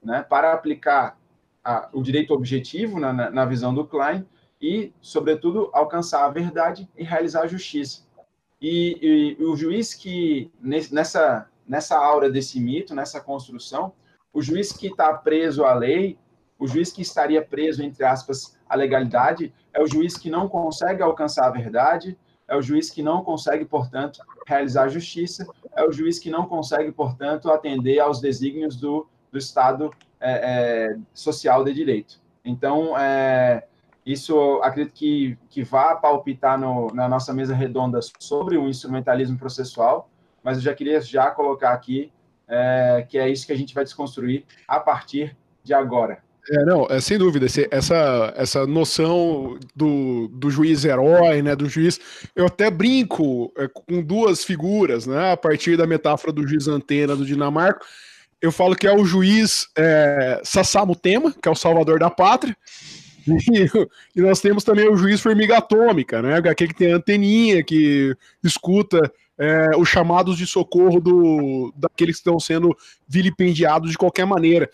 né, 0.02 0.22
para 0.22 0.52
aplicar 0.52 1.18
a, 1.64 1.88
o 1.92 2.02
direito 2.02 2.32
objetivo 2.32 2.98
na, 2.98 3.12
na, 3.12 3.30
na 3.30 3.44
visão 3.44 3.74
do 3.74 3.86
Klein 3.86 4.26
e, 4.60 4.92
sobretudo, 5.00 5.70
alcançar 5.72 6.24
a 6.24 6.30
verdade 6.30 6.88
e 6.96 7.04
realizar 7.04 7.42
a 7.42 7.46
justiça. 7.46 8.06
E, 8.60 9.36
e, 9.38 9.44
o 9.44 9.56
juiz 9.56 9.94
que 9.94 10.50
nessa 10.60 11.48
nessa 11.68 11.98
aura 11.98 12.30
desse 12.30 12.60
mito, 12.60 12.94
nessa 12.94 13.20
construção, 13.20 13.92
o 14.32 14.42
juiz 14.42 14.72
que 14.72 14.88
está 14.88 15.12
preso 15.14 15.64
à 15.64 15.74
lei, 15.74 16.18
o 16.58 16.66
juiz 16.66 16.92
que 16.92 17.02
estaria 17.02 17.42
preso, 17.42 17.82
entre 17.82 18.04
aspas, 18.04 18.58
à 18.68 18.74
legalidade, 18.74 19.52
é 19.72 19.82
o 19.82 19.86
juiz 19.86 20.16
que 20.16 20.30
não 20.30 20.48
consegue 20.48 21.02
alcançar 21.02 21.46
a 21.46 21.50
verdade, 21.50 22.18
é 22.48 22.56
o 22.56 22.62
juiz 22.62 22.90
que 22.90 23.02
não 23.02 23.24
consegue, 23.24 23.64
portanto, 23.64 24.20
realizar 24.46 24.84
a 24.84 24.88
justiça, 24.88 25.46
é 25.74 25.84
o 25.84 25.92
juiz 25.92 26.18
que 26.18 26.30
não 26.30 26.46
consegue, 26.46 26.92
portanto, 26.92 27.50
atender 27.50 27.98
aos 27.98 28.20
desígnios 28.20 28.76
do, 28.76 29.06
do 29.30 29.38
Estado 29.38 29.90
é, 30.20 30.92
é, 30.92 30.98
social 31.12 31.64
de 31.64 31.74
direito. 31.74 32.20
Então, 32.44 32.96
é, 32.96 33.66
isso 34.04 34.60
acredito 34.62 34.94
que, 34.94 35.36
que 35.50 35.64
vá 35.64 35.96
palpitar 35.96 36.58
no, 36.58 36.88
na 36.94 37.08
nossa 37.08 37.32
mesa 37.34 37.54
redonda 37.54 37.98
sobre 38.20 38.56
o 38.56 38.68
instrumentalismo 38.68 39.36
processual, 39.36 40.08
mas 40.46 40.58
eu 40.58 40.62
já 40.62 40.72
queria 40.72 41.00
já 41.00 41.28
colocar 41.32 41.72
aqui 41.72 42.12
é, 42.48 43.04
que 43.08 43.18
é 43.18 43.28
isso 43.28 43.44
que 43.44 43.52
a 43.52 43.56
gente 43.56 43.74
vai 43.74 43.82
desconstruir 43.82 44.44
a 44.68 44.78
partir 44.78 45.36
de 45.64 45.74
agora. 45.74 46.18
É, 46.48 46.64
não, 46.64 46.86
é, 46.88 47.00
sem 47.00 47.18
dúvida, 47.18 47.46
essa, 47.72 48.32
essa 48.36 48.64
noção 48.64 49.58
do, 49.74 50.28
do 50.28 50.48
juiz 50.48 50.84
herói, 50.84 51.42
né, 51.42 51.56
do 51.56 51.68
juiz, 51.68 51.98
eu 52.36 52.46
até 52.46 52.70
brinco 52.70 53.52
é, 53.58 53.66
com 53.66 54.00
duas 54.00 54.44
figuras, 54.44 55.04
né, 55.04 55.32
a 55.32 55.36
partir 55.36 55.76
da 55.76 55.84
metáfora 55.84 56.32
do 56.32 56.46
juiz 56.46 56.68
antena 56.68 57.16
do 57.16 57.26
Dinamarca, 57.26 57.84
eu 58.40 58.52
falo 58.52 58.76
que 58.76 58.86
é 58.86 58.94
o 58.94 59.04
juiz 59.04 59.66
é, 59.76 60.40
Sassamo 60.44 60.94
Tema, 60.94 61.32
que 61.32 61.48
é 61.48 61.50
o 61.50 61.56
salvador 61.56 61.98
da 61.98 62.08
pátria, 62.08 62.56
e, 64.14 64.20
nós 64.20 64.40
temos 64.40 64.62
também 64.62 64.88
o 64.88 64.96
juiz 64.96 65.20
formiga 65.20 65.58
atômica, 65.58 66.22
né? 66.22 66.36
Aquele 66.48 66.72
que 66.72 66.78
tem 66.78 66.92
anteninha, 66.92 67.60
que 67.64 68.16
escuta 68.44 69.12
é, 69.38 69.76
os 69.76 69.88
chamados 69.88 70.36
de 70.36 70.46
socorro 70.46 71.00
do, 71.00 71.72
daqueles 71.76 72.16
que 72.16 72.20
estão 72.20 72.38
sendo 72.40 72.76
vilipendiados 73.06 73.90
de 73.90 73.98
qualquer 73.98 74.26
maneira. 74.26 74.70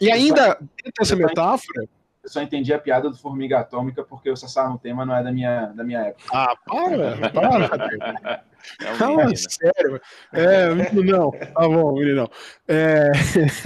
E 0.00 0.10
ainda, 0.10 0.58
dentro 0.60 0.92
dessa 0.98 1.16
metáfora. 1.16 1.88
Eu 2.22 2.30
só 2.30 2.42
entendi 2.42 2.72
a 2.72 2.78
piada 2.78 3.08
do 3.08 3.16
Formiga 3.16 3.58
Atômica 3.58 4.04
porque 4.04 4.30
o 4.30 4.36
Sassamo 4.36 4.78
Tema 4.78 5.06
não 5.06 5.16
é 5.16 5.22
da 5.22 5.32
minha, 5.32 5.66
da 5.66 5.82
minha 5.82 6.00
época. 6.00 6.24
Ah, 6.32 6.54
para, 6.66 7.30
para. 7.30 8.44
É 8.80 9.06
um 9.06 9.20
ah, 9.20 9.30
sério? 9.36 10.00
É, 10.32 10.74
não, 10.92 11.30
tá 11.30 11.68
bom, 11.68 11.94
menino. 11.94 12.28
É... 12.66 13.12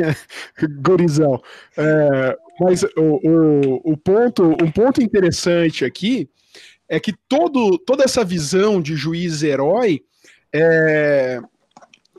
Gorizão. 0.80 1.42
É, 1.76 2.38
mas 2.60 2.82
o, 2.96 3.18
o, 3.28 3.92
o, 3.92 3.96
ponto, 3.96 4.50
um 4.62 4.70
ponto 4.70 5.02
interessante 5.02 5.84
aqui 5.84 6.30
é 6.88 7.00
que 7.00 7.14
todo, 7.26 7.78
toda 7.78 8.04
essa 8.04 8.22
visão 8.22 8.80
de 8.80 8.94
juiz 8.94 9.42
herói 9.42 10.04
é, 10.54 11.40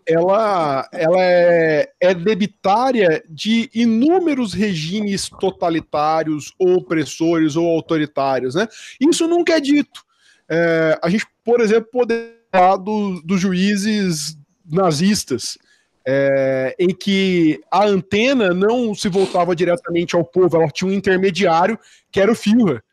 ela, 0.07 0.87
ela 0.91 1.21
é, 1.21 1.89
é 1.99 2.13
debitária 2.13 3.23
de 3.29 3.69
inúmeros 3.73 4.53
regimes 4.53 5.29
totalitários, 5.29 6.53
opressores, 6.59 7.55
ou 7.55 7.67
autoritários. 7.67 8.55
Né? 8.55 8.67
Isso 8.99 9.27
nunca 9.27 9.53
é 9.53 9.59
dito. 9.59 10.03
É, 10.49 10.99
a 11.01 11.09
gente, 11.09 11.25
por 11.43 11.61
exemplo, 11.61 11.89
poderia 11.91 12.33
falar 12.51 12.77
dos 12.77 13.23
do 13.23 13.37
juízes 13.37 14.37
nazistas, 14.65 15.57
é, 16.05 16.75
em 16.77 16.89
que 16.89 17.61
a 17.71 17.85
antena 17.85 18.53
não 18.53 18.93
se 18.93 19.07
voltava 19.07 19.55
diretamente 19.55 20.15
ao 20.15 20.23
povo, 20.23 20.57
ela 20.57 20.69
tinha 20.69 20.89
um 20.89 20.93
intermediário, 20.93 21.79
que 22.11 22.19
era 22.19 22.31
o 22.31 22.35
Führer. 22.35 22.83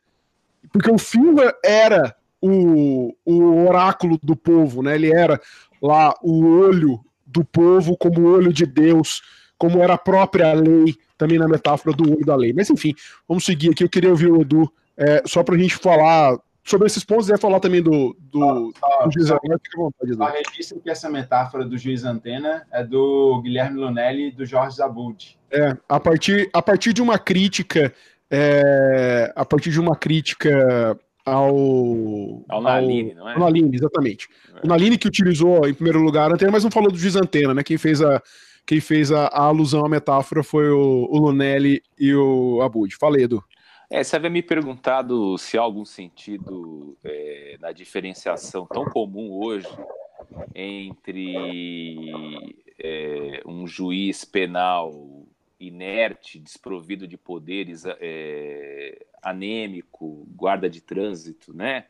Porque 0.73 0.91
o 0.91 0.99
Führer 0.99 1.55
era 1.65 2.15
o, 2.41 3.15
o 3.25 3.67
oráculo 3.67 4.19
do 4.23 4.35
povo, 4.35 4.83
né? 4.83 4.95
ele 4.95 5.13
era 5.13 5.41
lá 5.81 6.15
o 6.23 6.45
olho 6.47 7.01
do 7.27 7.45
povo 7.45 7.97
como 7.97 8.21
o 8.21 8.33
olho 8.33 8.53
de 8.53 8.67
Deus, 8.67 9.23
como 9.57 9.83
era 9.83 9.95
a 9.95 9.99
própria 9.99 10.53
lei, 10.53 10.97
também 11.17 11.39
na 11.39 11.47
metáfora 11.47 11.95
do 11.95 12.11
olho 12.11 12.25
da 12.25 12.35
lei. 12.35 12.53
Mas 12.53 12.71
enfim, 12.71 12.95
vamos 13.29 13.45
seguir 13.45 13.71
aqui. 13.71 13.85
Eu 13.85 13.89
queria 13.89 14.11
ouvir 14.11 14.31
o 14.31 14.41
Edu, 14.41 14.71
é, 14.97 15.23
só 15.27 15.43
para 15.43 15.55
a 15.55 15.59
gente 15.59 15.77
falar 15.77 16.39
sobre 16.65 16.87
esses 16.87 17.05
pontos 17.05 17.29
e 17.29 17.37
falar 17.37 17.61
também 17.61 17.83
do, 17.83 18.17
do, 18.21 18.73
só, 18.79 19.07
do 19.07 19.13
juiz 19.13 19.29
só, 19.29 19.35
antena. 19.35 19.59
Fica 19.63 19.79
à 19.79 19.83
vontade, 19.83 20.13
Edu. 20.13 20.25
registre 20.25 20.81
que 20.81 20.91
essa 20.91 21.11
metáfora 21.11 21.65
do 21.65 21.77
juiz 21.77 22.05
antena 22.05 22.67
é 22.73 22.83
do 22.83 23.41
Guilherme 23.43 23.81
Lunelli 23.81 24.29
e 24.29 24.31
do 24.31 24.47
Jorge 24.47 24.77
Zabud. 24.77 25.39
É, 25.51 25.77
a 25.89 26.01
partir, 26.01 26.49
a 26.53 26.63
partir 26.63 26.93
de 26.93 27.03
uma 27.03 27.19
crítica, 27.19 27.93
é, 28.31 29.33
a 29.35 29.45
partir 29.45 29.71
de 29.71 29.81
uma 29.81 29.97
crítica 29.97 30.99
ao. 31.31 32.45
Ao 32.49 32.63
Naline, 32.63 33.15
não 33.15 33.29
é? 33.29 33.35
Ao 33.35 33.41
Naline, 33.41 33.71
exatamente. 33.75 34.29
É. 34.55 34.65
O 34.65 34.69
Naline 34.69 34.99
que 34.99 35.09
utilizou 35.09 35.67
em 35.69 35.75
primeiro 35.75 36.01
lugar 36.01 36.31
a 36.31 36.35
antena, 36.35 36.53
mas 36.53 36.65
não 36.65 36.71
falou 36.71 36.91
do 36.91 36.99
juiz 36.99 37.17
antena, 37.17 37.55
né? 37.55 37.63
Quem 37.63 37.79
fez 37.79 38.03
a, 38.03 38.23
quem 38.67 38.81
fez 38.81 39.11
a, 39.11 39.27
a 39.27 39.45
alusão 39.45 39.85
à 39.85 39.89
metáfora 39.89 40.43
foi 40.43 40.71
o, 40.71 41.09
o 41.11 41.19
Lunelli 41.19 41.83
e 41.99 42.15
o 42.15 42.61
Abud. 42.63 42.95
Falei, 42.97 43.25
Edu. 43.25 43.43
É, 43.91 44.05
você 44.05 44.15
havia 44.15 44.31
me 44.31 44.43
perguntado 44.43 45.37
se 45.37 45.59
há 45.59 45.61
algum 45.61 45.85
sentido 45.85 46.97
é, 47.03 47.57
na 47.61 47.73
diferenciação 47.73 48.65
tão 48.65 48.85
comum 48.85 49.33
hoje 49.33 49.67
entre 50.55 51.35
é, 52.79 53.43
um 53.45 53.67
juiz 53.67 54.25
penal 54.25 55.27
inerte, 55.59 56.39
desprovido 56.39 57.07
de 57.07 57.17
poderes, 57.17 57.85
é, 57.85 59.07
anêmico, 59.23 60.27
guarda 60.35 60.69
de 60.69 60.81
trânsito, 60.81 61.55
né? 61.55 61.87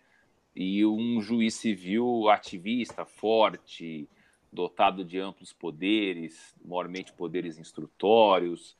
E 0.54 0.84
um 0.84 1.20
juiz 1.20 1.54
civil 1.54 2.28
ativista, 2.28 3.04
forte, 3.04 4.08
dotado 4.52 5.04
de 5.04 5.18
amplos 5.18 5.52
poderes, 5.52 6.54
maiormente 6.64 7.12
poderes 7.12 7.58
instrutórios, 7.58 8.76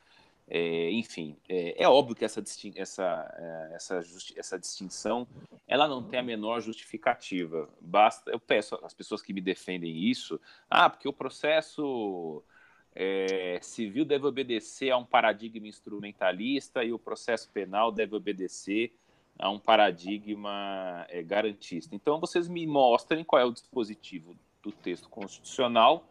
é, 0.52 0.90
enfim, 0.90 1.36
é, 1.48 1.84
é, 1.84 1.88
óbvio 1.88 2.16
que 2.16 2.24
essa, 2.24 2.42
essa, 2.74 3.34
é, 3.38 3.76
essa, 3.76 4.02
essa 4.34 4.58
distinção 4.58 5.24
ela 5.68 5.86
não 5.86 6.02
tem 6.02 6.18
a 6.18 6.24
menor 6.24 6.60
justificativa. 6.60 7.68
Basta, 7.80 8.32
eu 8.32 8.40
peço 8.40 8.74
às 8.82 8.92
pessoas 8.92 9.22
que 9.22 9.32
me 9.32 9.40
defendem 9.40 9.96
isso, 9.96 10.40
ah, 10.68 10.90
porque 10.90 11.08
o 11.08 11.12
processo 11.12 12.42
é, 12.94 13.58
civil 13.62 14.04
deve 14.04 14.26
obedecer 14.26 14.90
a 14.90 14.96
um 14.96 15.04
paradigma 15.04 15.68
instrumentalista 15.68 16.84
e 16.84 16.92
o 16.92 16.98
processo 16.98 17.48
penal 17.50 17.92
deve 17.92 18.16
obedecer 18.16 18.92
a 19.38 19.48
um 19.50 19.58
paradigma 19.58 21.06
é, 21.08 21.22
garantista. 21.22 21.94
Então, 21.94 22.20
vocês 22.20 22.48
me 22.48 22.66
mostrem 22.66 23.24
qual 23.24 23.40
é 23.40 23.44
o 23.44 23.52
dispositivo 23.52 24.36
do 24.62 24.70
texto 24.70 25.08
constitucional 25.08 26.06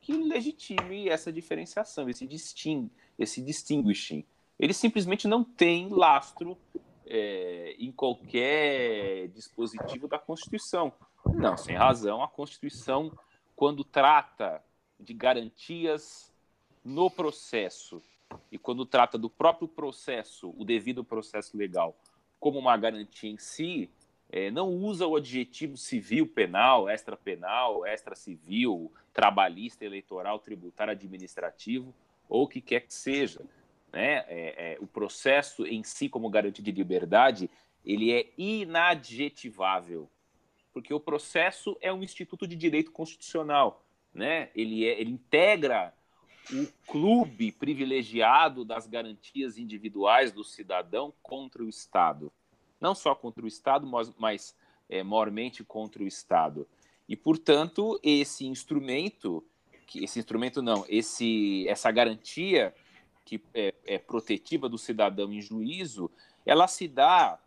que 0.00 0.12
legitime 0.12 1.08
essa 1.08 1.32
diferenciação, 1.32 2.08
esse 2.08 2.26
distingue 2.26 2.90
esse 3.18 3.40
distinguishing. 3.40 4.24
Ele 4.58 4.72
simplesmente 4.72 5.28
não 5.28 5.44
tem 5.44 5.88
lastro 5.88 6.58
é, 7.06 7.76
em 7.78 7.92
qualquer 7.92 9.28
dispositivo 9.28 10.08
da 10.08 10.18
Constituição. 10.18 10.92
Não, 11.34 11.56
sem 11.56 11.76
razão, 11.76 12.22
a 12.22 12.28
Constituição, 12.28 13.12
quando 13.54 13.84
trata 13.84 14.62
de 15.02 15.12
garantias 15.12 16.32
no 16.84 17.10
processo 17.10 18.02
e 18.50 18.58
quando 18.58 18.86
trata 18.86 19.18
do 19.18 19.28
próprio 19.28 19.68
processo, 19.68 20.54
o 20.56 20.64
devido 20.64 21.04
processo 21.04 21.56
legal, 21.56 21.96
como 22.38 22.58
uma 22.58 22.76
garantia 22.76 23.30
em 23.30 23.38
si, 23.38 23.90
é, 24.30 24.50
não 24.50 24.68
usa 24.68 25.06
o 25.06 25.16
adjetivo 25.16 25.76
civil, 25.76 26.26
penal, 26.26 26.88
extra-penal, 26.88 27.84
extra-civil, 27.86 28.90
trabalhista, 29.12 29.84
eleitoral, 29.84 30.38
tributário, 30.38 30.92
administrativo, 30.92 31.94
ou 32.28 32.44
o 32.44 32.48
que 32.48 32.60
quer 32.60 32.80
que 32.80 32.94
seja. 32.94 33.42
Né? 33.92 34.24
É, 34.28 34.74
é, 34.74 34.78
o 34.80 34.86
processo 34.86 35.66
em 35.66 35.82
si, 35.82 36.08
como 36.08 36.30
garantia 36.30 36.64
de 36.64 36.72
liberdade, 36.72 37.50
ele 37.84 38.12
é 38.12 38.30
inadjetivável, 38.38 40.08
porque 40.72 40.94
o 40.94 41.00
processo 41.00 41.76
é 41.80 41.92
um 41.92 42.02
instituto 42.02 42.46
de 42.46 42.56
direito 42.56 42.90
constitucional. 42.90 43.81
Né? 44.14 44.50
Ele, 44.54 44.86
é, 44.86 45.00
ele 45.00 45.10
integra 45.10 45.94
o 46.52 46.66
clube 46.86 47.52
privilegiado 47.52 48.64
das 48.64 48.86
garantias 48.86 49.56
individuais 49.56 50.32
do 50.32 50.44
cidadão 50.44 51.12
contra 51.22 51.62
o 51.62 51.68
Estado. 51.68 52.32
Não 52.80 52.94
só 52.94 53.14
contra 53.14 53.44
o 53.44 53.48
Estado, 53.48 53.86
mas, 53.86 54.12
mas 54.18 54.56
é, 54.88 55.02
contra 55.66 56.02
o 56.02 56.06
Estado. 56.06 56.66
E, 57.08 57.16
portanto, 57.16 57.98
esse 58.02 58.46
instrumento 58.46 59.44
que 59.92 60.02
esse 60.02 60.18
instrumento 60.18 60.62
não, 60.62 60.86
esse 60.88 61.68
essa 61.68 61.90
garantia 61.90 62.74
que 63.26 63.42
é, 63.52 63.74
é 63.84 63.98
protetiva 63.98 64.66
do 64.66 64.78
cidadão 64.78 65.30
em 65.30 65.40
juízo, 65.40 66.10
ela 66.46 66.66
se 66.66 66.88
dá 66.88 67.38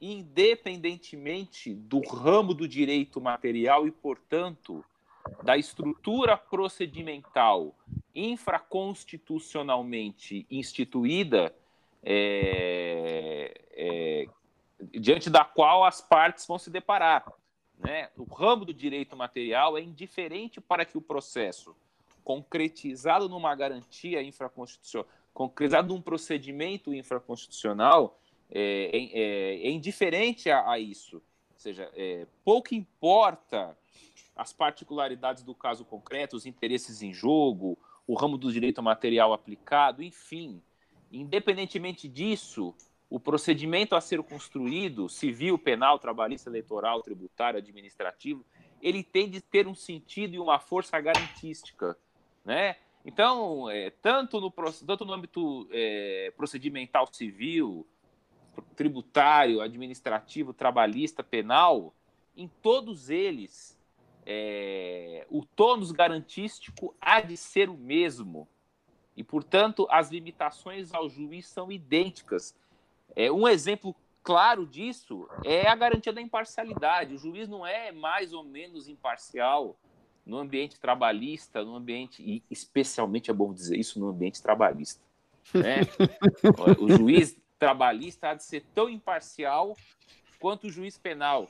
independentemente 0.00 1.74
do 1.74 2.00
ramo 2.00 2.54
do 2.54 2.68
direito 2.68 3.20
material 3.20 3.86
e, 3.86 3.90
portanto, 3.90 4.84
da 5.42 5.56
estrutura 5.56 6.36
procedimental 6.36 7.74
infraconstitucionalmente 8.14 10.46
instituída, 10.50 11.54
é, 12.02 13.60
é, 13.72 14.26
diante 14.98 15.30
da 15.30 15.44
qual 15.44 15.84
as 15.84 16.00
partes 16.00 16.46
vão 16.46 16.58
se 16.58 16.70
deparar. 16.70 17.32
Né? 17.78 18.10
O 18.16 18.24
ramo 18.24 18.64
do 18.64 18.74
direito 18.74 19.16
material 19.16 19.78
é 19.78 19.80
indiferente 19.80 20.60
para 20.60 20.84
que 20.84 20.98
o 20.98 21.00
processo 21.00 21.76
concretizado 22.24 23.28
numa 23.28 23.54
garantia 23.54 24.20
infraconstitucional, 24.22 25.08
concretizado 25.32 25.94
num 25.94 26.02
procedimento 26.02 26.92
infraconstitucional, 26.92 28.18
é, 28.50 28.90
é, 28.92 29.66
é, 29.66 29.70
indiferente 29.70 30.50
a, 30.50 30.70
a, 30.70 30.78
isso. 30.78 31.16
Ou 31.16 31.58
seja, 31.58 31.90
é, 31.94 32.26
pouco 32.44 32.74
importa 32.74 33.76
as 34.38 34.52
particularidades 34.52 35.42
do 35.42 35.52
caso 35.52 35.84
concreto, 35.84 36.36
os 36.36 36.46
interesses 36.46 37.02
em 37.02 37.12
jogo, 37.12 37.76
o 38.06 38.14
ramo 38.14 38.38
do 38.38 38.52
direito 38.52 38.80
material 38.80 39.32
aplicado, 39.32 40.00
enfim. 40.00 40.62
Independentemente 41.10 42.08
disso, 42.08 42.72
o 43.10 43.18
procedimento 43.18 43.96
a 43.96 44.00
ser 44.00 44.22
construído, 44.22 45.08
civil, 45.08 45.58
penal, 45.58 45.98
trabalhista, 45.98 46.48
eleitoral, 46.48 47.02
tributário, 47.02 47.58
administrativo, 47.58 48.44
ele 48.80 49.02
tem 49.02 49.28
de 49.28 49.40
ter 49.40 49.66
um 49.66 49.74
sentido 49.74 50.34
e 50.34 50.38
uma 50.38 50.60
força 50.60 51.00
garantística, 51.00 51.98
né? 52.44 52.76
Então, 53.04 53.68
é, 53.70 53.90
tanto, 53.90 54.40
no, 54.40 54.52
tanto 54.86 55.04
no 55.04 55.12
âmbito 55.12 55.68
é, 55.72 56.32
procedimental 56.36 57.08
civil, 57.12 57.86
tributário, 58.76 59.60
administrativo, 59.60 60.52
trabalhista, 60.52 61.24
penal, 61.24 61.94
em 62.36 62.48
todos 62.62 63.08
eles, 63.08 63.77
é, 64.30 65.26
o 65.30 65.42
tônus 65.42 65.90
garantístico 65.90 66.94
há 67.00 67.22
de 67.22 67.34
ser 67.34 67.70
o 67.70 67.78
mesmo. 67.78 68.46
E, 69.16 69.24
portanto, 69.24 69.88
as 69.90 70.10
limitações 70.10 70.92
ao 70.92 71.08
juiz 71.08 71.46
são 71.46 71.72
idênticas. 71.72 72.54
É, 73.16 73.32
um 73.32 73.48
exemplo 73.48 73.96
claro 74.22 74.66
disso 74.66 75.26
é 75.46 75.66
a 75.66 75.74
garantia 75.74 76.12
da 76.12 76.20
imparcialidade. 76.20 77.14
O 77.14 77.18
juiz 77.18 77.48
não 77.48 77.66
é 77.66 77.90
mais 77.90 78.34
ou 78.34 78.44
menos 78.44 78.86
imparcial 78.86 79.74
no 80.26 80.36
ambiente 80.36 80.78
trabalhista, 80.78 81.64
no 81.64 81.74
ambiente, 81.74 82.22
e 82.22 82.42
especialmente 82.50 83.30
é 83.30 83.34
bom 83.34 83.50
dizer 83.54 83.78
isso, 83.78 83.98
no 83.98 84.08
ambiente 84.08 84.42
trabalhista. 84.42 85.02
Né? 85.54 85.80
o 86.78 86.90
juiz 86.90 87.34
trabalhista 87.58 88.28
há 88.28 88.34
de 88.34 88.44
ser 88.44 88.62
tão 88.74 88.90
imparcial 88.90 89.74
quanto 90.38 90.66
o 90.66 90.70
juiz 90.70 90.98
penal, 90.98 91.48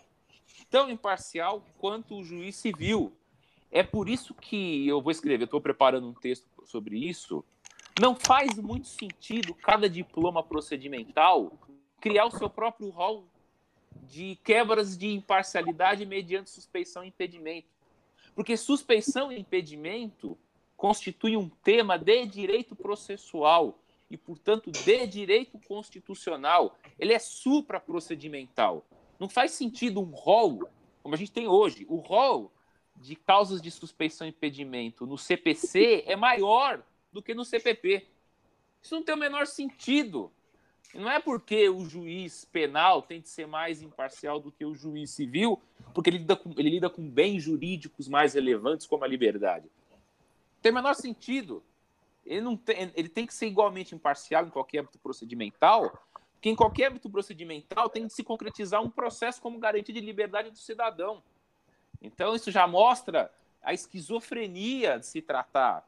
tão 0.67 0.91
imparcial 0.91 1.65
quanto 1.79 2.17
o 2.17 2.25
juiz 2.25 2.57
civil. 2.57 3.13
É 3.71 3.83
por 3.83 4.09
isso 4.09 4.35
que 4.35 4.87
eu 4.89 5.01
vou 5.01 5.11
escrever, 5.11 5.45
estou 5.45 5.61
preparando 5.61 6.09
um 6.09 6.15
texto 6.15 6.47
sobre 6.65 6.99
isso. 6.99 7.45
Não 8.01 8.15
faz 8.15 8.57
muito 8.57 8.87
sentido 8.87 9.55
cada 9.55 9.89
diploma 9.89 10.43
procedimental 10.43 11.53
criar 12.01 12.27
o 12.27 12.31
seu 12.31 12.49
próprio 12.49 12.91
rol 12.91 13.25
de 14.05 14.39
quebras 14.45 14.97
de 14.97 15.09
imparcialidade 15.09 16.07
mediante 16.07 16.51
suspeição 16.51 17.05
e 17.05 17.09
impedimento. 17.09 17.69
Porque 18.35 18.57
suspeição 18.57 19.33
e 19.33 19.39
impedimento 19.39 20.39
constituem 20.77 21.37
um 21.37 21.49
tema 21.49 21.99
de 21.99 22.25
direito 22.27 22.77
processual 22.77 23.79
e, 24.09 24.17
portanto, 24.17 24.71
de 24.71 25.07
direito 25.07 25.59
constitucional. 25.67 26.79
Ele 26.99 27.13
é 27.13 27.19
supraprocedimental. 27.19 28.85
Não 29.19 29.29
faz 29.29 29.53
sentido 29.53 30.01
um 30.01 30.11
rol, 30.11 30.69
como 31.03 31.15
a 31.15 31.19
gente 31.19 31.33
tem 31.33 31.49
hoje. 31.49 31.85
O 31.89 31.97
rol 31.97 32.53
de 32.97 33.17
causas 33.17 33.61
de 33.61 33.71
suspeição 33.71 34.27
e 34.27 34.31
impedimento 34.31 35.07
no 35.07 35.19
CPC 35.19 36.05
é 36.07 36.17
maior 36.17 36.83
do 37.13 37.23
que 37.23 37.35
no 37.35 37.45
CPP. 37.45 38.07
Isso 38.83 38.95
não 38.95 39.03
tem 39.03 39.15
o 39.15 39.19
menor 39.19 39.47
sentido. 39.47 40.31
Não 40.95 41.11
é 41.11 41.21
porque 41.21 41.69
o 41.69 41.85
juiz 41.85 42.45
penal 42.47 43.03
tem 43.03 43.21
de 43.21 43.29
ser 43.29 43.47
mais 43.47 43.83
imparcial 43.83 44.41
do 44.41 44.51
que 44.51 44.65
o 44.65 44.75
juiz 44.75 45.11
civil, 45.11 45.61
porque 45.93 46.09
ele 46.09 46.19
lida 46.19 46.35
com, 46.35 46.51
ele 46.57 46.71
lida 46.71 46.89
com 46.89 47.09
bens 47.09 47.43
jurídicos 47.43 48.09
mais 48.09 48.35
relevantes 48.35 48.87
como 48.87 49.05
a 49.05 49.09
liberdade. 49.09 49.67
Não 49.67 50.63
tem 50.63 50.73
o 50.73 50.75
menor 50.75 50.95
sentido. 50.95 51.63
Ele, 52.25 52.41
não 52.41 52.57
tem, 52.57 52.91
ele 52.95 53.09
tem 53.09 53.27
que 53.27 53.35
ser 53.35 53.47
igualmente 53.47 53.95
imparcial 53.95 54.47
em 54.47 54.51
qualquer 54.51 54.81
âmbito 54.81 54.99
procedimental, 54.99 55.99
porque 56.39 56.51
em 56.51 56.55
qualquer 56.55 56.93
âmbito 56.93 57.11
procedimental 57.11 57.91
tem 57.91 58.07
de 58.07 58.13
se 58.13 58.23
concretizar 58.23 58.81
um 58.81 58.89
processo 58.89 59.43
como 59.43 59.59
garantia 59.59 59.93
de 59.93 60.01
liberdade 60.01 60.51
do 60.51 60.57
cidadão. 60.57 61.21
Então, 62.01 62.33
isso 62.33 62.53
já 62.53 62.65
mostra 62.65 63.29
a 63.61 63.75
esquizofrenia 63.75 65.01
de 65.01 65.07
se 65.07 65.21
tratar 65.21 65.85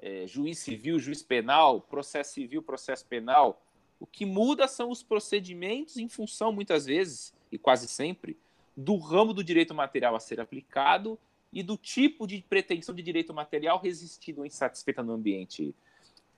é, 0.00 0.26
juiz 0.26 0.58
civil, 0.58 0.98
juiz 0.98 1.22
penal, 1.22 1.80
processo 1.80 2.34
civil, 2.34 2.60
processo 2.60 3.06
penal, 3.06 3.62
o 4.00 4.04
que 4.04 4.26
muda 4.26 4.66
são 4.66 4.90
os 4.90 5.04
procedimentos 5.04 5.96
em 5.96 6.08
função, 6.08 6.52
muitas 6.52 6.86
vezes, 6.86 7.32
e 7.52 7.56
quase 7.56 7.86
sempre, 7.86 8.36
do 8.76 8.96
ramo 8.96 9.32
do 9.32 9.44
direito 9.44 9.72
material 9.72 10.16
a 10.16 10.20
ser 10.20 10.40
aplicado 10.40 11.16
e 11.52 11.62
do 11.62 11.76
tipo 11.76 12.26
de 12.26 12.42
pretensão 12.42 12.92
de 12.92 13.02
direito 13.02 13.32
material 13.32 13.78
resistido 13.78 14.38
ou 14.38 14.46
insatisfeita 14.46 15.00
no 15.00 15.12
ambiente 15.12 15.72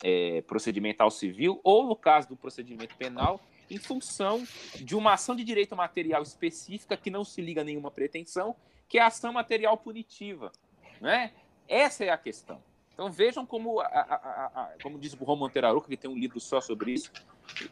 é, 0.03 0.43
procedimental 0.43 1.11
civil, 1.11 1.59
ou 1.65 1.87
no 1.87 1.97
caso 1.97 2.29
do 2.29 2.37
procedimento 2.37 2.95
penal, 2.97 3.41
em 3.71 3.79
função 3.79 4.47
de 4.77 4.95
uma 4.95 5.15
ação 5.15 5.35
de 5.35 5.45
direito 5.45 5.75
material 5.75 6.23
específica 6.23 6.97
que 6.97 7.11
não 7.11 7.25
se 7.25 7.41
liga 7.41 7.61
a 7.61 7.65
nenhuma 7.65 7.91
pretensão, 7.91 8.55
que 8.89 8.99
é 8.99 9.03
a 9.03 9.07
ação 9.07 9.33
material 9.33 9.77
punitiva. 9.77 10.53
Né? 11.01 11.33
Essa 11.69 12.05
é 12.05 12.11
a 12.11 12.19
questão. 12.19 12.63
Então 12.93 13.11
vejam 13.11 13.45
como, 13.45 13.81
a, 13.81 13.87
a, 13.87 14.47
a, 14.47 14.73
como 14.83 14.99
diz 14.99 15.13
o 15.15 15.25
Roman 15.25 15.51
Teraruca, 15.51 15.89
que 15.89 15.97
tem 15.97 16.09
um 16.09 16.17
livro 16.17 16.39
só 16.39 16.61
sobre 16.61 16.93
isso, 16.93 17.11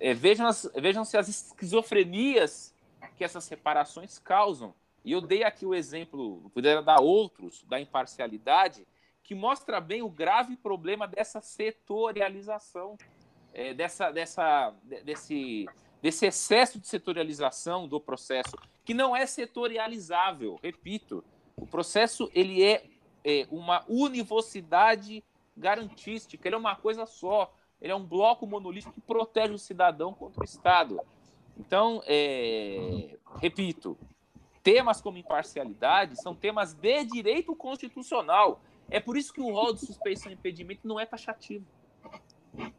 é, 0.01 0.13
vejam, 0.13 0.47
as, 0.47 0.69
vejam 0.75 1.05
se 1.05 1.17
as 1.17 1.29
esquizofrenias 1.29 2.75
que 3.17 3.25
essas 3.25 3.45
separações 3.45 4.19
causam. 4.19 4.75
E 5.05 5.13
eu 5.13 5.21
dei 5.21 5.45
aqui 5.45 5.65
o 5.65 5.75
exemplo, 5.75 6.51
poderia 6.53 6.83
dar 6.83 7.01
outros, 7.01 7.65
da 7.69 7.81
imparcialidade, 7.81 8.87
que 9.23 9.35
mostra 9.35 9.81
bem 9.81 10.03
o 10.03 10.09
grave 10.09 10.57
problema 10.57 11.07
dessa 11.07 11.41
setorialização, 11.41 12.97
é, 13.55 13.73
dessa, 13.75 14.11
dessa, 14.11 14.75
desse, 15.05 15.67
desse 16.03 16.27
excesso 16.27 16.81
de 16.81 16.87
setorialização 16.87 17.87
do 17.87 18.01
processo, 18.01 18.57
que 18.85 18.93
não 18.93 19.15
é 19.15 19.25
setorializável, 19.25 20.59
repito. 20.61 21.25
O 21.57 21.67
processo 21.67 22.29
ele 22.35 22.63
é 22.63 22.85
é, 23.25 23.47
uma 23.51 23.85
univocidade 23.89 25.23
garantística, 25.57 26.47
ele 26.47 26.57
é 26.57 26.59
uma 26.59 26.75
coisa 26.75 27.07
só, 27.07 27.55
ele 27.81 27.93
é 27.93 27.95
um 27.95 28.05
bloco 28.05 28.47
monolítico 28.47 28.93
que 28.93 29.01
protege 29.01 29.53
o 29.53 29.59
cidadão 29.59 30.13
contra 30.13 30.41
o 30.41 30.45
Estado. 30.45 31.01
Então, 31.57 32.03
é, 32.07 33.17
repito, 33.37 33.97
temas 34.63 35.01
como 35.01 35.19
imparcialidade 35.19 36.21
são 36.21 36.35
temas 36.35 36.75
de 36.75 37.05
direito 37.05 37.55
constitucional. 37.55 38.61
É 38.91 38.99
por 38.99 39.17
isso 39.17 39.33
que 39.33 39.41
o 39.41 39.53
rol 39.53 39.73
de 39.73 39.87
suspeição 39.87 40.31
e 40.31 40.35
impedimento 40.35 40.87
não 40.87 40.99
é 40.99 41.07
taxativo. 41.07 41.67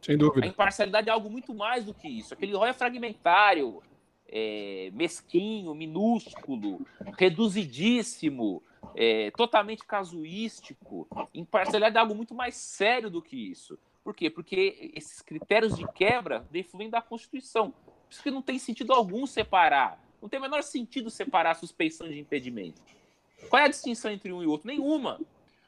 Sem 0.00 0.16
dúvida. 0.16 0.46
A 0.46 0.48
imparcialidade 0.48 1.08
é 1.08 1.12
algo 1.12 1.30
muito 1.30 1.54
mais 1.54 1.84
do 1.84 1.94
que 1.94 2.08
isso. 2.08 2.34
Aquele 2.34 2.54
rol 2.54 2.66
é 2.66 2.72
fragmentário, 2.72 3.82
é, 4.28 4.90
mesquinho, 4.92 5.74
minúsculo, 5.74 6.86
reduzidíssimo, 7.18 8.62
é, 8.94 9.30
totalmente 9.32 9.84
casuístico, 9.84 11.08
imparcialidade 11.32 11.96
é 11.96 12.00
algo 12.00 12.14
muito 12.14 12.34
mais 12.34 12.54
sério 12.54 13.10
do 13.10 13.22
que 13.22 13.36
isso. 13.36 13.78
Por 14.02 14.14
quê? 14.14 14.28
Porque 14.28 14.92
esses 14.94 15.22
critérios 15.22 15.76
de 15.76 15.86
quebra 15.92 16.46
defluem 16.50 16.90
da 16.90 17.00
Constituição. 17.00 17.70
Por 17.70 18.10
isso 18.10 18.22
que 18.22 18.30
não 18.30 18.42
tem 18.42 18.58
sentido 18.58 18.92
algum 18.92 19.26
separar. 19.26 19.98
Não 20.20 20.28
tem 20.28 20.38
o 20.38 20.42
menor 20.42 20.62
sentido 20.62 21.10
separar 21.10 21.52
a 21.52 21.54
suspeição 21.54 22.08
de 22.08 22.18
impedimento. 22.18 22.80
Qual 23.48 23.60
é 23.60 23.66
a 23.66 23.68
distinção 23.68 24.10
entre 24.10 24.32
um 24.32 24.42
e 24.42 24.46
outro? 24.46 24.66
Nenhuma. 24.66 25.20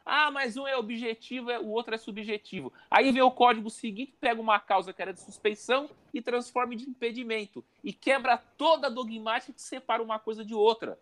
Ah, 0.09 0.31
mas 0.31 0.57
um 0.57 0.69
é 0.69 0.77
objetivo, 0.77 1.51
o 1.51 1.71
outro 1.71 1.93
é 1.93 1.99
subjetivo. 1.99 2.73
Aí 2.89 3.11
vem 3.11 3.23
o 3.23 3.31
código 3.31 3.69
seguinte, 3.69 4.15
pega 4.21 4.41
uma 4.41 4.61
causa 4.61 4.93
que 4.93 5.03
era 5.03 5.13
de 5.13 5.21
suspeição 5.21 5.91
e 6.15 6.23
transforma 6.23 6.77
de 6.77 6.89
impedimento. 6.89 7.65
E 7.83 7.93
quebra 7.93 8.39
toda 8.39 8.87
a 8.87 8.91
dogmática 8.91 9.53
que 9.53 9.61
separa 9.61 10.01
uma 10.01 10.21
coisa 10.21 10.45
de 10.45 10.55
outra. 10.55 10.97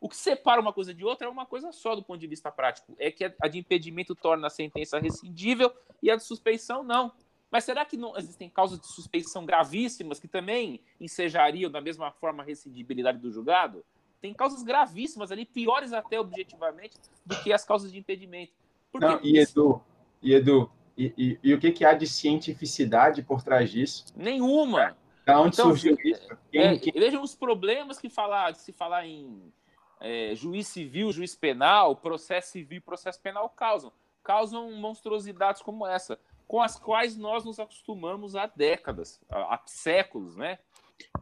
O 0.00 0.08
que 0.08 0.16
separa 0.16 0.60
uma 0.60 0.72
coisa 0.72 0.94
de 0.94 1.04
outra 1.04 1.26
é 1.26 1.30
uma 1.30 1.44
coisa 1.44 1.72
só 1.72 1.96
do 1.96 2.02
ponto 2.02 2.20
de 2.20 2.28
vista 2.28 2.52
prático. 2.52 2.94
É 2.96 3.10
que 3.10 3.24
a 3.24 3.48
de 3.48 3.58
impedimento 3.58 4.14
torna 4.14 4.46
a 4.46 4.50
sentença 4.50 5.00
rescindível 5.00 5.74
e 6.00 6.08
a 6.08 6.14
de 6.14 6.22
suspeição 6.22 6.84
não. 6.84 7.10
Mas 7.50 7.64
será 7.64 7.84
que 7.84 7.96
não 7.96 8.16
existem 8.16 8.48
causas 8.48 8.78
de 8.78 8.86
suspeição 8.86 9.44
gravíssimas 9.44 10.20
que 10.20 10.28
também 10.28 10.80
ensejariam 11.00 11.70
da 11.70 11.80
mesma 11.80 12.12
forma 12.12 12.42
a 12.42 12.46
rescindibilidade 12.46 13.18
do 13.18 13.32
julgado? 13.32 13.84
Tem 14.24 14.32
causas 14.32 14.62
gravíssimas 14.62 15.30
ali, 15.30 15.44
piores 15.44 15.92
até 15.92 16.18
objetivamente 16.18 16.96
do 17.26 17.36
que 17.42 17.52
as 17.52 17.62
causas 17.62 17.92
de 17.92 17.98
impedimento. 17.98 18.54
Não, 18.94 19.20
e 19.22 19.38
Edu, 19.38 19.82
e, 20.22 20.32
Edu 20.32 20.70
e, 20.96 21.12
e, 21.14 21.38
e, 21.42 21.52
o 21.52 21.60
que, 21.60 21.70
que 21.70 21.84
há 21.84 21.92
de 21.92 22.06
cientificidade 22.06 23.22
por 23.22 23.42
trás 23.42 23.70
disso? 23.70 24.06
Nenhuma. 24.16 24.96
Da 25.26 25.38
onde 25.38 25.56
então, 25.56 25.66
surgiu 25.66 25.94
isso? 26.02 26.26
Quem, 26.50 26.62
é, 26.62 26.78
quem... 26.78 26.94
Vejam 26.94 27.22
os 27.22 27.34
problemas 27.34 27.98
que 27.98 28.08
falar, 28.08 28.54
se 28.54 28.72
falar 28.72 29.06
em 29.06 29.52
é, 30.00 30.34
juiz 30.34 30.68
civil, 30.68 31.12
juiz 31.12 31.34
penal, 31.34 31.94
processo 31.94 32.52
civil 32.52 32.80
processo 32.80 33.20
penal 33.20 33.50
causam. 33.50 33.92
Causam 34.22 34.72
monstruosidades 34.72 35.60
como 35.60 35.86
essa, 35.86 36.18
com 36.48 36.62
as 36.62 36.78
quais 36.78 37.14
nós 37.14 37.44
nos 37.44 37.60
acostumamos 37.60 38.34
há 38.36 38.46
décadas, 38.46 39.20
há, 39.28 39.56
há 39.56 39.60
séculos, 39.66 40.34
né? 40.34 40.58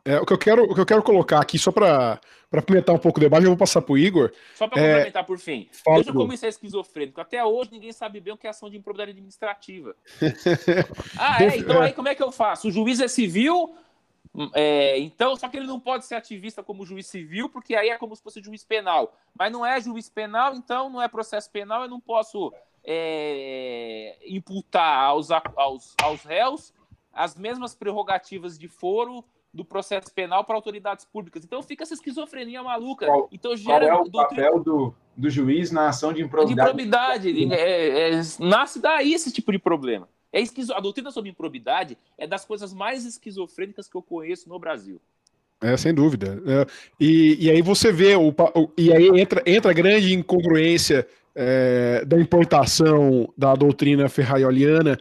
É, 0.04 0.18
o, 0.18 0.26
que 0.26 0.32
eu 0.32 0.38
quero, 0.38 0.64
o 0.64 0.74
que 0.74 0.80
eu 0.80 0.86
quero 0.86 1.02
colocar 1.02 1.40
aqui, 1.40 1.58
só 1.58 1.70
para 1.70 2.18
pimentar 2.66 2.94
um 2.94 2.98
pouco 2.98 3.18
o 3.18 3.20
debate, 3.20 3.44
eu 3.44 3.50
vou 3.50 3.58
passar 3.58 3.80
para 3.82 3.92
o 3.92 3.98
Igor. 3.98 4.32
Só 4.54 4.66
para 4.66 4.80
é... 4.80 4.88
complementar, 4.88 5.24
por 5.24 5.38
fim. 5.38 5.68
Fala, 5.84 5.98
Veja 5.98 6.12
como 6.12 6.32
isso 6.32 6.44
é 6.44 6.48
esquizofrênico. 6.48 7.20
Até 7.20 7.44
hoje 7.44 7.70
ninguém 7.72 7.92
sabe 7.92 8.20
bem 8.20 8.32
o 8.32 8.36
que 8.36 8.46
é 8.46 8.50
ação 8.50 8.68
de 8.68 8.76
improbidade 8.76 9.12
administrativa. 9.12 9.94
ah, 11.18 11.42
é? 11.42 11.56
Então 11.56 11.80
aí 11.80 11.92
como 11.92 12.08
é 12.08 12.14
que 12.14 12.22
eu 12.22 12.32
faço? 12.32 12.68
O 12.68 12.70
juiz 12.72 13.00
é 13.00 13.08
civil, 13.08 13.74
é, 14.54 14.98
então, 14.98 15.36
só 15.36 15.48
que 15.48 15.56
ele 15.56 15.66
não 15.66 15.78
pode 15.78 16.06
ser 16.06 16.14
ativista 16.14 16.62
como 16.62 16.86
juiz 16.86 17.06
civil, 17.06 17.50
porque 17.50 17.74
aí 17.74 17.90
é 17.90 17.98
como 17.98 18.16
se 18.16 18.22
fosse 18.22 18.42
juiz 18.42 18.64
penal. 18.64 19.14
Mas 19.38 19.52
não 19.52 19.64
é 19.64 19.80
juiz 19.80 20.08
penal, 20.08 20.54
então 20.54 20.88
não 20.88 21.02
é 21.02 21.08
processo 21.08 21.50
penal, 21.50 21.82
eu 21.82 21.88
não 21.88 22.00
posso 22.00 22.52
é, 22.82 24.16
imputar 24.26 25.04
aos, 25.04 25.30
aos, 25.30 25.94
aos 26.02 26.22
réus 26.22 26.72
as 27.12 27.36
mesmas 27.36 27.74
prerrogativas 27.74 28.58
de 28.58 28.68
foro 28.68 29.22
do 29.52 29.64
processo 29.64 30.12
penal 30.14 30.44
para 30.44 30.56
autoridades 30.56 31.04
públicas. 31.04 31.44
Então 31.44 31.62
fica 31.62 31.82
essa 31.82 31.94
esquizofrenia 31.94 32.62
maluca. 32.62 33.06
Qual, 33.06 33.28
então 33.30 33.56
gera 33.56 33.86
qual 33.86 33.98
é 33.98 34.08
o 34.08 34.10
papel 34.10 34.60
do, 34.60 34.94
do 35.16 35.30
juiz 35.30 35.70
na 35.70 35.88
ação 35.88 36.12
de 36.12 36.22
improbidade? 36.22 36.54
De 36.54 37.32
improbidade. 37.34 37.54
É, 37.54 38.10
é, 38.10 38.22
nasce 38.40 38.80
daí 38.80 39.12
esse 39.12 39.30
tipo 39.30 39.52
de 39.52 39.58
problema. 39.58 40.08
É 40.32 40.40
esquizo... 40.40 40.72
A 40.72 40.80
doutrina 40.80 41.10
sobre 41.10 41.30
improbidade 41.30 41.98
é 42.16 42.26
das 42.26 42.44
coisas 42.44 42.72
mais 42.72 43.04
esquizofrênicas 43.04 43.88
que 43.88 43.96
eu 43.96 44.02
conheço 44.02 44.48
no 44.48 44.58
Brasil. 44.58 45.00
É, 45.60 45.76
sem 45.76 45.94
dúvida. 45.94 46.42
É, 46.46 46.66
e, 46.98 47.46
e 47.46 47.50
aí 47.50 47.62
você 47.62 47.92
vê, 47.92 48.16
o, 48.16 48.28
o, 48.30 48.70
e 48.76 48.92
aí 48.92 49.08
entra, 49.20 49.42
entra 49.46 49.70
a 49.70 49.74
grande 49.74 50.14
incongruência 50.14 51.06
é, 51.34 52.04
da 52.04 52.18
importação 52.18 53.32
da 53.36 53.54
doutrina 53.54 54.08
ferraioliana 54.08 54.98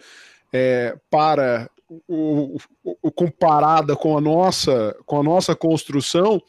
é, 0.54 0.98
para 1.10 1.70
o, 2.08 2.58
o, 3.02 3.12
comparada 3.12 3.96
com 3.96 4.18
a 4.18 4.22
nossa, 4.22 4.96
com 5.06 5.20
a 5.20 5.24
nossa 5.24 5.56
construção, 5.56 6.42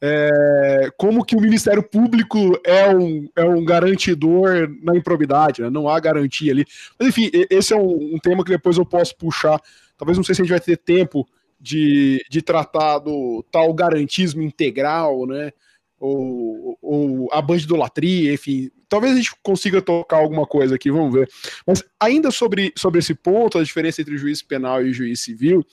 é, 0.00 0.90
como 0.96 1.24
que 1.24 1.36
o 1.36 1.40
Ministério 1.40 1.82
Público 1.82 2.58
é 2.64 2.94
um, 2.94 3.28
é 3.34 3.44
um 3.44 3.64
garantidor 3.64 4.68
na 4.82 4.96
improbidade, 4.96 5.62
né? 5.62 5.70
não 5.70 5.88
há 5.88 5.98
garantia 5.98 6.52
ali. 6.52 6.64
Mas 6.98 7.08
enfim, 7.08 7.30
esse 7.50 7.72
é 7.72 7.76
um, 7.76 8.14
um, 8.14 8.18
tema 8.18 8.44
que 8.44 8.50
depois 8.50 8.76
eu 8.76 8.86
posso 8.86 9.16
puxar. 9.16 9.60
Talvez 9.96 10.16
não 10.16 10.24
sei 10.24 10.34
se 10.34 10.42
a 10.42 10.44
gente 10.44 10.50
vai 10.50 10.60
ter 10.60 10.76
tempo 10.76 11.26
de, 11.60 12.24
de 12.30 12.42
tratar 12.42 12.98
do 12.98 13.44
tal 13.50 13.72
garantismo 13.72 14.42
integral, 14.42 15.26
né? 15.26 15.52
Ou, 15.98 16.78
ou 16.80 17.28
a 17.32 17.40
bandidolatria, 17.40 18.32
enfim. 18.32 18.70
Talvez 18.88 19.12
a 19.12 19.16
gente 19.16 19.32
consiga 19.42 19.82
tocar 19.82 20.18
alguma 20.18 20.46
coisa 20.46 20.76
aqui, 20.76 20.90
vamos 20.90 21.12
ver. 21.12 21.28
Mas 21.66 21.82
ainda 21.98 22.30
sobre, 22.30 22.72
sobre 22.76 23.00
esse 23.00 23.14
ponto, 23.14 23.58
a 23.58 23.64
diferença 23.64 24.00
entre 24.00 24.16
juiz 24.16 24.42
penal 24.42 24.84
e 24.84 24.92
juiz 24.92 25.20
civil, 25.20 25.64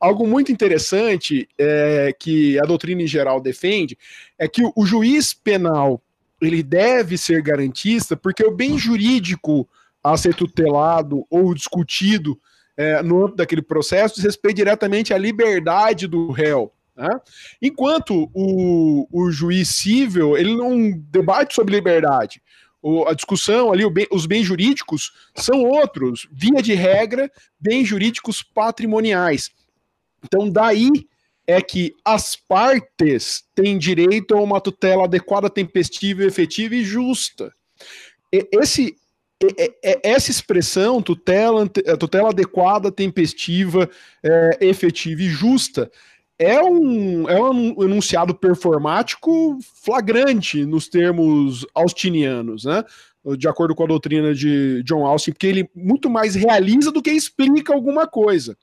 algo 0.00 0.26
muito 0.26 0.52
interessante 0.52 1.48
é, 1.56 2.14
que 2.18 2.58
a 2.58 2.64
doutrina 2.64 3.02
em 3.02 3.06
geral 3.06 3.40
defende 3.40 3.96
é 4.38 4.46
que 4.46 4.62
o 4.76 4.84
juiz 4.84 5.32
penal 5.32 6.02
ele 6.40 6.62
deve 6.62 7.18
ser 7.18 7.42
garantista 7.42 8.16
porque 8.16 8.44
o 8.44 8.54
bem 8.54 8.78
jurídico 8.78 9.68
a 10.02 10.16
ser 10.16 10.34
tutelado 10.34 11.24
ou 11.30 11.54
discutido 11.54 12.38
é, 12.76 13.02
no 13.02 13.22
âmbito 13.22 13.36
daquele 13.38 13.62
processo 13.62 14.14
diz 14.14 14.24
respeito 14.24 14.56
diretamente 14.56 15.12
à 15.12 15.18
liberdade 15.18 16.06
do 16.06 16.30
réu. 16.30 16.72
Né? 16.98 17.08
Enquanto 17.62 18.28
o, 18.34 19.06
o 19.12 19.30
juiz 19.30 19.68
civil 19.68 20.36
ele 20.36 20.56
não 20.56 20.90
debate 20.90 21.54
sobre 21.54 21.76
liberdade. 21.76 22.42
O, 22.82 23.06
a 23.06 23.14
discussão 23.14 23.72
ali, 23.72 23.88
bem, 23.88 24.06
os 24.10 24.26
bens 24.26 24.44
jurídicos 24.44 25.12
são 25.34 25.62
outros, 25.62 26.28
via 26.32 26.60
de 26.60 26.74
regra, 26.74 27.30
bens 27.58 27.86
jurídicos 27.86 28.42
patrimoniais. 28.42 29.50
Então, 30.24 30.50
daí 30.50 30.90
é 31.46 31.62
que 31.62 31.94
as 32.04 32.34
partes 32.34 33.44
têm 33.54 33.78
direito 33.78 34.36
a 34.36 34.42
uma 34.42 34.60
tutela 34.60 35.04
adequada, 35.04 35.48
tempestiva, 35.48 36.24
efetiva 36.24 36.74
e 36.74 36.84
justa. 36.84 37.52
Esse, 38.30 38.96
essa 40.02 40.30
expressão, 40.30 41.00
tutela, 41.00 41.68
tutela 41.98 42.30
adequada, 42.30 42.92
tempestiva, 42.92 43.88
é, 44.22 44.58
efetiva 44.60 45.22
e 45.22 45.28
justa, 45.28 45.90
é 46.38 46.62
um, 46.62 47.28
é 47.28 47.40
um 47.40 47.82
enunciado 47.82 48.34
performático 48.34 49.58
flagrante 49.82 50.64
nos 50.64 50.88
termos 50.88 51.66
austinianos, 51.74 52.64
né? 52.64 52.84
De 53.36 53.48
acordo 53.48 53.74
com 53.74 53.82
a 53.82 53.88
doutrina 53.88 54.32
de 54.32 54.82
John 54.84 55.04
Austin, 55.04 55.32
porque 55.32 55.48
ele 55.48 55.68
muito 55.74 56.08
mais 56.08 56.34
realiza 56.34 56.92
do 56.92 57.02
que 57.02 57.10
explica 57.10 57.74
alguma 57.74 58.06
coisa. 58.06 58.56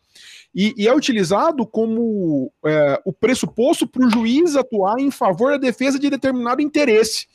E, 0.56 0.74
e 0.78 0.88
é 0.88 0.96
utilizado 0.96 1.68
como 1.68 2.50
é, 2.66 3.02
o 3.04 3.12
pressuposto 3.12 3.86
para 3.86 4.08
o 4.08 4.10
juiz 4.10 4.56
atuar 4.56 4.98
em 4.98 5.12
favor 5.12 5.52
da 5.52 5.58
defesa 5.58 6.00
de 6.00 6.10
determinado 6.10 6.62
interesse. 6.62 7.28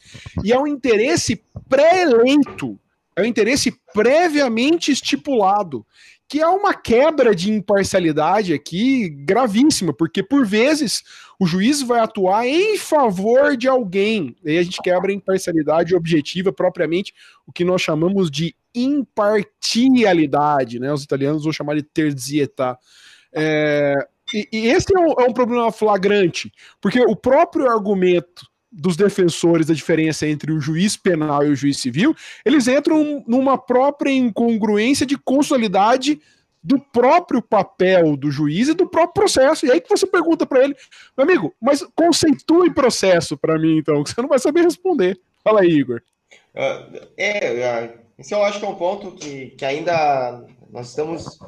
E 0.42 0.50
é 0.50 0.58
um 0.58 0.66
interesse 0.66 1.42
pré-eleito, 1.68 2.80
é 3.14 3.20
um 3.20 3.26
interesse 3.26 3.76
previamente 3.92 4.90
estipulado 4.90 5.84
que 6.30 6.40
é 6.40 6.46
uma 6.46 6.72
quebra 6.72 7.34
de 7.34 7.50
imparcialidade 7.50 8.54
aqui 8.54 9.08
gravíssima, 9.08 9.92
porque 9.92 10.22
por 10.22 10.46
vezes 10.46 11.02
o 11.40 11.44
juiz 11.44 11.82
vai 11.82 11.98
atuar 11.98 12.46
em 12.46 12.78
favor 12.78 13.56
de 13.56 13.66
alguém, 13.66 14.36
e 14.44 14.56
a 14.56 14.62
gente 14.62 14.80
quebra 14.80 15.10
a 15.10 15.14
imparcialidade 15.14 15.92
objetiva 15.92 16.52
propriamente, 16.52 17.12
o 17.44 17.52
que 17.52 17.64
nós 17.64 17.82
chamamos 17.82 18.30
de 18.30 18.54
impartialidade, 18.72 20.78
né? 20.78 20.92
Os 20.92 21.02
italianos 21.02 21.42
vão 21.42 21.52
chamar 21.52 21.74
de 21.74 21.82
terzietà. 21.82 22.78
É, 23.34 23.96
e, 24.32 24.48
e, 24.52 24.68
esse 24.68 24.96
é 24.96 25.00
um, 25.00 25.12
é 25.14 25.24
um 25.24 25.32
problema 25.32 25.72
flagrante, 25.72 26.52
porque 26.80 27.00
o 27.00 27.16
próprio 27.16 27.68
argumento 27.68 28.48
dos 28.70 28.96
defensores 28.96 29.66
da 29.66 29.74
diferença 29.74 30.26
entre 30.26 30.52
o 30.52 30.60
juiz 30.60 30.96
penal 30.96 31.44
e 31.44 31.50
o 31.50 31.56
juiz 31.56 31.78
civil, 31.78 32.14
eles 32.44 32.68
entram 32.68 33.24
numa 33.26 33.58
própria 33.58 34.12
incongruência 34.12 35.04
de 35.04 35.18
consolidade 35.18 36.20
do 36.62 36.78
próprio 36.78 37.40
papel 37.40 38.16
do 38.16 38.30
juiz 38.30 38.68
e 38.68 38.74
do 38.74 38.86
próprio 38.86 39.14
processo. 39.14 39.66
E 39.66 39.72
aí 39.72 39.80
que 39.80 39.88
você 39.88 40.06
pergunta 40.06 40.46
para 40.46 40.62
ele, 40.62 40.76
meu 41.16 41.24
amigo, 41.24 41.54
mas 41.60 41.84
conceitue 41.94 42.72
processo 42.72 43.36
para 43.36 43.58
mim 43.58 43.78
então, 43.78 44.04
que 44.04 44.10
você 44.10 44.20
não 44.20 44.28
vai 44.28 44.38
saber 44.38 44.62
responder. 44.62 45.18
Fala 45.42 45.62
aí, 45.62 45.70
Igor. 45.70 46.02
Uh, 46.54 47.06
é, 47.16 47.94
esse 48.18 48.34
eu 48.34 48.42
acho 48.44 48.58
que 48.58 48.66
é 48.66 48.68
um 48.68 48.74
ponto 48.74 49.12
que, 49.12 49.50
que 49.50 49.64
ainda 49.64 50.44
nós 50.70 50.90
estamos 50.90 51.38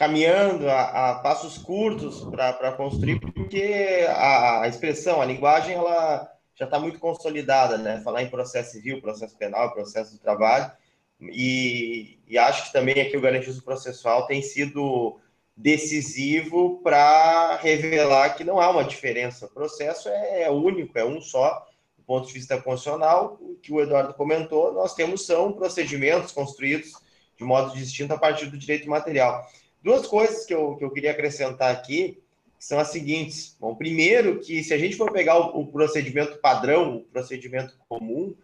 caminhando 0.00 0.66
a, 0.66 1.10
a 1.10 1.14
passos 1.16 1.58
curtos 1.58 2.24
para 2.30 2.72
construir, 2.72 3.20
porque 3.20 4.06
a, 4.08 4.62
a, 4.62 4.68
expressão, 4.68 5.20
a 5.20 5.26
linguagem, 5.26 5.74
ela 5.74 6.26
já 6.54 6.64
está 6.64 6.78
muito 6.78 6.98
consolidada, 6.98 7.76
né? 7.76 8.00
Falar 8.02 8.22
em 8.22 8.30
processo 8.30 8.72
civil, 8.72 9.02
processo 9.02 9.36
penal, 9.36 9.74
processo 9.74 10.12
de 10.12 10.18
trabalho, 10.18 10.72
e, 11.20 12.18
e 12.26 12.38
acho 12.38 12.64
que 12.64 12.72
também 12.72 12.98
aqui 12.98 13.14
o 13.14 13.20
garantismo 13.20 13.60
processual 13.60 14.26
tem 14.26 14.40
sido 14.40 15.20
decisivo 15.54 16.80
para 16.82 17.56
revelar 17.56 18.30
que 18.30 18.42
não 18.42 18.58
há 18.58 18.70
uma 18.70 18.84
diferença. 18.84 19.44
O 19.44 19.50
processo 19.50 20.08
é, 20.08 20.44
é 20.44 20.50
único, 20.50 20.98
é 20.98 21.04
um 21.04 21.20
só, 21.20 21.66
do 21.98 22.02
ponto 22.04 22.26
de 22.26 22.32
vista 22.32 22.56
constitucional, 22.56 23.36
o 23.38 23.54
que 23.56 23.70
o 23.70 23.82
Eduardo 23.82 24.14
comentou, 24.14 24.72
nós 24.72 24.94
temos 24.94 25.26
são 25.26 25.52
procedimentos 25.52 26.32
construídos 26.32 26.94
de 27.36 27.44
modo 27.44 27.74
distinto 27.74 28.14
a 28.14 28.18
partir 28.18 28.46
do 28.46 28.56
direito 28.56 28.88
material. 28.88 29.46
Duas 29.82 30.06
coisas 30.06 30.44
que 30.44 30.54
eu, 30.54 30.76
que 30.76 30.84
eu 30.84 30.90
queria 30.90 31.10
acrescentar 31.10 31.72
aqui 31.72 32.18
são 32.58 32.78
as 32.78 32.88
seguintes. 32.88 33.56
Bom, 33.58 33.74
primeiro, 33.74 34.38
que 34.40 34.62
se 34.62 34.74
a 34.74 34.78
gente 34.78 34.96
for 34.96 35.10
pegar 35.10 35.38
o, 35.38 35.60
o 35.60 35.66
procedimento 35.66 36.38
padrão, 36.38 36.96
o 36.96 37.00
procedimento 37.04 37.74
comum, 37.88 38.34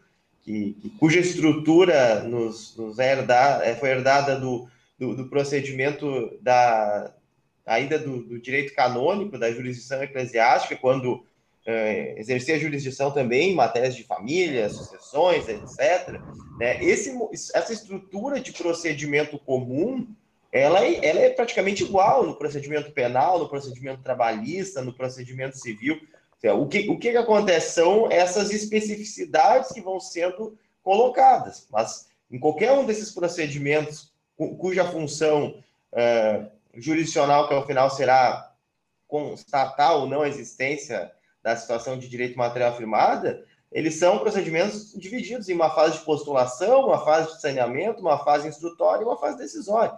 que, 0.42 0.74
que, 0.80 0.88
cuja 0.90 1.20
estrutura 1.20 2.22
nos, 2.22 2.74
nos 2.76 2.98
é 2.98 3.12
herdada, 3.12 3.64
é, 3.66 3.74
foi 3.74 3.90
herdada 3.90 4.40
do, 4.40 4.66
do, 4.98 5.14
do 5.14 5.28
procedimento 5.28 6.38
da, 6.40 7.12
ainda 7.66 7.98
do, 7.98 8.22
do, 8.22 8.40
direito 8.40 8.74
canônico, 8.74 9.36
da 9.36 9.52
jurisdição 9.52 10.02
eclesiástica, 10.02 10.76
quando 10.76 11.26
é, 11.66 12.18
exercia 12.18 12.54
a 12.54 12.58
jurisdição 12.58 13.10
também 13.10 13.50
em 13.50 13.54
matérias 13.54 13.94
de 13.94 14.04
família, 14.04 14.70
sucessões, 14.70 15.46
etc. 15.48 16.20
Né? 16.58 16.82
Esse, 16.82 17.12
essa 17.52 17.72
estrutura 17.72 18.40
de 18.40 18.52
procedimento 18.52 19.38
comum 19.38 20.06
ela, 20.56 20.84
é, 20.84 21.04
ela 21.04 21.20
é 21.20 21.30
praticamente 21.30 21.84
igual 21.84 22.24
no 22.24 22.36
procedimento 22.36 22.90
penal, 22.92 23.38
no 23.38 23.48
procedimento 23.48 24.02
trabalhista, 24.02 24.82
no 24.82 24.94
procedimento 24.94 25.56
civil. 25.58 26.00
O 26.54 26.68
que, 26.68 26.88
o 26.88 26.98
que, 26.98 27.10
que 27.10 27.16
acontece? 27.16 27.74
São 27.74 28.10
essas 28.10 28.52
especificidades 28.52 29.72
que 29.72 29.80
vão 29.80 29.98
sendo 29.98 30.56
colocadas, 30.82 31.66
mas 31.72 32.08
em 32.30 32.38
qualquer 32.38 32.72
um 32.72 32.84
desses 32.84 33.10
procedimentos 33.10 34.12
cuja 34.36 34.84
função 34.84 35.62
uh, 35.92 36.50
jurisdicional, 36.74 37.48
que 37.48 37.54
ao 37.54 37.66
final 37.66 37.90
será 37.90 38.52
constatar 39.08 39.96
ou 39.96 40.06
não 40.06 40.22
a 40.22 40.28
existência 40.28 41.10
da 41.42 41.56
situação 41.56 41.98
de 41.98 42.08
direito 42.08 42.36
material 42.36 42.72
afirmada, 42.72 43.44
eles 43.72 43.96
são 43.96 44.18
procedimentos 44.18 44.92
divididos 44.92 45.48
em 45.48 45.54
uma 45.54 45.70
fase 45.70 45.98
de 45.98 46.04
postulação, 46.04 46.86
uma 46.86 47.04
fase 47.04 47.34
de 47.34 47.40
saneamento, 47.40 48.00
uma 48.00 48.18
fase 48.24 48.48
instrutória 48.48 49.02
e 49.02 49.04
uma 49.04 49.18
fase 49.18 49.38
decisória. 49.38 49.96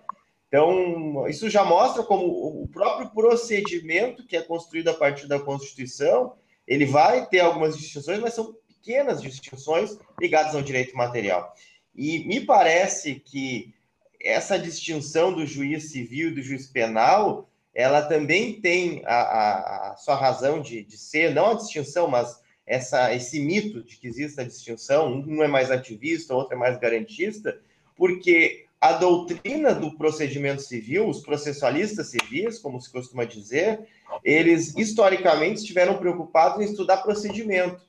Então, 0.48 1.28
isso 1.28 1.50
já 1.50 1.62
mostra 1.62 2.02
como 2.02 2.24
o 2.62 2.66
próprio 2.68 3.10
procedimento 3.10 4.26
que 4.26 4.36
é 4.36 4.42
construído 4.42 4.88
a 4.88 4.94
partir 4.94 5.26
da 5.26 5.38
Constituição, 5.38 6.34
ele 6.66 6.86
vai 6.86 7.26
ter 7.26 7.40
algumas 7.40 7.76
distinções, 7.76 8.18
mas 8.18 8.34
são 8.34 8.54
pequenas 8.66 9.20
distinções 9.20 9.98
ligadas 10.18 10.54
ao 10.54 10.62
direito 10.62 10.96
material. 10.96 11.54
E 11.94 12.26
me 12.26 12.40
parece 12.40 13.16
que 13.16 13.74
essa 14.22 14.58
distinção 14.58 15.32
do 15.32 15.46
juiz 15.46 15.90
civil 15.90 16.28
e 16.28 16.34
do 16.34 16.42
juiz 16.42 16.66
penal, 16.66 17.48
ela 17.74 18.02
também 18.02 18.60
tem 18.60 19.02
a, 19.04 19.14
a, 19.14 19.92
a 19.92 19.96
sua 19.96 20.14
razão 20.14 20.60
de, 20.60 20.82
de, 20.82 20.96
ser, 20.96 21.34
não 21.34 21.50
a 21.50 21.54
distinção, 21.54 22.08
mas 22.08 22.40
essa, 22.66 23.14
esse 23.14 23.40
mito 23.40 23.82
de 23.82 23.96
que 23.96 24.08
existe 24.08 24.40
a 24.40 24.44
distinção, 24.44 25.12
um 25.12 25.42
é 25.42 25.48
mais 25.48 25.70
ativista, 25.70 26.34
o 26.34 26.38
outro 26.38 26.54
é 26.54 26.58
mais 26.58 26.78
garantista, 26.78 27.60
porque 27.96 28.67
a 28.80 28.92
doutrina 28.92 29.74
do 29.74 29.96
procedimento 29.96 30.62
civil, 30.62 31.08
os 31.08 31.20
processualistas 31.20 32.10
civis, 32.10 32.58
como 32.58 32.80
se 32.80 32.90
costuma 32.90 33.24
dizer, 33.24 33.80
eles 34.22 34.76
historicamente 34.76 35.60
estiveram 35.60 35.98
preocupados 35.98 36.60
em 36.60 36.70
estudar 36.70 36.98
procedimento. 36.98 37.80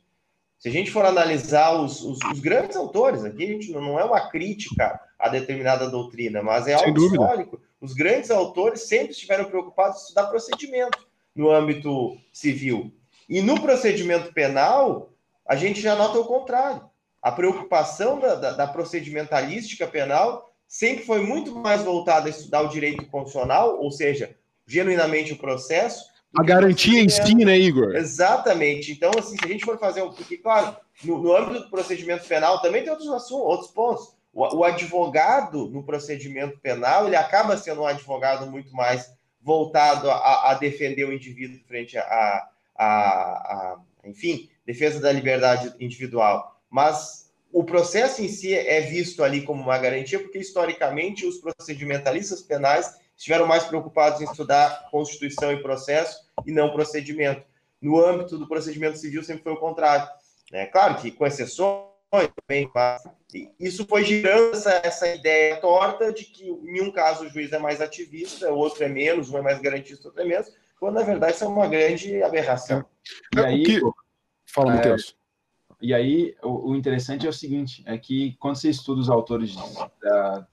Se 0.58 0.68
a 0.68 0.72
gente 0.72 0.92
for 0.92 1.06
analisar 1.06 1.80
os, 1.80 2.04
os, 2.04 2.18
os 2.32 2.40
grandes 2.40 2.76
autores, 2.76 3.24
aqui 3.24 3.44
a 3.44 3.48
gente 3.48 3.72
não, 3.72 3.82
não, 3.82 4.00
é 4.00 4.04
uma 4.04 4.30
crítica 4.30 5.00
a 5.18 5.30
determinada 5.30 5.90
doutrina, 5.90 6.42
mas 6.42 6.68
é 6.68 6.74
algo 6.74 7.06
histórico. 7.06 7.62
Os 7.80 7.94
grandes 7.94 8.32
autores 8.32 8.82
sempre 8.88 9.12
estiveram 9.12 9.46
preocupados 9.46 9.98
em 9.98 10.02
estudar 10.02 10.28
procedimento 10.28 11.08
no 11.36 11.52
âmbito 11.52 12.18
civil. 12.34 12.92
E 13.30 13.42
no 13.42 13.62
procedimento 13.62 14.34
penal, 14.34 15.14
a 15.48 15.56
gente 15.56 15.80
já 15.80 15.96
nota 15.96 16.20
o 16.20 16.26
contrário. 16.26 16.90
A 17.22 17.32
preocupação 17.32 18.20
da, 18.20 18.36
da, 18.36 18.52
da 18.52 18.68
procedimentalística 18.68 19.88
penal 19.88 20.49
sempre 20.70 21.04
foi 21.04 21.22
muito 21.22 21.54
mais 21.56 21.82
voltada 21.82 22.28
a 22.28 22.30
estudar 22.30 22.62
o 22.62 22.70
direito 22.70 23.04
constitucional, 23.08 23.82
ou 23.82 23.92
seja, 23.92 24.38
genuinamente 24.68 25.34
o 25.34 25.38
processo. 25.38 26.06
A 26.38 26.44
garantia 26.44 27.02
em 27.02 27.10
si, 27.10 27.34
né, 27.34 27.58
Igor? 27.58 27.96
Exatamente. 27.96 28.92
Então, 28.92 29.10
assim, 29.18 29.36
se 29.36 29.44
a 29.44 29.48
gente 29.48 29.66
for 29.66 29.80
fazer. 29.80 30.04
Porque, 30.04 30.38
claro, 30.38 30.78
no, 31.04 31.18
no 31.18 31.36
âmbito 31.36 31.64
do 31.64 31.70
procedimento 31.72 32.28
penal 32.28 32.62
também 32.62 32.84
tem 32.84 32.92
outros 32.92 33.10
assuntos, 33.10 33.46
outros 33.46 33.72
pontos. 33.72 34.14
O, 34.32 34.58
o, 34.58 34.64
advogado 34.64 35.68
no 35.72 35.84
procedimento 35.84 36.60
penal, 36.60 37.08
ele 37.08 37.16
acaba 37.16 37.58
sendo 37.58 37.82
um 37.82 37.88
advogado 37.88 38.46
muito 38.46 38.72
mais 38.76 39.12
voltado 39.42 40.12
a, 40.12 40.52
a 40.52 40.54
defender 40.54 41.06
o 41.06 41.12
indivíduo 41.12 41.60
frente 41.68 41.98
a, 41.98 42.48
a, 42.78 42.86
a, 42.86 43.80
enfim, 44.06 44.48
defesa 44.64 45.00
da 45.00 45.12
liberdade 45.12 45.74
individual. 45.80 46.62
Mas 46.70 47.29
o 47.52 47.64
processo 47.64 48.22
em 48.22 48.28
si 48.28 48.54
é 48.54 48.82
visto 48.82 49.24
ali 49.24 49.42
como 49.42 49.62
uma 49.62 49.78
garantia, 49.78 50.20
porque 50.20 50.38
historicamente 50.38 51.26
os 51.26 51.38
procedimentalistas 51.38 52.42
penais 52.42 53.00
estiveram 53.18 53.48
mais 53.48 53.64
preocupados 53.64 54.22
em 54.22 54.26
estudar 54.26 54.88
Constituição 54.92 55.52
e 55.52 55.62
processo 55.62 56.26
e 56.46 56.52
não 56.52 56.72
procedimento. 56.72 57.44
No 57.82 58.00
âmbito 58.00 58.38
do 58.38 58.48
procedimento 58.48 58.98
civil 58.98 59.24
sempre 59.24 59.44
foi 59.44 59.54
o 59.54 59.60
contrário. 59.60 60.08
Né? 60.52 60.66
Claro 60.68 60.96
que 60.96 61.12
com 61.12 61.26
exceções, 61.26 61.90
também, 62.48 62.70
isso 63.60 63.86
foi 63.86 64.04
girando 64.04 64.56
essa, 64.56 64.82
essa 64.84 65.08
ideia 65.08 65.58
torta 65.58 66.12
de 66.12 66.26
que 66.26 66.48
em 66.48 66.82
um 66.82 66.92
caso 66.92 67.26
o 67.26 67.30
juiz 67.30 67.52
é 67.52 67.60
mais 67.60 67.82
ativista, 67.82 68.52
o 68.52 68.58
outro 68.58 68.84
é 68.84 68.88
menos, 68.88 69.30
um 69.30 69.38
é 69.38 69.42
mais 69.42 69.60
garantista, 69.60 70.08
outro 70.08 70.22
é 70.22 70.26
menos, 70.26 70.52
quando 70.80 70.96
na 70.96 71.04
verdade 71.04 71.36
isso 71.36 71.44
é 71.44 71.48
uma 71.48 71.68
grande 71.68 72.24
aberração. 72.24 72.84
É. 73.36 73.40
E 73.40 73.46
aí, 73.46 73.64
que... 73.64 73.82
Fala, 74.48 74.74
é, 74.74 74.76
Matheus. 74.78 75.19
E 75.82 75.94
aí, 75.94 76.36
o, 76.44 76.72
o, 76.72 76.76
interessante 76.76 77.26
é 77.26 77.30
o 77.30 77.34
seguinte, 77.34 77.84
é 77.86 77.98
que 77.98 78.36
quando 78.40 78.56
você 78.56 78.70
estuda 78.70 79.00
os 79.00 79.10
autores 79.10 79.56
da, 80.02 80.48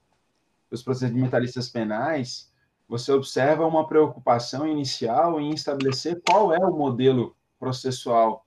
dos 0.69 0.81
procedimentalistas 0.81 1.69
penais, 1.69 2.51
você 2.87 3.11
observa 3.11 3.65
uma 3.65 3.87
preocupação 3.87 4.67
inicial 4.67 5.39
em 5.39 5.53
estabelecer 5.53 6.21
qual 6.25 6.53
é 6.53 6.59
o 6.59 6.75
modelo 6.75 7.35
processual 7.59 8.45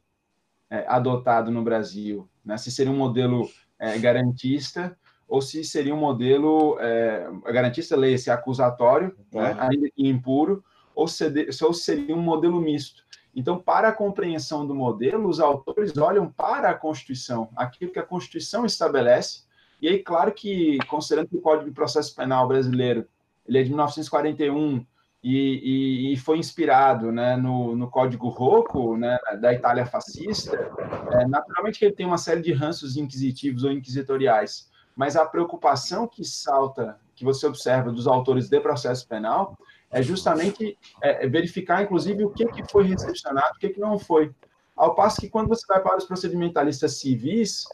é, 0.71 0.87
adotado 0.89 1.51
no 1.51 1.63
Brasil, 1.63 2.29
né? 2.45 2.57
se 2.57 2.71
seria 2.71 2.93
um 2.93 2.97
modelo 2.97 3.51
é, 3.79 3.99
garantista 3.99 4.97
ou 5.29 5.43
se 5.43 5.63
seria 5.63 5.95
um 5.95 5.99
modelo 5.99 6.79
é, 6.81 7.29
garantista, 7.53 7.97
leia-se 7.97 8.31
acusatório, 8.31 9.17
né? 9.33 9.57
ainda 9.59 9.89
que 9.91 10.09
impuro, 10.09 10.65
ou 10.95 11.07
se, 11.07 11.25
ou 11.63 11.75
seria 11.75 12.17
um 12.17 12.23
modelo 12.23 12.61
misto. 12.61 13.05
Então, 13.35 13.59
para 13.59 13.89
a 13.89 13.93
compreensão 13.93 14.67
do 14.67 14.75
modelo, 14.75 15.29
os 15.29 15.41
autores 15.41 15.97
olham 15.97 16.29
para 16.29 16.71
a 16.71 16.75
Constituição, 16.75 17.49
aquilo 17.57 17.93
que 17.93 17.99
a 17.99 18.07
Constituição 18.07 18.67
estabelece. 18.67 19.43
E 19.81 19.89
aí, 19.89 19.99
claro 20.01 20.33
que, 20.33 20.79
considerando 20.89 21.29
que 21.29 21.37
o 21.37 21.41
Código 21.41 21.69
de 21.69 21.75
Processo 21.75 22.15
Penal 22.15 22.47
brasileiro 22.49 23.07
ele 23.47 23.59
é 23.59 23.63
de 23.63 23.71
1941 23.71 24.85
e, 25.23 26.11
e, 26.11 26.13
e 26.13 26.17
foi 26.17 26.39
inspirado 26.39 27.11
né, 27.11 27.37
no, 27.37 27.77
no 27.77 27.91
Código 27.91 28.29
Rocco, 28.29 28.97
né, 28.97 29.19
da 29.41 29.53
Itália 29.53 29.85
fascista, 29.85 30.57
é, 31.13 31.27
naturalmente 31.27 31.79
que 31.79 31.85
ele 31.85 31.95
tem 31.95 32.07
uma 32.07 32.19
série 32.19 32.41
de 32.41 32.53
ranços 32.53 32.97
inquisitivos 32.97 33.65
ou 33.65 33.73
inquisitoriais, 33.73 34.71
mas 34.95 35.17
a 35.17 35.27
preocupação 35.27 36.07
que 36.07 36.25
salta, 36.25 36.99
que 37.15 37.25
você 37.25 37.47
observa 37.47 37.91
dos 37.91 38.07
autores 38.07 38.49
de 38.49 38.61
processo 38.61 39.07
penal, 39.07 39.59
é 39.91 40.03
justamente 40.03 40.79
é, 41.03 41.25
é, 41.25 41.29
verificar, 41.29 41.83
inclusive, 41.83 42.25
o 42.25 42.31
que, 42.31 42.47
que 42.47 42.65
foi 42.71 42.85
recepcionado, 42.85 43.57
o 43.57 43.59
que, 43.59 43.71
que 43.71 43.81
não 43.81 43.99
foi. 43.99 44.33
Ao 44.77 44.95
passo 44.95 45.21
que, 45.21 45.29
quando 45.29 45.49
você 45.49 45.65
vai 45.67 45.83
para 45.83 45.99
os 45.99 46.05
procedimentalistas 46.05 46.99
civis, 46.99 47.65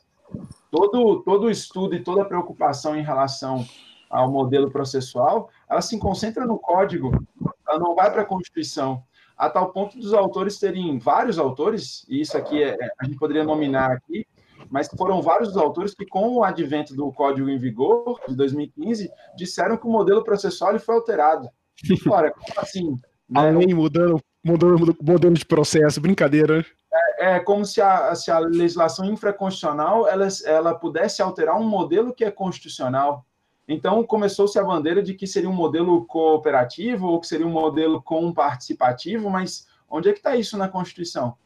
todo, 0.71 1.23
todo 1.23 1.45
o 1.45 1.51
estudo 1.51 1.95
e 1.95 2.03
toda 2.03 2.23
a 2.23 2.27
preocupação 2.27 2.97
em 2.97 3.03
relação 3.03 3.65
ao 4.09 4.31
modelo 4.31 4.71
processual, 4.71 5.51
ela 5.69 5.83
se 5.83 5.99
concentra 5.99 6.47
no 6.47 6.59
código, 6.59 7.13
ela 7.69 7.79
não 7.79 7.95
vai 7.95 8.11
para 8.11 8.23
a 8.23 8.27
Constituição, 8.27 9.03
a 9.37 9.51
tal 9.51 9.71
ponto 9.73 9.99
dos 9.99 10.15
autores 10.15 10.59
terem 10.59 10.99
vários 10.99 11.39
autores, 11.39 12.07
e 12.09 12.21
isso 12.21 12.37
aqui 12.37 12.63
é, 12.63 12.77
a 12.99 13.05
gente 13.05 13.19
poderia 13.19 13.45
nominar 13.45 13.93
aqui, 13.93 14.27
mas 14.71 14.89
foram 14.89 15.21
vários 15.21 15.51
os 15.51 15.57
autores 15.57 15.95
que, 15.95 16.07
com 16.07 16.37
o 16.37 16.45
advento 16.45 16.95
do 16.95 17.13
Código 17.13 17.49
em 17.49 17.59
vigor, 17.59 18.19
de 18.27 18.35
2015, 18.35 19.11
disseram 19.37 19.77
que 19.77 19.87
o 19.87 19.91
modelo 19.91 20.25
processual 20.25 20.77
foi 20.79 20.95
alterado. 20.95 21.49
Ora, 22.09 22.31
como 22.31 22.61
assim? 22.61 22.91
Né? 23.29 23.41
Além 23.41 23.75
mudando, 23.75 24.21
mudando 24.45 24.97
modelo 25.03 25.35
de 25.35 25.45
processo, 25.45 26.01
brincadeira. 26.01 26.65
É, 27.19 27.37
é 27.37 27.41
como 27.41 27.65
se 27.65 27.81
a, 27.81 28.15
se 28.15 28.31
a 28.31 28.39
legislação 28.39 29.05
infraconstitucional 29.05 30.09
ela, 30.09 30.29
ela 30.45 30.75
pudesse 30.75 31.21
alterar 31.21 31.59
um 31.59 31.69
modelo 31.69 32.15
que 32.15 32.25
é 32.25 32.31
constitucional. 32.31 33.27
Então, 33.69 34.05
começou-se 34.05 34.57
a 34.59 34.63
bandeira 34.63 35.03
de 35.03 35.13
que 35.15 35.27
seria 35.27 35.51
um 35.51 35.55
modelo 35.55 36.05
cooperativo 36.07 37.09
ou 37.09 37.21
que 37.21 37.27
seria 37.27 37.47
um 37.47 37.51
modelo 37.51 38.01
comparticipativo, 38.01 39.29
mas 39.29 39.67
onde 39.91 40.09
é 40.09 40.13
que 40.13 40.19
está 40.19 40.37
isso 40.37 40.57
na 40.57 40.69
Constituição? 40.69 41.37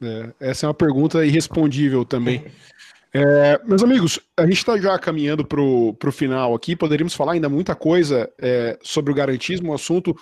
É, 0.00 0.32
essa 0.40 0.66
é 0.66 0.68
uma 0.68 0.74
pergunta 0.74 1.24
irrespondível 1.24 2.04
também. 2.04 2.46
É, 3.18 3.58
meus 3.64 3.82
amigos, 3.82 4.20
a 4.36 4.42
gente 4.42 4.58
está 4.58 4.76
já 4.76 4.98
caminhando 4.98 5.42
para 5.42 5.58
o 5.58 6.12
final 6.12 6.54
aqui, 6.54 6.76
poderíamos 6.76 7.14
falar 7.14 7.32
ainda 7.32 7.48
muita 7.48 7.74
coisa 7.74 8.30
é, 8.38 8.78
sobre 8.82 9.10
o 9.10 9.14
garantismo, 9.14 9.70
um 9.70 9.74
assunto, 9.74 10.14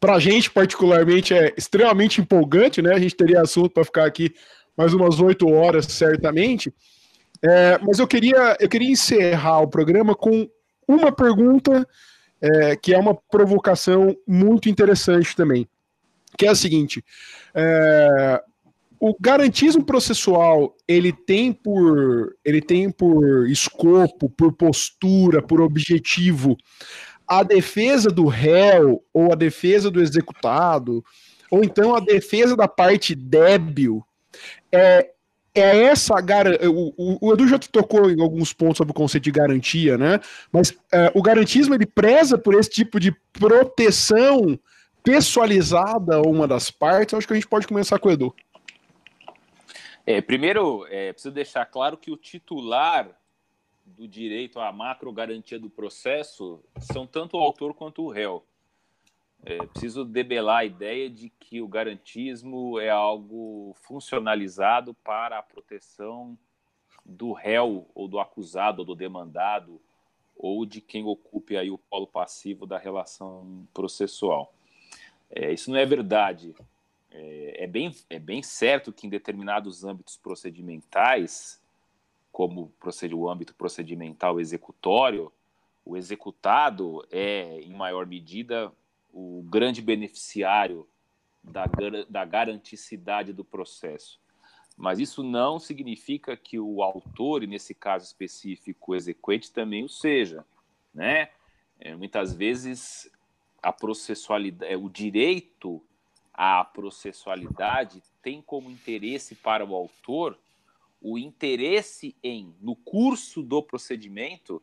para 0.00 0.14
a 0.14 0.18
gente 0.18 0.50
particularmente, 0.50 1.32
é 1.32 1.54
extremamente 1.56 2.20
empolgante, 2.20 2.82
né? 2.82 2.94
A 2.94 2.98
gente 2.98 3.14
teria 3.14 3.42
assunto 3.42 3.70
para 3.70 3.84
ficar 3.84 4.06
aqui 4.06 4.34
mais 4.76 4.92
umas 4.92 5.20
oito 5.20 5.48
horas, 5.48 5.86
certamente. 5.86 6.74
É, 7.40 7.78
mas 7.78 8.00
eu 8.00 8.08
queria, 8.08 8.56
eu 8.58 8.68
queria 8.68 8.90
encerrar 8.90 9.60
o 9.60 9.68
programa 9.68 10.16
com 10.16 10.50
uma 10.88 11.12
pergunta 11.12 11.86
é, 12.40 12.74
que 12.74 12.92
é 12.92 12.98
uma 12.98 13.14
provocação 13.14 14.16
muito 14.26 14.68
interessante 14.68 15.36
também, 15.36 15.68
que 16.36 16.46
é 16.46 16.48
a 16.48 16.56
seguinte: 16.56 17.04
é, 17.54 18.42
o 19.04 19.16
garantismo 19.18 19.84
processual 19.84 20.76
ele 20.86 21.12
tem 21.12 21.52
por 21.52 22.36
ele 22.44 22.62
tem 22.62 22.88
por 22.88 23.48
escopo, 23.48 24.30
por 24.30 24.52
postura, 24.52 25.42
por 25.42 25.60
objetivo 25.60 26.56
a 27.26 27.42
defesa 27.42 28.10
do 28.10 28.26
réu 28.26 29.02
ou 29.12 29.32
a 29.32 29.34
defesa 29.34 29.90
do 29.90 30.00
executado 30.00 31.04
ou 31.50 31.64
então 31.64 31.96
a 31.96 31.98
defesa 31.98 32.56
da 32.56 32.68
parte 32.68 33.12
débil 33.16 34.06
é 34.70 35.08
é 35.54 35.82
essa 35.82 36.14
o, 36.70 36.94
o, 36.96 37.28
o 37.28 37.32
Edu 37.34 37.46
já 37.46 37.58
tocou 37.58 38.08
em 38.08 38.22
alguns 38.22 38.54
pontos 38.54 38.78
sobre 38.78 38.92
o 38.92 38.94
conceito 38.94 39.24
de 39.24 39.30
garantia, 39.32 39.98
né? 39.98 40.18
Mas 40.50 40.72
é, 40.90 41.12
o 41.14 41.20
garantismo 41.20 41.74
ele 41.74 41.84
preza 41.84 42.38
por 42.38 42.54
esse 42.54 42.70
tipo 42.70 42.98
de 42.98 43.14
proteção 43.34 44.58
pessoalizada 45.04 46.16
a 46.16 46.22
uma 46.22 46.48
das 46.48 46.70
partes. 46.70 47.12
Eu 47.12 47.18
acho 47.18 47.26
que 47.26 47.34
a 47.34 47.36
gente 47.36 47.48
pode 47.48 47.66
começar 47.66 47.98
com 47.98 48.08
o 48.08 48.12
Edu. 48.12 48.34
É, 50.04 50.20
primeiro, 50.20 50.86
é, 50.88 51.12
preciso 51.12 51.34
deixar 51.34 51.64
claro 51.66 51.96
que 51.96 52.10
o 52.10 52.16
titular 52.16 53.16
do 53.84 54.08
direito 54.08 54.58
à 54.58 54.72
macro 54.72 55.12
garantia 55.12 55.58
do 55.58 55.70
processo 55.70 56.62
são 56.80 57.06
tanto 57.06 57.36
o 57.36 57.40
autor 57.40 57.72
quanto 57.74 58.02
o 58.02 58.10
réu. 58.10 58.44
É, 59.44 59.58
preciso 59.66 60.04
debelar 60.04 60.58
a 60.58 60.64
ideia 60.64 61.10
de 61.10 61.28
que 61.28 61.60
o 61.60 61.68
garantismo 61.68 62.78
é 62.78 62.90
algo 62.90 63.74
funcionalizado 63.82 64.94
para 64.94 65.38
a 65.38 65.42
proteção 65.42 66.38
do 67.04 67.32
réu 67.32 67.88
ou 67.94 68.06
do 68.06 68.20
acusado 68.20 68.80
ou 68.80 68.84
do 68.84 68.94
demandado 68.94 69.80
ou 70.36 70.64
de 70.64 70.80
quem 70.80 71.04
ocupe 71.04 71.56
aí 71.56 71.70
o 71.70 71.78
polo 71.78 72.06
passivo 72.06 72.66
da 72.66 72.78
relação 72.78 73.66
processual. 73.74 74.52
É, 75.30 75.52
isso 75.52 75.70
não 75.70 75.78
é 75.78 75.86
verdade. 75.86 76.54
É, 77.14 77.64
é, 77.64 77.66
bem, 77.66 77.94
é 78.08 78.18
bem 78.18 78.42
certo 78.42 78.92
que 78.92 79.06
em 79.06 79.10
determinados 79.10 79.84
âmbitos 79.84 80.16
procedimentais, 80.16 81.60
como 82.30 82.72
o 83.12 83.28
âmbito 83.28 83.54
procedimental 83.54 84.40
executório, 84.40 85.30
o 85.84 85.96
executado 85.96 87.06
é, 87.10 87.60
em 87.60 87.72
maior 87.74 88.06
medida, 88.06 88.72
o 89.12 89.44
grande 89.48 89.82
beneficiário 89.82 90.88
da, 91.42 91.66
da 92.08 92.24
garanticidade 92.24 93.32
do 93.32 93.44
processo. 93.44 94.20
Mas 94.76 94.98
isso 94.98 95.22
não 95.22 95.58
significa 95.58 96.36
que 96.36 96.58
o 96.58 96.82
autor, 96.82 97.42
e 97.42 97.46
nesse 97.46 97.74
caso 97.74 98.06
específico 98.06 98.92
o 98.92 98.94
exequente, 98.94 99.52
também 99.52 99.84
o 99.84 99.88
seja. 99.88 100.46
Né? 100.94 101.28
É, 101.78 101.94
muitas 101.94 102.32
vezes 102.32 103.10
a 103.62 103.72
processualidade, 103.72 104.72
é, 104.72 104.76
o 104.76 104.88
direito 104.88 105.82
à 106.32 106.64
processualidade 106.64 108.02
tem 108.22 108.40
como 108.40 108.70
interesse 108.70 109.34
para 109.34 109.64
o 109.64 109.74
autor 109.74 110.38
o 111.02 111.18
interesse 111.18 112.14
em, 112.22 112.54
no 112.60 112.76
curso 112.76 113.42
do 113.42 113.60
procedimento, 113.60 114.62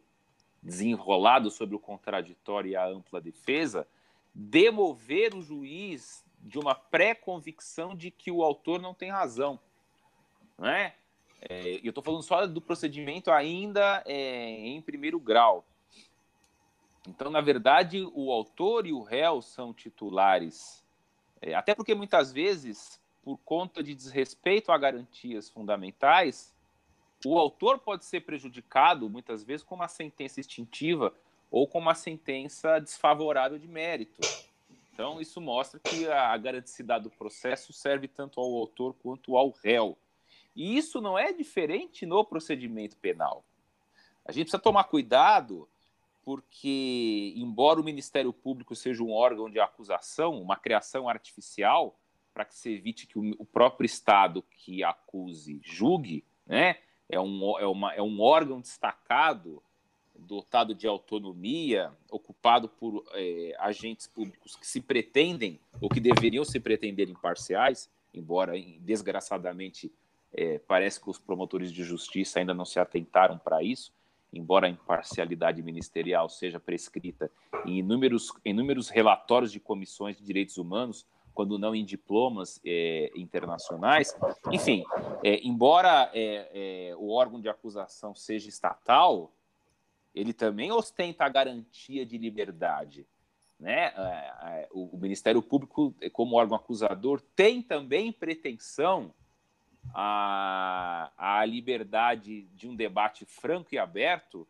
desenrolado 0.64 1.52
sobre 1.52 1.76
o 1.76 1.80
contraditório 1.80 2.72
e 2.72 2.76
a 2.76 2.88
ampla 2.88 3.20
defesa, 3.20 3.86
demover 4.34 5.36
o 5.36 5.42
juiz 5.42 6.24
de 6.40 6.58
uma 6.58 6.74
pré-convicção 6.74 7.94
de 7.94 8.10
que 8.10 8.32
o 8.32 8.42
autor 8.42 8.82
não 8.82 8.94
tem 8.94 9.12
razão. 9.12 9.60
Não 10.58 10.70
é? 10.70 10.96
é 11.42 11.80
eu 11.84 11.90
estou 11.90 12.04
falando 12.04 12.24
só 12.24 12.48
do 12.48 12.62
procedimento 12.62 13.30
ainda 13.32 14.02
é, 14.06 14.50
em 14.50 14.82
primeiro 14.82 15.20
grau. 15.20 15.66
Então, 17.08 17.30
na 17.30 17.42
verdade, 17.42 18.08
o 18.14 18.32
autor 18.32 18.86
e 18.86 18.94
o 18.94 19.02
réu 19.02 19.42
são 19.42 19.74
titulares. 19.74 20.86
É, 21.42 21.54
até 21.54 21.74
porque 21.74 21.96
muitas 21.96 22.32
vezes, 22.32 23.00
por 23.24 23.38
conta 23.38 23.82
de 23.82 23.96
desrespeito 23.96 24.72
a 24.72 24.78
garantias 24.78 25.50
fundamentais, 25.50 26.54
o 27.26 27.38
autor 27.38 27.80
pode 27.80 28.06
ser 28.06 28.22
prejudicado, 28.22 29.10
muitas 29.10 29.44
vezes, 29.44 29.66
com 29.66 29.76
uma 29.76 29.88
sentença 29.88 30.40
extintiva 30.40 31.14
ou 31.52 31.68
com 31.68 31.80
uma 31.80 31.96
sentença 31.96 32.80
desfavorável 32.80 33.58
de 33.58 33.68
mérito. 33.68 34.22
Então, 34.94 35.20
isso 35.20 35.40
mostra 35.40 35.80
que 35.80 36.08
a 36.08 36.36
garanticidade 36.38 37.06
do 37.06 37.10
processo 37.10 37.72
serve 37.72 38.08
tanto 38.08 38.40
ao 38.40 38.54
autor 38.54 38.94
quanto 39.02 39.38
ao 39.38 39.52
réu. 39.52 39.98
E 40.56 40.78
isso 40.78 41.00
não 41.00 41.18
é 41.18 41.32
diferente 41.32 42.06
no 42.06 42.24
procedimento 42.24 42.98
penal. 42.98 43.44
A 44.26 44.32
gente 44.32 44.46
precisa 44.46 44.62
tomar 44.62 44.84
cuidado, 44.86 45.68
porque, 46.30 47.34
embora 47.36 47.82
o 47.82 47.84
Ministério 47.84 48.32
Público 48.32 48.76
seja 48.76 49.02
um 49.02 49.12
órgão 49.12 49.50
de 49.50 49.60
acusação, 49.60 50.40
uma 50.40 50.56
criação 50.56 51.10
artificial, 51.10 52.00
para 52.32 52.46
que 52.46 52.54
se 52.54 52.72
evite 52.72 53.08
que 53.08 53.18
o 53.18 53.44
próprio 53.44 53.88
Estado 53.88 54.44
que 54.44 54.84
acuse 54.84 55.60
julgue, 55.64 56.24
né? 56.46 56.76
é, 57.10 57.20
um, 57.20 57.58
é, 57.58 57.66
uma, 57.66 57.94
é 57.96 58.02
um 58.04 58.22
órgão 58.22 58.62
destacado 58.62 59.60
dotado 60.16 60.76
de 60.76 60.86
autonomia, 60.86 61.92
ocupado 62.12 62.70
por 62.70 63.04
é, 63.14 63.56
agentes 63.58 64.06
públicos 64.06 64.56
que 64.56 64.68
se 64.68 64.82
pretendem, 64.82 65.60
ou 65.82 65.90
que 65.90 66.00
deveriam 66.00 66.46
se 66.46 66.60
pretender 66.60 67.10
imparciais, 67.10 67.90
embora, 68.14 68.54
desgraçadamente, 68.82 69.92
é, 70.32 70.60
parece 70.60 71.02
que 71.02 71.10
os 71.10 71.18
promotores 71.18 71.72
de 71.72 71.84
justiça 71.84 72.38
ainda 72.38 72.54
não 72.54 72.66
se 72.66 72.80
atentaram 72.80 73.40
para 73.40 73.64
isso, 73.64 73.92
embora 74.32 74.68
a 74.68 74.70
imparcialidade 74.70 75.62
ministerial 75.62 76.30
seja 76.30 76.60
prescrita 76.60 77.32
em 77.66 77.80
inúmeros, 77.80 78.32
inúmeros 78.46 78.90
relatórios 78.90 79.52
de 79.52 79.60
comissões 79.60 80.18
de 80.18 80.24
direitos 80.24 80.58
humanos, 80.58 81.06
quando 81.34 81.58
não 81.58 81.74
em 81.74 81.86
diplomas 81.86 82.60
é, 82.66 83.12
internacionais. 83.16 84.16
Enfim, 84.52 84.84
é, 85.24 85.40
embora 85.48 86.12
é, 86.14 86.94
o 86.98 87.12
órgão 87.12 87.40
de 87.40 87.48
acusação 87.48 88.14
seja 88.14 88.50
estatal, 88.50 89.32
ele 90.14 90.34
também 90.34 90.72
ostenta 90.72 91.24
a 91.24 91.30
garantia 91.30 92.06
de 92.06 92.18
liberdade. 92.18 93.08
Né? 93.60 93.94
O 94.72 94.98
Ministério 94.98 95.42
Público, 95.42 95.94
como 96.14 96.36
órgão 96.36 96.56
acusador, 96.56 97.22
tem 97.36 97.62
também 97.62 98.12
pretensão 98.12 99.14
à, 99.94 101.12
à 101.18 101.46
liberdade 101.46 102.44
de 102.56 102.68
um 102.68 102.76
debate 102.76 103.26
franco 103.26 103.74
e 103.74 103.78
aberto, 103.78 104.48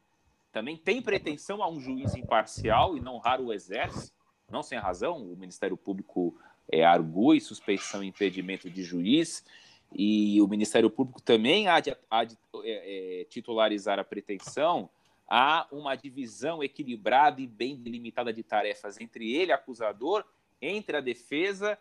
também 0.51 0.75
tem 0.75 1.01
pretensão 1.01 1.61
a 1.61 1.69
um 1.69 1.79
juiz 1.79 2.15
imparcial, 2.15 2.97
e 2.97 2.99
não 2.99 3.17
raro 3.17 3.45
o 3.45 3.53
exerce, 3.53 4.11
não 4.49 4.63
sem 4.63 4.79
razão, 4.79 5.17
o 5.17 5.37
Ministério 5.37 5.77
Público 5.77 6.35
é, 6.71 6.83
argui 6.83 7.39
suspeição 7.39 8.03
e 8.03 8.07
impedimento 8.07 8.69
de 8.69 8.83
juiz, 8.83 9.45
e 9.93 10.41
o 10.41 10.47
Ministério 10.47 10.89
Público 10.89 11.21
também 11.21 11.67
há 11.67 11.79
de, 11.79 11.95
há 12.09 12.23
de 12.23 12.37
é, 12.63 13.21
é, 13.21 13.23
titularizar 13.25 13.99
a 13.99 14.03
pretensão 14.03 14.89
há 15.29 15.67
uma 15.71 15.95
divisão 15.95 16.63
equilibrada 16.63 17.39
e 17.39 17.45
bem 17.45 17.75
delimitada 17.75 18.33
de 18.33 18.41
tarefas 18.41 18.99
entre 18.99 19.31
ele, 19.31 19.51
acusador, 19.51 20.25
entre 20.59 20.97
a 20.97 21.01
defesa 21.01 21.77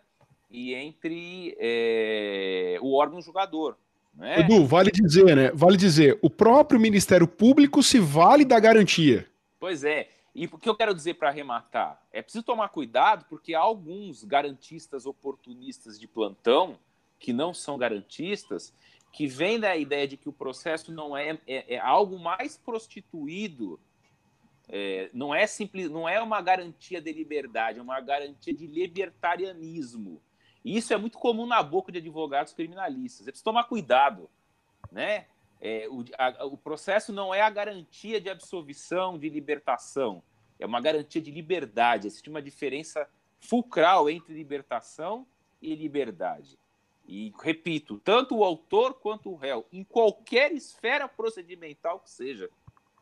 e 0.50 0.74
entre 0.74 1.56
é, 1.58 2.78
o 2.80 2.94
órgão 2.94 3.20
julgador. 3.20 3.76
Né? 4.14 4.40
Edu, 4.40 4.66
vale 4.66 4.90
dizer, 4.90 5.36
né? 5.36 5.50
Vale 5.52 5.76
dizer, 5.76 6.18
o 6.22 6.28
próprio 6.28 6.80
Ministério 6.80 7.28
Público 7.28 7.82
se 7.82 7.98
vale 8.00 8.44
da 8.44 8.58
garantia. 8.58 9.26
Pois 9.60 9.84
é. 9.84 10.10
E 10.34 10.46
o 10.46 10.58
que 10.58 10.68
eu 10.68 10.76
quero 10.76 10.94
dizer 10.94 11.14
para 11.14 11.28
arrematar? 11.28 12.00
É 12.12 12.22
preciso 12.22 12.44
tomar 12.44 12.68
cuidado, 12.68 13.26
porque 13.28 13.54
há 13.54 13.60
alguns 13.60 14.24
garantistas 14.24 15.04
oportunistas 15.04 15.98
de 15.98 16.06
plantão, 16.06 16.78
que 17.18 17.32
não 17.32 17.52
são 17.52 17.76
garantistas, 17.76 18.72
que 19.12 19.26
vem 19.26 19.58
da 19.58 19.76
ideia 19.76 20.06
de 20.06 20.16
que 20.16 20.28
o 20.28 20.32
processo 20.32 20.92
não 20.92 21.16
é, 21.16 21.38
é, 21.46 21.74
é 21.74 21.78
algo 21.78 22.18
mais 22.18 22.56
prostituído, 22.56 23.80
é, 24.68 25.10
não 25.12 25.34
é 25.34 25.46
simples, 25.46 25.90
não 25.90 26.08
é 26.08 26.20
uma 26.20 26.40
garantia 26.40 27.00
de 27.00 27.12
liberdade, 27.12 27.78
é 27.78 27.82
uma 27.82 28.00
garantia 28.00 28.54
de 28.54 28.66
libertarianismo. 28.66 30.20
E 30.68 30.76
isso 30.76 30.92
é 30.92 30.98
muito 30.98 31.16
comum 31.16 31.46
na 31.46 31.62
boca 31.62 31.90
de 31.90 31.96
advogados 31.96 32.52
criminalistas. 32.52 33.26
É 33.26 33.30
preciso 33.30 33.44
tomar 33.44 33.64
cuidado, 33.64 34.28
né? 34.92 35.24
É, 35.62 35.88
o, 35.88 36.04
a, 36.18 36.44
o 36.44 36.58
processo 36.58 37.10
não 37.10 37.34
é 37.34 37.40
a 37.40 37.48
garantia 37.48 38.20
de 38.20 38.28
absolvição, 38.28 39.18
de 39.18 39.30
libertação, 39.30 40.22
é 40.58 40.66
uma 40.66 40.78
garantia 40.78 41.22
de 41.22 41.30
liberdade. 41.30 42.06
Existe 42.06 42.28
uma 42.28 42.42
diferença 42.42 43.08
fulcral 43.40 44.10
entre 44.10 44.34
libertação 44.34 45.26
e 45.62 45.74
liberdade. 45.74 46.58
E 47.06 47.32
repito, 47.42 47.98
tanto 48.04 48.36
o 48.36 48.44
autor 48.44 48.92
quanto 48.92 49.30
o 49.30 49.36
réu, 49.36 49.66
em 49.72 49.82
qualquer 49.82 50.52
esfera 50.52 51.08
procedimental 51.08 51.98
que 51.98 52.10
seja, 52.10 52.50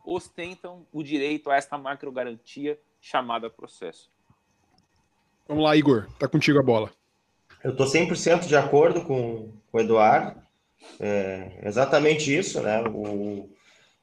ostentam 0.05 0.87
o 0.93 1.03
direito 1.03 1.51
a 1.51 1.57
esta 1.57 1.77
macrogarantia 1.77 2.79
chamada 3.01 3.51
processo. 3.51 4.09
Vamos 5.49 5.65
lá, 5.65 5.77
Igor, 5.77 6.07
tá 6.17 6.29
contigo 6.29 6.61
a 6.61 6.63
bola. 6.63 6.93
Eu 7.67 7.73
estou 7.73 7.85
100% 7.85 8.47
de 8.47 8.55
acordo 8.55 9.01
com, 9.01 9.51
com 9.73 9.79
o 9.79 9.81
Eduardo. 9.81 10.41
É 11.01 11.63
exatamente 11.65 12.33
isso, 12.33 12.63
né? 12.63 12.81
O, 12.83 13.51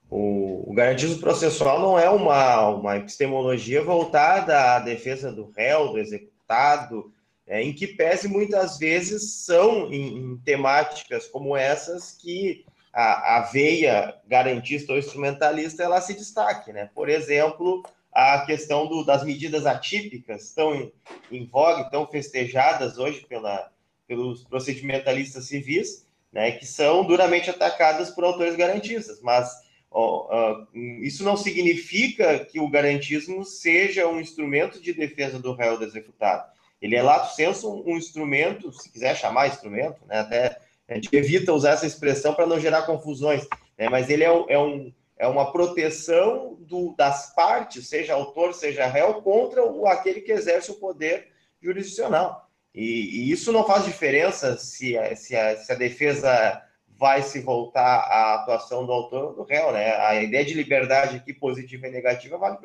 o, 0.10 0.69
o 0.69 0.73
garantismo 0.73 1.22
processual 1.22 1.80
não 1.80 1.98
é 1.98 2.10
uma, 2.10 2.68
uma 2.68 2.98
epistemologia 2.98 3.81
voltada 3.81 4.76
à 4.76 4.80
defesa 4.80 5.31
do 5.31 5.49
réu, 5.56 5.94
do 5.94 5.98
executado, 5.98 7.14
é, 7.48 7.64
em 7.64 7.72
que 7.72 7.88
pese 7.88 8.27
muitas 8.27 8.77
vezes 8.77 9.45
são 9.45 9.90
em, 9.94 10.18
em 10.18 10.38
temáticas 10.40 11.26
como 11.30 11.56
essas 11.56 12.11
que 12.11 12.65
a, 12.91 13.38
a, 13.38 13.41
veia 13.44 14.14
garantista 14.27 14.91
ou 14.91 14.99
instrumentalista 14.99 15.81
ela 15.84 16.02
se 16.02 16.14
destaque, 16.14 16.73
né? 16.73 16.90
Por 16.94 17.07
exemplo, 17.07 17.81
a 18.14 18.45
questão 18.45 18.88
do, 18.88 19.03
das 19.03 19.23
medidas 19.23 19.65
atípicas 19.65 20.44
estão 20.44 20.76
em, 20.76 20.91
em 21.31 21.45
voga, 21.45 21.81
estão 21.81 22.07
festejadas 22.07 22.98
hoje 22.98 23.26
pela, 23.27 23.72
pelos 24.07 24.44
procedimentalistas 24.44 25.45
civis, 25.45 26.07
né? 26.31 26.52
Que 26.52 26.65
são 26.65 27.06
duramente 27.06 27.49
atacadas 27.49 28.10
por 28.10 28.23
autores 28.23 28.56
garantistas, 28.56 29.22
mas 29.22 29.52
ó, 29.90 30.27
ó, 30.30 30.65
isso 31.02 31.23
não 31.23 31.38
significa 31.38 32.40
que 32.45 32.60
o 32.60 32.69
garantismo 32.69 33.44
seja 33.44 34.07
um 34.07 34.19
instrumento 34.19 34.81
de 34.81 34.94
defesa 34.94 35.40
do 35.40 35.53
réu 35.53 35.77
do 35.77 35.85
executado 35.85 36.53
ele 36.84 36.98
é 36.98 37.02
lato 37.02 37.34
senso 37.34 37.81
um 37.88 37.95
instrumento, 37.95 38.73
se 38.73 38.91
quiser 38.91 39.15
chamar 39.15 39.48
instrumento, 39.48 40.06
né? 40.06 40.19
Até 40.19 40.60
a 40.85 40.95
gente 40.95 41.07
evita 41.15 41.53
usar 41.53 41.72
essa 41.72 41.88
expressão 41.88 42.34
para 42.34 42.45
não 42.45 42.60
gerar 42.60 42.81
confusões, 42.81 43.48
né? 43.77 43.88
Mas 43.88 44.10
ele 44.10 44.26
é, 44.26 44.30
um, 44.30 44.45
é, 44.49 44.60
um, 44.60 44.94
é 45.24 45.28
uma 45.28 45.54
proteção 45.54 46.58
do, 46.60 46.94
das 46.98 47.34
partes, 47.34 47.88
seja 47.88 48.14
autor, 48.14 48.54
seja 48.54 48.86
réu, 48.86 49.22
contra 49.22 49.64
o, 49.66 49.88
aquele 49.88 50.20
que 50.20 50.34
exerce 50.34 50.70
o 50.70 50.80
poder 50.80 51.30
jurisdicional. 51.62 52.50
E, 52.76 52.82
e 52.82 53.32
isso 53.32 53.52
não 53.52 53.66
faz 53.66 53.86
diferença 53.86 54.58
se, 54.58 54.98
se, 55.16 55.36
a, 55.36 55.56
se 55.56 55.72
a 55.72 55.76
defesa 55.76 56.62
vai 56.88 57.22
se 57.22 57.40
voltar 57.40 58.00
à 58.00 58.36
atuação 58.36 58.86
do 58.86 58.91
autor 58.91 59.24
ou 59.26 59.36
do 59.36 59.44
réu, 59.44 59.72
né? 59.72 59.95
A 59.95 60.22
ideia 60.22 60.44
de 60.44 60.54
liberdade 60.54 61.16
aqui, 61.16 61.34
positiva 61.34 61.88
e 61.88 61.91
negativa, 61.91 62.38
vale 62.38 62.58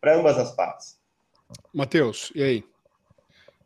para 0.00 0.16
ambas 0.16 0.38
as 0.38 0.54
partes. 0.54 0.98
Matheus, 1.74 2.32
e 2.34 2.42
aí? 2.42 2.64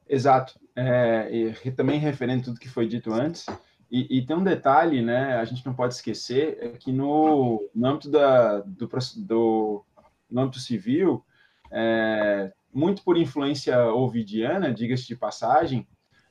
Exato. 0.08 0.58
É, 0.74 1.28
e 1.64 1.70
também 1.70 2.00
referendo 2.00 2.44
tudo 2.44 2.60
que 2.60 2.68
foi 2.68 2.88
dito 2.88 3.12
antes, 3.12 3.46
e, 3.92 4.18
e, 4.18 4.26
tem 4.26 4.34
um 4.34 4.42
detalhe, 4.42 5.02
né, 5.02 5.36
a 5.36 5.44
gente 5.44 5.66
não 5.66 5.74
pode 5.74 5.92
esquecer, 5.92 6.56
é 6.62 6.68
que 6.70 6.90
no, 6.90 7.68
no 7.74 7.86
âmbito 7.86 8.10
da, 8.10 8.60
do, 8.60 8.88
do 9.18 9.84
no 10.30 10.40
âmbito 10.40 10.58
civil, 10.60 11.22
é, 11.70 12.50
muito 12.72 13.04
por 13.04 13.18
influência 13.18 13.78
ovidiana, 13.92 14.72
diga-se 14.72 15.06
de 15.06 15.14
passagem, 15.14 15.86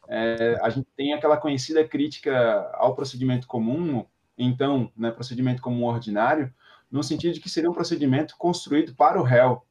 é, 0.08 0.60
a 0.64 0.72
gente 0.72 0.88
tem 0.98 1.14
aquela 1.14 1.38
conhecida 1.38 1.88
crítica 1.88 2.68
ao 2.74 2.96
procedimento 2.96 3.46
comum, 3.46 4.04
então, 4.36 4.92
né, 4.98 5.12
procedimento 5.12 5.62
comum 5.62 5.86
ordinário, 5.86 6.52
no 6.90 7.04
sentido 7.04 7.36
de 7.36 7.40
que 7.40 7.50
seria 7.50 7.70
um 7.70 7.76
procedimento 7.76 8.36
construído 8.40 8.96
para 8.96 9.22
o 9.22 9.24
réu, 9.24 9.62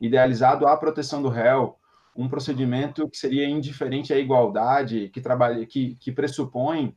idealizado 0.00 0.66
à 0.66 0.76
proteção 0.76 1.22
do 1.22 1.28
réu, 1.28 1.78
um 2.16 2.28
procedimento 2.28 3.08
que 3.08 3.16
seria 3.16 3.48
indiferente 3.48 4.12
à 4.12 4.18
igualdade, 4.18 5.10
que 5.10 5.20
trabalha, 5.20 5.64
que, 5.64 5.94
que 5.94 6.10
pressupõe 6.10 6.96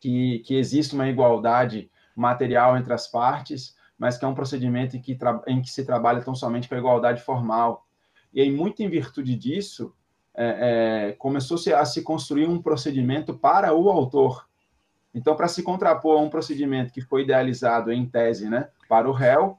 que, 0.00 0.40
que 0.40 0.56
existe 0.56 0.94
uma 0.94 1.08
igualdade 1.08 1.90
material 2.16 2.76
entre 2.76 2.92
as 2.92 3.06
partes, 3.06 3.76
mas 3.98 4.16
que 4.16 4.24
é 4.24 4.28
um 4.28 4.34
procedimento 4.34 4.96
em 4.96 5.00
que, 5.00 5.16
em 5.46 5.60
que 5.60 5.70
se 5.70 5.84
trabalha 5.84 6.22
tão 6.22 6.34
somente 6.34 6.68
com 6.68 6.74
a 6.74 6.78
igualdade 6.78 7.22
formal. 7.22 7.86
E 8.32 8.40
aí, 8.40 8.50
muito 8.50 8.82
em 8.82 8.88
virtude 8.88 9.36
disso, 9.36 9.94
é, 10.34 11.08
é, 11.08 11.12
começou-se 11.12 11.72
a 11.72 11.84
se 11.84 12.02
construir 12.02 12.48
um 12.48 12.62
procedimento 12.62 13.34
para 13.34 13.74
o 13.74 13.90
autor. 13.90 14.48
Então, 15.14 15.36
para 15.36 15.48
se 15.48 15.62
contrapor 15.62 16.18
a 16.18 16.22
um 16.22 16.30
procedimento 16.30 16.92
que 16.92 17.00
foi 17.00 17.22
idealizado 17.22 17.92
em 17.92 18.06
tese 18.06 18.48
né, 18.48 18.68
para 18.88 19.08
o 19.08 19.12
réu, 19.12 19.58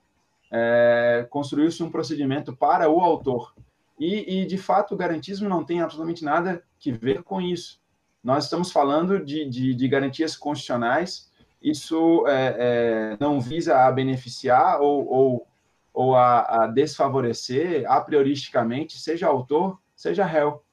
é, 0.50 1.28
construiu-se 1.30 1.84
um 1.84 1.92
procedimento 1.92 2.56
para 2.56 2.90
o 2.90 3.00
autor. 3.00 3.54
E, 4.00 4.42
e, 4.42 4.46
de 4.46 4.58
fato, 4.58 4.94
o 4.94 4.98
garantismo 4.98 5.48
não 5.48 5.64
tem 5.64 5.82
absolutamente 5.82 6.24
nada 6.24 6.64
que 6.80 6.92
ver 6.92 7.22
com 7.24 7.40
isso. 7.42 7.81
Nós 8.24 8.46
estamos 8.46 8.72
falando 8.72 9.24
de, 9.24 9.50
de, 9.50 9.74
de 9.74 9.88
garantias 9.88 10.36
constitucionais, 10.36 11.32
isso 11.62 12.26
é, 12.28 12.56
é, 12.58 13.18
não 13.20 13.40
visa 13.40 13.86
a 13.86 13.92
beneficiar 13.92 14.82
ou, 14.82 15.08
ou, 15.08 15.48
ou 15.94 16.16
a, 16.16 16.64
a, 16.64 16.68
desfavorecer, 16.68 17.90
a 17.90 18.02
prioristicamente, 18.02 18.98
seja 18.98 19.28
autor, 19.28 19.80
seja 19.96 20.26
réu. 20.26 20.64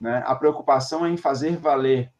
Né? 0.00 0.22
A 0.26 0.34
preocupação 0.34 1.06
é 1.06 1.10
em 1.10 1.16
fazer 1.16 1.56
valer, 1.56 2.12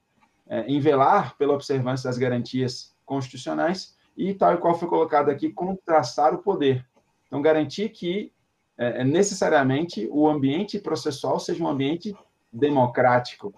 é, 0.49 0.61
em 0.63 0.81
velar 0.81 1.37
pela 1.37 1.55
observância 1.55 2.09
das 2.09 2.19
garantias 2.19 2.95
constitucionais 3.05 3.97
e, 4.17 4.35
tal 4.35 4.55
e 4.55 4.59
qual 4.59 4.75
foi 4.75 4.89
colocado 4.89 5.31
aqui, 5.31 5.51
contrastar 5.51 6.35
o 6.35 6.39
poder. 6.39 6.87
Então, 7.27 7.41
garantir 7.41 7.91
que 7.91 8.33
é, 8.77 9.03
é, 9.03 9.05
necessariamente 9.05 10.09
o 10.11 10.29
ambiente 10.29 10.79
processual 10.79 11.39
seja 11.39 11.63
um 11.63 11.69
ambiente 11.69 12.17
democrático. 12.53 13.55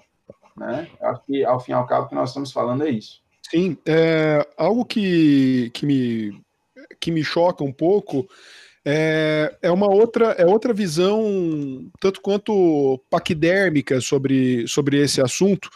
Né? 0.56 0.88
Acho 1.00 1.22
que, 1.26 1.44
ao 1.44 1.60
fim 1.60 1.72
e 1.72 1.74
ao 1.74 1.86
cabo, 1.86 2.06
o 2.06 2.08
que 2.08 2.14
nós 2.14 2.30
estamos 2.30 2.52
falando 2.52 2.84
é 2.84 2.90
isso. 2.90 3.22
Sim, 3.50 3.76
é, 3.86 4.46
algo 4.56 4.84
que, 4.84 5.70
que, 5.74 5.84
me, 5.84 6.42
que 7.00 7.10
me 7.10 7.22
choca 7.22 7.62
um 7.62 7.72
pouco 7.72 8.26
é, 8.84 9.54
é 9.62 9.70
uma 9.70 9.88
outra, 9.88 10.32
é 10.32 10.44
outra 10.44 10.72
visão, 10.72 11.88
tanto 12.00 12.20
quanto 12.20 13.00
paquidérmica 13.08 14.00
sobre, 14.00 14.66
sobre 14.66 14.98
esse 14.98 15.20
assunto, 15.20 15.70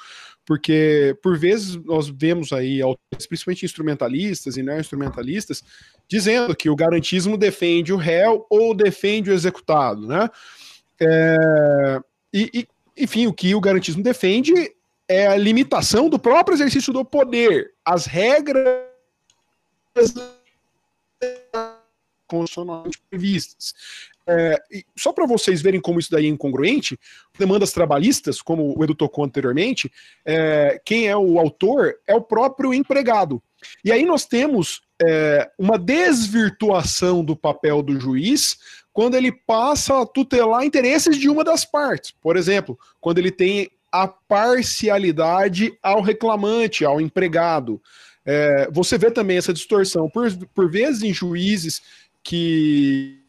porque 0.44 1.16
por 1.22 1.38
vezes 1.38 1.76
nós 1.84 2.08
vemos 2.08 2.52
aí, 2.52 2.80
principalmente 3.28 3.64
instrumentalistas 3.64 4.56
e 4.56 4.62
não 4.62 4.78
instrumentalistas, 4.78 5.62
dizendo 6.08 6.54
que 6.54 6.70
o 6.70 6.76
garantismo 6.76 7.36
defende 7.36 7.92
o 7.92 7.96
réu 7.96 8.46
ou 8.48 8.74
defende 8.74 9.30
o 9.30 9.34
executado, 9.34 10.06
né? 10.06 10.30
É, 11.00 12.00
e, 12.32 12.50
e, 12.54 12.68
enfim, 12.96 13.26
o 13.26 13.32
que 13.32 13.54
o 13.54 13.60
garantismo 13.60 14.02
defende 14.02 14.52
é 15.08 15.26
a 15.26 15.36
limitação 15.36 16.08
do 16.08 16.18
próprio 16.18 16.54
exercício 16.54 16.92
do 16.92 17.04
poder, 17.04 17.74
as 17.84 18.06
regras 18.06 18.84
constitucionalmente 22.26 22.98
previstas. 23.08 23.74
É, 24.28 24.60
só 24.98 25.12
para 25.12 25.26
vocês 25.26 25.62
verem 25.62 25.80
como 25.80 26.00
isso 26.00 26.10
daí 26.10 26.26
é 26.26 26.28
incongruente, 26.28 26.98
demandas 27.38 27.72
trabalhistas, 27.72 28.42
como 28.42 28.76
o 28.76 28.82
Edu 28.82 28.94
tocou 28.94 29.24
anteriormente, 29.24 29.90
é, 30.24 30.80
quem 30.84 31.06
é 31.06 31.16
o 31.16 31.38
autor 31.38 31.94
é 32.06 32.14
o 32.14 32.20
próprio 32.20 32.74
empregado. 32.74 33.40
E 33.84 33.92
aí 33.92 34.04
nós 34.04 34.24
temos 34.24 34.82
é, 35.02 35.50
uma 35.58 35.78
desvirtuação 35.78 37.24
do 37.24 37.36
papel 37.36 37.82
do 37.82 38.00
juiz 38.00 38.58
quando 38.92 39.14
ele 39.14 39.30
passa 39.30 40.00
a 40.00 40.06
tutelar 40.06 40.64
interesses 40.64 41.16
de 41.18 41.28
uma 41.28 41.44
das 41.44 41.64
partes. 41.64 42.12
Por 42.20 42.36
exemplo, 42.36 42.78
quando 43.00 43.18
ele 43.18 43.30
tem 43.30 43.70
a 43.92 44.08
parcialidade 44.08 45.76
ao 45.82 46.02
reclamante, 46.02 46.84
ao 46.84 47.00
empregado. 47.00 47.80
É, 48.24 48.68
você 48.70 48.98
vê 48.98 49.10
também 49.10 49.36
essa 49.36 49.52
distorção, 49.52 50.10
por, 50.10 50.30
por 50.54 50.70
vezes, 50.70 51.02
em 51.02 51.14
juízes 51.14 51.80
que 52.22 53.20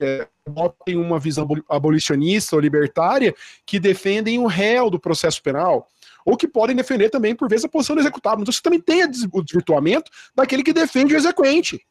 é, 0.00 0.28
botem 0.48 0.96
uma 0.96 1.18
visão 1.18 1.46
abolicionista 1.68 2.56
ou 2.56 2.60
libertária 2.60 3.34
que 3.66 3.80
defendem 3.80 4.38
o 4.38 4.46
réu 4.46 4.90
do 4.90 4.98
processo 4.98 5.42
penal, 5.42 5.88
ou 6.24 6.36
que 6.36 6.46
podem 6.46 6.76
defender 6.76 7.10
também, 7.10 7.34
por 7.34 7.48
vezes, 7.48 7.64
a 7.64 7.68
posição 7.68 7.96
do 7.96 8.02
executado. 8.02 8.40
Então 8.40 8.52
você 8.52 8.62
também 8.62 8.80
tem 8.80 9.04
o 9.04 9.42
desvirtuamento 9.42 10.10
daquele 10.34 10.62
que 10.62 10.72
defende 10.72 11.14
o 11.14 11.16
exequente, 11.16 11.84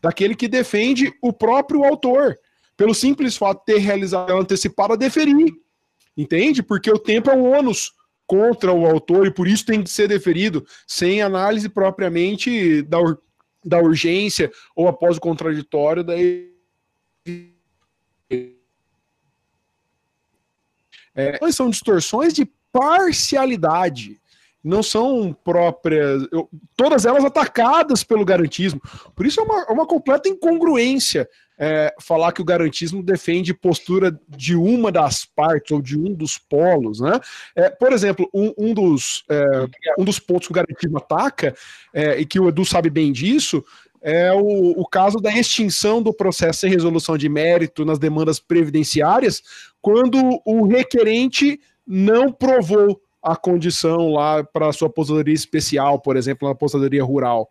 daquele 0.00 0.34
que 0.34 0.48
defende 0.48 1.12
o 1.22 1.32
próprio 1.32 1.84
autor, 1.84 2.38
pelo 2.76 2.94
simples 2.94 3.36
fato 3.36 3.60
de 3.60 3.74
ter 3.74 3.78
realizado 3.78 4.32
antecipada 4.32 4.94
a 4.94 4.96
deferir. 4.96 5.52
Entende? 6.16 6.62
Porque 6.62 6.90
o 6.90 6.98
tempo 6.98 7.30
é 7.30 7.34
um 7.34 7.50
ônus 7.50 7.92
contra 8.26 8.72
o 8.72 8.86
autor 8.86 9.26
e 9.26 9.30
por 9.30 9.48
isso 9.48 9.66
tem 9.66 9.82
que 9.82 9.90
ser 9.90 10.08
deferido, 10.08 10.64
sem 10.86 11.20
análise 11.20 11.68
propriamente 11.68 12.82
da, 12.82 12.98
da 13.64 13.78
urgência 13.78 14.50
ou 14.74 14.88
após 14.88 15.16
o 15.16 15.20
contraditório, 15.20 16.02
daí. 16.02 16.50
É, 21.14 21.38
são 21.52 21.68
distorções 21.68 22.32
de 22.32 22.48
parcialidade, 22.72 24.20
não 24.62 24.82
são 24.82 25.32
próprias, 25.32 26.26
eu, 26.30 26.48
todas 26.76 27.04
elas 27.04 27.24
atacadas 27.24 28.04
pelo 28.04 28.24
garantismo. 28.24 28.80
Por 29.14 29.26
isso 29.26 29.40
é 29.40 29.42
uma, 29.42 29.62
é 29.62 29.72
uma 29.72 29.86
completa 29.86 30.28
incongruência 30.28 31.28
é, 31.62 31.94
falar 32.00 32.32
que 32.32 32.40
o 32.40 32.44
garantismo 32.44 33.02
defende 33.02 33.52
postura 33.52 34.18
de 34.26 34.56
uma 34.56 34.90
das 34.90 35.26
partes 35.26 35.70
ou 35.72 35.82
de 35.82 35.98
um 35.98 36.14
dos 36.14 36.38
polos, 36.38 37.00
né? 37.00 37.20
É, 37.54 37.68
por 37.68 37.92
exemplo, 37.92 38.26
um, 38.32 38.54
um 38.56 38.72
dos, 38.72 39.22
é, 39.28 39.66
um 39.98 40.04
dos 40.04 40.18
pontos 40.18 40.46
que 40.46 40.52
o 40.52 40.54
garantismo 40.54 40.96
ataca, 40.96 41.54
é, 41.92 42.18
e 42.18 42.24
que 42.24 42.40
o 42.40 42.48
Edu 42.48 42.64
sabe 42.64 42.88
bem 42.88 43.12
disso, 43.12 43.62
é 44.00 44.32
o, 44.32 44.70
o 44.80 44.86
caso 44.86 45.18
da 45.18 45.30
extinção 45.30 46.02
do 46.02 46.14
processo 46.14 46.60
sem 46.60 46.70
resolução 46.70 47.18
de 47.18 47.28
mérito 47.28 47.84
nas 47.84 47.98
demandas 47.98 48.40
previdenciárias, 48.40 49.42
quando 49.82 50.40
o 50.46 50.66
requerente 50.66 51.60
não 51.86 52.32
provou 52.32 52.98
a 53.22 53.36
condição 53.36 54.12
lá 54.12 54.42
para 54.42 54.72
sua 54.72 54.88
aposentadoria 54.88 55.34
especial, 55.34 56.00
por 56.00 56.16
exemplo, 56.16 56.48
na 56.48 56.52
aposentadoria 56.52 57.04
rural. 57.04 57.50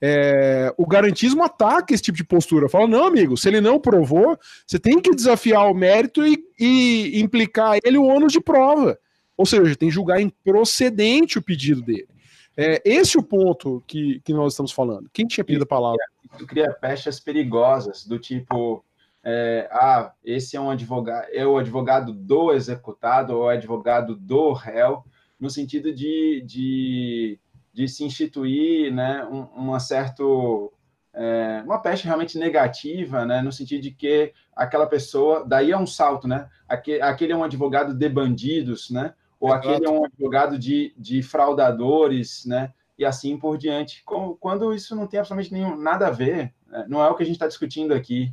É, 0.00 0.72
o 0.76 0.86
garantismo 0.86 1.42
ataca 1.42 1.94
esse 1.94 2.02
tipo 2.02 2.16
de 2.16 2.24
postura. 2.24 2.68
Fala, 2.68 2.86
não, 2.86 3.06
amigo, 3.06 3.36
se 3.36 3.48
ele 3.48 3.60
não 3.60 3.80
provou, 3.80 4.38
você 4.66 4.78
tem 4.78 5.00
que 5.00 5.14
desafiar 5.14 5.70
o 5.70 5.74
mérito 5.74 6.26
e, 6.26 6.44
e 6.58 7.20
implicar 7.20 7.78
ele 7.84 7.98
o 7.98 8.04
ônus 8.04 8.32
de 8.32 8.40
prova. 8.40 8.98
Ou 9.36 9.46
seja, 9.46 9.76
tem 9.76 9.88
que 9.88 9.94
julgar 9.94 10.20
improcedente 10.20 11.38
o 11.38 11.42
pedido 11.42 11.82
dele. 11.82 12.08
É, 12.56 12.80
esse 12.84 13.16
é 13.16 13.20
o 13.20 13.24
ponto 13.24 13.82
que, 13.86 14.20
que 14.24 14.32
nós 14.32 14.52
estamos 14.52 14.70
falando. 14.70 15.10
Quem 15.12 15.26
tinha 15.26 15.44
pedido 15.44 15.64
a 15.64 15.66
palavra? 15.66 15.98
Isso 16.34 16.46
cria 16.46 16.70
pechas 16.72 17.18
perigosas, 17.18 18.06
do 18.06 18.18
tipo, 18.18 18.84
é, 19.24 19.68
ah, 19.72 20.12
esse 20.24 20.56
é 20.56 20.60
um 20.60 20.70
advogado, 20.70 21.26
é 21.32 21.46
o 21.46 21.58
advogado 21.58 22.12
do 22.12 22.52
executado 22.52 23.36
ou 23.36 23.48
advogado 23.48 24.14
do 24.14 24.52
réu, 24.52 25.04
no 25.38 25.50
sentido 25.50 25.92
de, 25.92 26.42
de 26.46 27.38
de 27.74 27.88
se 27.88 28.04
instituir 28.04 28.94
né, 28.94 29.26
um, 29.26 29.42
uma 29.56 29.80
certo 29.80 30.72
é, 31.12 31.62
uma 31.64 31.78
peste 31.80 32.06
realmente 32.06 32.38
negativa, 32.38 33.26
né, 33.26 33.42
no 33.42 33.52
sentido 33.52 33.82
de 33.82 33.90
que 33.90 34.32
aquela 34.54 34.86
pessoa, 34.86 35.44
daí 35.46 35.72
é 35.72 35.76
um 35.76 35.86
salto, 35.86 36.28
né, 36.28 36.48
aquele, 36.68 37.02
aquele 37.02 37.32
é 37.32 37.36
um 37.36 37.44
advogado 37.44 37.92
de 37.92 38.08
bandidos, 38.08 38.90
né, 38.90 39.12
ou 39.40 39.48
Exato. 39.48 39.68
aquele 39.68 39.86
é 39.86 39.90
um 39.90 40.04
advogado 40.04 40.58
de, 40.58 40.94
de 40.96 41.20
fraudadores, 41.22 42.46
né, 42.46 42.72
e 42.96 43.04
assim 43.04 43.36
por 43.36 43.58
diante. 43.58 44.04
Quando 44.38 44.72
isso 44.72 44.94
não 44.94 45.08
tem 45.08 45.18
absolutamente 45.18 45.52
nenhum, 45.52 45.76
nada 45.76 46.06
a 46.06 46.10
ver, 46.10 46.54
né, 46.66 46.84
não 46.88 47.02
é 47.04 47.10
o 47.10 47.14
que 47.16 47.24
a 47.24 47.26
gente 47.26 47.36
está 47.36 47.48
discutindo 47.48 47.92
aqui. 47.92 48.32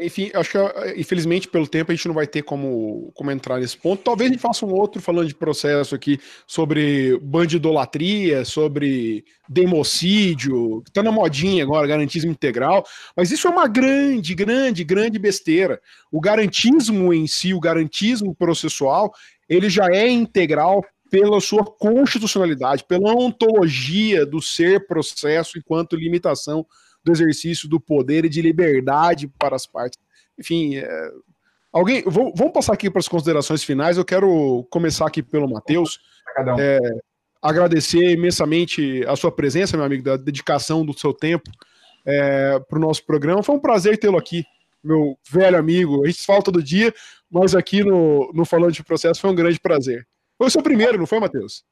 Enfim, 0.00 0.30
acho 0.34 0.50
que 0.50 0.58
infelizmente 1.00 1.48
pelo 1.48 1.66
tempo 1.66 1.92
a 1.92 1.94
gente 1.94 2.08
não 2.08 2.14
vai 2.14 2.26
ter 2.26 2.42
como, 2.42 3.12
como 3.14 3.30
entrar 3.30 3.58
nesse 3.58 3.76
ponto. 3.76 4.02
Talvez 4.02 4.30
a 4.30 4.32
gente 4.32 4.40
faça 4.40 4.64
um 4.64 4.72
outro 4.72 5.02
falando 5.02 5.28
de 5.28 5.34
processo 5.34 5.94
aqui 5.94 6.18
sobre 6.46 7.18
bandidolatria, 7.22 8.44
sobre 8.44 9.24
democídio, 9.48 10.82
que 10.82 10.92
tá 10.92 11.02
na 11.02 11.12
modinha 11.12 11.62
agora, 11.62 11.86
garantismo 11.86 12.30
integral. 12.30 12.84
Mas 13.16 13.30
isso 13.30 13.46
é 13.46 13.50
uma 13.50 13.68
grande, 13.68 14.34
grande, 14.34 14.82
grande 14.82 15.18
besteira. 15.18 15.80
O 16.10 16.20
garantismo 16.20 17.12
em 17.12 17.26
si, 17.26 17.52
o 17.52 17.60
garantismo 17.60 18.34
processual, 18.34 19.12
ele 19.48 19.68
já 19.68 19.86
é 19.92 20.08
integral 20.08 20.82
pela 21.10 21.38
sua 21.42 21.62
constitucionalidade, 21.62 22.84
pela 22.84 23.12
ontologia 23.12 24.24
do 24.24 24.40
ser 24.40 24.86
processo 24.86 25.58
enquanto 25.58 25.94
limitação 25.94 26.66
do 27.04 27.12
exercício 27.12 27.68
do 27.68 27.80
poder 27.80 28.24
e 28.24 28.28
de 28.28 28.40
liberdade 28.42 29.28
para 29.38 29.56
as 29.56 29.66
partes. 29.66 29.98
Enfim, 30.38 30.76
é, 30.76 31.10
Alguém, 31.72 32.02
vou, 32.02 32.34
vamos 32.36 32.52
passar 32.52 32.74
aqui 32.74 32.90
para 32.90 33.00
as 33.00 33.08
considerações 33.08 33.64
finais. 33.64 33.96
Eu 33.96 34.04
quero 34.04 34.66
começar 34.70 35.06
aqui 35.06 35.22
pelo 35.22 35.48
Matheus. 35.48 35.98
Um. 36.38 36.60
É, 36.60 36.78
agradecer 37.40 38.12
imensamente 38.12 39.02
a 39.06 39.16
sua 39.16 39.32
presença, 39.32 39.76
meu 39.76 39.86
amigo, 39.86 40.02
da 40.02 40.18
dedicação 40.18 40.84
do 40.84 40.96
seu 40.96 41.14
tempo 41.14 41.50
é, 42.04 42.60
para 42.60 42.78
o 42.78 42.80
nosso 42.80 43.04
programa. 43.06 43.42
Foi 43.42 43.54
um 43.54 43.60
prazer 43.60 43.98
tê-lo 43.98 44.18
aqui, 44.18 44.44
meu 44.84 45.18
velho 45.30 45.56
amigo. 45.56 46.04
A 46.04 46.08
gente 46.08 46.26
fala 46.26 46.42
todo 46.42 46.62
dia, 46.62 46.92
mas 47.30 47.54
aqui 47.54 47.82
no, 47.82 48.30
no 48.34 48.44
Falando 48.44 48.72
de 48.72 48.84
Processo 48.84 49.20
foi 49.22 49.30
um 49.30 49.34
grande 49.34 49.58
prazer. 49.58 50.06
Foi 50.36 50.48
o 50.48 50.50
seu 50.50 50.62
primeiro, 50.62 50.98
não 50.98 51.06
foi, 51.06 51.20
Matheus? 51.20 51.64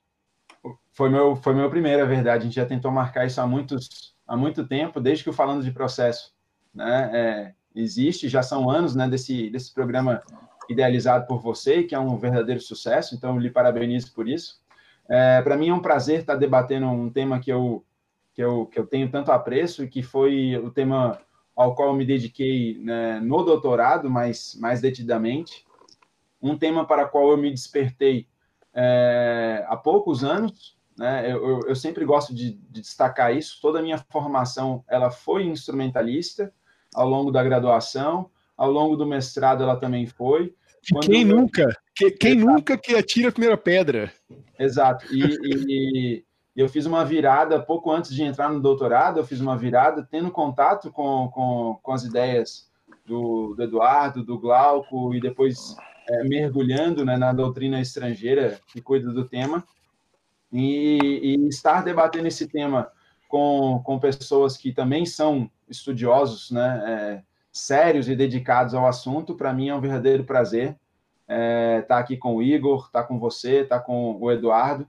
Foi 0.92 1.10
meu, 1.10 1.36
foi 1.36 1.54
meu 1.54 1.68
primeiro, 1.68 2.00
é 2.00 2.06
verdade. 2.06 2.42
A 2.42 2.46
gente 2.46 2.56
já 2.56 2.64
tentou 2.64 2.90
marcar 2.90 3.26
isso 3.26 3.40
há, 3.40 3.46
muitos, 3.46 4.09
há 4.30 4.36
muito 4.36 4.64
tempo, 4.64 5.00
desde 5.00 5.24
que 5.24 5.30
o 5.30 5.32
Falando 5.32 5.64
de 5.64 5.72
Processo 5.72 6.32
né, 6.72 7.10
é, 7.12 7.54
existe, 7.74 8.28
já 8.28 8.44
são 8.44 8.70
anos 8.70 8.94
né, 8.94 9.08
desse, 9.08 9.50
desse 9.50 9.74
programa 9.74 10.22
idealizado 10.68 11.26
por 11.26 11.40
você, 11.40 11.82
que 11.82 11.96
é 11.96 11.98
um 11.98 12.16
verdadeiro 12.16 12.60
sucesso, 12.60 13.16
então 13.16 13.36
lhe 13.36 13.50
parabenizo 13.50 14.14
por 14.14 14.28
isso. 14.28 14.60
É, 15.08 15.42
Para 15.42 15.56
mim 15.56 15.70
é 15.70 15.74
um 15.74 15.82
prazer 15.82 16.20
estar 16.20 16.36
debatendo 16.36 16.86
um 16.86 17.10
tema 17.10 17.40
que 17.40 17.50
eu, 17.50 17.84
que, 18.32 18.40
eu, 18.40 18.66
que 18.66 18.78
eu 18.78 18.86
tenho 18.86 19.10
tanto 19.10 19.32
apreço 19.32 19.82
e 19.82 19.88
que 19.88 20.00
foi 20.00 20.56
o 20.58 20.70
tema 20.70 21.20
ao 21.56 21.74
qual 21.74 21.92
me 21.92 22.06
dediquei 22.06 22.78
né, 22.78 23.18
no 23.18 23.42
doutorado, 23.42 24.08
mas 24.08 24.56
mais 24.60 24.80
detidamente. 24.80 25.66
Um 26.40 26.56
tema 26.56 26.86
para 26.86 27.04
o 27.04 27.08
qual 27.08 27.32
eu 27.32 27.36
me 27.36 27.50
despertei 27.50 28.28
é, 28.72 29.66
há 29.68 29.76
poucos 29.76 30.22
anos. 30.22 30.78
Né, 31.00 31.32
eu, 31.32 31.62
eu 31.66 31.74
sempre 31.74 32.04
gosto 32.04 32.34
de, 32.34 32.52
de 32.68 32.82
destacar 32.82 33.34
isso. 33.34 33.58
Toda 33.62 33.78
a 33.78 33.82
minha 33.82 33.96
formação 34.10 34.84
ela 34.86 35.10
foi 35.10 35.44
instrumentalista 35.44 36.52
ao 36.94 37.08
longo 37.08 37.30
da 37.30 37.42
graduação, 37.42 38.28
ao 38.54 38.70
longo 38.70 38.96
do 38.96 39.06
mestrado 39.06 39.62
ela 39.62 39.76
também 39.76 40.06
foi. 40.06 40.54
Quando 40.92 41.06
quem 41.06 41.22
eu... 41.22 41.28
nunca? 41.34 41.74
Que, 41.96 42.10
quem 42.10 42.32
Exato. 42.32 42.52
nunca 42.52 42.76
que 42.76 42.94
atira 42.94 43.30
a 43.30 43.32
primeira 43.32 43.56
pedra? 43.56 44.12
Exato. 44.58 45.06
E, 45.10 45.22
e, 45.72 46.24
eu 46.54 46.68
fiz 46.68 46.84
uma 46.84 47.02
virada 47.02 47.58
pouco 47.58 47.90
antes 47.90 48.14
de 48.14 48.22
entrar 48.22 48.50
no 48.50 48.60
doutorado, 48.60 49.20
eu 49.20 49.24
fiz 49.24 49.40
uma 49.40 49.56
virada 49.56 50.06
tendo 50.10 50.30
contato 50.30 50.92
com, 50.92 51.30
com, 51.32 51.78
com 51.82 51.92
as 51.92 52.04
ideias 52.04 52.68
do, 53.06 53.54
do 53.54 53.62
Eduardo, 53.62 54.22
do 54.22 54.38
Glauco, 54.38 55.14
e 55.14 55.20
depois 55.20 55.74
é, 56.06 56.24
mergulhando 56.24 57.06
né, 57.06 57.16
na 57.16 57.32
doutrina 57.32 57.80
estrangeira 57.80 58.60
que 58.66 58.82
cuida 58.82 59.10
do 59.10 59.26
tema. 59.26 59.64
E, 60.52 61.36
e, 61.38 61.48
estar 61.48 61.82
debatendo 61.84 62.28
esse 62.28 62.46
tema 62.48 62.90
com, 63.28 63.80
com 63.84 63.98
pessoas 63.98 64.56
que 64.56 64.72
também 64.72 65.06
são 65.06 65.48
estudiosos, 65.68 66.50
né, 66.50 66.82
é, 66.86 67.22
sérios 67.52 68.08
e 68.08 68.16
dedicados 68.16 68.74
ao 68.74 68.86
assunto, 68.86 69.34
para 69.34 69.52
mim 69.52 69.68
é 69.68 69.74
um 69.74 69.80
verdadeiro 69.80 70.24
prazer 70.24 70.76
estar 71.30 71.36
é, 71.36 71.82
tá 71.82 71.98
aqui 71.98 72.16
com 72.16 72.34
o 72.34 72.42
Igor, 72.42 72.86
estar 72.86 73.02
tá 73.02 73.06
com 73.06 73.18
você, 73.18 73.60
estar 73.60 73.78
tá 73.78 73.84
com 73.84 74.16
o 74.20 74.32
Eduardo, 74.32 74.86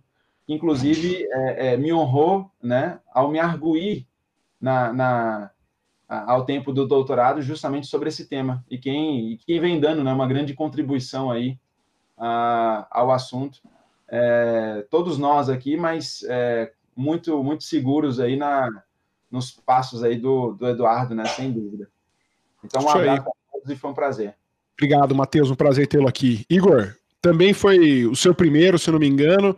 inclusive 0.47 1.23
é, 1.31 1.73
é, 1.73 1.77
me 1.77 1.93
honrou 1.93 2.49
né, 2.61 2.99
ao 3.13 3.29
me 3.29 3.39
arguir 3.39 4.07
na, 4.59 4.91
na, 4.91 5.51
ao 6.07 6.43
tempo 6.45 6.73
do 6.73 6.88
doutorado 6.88 7.41
justamente 7.41 7.85
sobre 7.85 8.09
esse 8.09 8.27
tema, 8.27 8.65
e 8.69 8.77
quem, 8.77 9.33
e 9.33 9.38
quem 9.38 9.59
vem 9.59 9.79
dando 9.79 10.03
né, 10.03 10.11
uma 10.11 10.27
grande 10.27 10.55
contribuição 10.55 11.29
aí 11.29 11.59
a, 12.17 12.88
ao 12.89 13.11
assunto. 13.11 13.61
É, 14.13 14.85
todos 14.89 15.17
nós 15.17 15.47
aqui, 15.47 15.77
mas 15.77 16.21
é, 16.27 16.73
muito, 16.93 17.41
muito 17.41 17.63
seguros 17.63 18.19
aí 18.19 18.35
na, 18.35 18.67
nos 19.31 19.51
passos 19.51 20.03
aí 20.03 20.17
do, 20.17 20.51
do 20.51 20.67
Eduardo, 20.67 21.15
né? 21.15 21.23
Sem 21.25 21.49
dúvida. 21.49 21.88
Então, 22.63 22.81
um 22.81 22.85
Isso 22.85 22.97
abraço 22.97 23.21
aí. 23.21 23.27
a 23.29 23.51
todos 23.53 23.69
e 23.69 23.75
foi 23.75 23.89
um 23.89 23.93
prazer. 23.93 24.35
Obrigado, 24.73 25.15
Matheus. 25.15 25.49
Um 25.49 25.55
prazer 25.55 25.88
tê-lo 25.88 26.07
aqui. 26.07 26.45
Igor, 26.49 26.93
também 27.21 27.53
foi 27.53 28.05
o 28.05 28.15
seu 28.15 28.35
primeiro, 28.35 28.77
se 28.77 28.91
não 28.91 28.99
me 28.99 29.07
engano. 29.07 29.57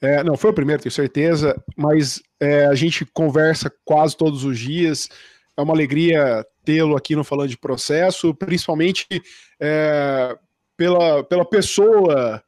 É, 0.00 0.24
não, 0.24 0.36
foi 0.36 0.50
o 0.50 0.54
primeiro, 0.54 0.82
tenho 0.82 0.92
certeza, 0.92 1.54
mas 1.76 2.20
é, 2.40 2.66
a 2.66 2.74
gente 2.74 3.04
conversa 3.04 3.72
quase 3.84 4.16
todos 4.16 4.44
os 4.44 4.58
dias. 4.58 5.08
É 5.56 5.62
uma 5.62 5.74
alegria 5.74 6.44
tê-lo 6.64 6.96
aqui 6.96 7.14
no 7.14 7.22
Falando 7.22 7.50
de 7.50 7.58
Processo, 7.58 8.34
principalmente 8.34 9.06
é, 9.60 10.36
pela, 10.76 11.22
pela 11.22 11.44
pessoa 11.44 12.42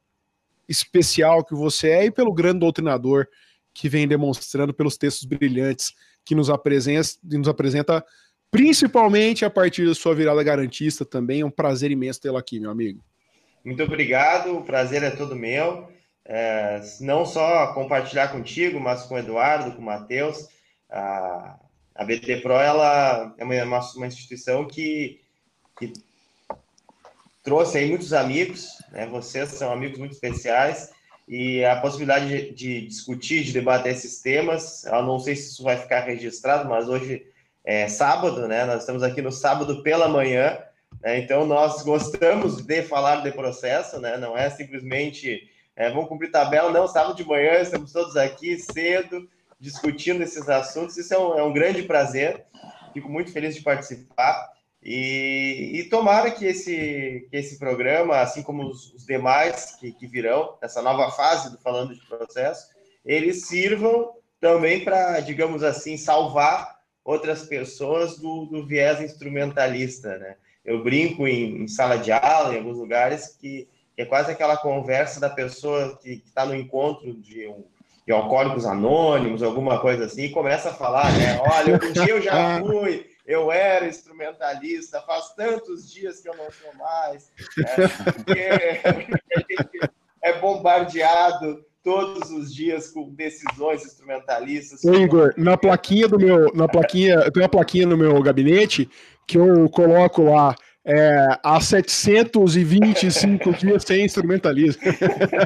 especial 0.67 1.43
que 1.43 1.53
você 1.53 1.89
é 1.89 2.05
e 2.05 2.11
pelo 2.11 2.33
grande 2.33 2.59
doutrinador 2.59 3.27
que 3.73 3.89
vem 3.89 4.07
demonstrando 4.07 4.73
pelos 4.73 4.97
textos 4.97 5.25
brilhantes 5.25 5.93
que 6.23 6.33
nos 6.33 6.49
apresenta, 6.49 7.09
nos 7.23 7.47
apresenta 7.47 8.03
principalmente 8.49 9.43
a 9.43 9.49
partir 9.49 9.85
da 9.85 9.93
sua 9.93 10.15
virada 10.15 10.41
garantista 10.41 11.03
também. 11.05 11.41
É 11.41 11.45
um 11.45 11.51
prazer 11.51 11.91
imenso 11.91 12.21
tê-lo 12.21 12.37
aqui, 12.37 12.59
meu 12.59 12.71
amigo. 12.71 13.03
Muito 13.63 13.83
obrigado, 13.83 14.57
o 14.57 14.63
prazer 14.63 15.03
é 15.03 15.11
todo 15.11 15.35
meu. 15.35 15.89
É, 16.23 16.81
não 17.01 17.25
só 17.25 17.73
compartilhar 17.73 18.29
contigo, 18.29 18.79
mas 18.79 19.03
com 19.03 19.15
o 19.15 19.17
Eduardo, 19.17 19.75
com 19.75 19.81
o 19.81 19.85
Matheus. 19.85 20.47
A, 20.89 21.59
a 21.93 22.05
BT 22.05 22.37
Pro 22.37 22.53
ela 22.53 23.35
é 23.37 23.43
uma, 23.43 23.79
uma 23.95 24.07
instituição 24.07 24.65
que, 24.65 25.19
que 25.77 25.93
trouxe 27.45 27.77
aí 27.77 27.87
muitos 27.87 28.11
amigos, 28.11 28.67
né? 28.91 29.05
vocês 29.05 29.49
são 29.51 29.71
amigos 29.71 29.99
muito 29.99 30.13
especiais, 30.13 30.91
e 31.27 31.63
a 31.63 31.77
possibilidade 31.77 32.27
de, 32.27 32.51
de, 32.51 32.87
discutir, 32.87 33.43
de 33.43 33.53
debater 33.53 33.93
esses 33.93 34.21
temas. 34.21 34.83
Eu 34.85 35.01
não 35.03 35.19
sei 35.19 35.35
se 35.35 35.51
isso 35.51 35.63
vai 35.63 35.77
ficar 35.77 36.01
registrado, 36.01 36.69
mas 36.69 36.89
hoje 36.89 37.25
é 37.63 37.87
sábado, 37.87 38.47
né? 38.47 38.65
Nós 38.65 38.81
estamos 38.81 39.01
aqui 39.01 39.21
no 39.21 39.31
sábado 39.31 39.81
pela 39.81 40.07
manhã, 40.07 40.59
né? 41.01 41.17
então 41.17 41.45
nós 41.45 41.81
gostamos 41.81 42.61
de 42.61 42.83
falar 42.83 43.23
de 43.23 43.31
processo, 43.31 43.99
né? 43.99 44.17
Não 44.17 44.37
é 44.37 44.49
simplesmente 44.51 45.49
é, 45.75 45.89
vamos 45.89 46.07
cumprir 46.07 46.31
tabela, 46.31 46.71
não. 46.71 46.87
Sábado 46.87 47.15
de 47.15 47.25
manhã 47.25 47.59
estamos 47.59 47.91
todos 47.91 48.15
aqui 48.15 48.57
cedo 48.57 49.27
discutindo 49.59 50.21
esses 50.21 50.47
assuntos. 50.47 50.95
Isso 50.95 51.13
é 51.13 51.19
um, 51.19 51.39
é 51.39 51.43
um 51.43 51.53
grande 51.53 51.83
prazer. 51.83 52.45
Fico 52.93 53.09
muito 53.09 53.31
feliz 53.31 53.55
de 53.55 53.61
participar. 53.61 54.54
E, 54.85 55.79
e 55.79 55.83
tomara 55.85 56.29
que 56.29 56.45
esse, 56.45 57.27
que 57.31 57.35
esse 57.35 57.57
programa, 57.57 58.19
assim 58.19 58.43
como 58.43 58.67
os, 58.67 58.93
os 58.93 59.03
demais 59.03 59.75
que, 59.79 59.91
que 59.91 60.05
virão, 60.05 60.55
essa 60.61 60.79
nova 60.79 61.09
fase 61.09 61.49
do 61.49 61.57
Falando 61.57 61.95
de 61.95 62.05
Processo, 62.05 62.67
eles 63.03 63.47
sirvam 63.47 64.11
também 64.39 64.83
para, 64.83 65.21
digamos 65.21 65.63
assim, 65.63 65.97
salvar 65.97 66.75
outras 67.03 67.47
pessoas 67.47 68.19
do, 68.19 68.45
do 68.45 68.63
viés 68.63 69.01
instrumentalista, 69.01 70.19
né? 70.19 70.35
Eu 70.63 70.83
brinco 70.83 71.27
em, 71.27 71.63
em, 71.63 71.67
sala 71.67 71.97
de 71.97 72.11
aula, 72.11 72.53
em 72.53 72.59
alguns 72.59 72.77
lugares, 72.77 73.35
que, 73.39 73.67
que 73.95 74.03
é 74.03 74.05
quase 74.05 74.31
aquela 74.31 74.55
conversa 74.55 75.19
da 75.19 75.29
pessoa 75.31 75.97
que 75.97 76.21
está 76.23 76.45
no 76.45 76.55
encontro 76.55 77.11
de, 77.11 77.47
um, 77.47 77.63
de 78.05 78.13
alcoólicos 78.13 78.67
anônimos, 78.67 79.41
alguma 79.41 79.79
coisa 79.79 80.05
assim, 80.05 80.25
e 80.25 80.31
começa 80.31 80.69
a 80.69 80.73
falar, 80.73 81.11
né? 81.13 81.39
Olha, 81.39 81.75
um 81.75 81.91
dia 81.91 82.09
eu 82.09 82.21
já 82.21 82.59
fui 82.65 83.14
eu 83.25 83.51
era 83.51 83.87
instrumentalista, 83.87 85.01
faz 85.01 85.33
tantos 85.33 85.91
dias 85.91 86.21
que 86.21 86.29
eu 86.29 86.35
não 86.35 86.49
sou 86.51 86.73
mais, 86.75 87.31
é, 88.35 88.81
é 90.21 90.39
bombardeado 90.39 91.65
todos 91.83 92.31
os 92.31 92.53
dias 92.53 92.89
com 92.89 93.13
decisões 93.13 93.85
instrumentalistas. 93.85 94.83
Igor, 94.83 95.33
na 95.37 95.55
plaquinha 95.55 96.07
do 96.07 96.17
meu, 96.17 96.51
na 96.53 96.67
plaquinha, 96.67 97.15
eu 97.15 97.31
tenho 97.31 97.43
uma 97.43 97.49
plaquinha 97.49 97.85
no 97.85 97.95
meu 97.95 98.21
gabinete 98.23 98.89
que 99.27 99.37
eu 99.37 99.69
coloco 99.69 100.23
lá 100.23 100.55
é, 100.85 101.39
há 101.43 101.59
725 101.59 103.53
dias 103.53 103.83
sem 103.83 104.05
instrumentalismo. 104.05 104.81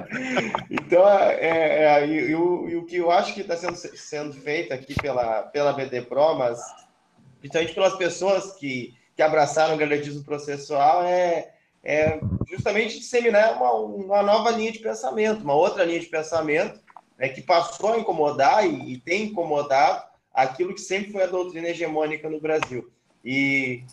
então, 0.70 1.08
é, 1.08 1.38
é, 1.40 2.06
é 2.06 2.36
o, 2.36 2.70
e, 2.70 2.76
o, 2.76 2.86
que 2.86 2.98
eu 2.98 3.10
acho 3.10 3.34
que 3.34 3.40
está 3.42 3.56
sendo, 3.56 3.76
sendo 3.76 4.34
feito 4.34 4.74
aqui 4.74 4.94
pela, 4.96 5.44
pela 5.44 5.72
BD 5.72 6.02
Pro, 6.02 6.36
mas 6.36 6.60
principalmente 7.40 7.74
pelas 7.74 7.96
pessoas 7.96 8.54
que, 8.54 8.94
que 9.16 9.22
abraçaram 9.22 9.76
o 9.76 9.78
garantismo 9.78 10.24
processual, 10.24 11.04
é, 11.04 11.54
é 11.84 12.20
justamente 12.50 13.00
disseminar 13.00 13.56
uma, 13.56 13.74
uma 13.74 14.24
nova 14.24 14.52
linha 14.52 14.72
de 14.72 14.80
pensamento, 14.80 15.44
uma 15.44 15.56
outra 15.56 15.84
linha 15.84 16.00
de 16.00 16.08
pensamento 16.08 16.80
né, 17.18 17.30
que 17.30 17.42
passou 17.42 17.94
a 17.94 18.00
incomodar 18.00 18.66
e, 18.66 18.94
e 18.94 18.98
tem 19.00 19.24
incomodado 19.24 20.04
aquilo 20.34 20.74
que 20.74 20.82
sempre 20.82 21.12
foi 21.12 21.24
a 21.24 21.28
doutrina 21.28 21.68
hegemônica 21.68 22.30
no 22.30 22.40
Brasil. 22.40 22.92
E 23.24 23.84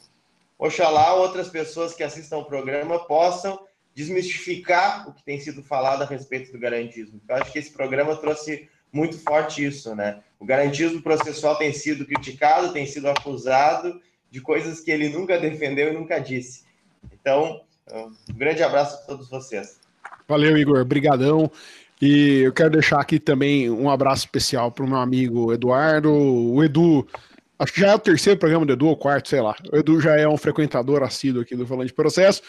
oxalá 0.58 1.14
outras 1.14 1.48
pessoas 1.48 1.94
que 1.94 2.02
assistam 2.02 2.36
ao 2.36 2.44
programa 2.44 2.98
possam 3.06 3.58
desmistificar 3.94 5.08
o 5.08 5.12
que 5.12 5.24
tem 5.24 5.40
sido 5.40 5.62
falado 5.62 6.02
a 6.02 6.06
respeito 6.06 6.52
do 6.52 6.58
garantismo. 6.58 7.20
Eu 7.28 7.36
acho 7.36 7.50
que 7.50 7.58
esse 7.58 7.72
programa 7.72 8.14
trouxe 8.16 8.68
muito 8.96 9.18
forte 9.18 9.64
isso, 9.64 9.94
né? 9.94 10.20
O 10.40 10.46
garantismo 10.46 11.02
processual 11.02 11.56
tem 11.56 11.72
sido 11.72 12.06
criticado, 12.06 12.72
tem 12.72 12.86
sido 12.86 13.08
acusado 13.08 14.00
de 14.30 14.40
coisas 14.40 14.80
que 14.80 14.90
ele 14.90 15.08
nunca 15.10 15.38
defendeu 15.38 15.92
e 15.92 15.96
nunca 15.96 16.18
disse. 16.18 16.64
Então, 17.12 17.60
um 18.28 18.34
grande 18.34 18.62
abraço 18.62 18.96
a 18.96 19.06
todos 19.06 19.28
vocês. 19.28 19.78
Valeu, 20.26 20.56
Igor. 20.56 20.80
Obrigadão. 20.80 21.50
E 22.00 22.40
eu 22.40 22.52
quero 22.52 22.70
deixar 22.70 23.00
aqui 23.00 23.18
também 23.18 23.70
um 23.70 23.88
abraço 23.88 24.24
especial 24.24 24.70
para 24.70 24.84
o 24.84 24.88
meu 24.88 24.98
amigo 24.98 25.52
Eduardo. 25.52 26.12
O 26.12 26.62
Edu 26.62 27.06
Acho 27.58 27.72
que 27.72 27.80
já 27.80 27.88
é 27.88 27.94
o 27.94 27.98
terceiro 27.98 28.38
programa 28.38 28.66
do 28.66 28.72
Edu, 28.74 28.86
ou 28.86 28.96
quarto, 28.96 29.30
sei 29.30 29.40
lá. 29.40 29.56
O 29.72 29.76
Edu 29.76 29.98
já 29.98 30.14
é 30.14 30.28
um 30.28 30.36
frequentador 30.36 31.02
assíduo 31.02 31.40
aqui 31.40 31.56
do 31.56 31.66
Falando 31.66 31.86
de 31.86 31.94
Processo, 31.94 32.42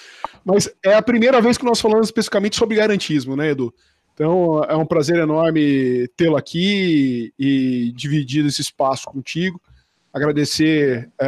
mas 0.44 0.70
é 0.84 0.96
a 0.96 1.02
primeira 1.02 1.40
vez 1.40 1.58
que 1.58 1.64
nós 1.64 1.80
falamos 1.80 2.08
especificamente 2.08 2.58
sobre 2.58 2.76
garantismo, 2.76 3.36
né, 3.36 3.52
Edu? 3.52 3.74
Então 4.18 4.64
é 4.64 4.76
um 4.76 4.86
prazer 4.86 5.18
enorme 5.18 6.08
tê-lo 6.18 6.36
aqui 6.36 7.32
e 7.38 7.92
dividir 7.96 8.44
esse 8.48 8.62
espaço 8.62 9.06
contigo. 9.06 9.62
Agradecer 10.12 11.08
é, 11.22 11.28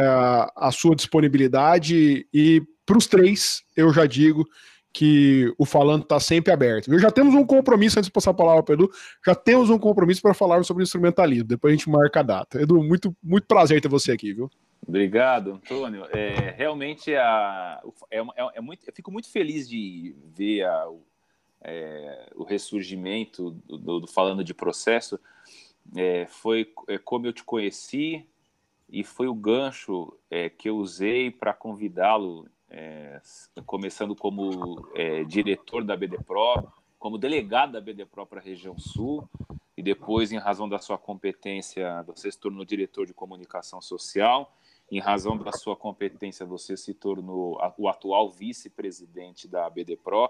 a 0.56 0.72
sua 0.72 0.96
disponibilidade 0.96 2.26
e 2.34 2.60
para 2.84 2.98
os 2.98 3.06
três, 3.06 3.62
eu 3.76 3.92
já 3.92 4.06
digo 4.06 4.44
que 4.92 5.54
o 5.56 5.64
falando 5.64 6.02
está 6.02 6.18
sempre 6.18 6.52
aberto. 6.52 6.98
Já 6.98 7.12
temos 7.12 7.32
um 7.32 7.46
compromisso, 7.46 7.96
antes 7.96 8.08
de 8.08 8.12
passar 8.12 8.32
a 8.32 8.34
palavra 8.34 8.64
para 8.64 8.74
Edu, 8.74 8.90
já 9.24 9.36
temos 9.36 9.70
um 9.70 9.78
compromisso 9.78 10.20
para 10.20 10.34
falar 10.34 10.64
sobre 10.64 10.82
instrumentalismo. 10.82 11.44
Depois 11.44 11.72
a 11.72 11.76
gente 11.76 11.88
marca 11.88 12.18
a 12.18 12.24
data. 12.24 12.60
Edu, 12.60 12.82
muito, 12.82 13.16
muito 13.22 13.46
prazer 13.46 13.80
ter 13.80 13.86
você 13.86 14.10
aqui, 14.10 14.32
viu? 14.32 14.50
Obrigado, 14.84 15.52
Antônio. 15.52 16.06
É, 16.10 16.56
realmente 16.56 17.14
a, 17.14 17.80
é, 18.10 18.18
é, 18.18 18.24
é, 18.54 18.60
muito, 18.60 18.82
eu 18.84 18.92
fico 18.92 19.12
muito 19.12 19.30
feliz 19.30 19.68
de 19.68 20.16
ver 20.36 20.64
a, 20.64 20.88
é, 21.62 22.30
o 22.34 22.44
ressurgimento 22.44 23.50
do, 23.66 23.78
do, 23.78 24.00
do, 24.00 24.06
falando 24.06 24.44
de 24.44 24.54
processo. 24.54 25.18
É, 25.96 26.26
foi 26.26 26.72
é, 26.88 26.98
como 26.98 27.26
eu 27.26 27.32
te 27.32 27.42
conheci 27.42 28.26
e 28.88 29.02
foi 29.04 29.28
o 29.28 29.34
gancho 29.34 30.12
que 30.58 30.68
eu 30.68 30.76
usei 30.76 31.30
para 31.30 31.54
convidá-lo 31.54 32.48
é, 32.70 33.20
começando 33.66 34.14
como 34.14 34.88
é, 34.94 35.24
diretor 35.24 35.84
da 35.84 35.96
BDPRO, 35.96 36.72
como 36.98 37.18
delegado 37.18 37.72
da 37.72 37.80
BDPRO 37.80 38.26
para 38.26 38.40
a 38.40 38.42
região 38.42 38.78
sul, 38.78 39.28
e 39.76 39.82
depois, 39.82 40.30
em 40.30 40.38
razão 40.38 40.68
da 40.68 40.78
sua 40.78 40.98
competência, 40.98 42.02
você 42.02 42.30
se 42.30 42.38
tornou 42.38 42.64
diretor 42.64 43.06
de 43.06 43.14
comunicação 43.14 43.80
social. 43.80 44.54
Em 44.90 45.00
razão 45.00 45.38
da 45.38 45.52
sua 45.52 45.74
competência, 45.74 46.44
você 46.44 46.76
se 46.76 46.92
tornou 46.92 47.58
o 47.78 47.88
atual 47.88 48.28
vice-presidente 48.28 49.48
da 49.48 49.70
BDPRO, 49.70 50.28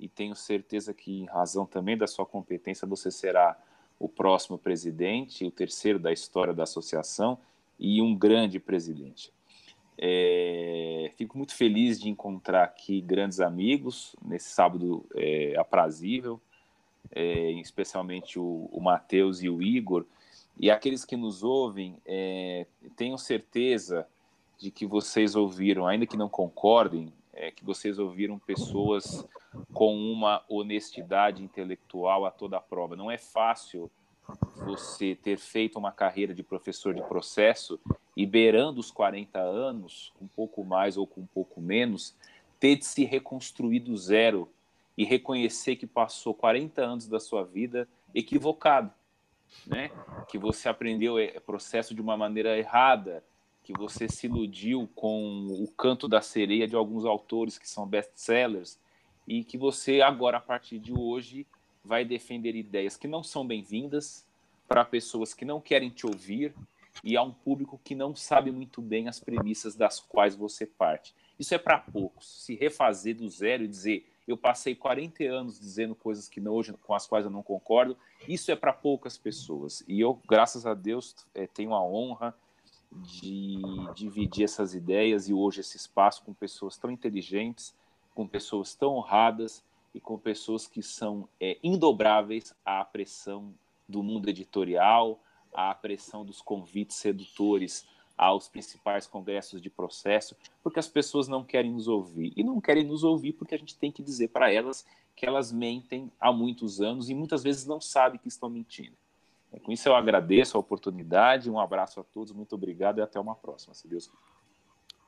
e 0.00 0.08
tenho 0.08 0.34
certeza 0.34 0.94
que, 0.94 1.20
em 1.20 1.26
razão 1.26 1.66
também 1.66 1.96
da 1.96 2.06
sua 2.06 2.24
competência, 2.24 2.88
você 2.88 3.10
será 3.10 3.56
o 3.98 4.08
próximo 4.08 4.56
presidente, 4.58 5.44
o 5.44 5.50
terceiro 5.50 5.98
da 5.98 6.10
história 6.10 6.54
da 6.54 6.62
associação 6.62 7.38
e 7.78 8.00
um 8.00 8.16
grande 8.16 8.58
presidente. 8.58 9.30
É, 9.98 11.12
fico 11.18 11.36
muito 11.36 11.54
feliz 11.54 12.00
de 12.00 12.08
encontrar 12.08 12.64
aqui 12.64 13.02
grandes 13.02 13.40
amigos 13.40 14.16
nesse 14.24 14.48
sábado 14.48 15.04
é, 15.14 15.54
aprazível, 15.58 16.40
é, 17.12 17.50
especialmente 17.52 18.38
o, 18.38 18.70
o 18.72 18.80
Matheus 18.80 19.42
e 19.42 19.50
o 19.50 19.62
Igor. 19.62 20.06
E 20.58 20.70
aqueles 20.70 21.04
que 21.04 21.16
nos 21.16 21.42
ouvem, 21.42 21.98
é, 22.06 22.66
certeza 23.18 24.08
de 24.58 24.70
que 24.70 24.86
vocês 24.86 25.36
ouviram, 25.36 25.86
ainda 25.86 26.06
que 26.06 26.16
não 26.16 26.28
concordem, 26.28 27.12
é, 27.34 27.50
que 27.50 27.64
vocês 27.64 27.98
ouviram 27.98 28.38
pessoas 28.38 29.26
com 29.72 29.96
uma 29.96 30.44
honestidade 30.48 31.42
intelectual 31.42 32.24
a 32.24 32.30
toda 32.30 32.56
a 32.56 32.60
prova. 32.60 32.96
Não 32.96 33.10
é 33.10 33.18
fácil 33.18 33.90
você 34.56 35.14
ter 35.14 35.38
feito 35.38 35.78
uma 35.78 35.90
carreira 35.90 36.34
de 36.34 36.42
professor 36.42 36.94
de 36.94 37.02
processo 37.02 37.80
e 38.16 38.26
beirando 38.26 38.80
os 38.80 38.90
40 38.90 39.38
anos, 39.38 40.12
um 40.20 40.26
pouco 40.26 40.64
mais 40.64 40.96
ou 40.96 41.06
com 41.06 41.22
um 41.22 41.26
pouco 41.26 41.60
menos, 41.60 42.14
ter 42.58 42.76
de 42.76 42.84
se 42.84 43.04
reconstruir 43.04 43.80
do 43.80 43.96
zero 43.96 44.48
e 44.96 45.04
reconhecer 45.04 45.76
que 45.76 45.86
passou 45.86 46.34
40 46.34 46.82
anos 46.82 47.08
da 47.08 47.18
sua 47.18 47.42
vida 47.42 47.88
equivocado, 48.14 48.92
né? 49.66 49.90
Que 50.28 50.38
você 50.38 50.68
aprendeu 50.68 51.16
o 51.16 51.40
processo 51.40 51.94
de 51.94 52.00
uma 52.00 52.16
maneira 52.16 52.58
errada, 52.58 53.24
que 53.64 53.72
você 53.72 54.08
se 54.08 54.26
iludiu 54.26 54.88
com 54.94 55.46
o 55.48 55.68
canto 55.68 56.06
da 56.06 56.20
sereia 56.20 56.68
de 56.68 56.76
alguns 56.76 57.04
autores 57.04 57.58
que 57.58 57.68
são 57.68 57.86
best-sellers 57.86 58.78
e 59.30 59.44
que 59.44 59.56
você 59.56 60.00
agora 60.00 60.38
a 60.38 60.40
partir 60.40 60.80
de 60.80 60.92
hoje 60.92 61.46
vai 61.84 62.04
defender 62.04 62.56
ideias 62.56 62.96
que 62.96 63.06
não 63.06 63.22
são 63.22 63.46
bem-vindas 63.46 64.26
para 64.66 64.84
pessoas 64.84 65.32
que 65.32 65.44
não 65.44 65.60
querem 65.60 65.88
te 65.88 66.04
ouvir 66.04 66.52
e 67.04 67.16
a 67.16 67.22
um 67.22 67.30
público 67.30 67.80
que 67.84 67.94
não 67.94 68.12
sabe 68.12 68.50
muito 68.50 68.82
bem 68.82 69.06
as 69.06 69.20
premissas 69.20 69.76
das 69.76 70.00
quais 70.00 70.34
você 70.34 70.66
parte. 70.66 71.14
Isso 71.38 71.54
é 71.54 71.58
para 71.58 71.78
poucos. 71.78 72.42
Se 72.44 72.56
refazer 72.56 73.14
do 73.14 73.28
zero 73.28 73.62
e 73.62 73.68
dizer 73.68 74.04
eu 74.26 74.36
passei 74.36 74.74
40 74.74 75.22
anos 75.22 75.60
dizendo 75.60 75.94
coisas 75.94 76.28
que 76.28 76.40
não, 76.40 76.52
hoje 76.52 76.72
com 76.82 76.92
as 76.92 77.06
quais 77.06 77.24
eu 77.24 77.30
não 77.30 77.42
concordo, 77.42 77.96
isso 78.26 78.50
é 78.50 78.56
para 78.56 78.72
poucas 78.72 79.16
pessoas. 79.16 79.84
E 79.86 80.00
eu, 80.00 80.20
graças 80.28 80.66
a 80.66 80.74
Deus, 80.74 81.14
é, 81.32 81.46
tenho 81.46 81.72
a 81.72 81.80
honra 81.80 82.34
de 82.90 83.60
dividir 83.94 84.42
essas 84.42 84.74
ideias 84.74 85.28
e 85.28 85.32
hoje 85.32 85.60
esse 85.60 85.76
espaço 85.76 86.24
com 86.24 86.34
pessoas 86.34 86.76
tão 86.76 86.90
inteligentes, 86.90 87.72
com 88.14 88.26
pessoas 88.26 88.74
tão 88.74 88.96
honradas 88.96 89.64
e 89.94 90.00
com 90.00 90.18
pessoas 90.18 90.66
que 90.66 90.82
são 90.82 91.28
é, 91.40 91.58
indobráveis 91.62 92.54
à 92.64 92.84
pressão 92.84 93.54
do 93.88 94.02
mundo 94.02 94.28
editorial, 94.28 95.20
à 95.52 95.74
pressão 95.74 96.24
dos 96.24 96.40
convites 96.40 96.96
sedutores 96.96 97.86
aos 98.16 98.48
principais 98.48 99.06
congressos 99.06 99.62
de 99.62 99.70
processo, 99.70 100.36
porque 100.62 100.78
as 100.78 100.86
pessoas 100.86 101.26
não 101.26 101.42
querem 101.42 101.72
nos 101.72 101.88
ouvir. 101.88 102.34
E 102.36 102.44
não 102.44 102.60
querem 102.60 102.84
nos 102.84 103.02
ouvir 103.02 103.32
porque 103.32 103.54
a 103.54 103.58
gente 103.58 103.78
tem 103.78 103.90
que 103.90 104.02
dizer 104.02 104.28
para 104.28 104.52
elas 104.52 104.84
que 105.16 105.24
elas 105.24 105.50
mentem 105.50 106.12
há 106.20 106.30
muitos 106.30 106.82
anos 106.82 107.08
e 107.08 107.14
muitas 107.14 107.42
vezes 107.42 107.66
não 107.66 107.80
sabem 107.80 108.20
que 108.20 108.28
estão 108.28 108.50
mentindo. 108.50 108.96
É, 109.50 109.58
com 109.58 109.72
isso 109.72 109.88
eu 109.88 109.94
agradeço 109.94 110.56
a 110.56 110.60
oportunidade, 110.60 111.50
um 111.50 111.58
abraço 111.58 111.98
a 111.98 112.04
todos, 112.04 112.32
muito 112.32 112.54
obrigado 112.54 112.98
e 112.98 113.00
até 113.00 113.18
uma 113.18 113.34
próxima, 113.34 113.74
se 113.74 113.88
Deus 113.88 114.06
quiser. 114.06 114.22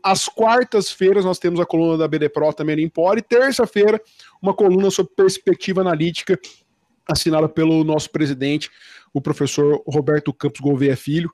Às 0.00 0.28
quartas-feiras 0.28 1.24
nós 1.24 1.40
temos 1.40 1.58
a 1.58 1.66
coluna 1.66 1.98
da 1.98 2.06
BD 2.06 2.28
Pro 2.28 2.52
também 2.52 2.76
no 2.76 2.82
Empore, 2.82 3.18
e 3.18 3.22
terça-feira 3.22 4.00
uma 4.40 4.54
coluna 4.54 4.92
sobre 4.92 5.12
perspectiva 5.16 5.80
analítica 5.80 6.38
assinada 7.04 7.48
pelo 7.48 7.82
nosso 7.82 8.08
presidente, 8.12 8.70
o 9.12 9.20
professor 9.20 9.82
Roberto 9.88 10.32
Campos 10.32 10.60
Gouveia 10.60 10.96
Filho. 10.96 11.28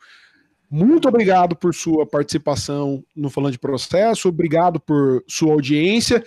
Muito 0.71 1.09
obrigado 1.09 1.57
por 1.57 1.75
sua 1.75 2.07
participação 2.07 3.03
no 3.17 3.31
Falando 3.31 3.53
de 3.53 3.59
Processo, 3.59 4.29
obrigado 4.29 4.79
por 4.79 5.25
sua 5.27 5.53
audiência. 5.53 6.23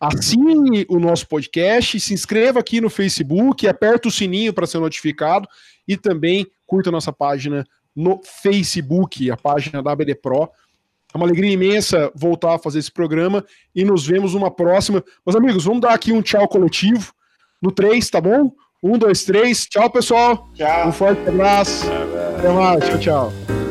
Assine 0.00 0.84
o 0.88 0.98
nosso 0.98 1.28
podcast, 1.28 2.00
se 2.00 2.12
inscreva 2.12 2.58
aqui 2.58 2.80
no 2.80 2.90
Facebook, 2.90 3.68
aperta 3.68 4.08
o 4.08 4.10
sininho 4.10 4.52
para 4.52 4.66
ser 4.66 4.78
notificado 4.78 5.46
e 5.86 5.96
também 5.96 6.46
curta 6.66 6.88
a 6.88 6.92
nossa 6.92 7.12
página 7.12 7.64
no 7.94 8.20
Facebook, 8.24 9.30
a 9.30 9.36
página 9.36 9.82
da 9.82 9.92
ABD 9.92 10.14
Pro. 10.14 10.48
É 11.14 11.16
uma 11.16 11.26
alegria 11.26 11.52
imensa 11.52 12.10
voltar 12.14 12.54
a 12.54 12.58
fazer 12.58 12.78
esse 12.78 12.90
programa 12.90 13.44
e 13.74 13.84
nos 13.84 14.06
vemos 14.06 14.34
numa 14.34 14.50
próxima. 14.50 15.04
Meus 15.24 15.36
amigos, 15.36 15.64
vamos 15.64 15.82
dar 15.82 15.92
aqui 15.92 16.12
um 16.12 16.22
tchau 16.22 16.48
coletivo 16.48 17.12
no 17.60 17.70
3, 17.70 18.08
tá 18.08 18.20
bom? 18.20 18.50
Um, 18.82 18.98
dois, 18.98 19.22
três. 19.22 19.66
Tchau, 19.66 19.88
pessoal. 19.88 20.48
Tchau. 20.54 20.88
Um 20.88 20.92
forte 20.92 21.28
abraço. 21.28 21.86
Até 22.36 22.48
mais. 22.48 22.84
Tchau, 22.84 22.98
tchau. 22.98 23.61